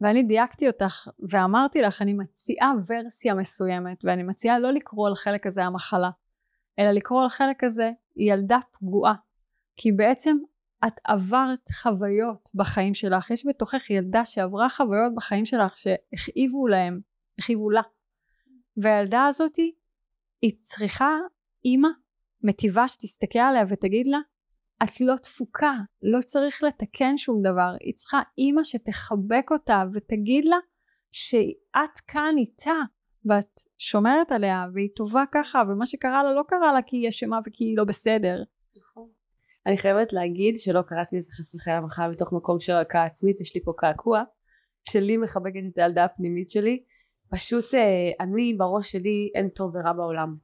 ואני 0.00 0.22
דייקתי 0.22 0.66
אותך 0.66 1.08
ואמרתי 1.30 1.82
לך 1.82 2.02
אני 2.02 2.12
מציעה 2.12 2.72
ורסיה 2.86 3.34
מסוימת 3.34 4.04
ואני 4.04 4.22
מציעה 4.22 4.58
לא 4.58 4.72
לקרוא 4.72 5.10
לחלק 5.10 5.46
הזה 5.46 5.64
המחלה 5.64 6.10
אלא 6.78 6.90
לקרוא 6.90 7.24
לחלק 7.24 7.64
הזה 7.64 7.90
ילדה 8.16 8.58
פגועה 8.72 9.14
כי 9.76 9.92
בעצם 9.92 10.36
את 10.86 11.00
עברת 11.04 11.68
חוויות 11.82 12.50
בחיים 12.54 12.94
שלך. 12.94 13.30
יש 13.30 13.46
בתוכך 13.46 13.90
ילדה 13.90 14.24
שעברה 14.24 14.68
חוויות 14.68 15.14
בחיים 15.14 15.44
שלך 15.44 15.76
שהכאיבו 15.76 16.66
להם 16.66 17.00
הכאיבו 17.38 17.70
לה. 17.70 17.82
והילדה 18.76 19.24
הזאתי 19.24 19.74
היא 20.42 20.52
צריכה 20.56 21.10
אימא 21.64 21.88
מטיבה 22.42 22.88
שתסתכל 22.88 23.38
עליה 23.38 23.64
ותגיד 23.68 24.06
לה 24.06 24.18
את 24.82 25.00
לא 25.00 25.16
תפוקה, 25.16 25.72
לא 26.02 26.20
צריך 26.20 26.62
לתקן 26.62 27.16
שום 27.16 27.42
דבר, 27.42 27.76
היא 27.80 27.94
צריכה 27.94 28.20
אימא 28.38 28.64
שתחבק 28.64 29.50
אותה 29.50 29.82
ותגיד 29.94 30.44
לה 30.44 30.56
שאת 31.10 32.00
כאן 32.06 32.34
איתה 32.38 32.74
ואת 33.30 33.60
שומרת 33.78 34.32
עליה 34.32 34.66
והיא 34.74 34.88
טובה 34.96 35.24
ככה 35.32 35.62
ומה 35.68 35.86
שקרה 35.86 36.22
לה 36.22 36.34
לא 36.34 36.42
קרה 36.48 36.72
לה 36.72 36.82
כי 36.82 36.96
היא 36.96 37.08
אשמה 37.08 37.38
וכי 37.46 37.64
היא 37.64 37.76
לא 37.76 37.84
בסדר. 37.84 38.42
אני 39.66 39.76
חייבת 39.76 40.12
להגיד 40.12 40.58
שלא 40.58 40.82
קראתי 40.82 41.16
לזה 41.16 41.32
חס 41.32 41.54
וחלילה 41.54 41.80
מחלה 41.80 42.08
מתוך 42.08 42.32
מקום 42.32 42.60
של 42.60 42.72
הלקאה 42.72 43.04
עצמית 43.04 43.40
יש 43.40 43.54
לי 43.54 43.64
פה 43.64 43.72
קעקוע 43.76 44.22
שלי 44.90 45.16
מחבקת 45.16 45.60
את 45.72 45.78
הילדה 45.78 46.04
הפנימית 46.04 46.50
שלי. 46.50 46.82
פשוט 47.30 47.64
אה, 47.74 48.10
אני 48.20 48.54
בראש 48.54 48.92
שלי 48.92 49.30
אין 49.34 49.48
טוב 49.48 49.74
ורע 49.74 49.92
בעולם. 49.92 50.36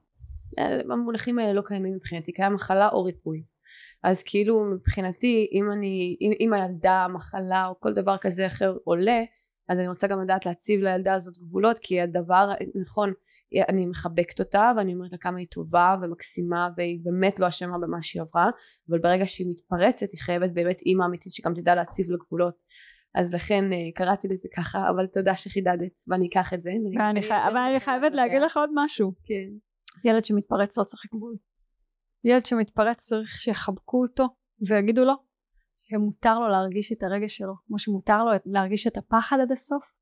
אה, 0.59 0.79
המונחים 0.93 1.39
האלה 1.39 1.53
לא 1.53 1.61
קיימים 1.65 1.93
מבחינתי 1.93 2.31
קיים 2.31 2.53
מחלה 2.53 2.89
או 2.89 3.03
ריפוי. 3.03 3.43
אז 4.03 4.23
כאילו 4.23 4.63
מבחינתי 4.63 5.49
אם 5.51 5.71
אני 5.71 6.17
אם, 6.21 6.31
אם 6.39 6.53
הילדה 6.53 7.07
מחלה 7.09 7.67
או 7.67 7.79
כל 7.79 7.93
דבר 7.93 8.17
כזה 8.17 8.45
אחר 8.45 8.77
עולה 8.83 9.23
אז 9.71 9.79
אני 9.79 9.87
רוצה 9.87 10.07
גם 10.07 10.21
לדעת 10.21 10.45
להציב 10.45 10.81
לילדה 10.81 11.13
הזאת 11.13 11.37
גבולות 11.37 11.79
כי 11.79 12.01
הדבר 12.01 12.49
נכון 12.81 13.13
אני 13.69 13.85
מחבקת 13.85 14.39
אותה 14.39 14.71
ואני 14.77 14.93
אומרת 14.93 15.11
לה 15.11 15.17
כמה 15.17 15.39
היא 15.39 15.47
טובה 15.51 15.95
ומקסימה 16.01 16.69
והיא 16.77 16.99
באמת 17.03 17.39
לא 17.39 17.47
אשמה 17.47 17.77
במה 17.77 17.97
שהיא 18.01 18.21
עברה 18.21 18.49
אבל 18.89 18.99
ברגע 18.99 19.25
שהיא 19.25 19.47
מתפרצת 19.49 20.11
היא 20.11 20.19
חייבת 20.19 20.51
באמת 20.51 20.81
אימא 20.85 21.05
אמיתית 21.05 21.31
שגם 21.33 21.53
תדע 21.53 21.75
להציב 21.75 22.05
לה 22.09 22.17
גבולות 22.27 22.63
אז 23.15 23.33
לכן 23.33 23.73
אה, 23.73 23.77
קראתי 23.95 24.27
לזה 24.27 24.49
ככה 24.57 24.89
אבל 24.89 25.05
תודה 25.07 25.35
שחידדת 25.35 25.99
ואני 26.07 26.27
אקח 26.27 26.53
את 26.53 26.61
זה. 26.61 26.71
אבל 27.47 27.57
אני 27.57 27.79
חייבת 27.79 28.11
להגיד 28.13 28.41
לך 28.41 28.57
עוד 28.57 28.69
משהו. 28.73 29.13
כן. 29.25 29.49
ילד 30.09 30.25
שמתפרץ 30.25 30.77
לא 30.77 30.83
צריך 30.83 31.05
גבול. 31.13 31.35
ילד 32.23 32.45
שמתפרץ 32.45 32.97
צריך 32.97 33.27
שיחבקו 33.27 34.01
אותו 34.01 34.25
ויגידו 34.69 35.05
לו 35.05 35.13
שמותר 35.89 36.39
לו 36.39 36.47
להרגיש 36.47 36.91
את 36.91 37.03
הרגש 37.03 37.37
שלו 37.37 37.53
כמו 37.67 37.79
שמותר 37.79 38.23
לו 38.23 38.31
להרגיש 38.45 38.87
את 38.87 38.97
הפחד 38.97 39.37
עד 39.41 39.51
הסוף 39.51 39.93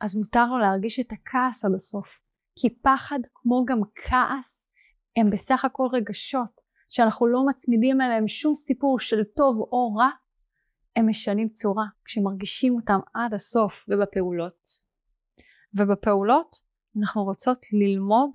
אז 0.00 0.14
מותר 0.16 0.46
לו 0.46 0.58
להרגיש 0.58 1.00
את 1.00 1.12
הכעס 1.12 1.64
עד 1.64 1.74
הסוף. 1.74 2.18
כי 2.56 2.70
פחד 2.82 3.18
כמו 3.34 3.64
גם 3.64 3.80
כעס 3.94 4.68
הם 5.16 5.30
בסך 5.30 5.64
הכל 5.64 5.86
רגשות 5.92 6.60
שאנחנו 6.88 7.26
לא 7.26 7.46
מצמידים 7.46 8.00
אליהם 8.00 8.28
שום 8.28 8.54
סיפור 8.54 8.98
של 8.98 9.24
טוב 9.36 9.60
או 9.60 9.94
רע. 9.98 10.08
הם 10.96 11.08
משנים 11.08 11.48
צורה 11.48 11.84
כשמרגישים 12.04 12.74
אותם 12.74 12.98
עד 13.14 13.34
הסוף 13.34 13.84
ובפעולות. 13.88 14.68
ובפעולות 15.74 16.56
אנחנו 16.98 17.24
רוצות 17.24 17.66
ללמוד 17.72 18.30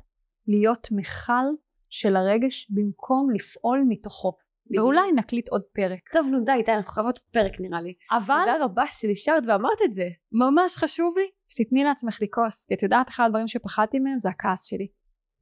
להיות 0.48 0.88
מכל 0.92 1.46
של 1.90 2.16
הרגש 2.16 2.72
במקום 2.72 3.30
לפעול 3.30 3.86
מתוכו 3.88 4.38
ואולי 4.72 5.12
נקליט 5.12 5.50
עוד 5.50 5.62
פרק. 5.74 6.00
טוב 6.12 6.28
נו 6.32 6.44
די 6.44 6.62
די 6.66 6.72
אנחנו 6.74 6.92
חייבות 6.94 7.16
עוד 7.16 7.32
פרק 7.32 7.62
נראה 7.62 7.82
לי. 7.82 7.94
אבל 8.12 8.40
תודה 8.40 8.66
רבה 8.66 8.84
שנשארת 8.86 9.44
ואמרת 9.48 9.82
את 9.86 9.94
זה. 9.94 10.08
ממש 10.32 10.78
חשוב 10.78 11.18
לי 11.18 11.26
שתתני 11.50 11.84
לעצמך 11.84 12.18
לכעוס, 12.22 12.66
כי 12.66 12.74
את 12.74 12.84
יודעת 12.84 13.10
אחד 13.10 13.26
הדברים 13.26 13.48
שפחדתי 13.48 14.00
מהם 14.00 14.18
זה 14.18 14.30
הכעס 14.30 14.66
שלי. 14.66 14.88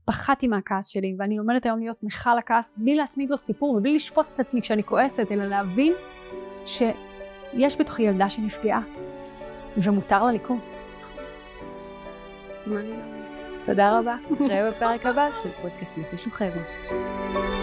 פחדתי 0.06 0.48
מהכעס 0.48 0.88
שלי 0.88 1.16
ואני 1.20 1.38
לומדת 1.38 1.66
היום 1.66 1.80
להיות 1.80 1.98
נכה 2.04 2.36
לכעס 2.36 2.78
בלי 2.78 2.96
להצמיד 2.96 3.30
לו 3.30 3.38
סיפור 3.38 3.70
ובלי 3.70 3.96
לשפוט 3.96 4.26
את 4.36 4.40
עצמי 4.40 4.62
כשאני 4.62 4.84
כועסת 4.84 5.28
אלא 5.32 5.46
להבין 5.46 5.94
שיש 6.66 7.78
בתוכי 7.80 8.04
ילדה 8.04 8.30
שנפגעה 8.30 8.82
ומותר 9.78 10.24
לה 10.24 10.32
לכעוס. 10.32 10.86
תודה 13.66 14.00
רבה. 14.00 14.16
נתראה 14.32 14.72
בפרק 14.72 15.06
הבא 15.06 15.30
של 15.44 15.50
פודקאסט 15.62 15.98
נפש 15.98 16.28
וחבר'ה. 16.28 17.61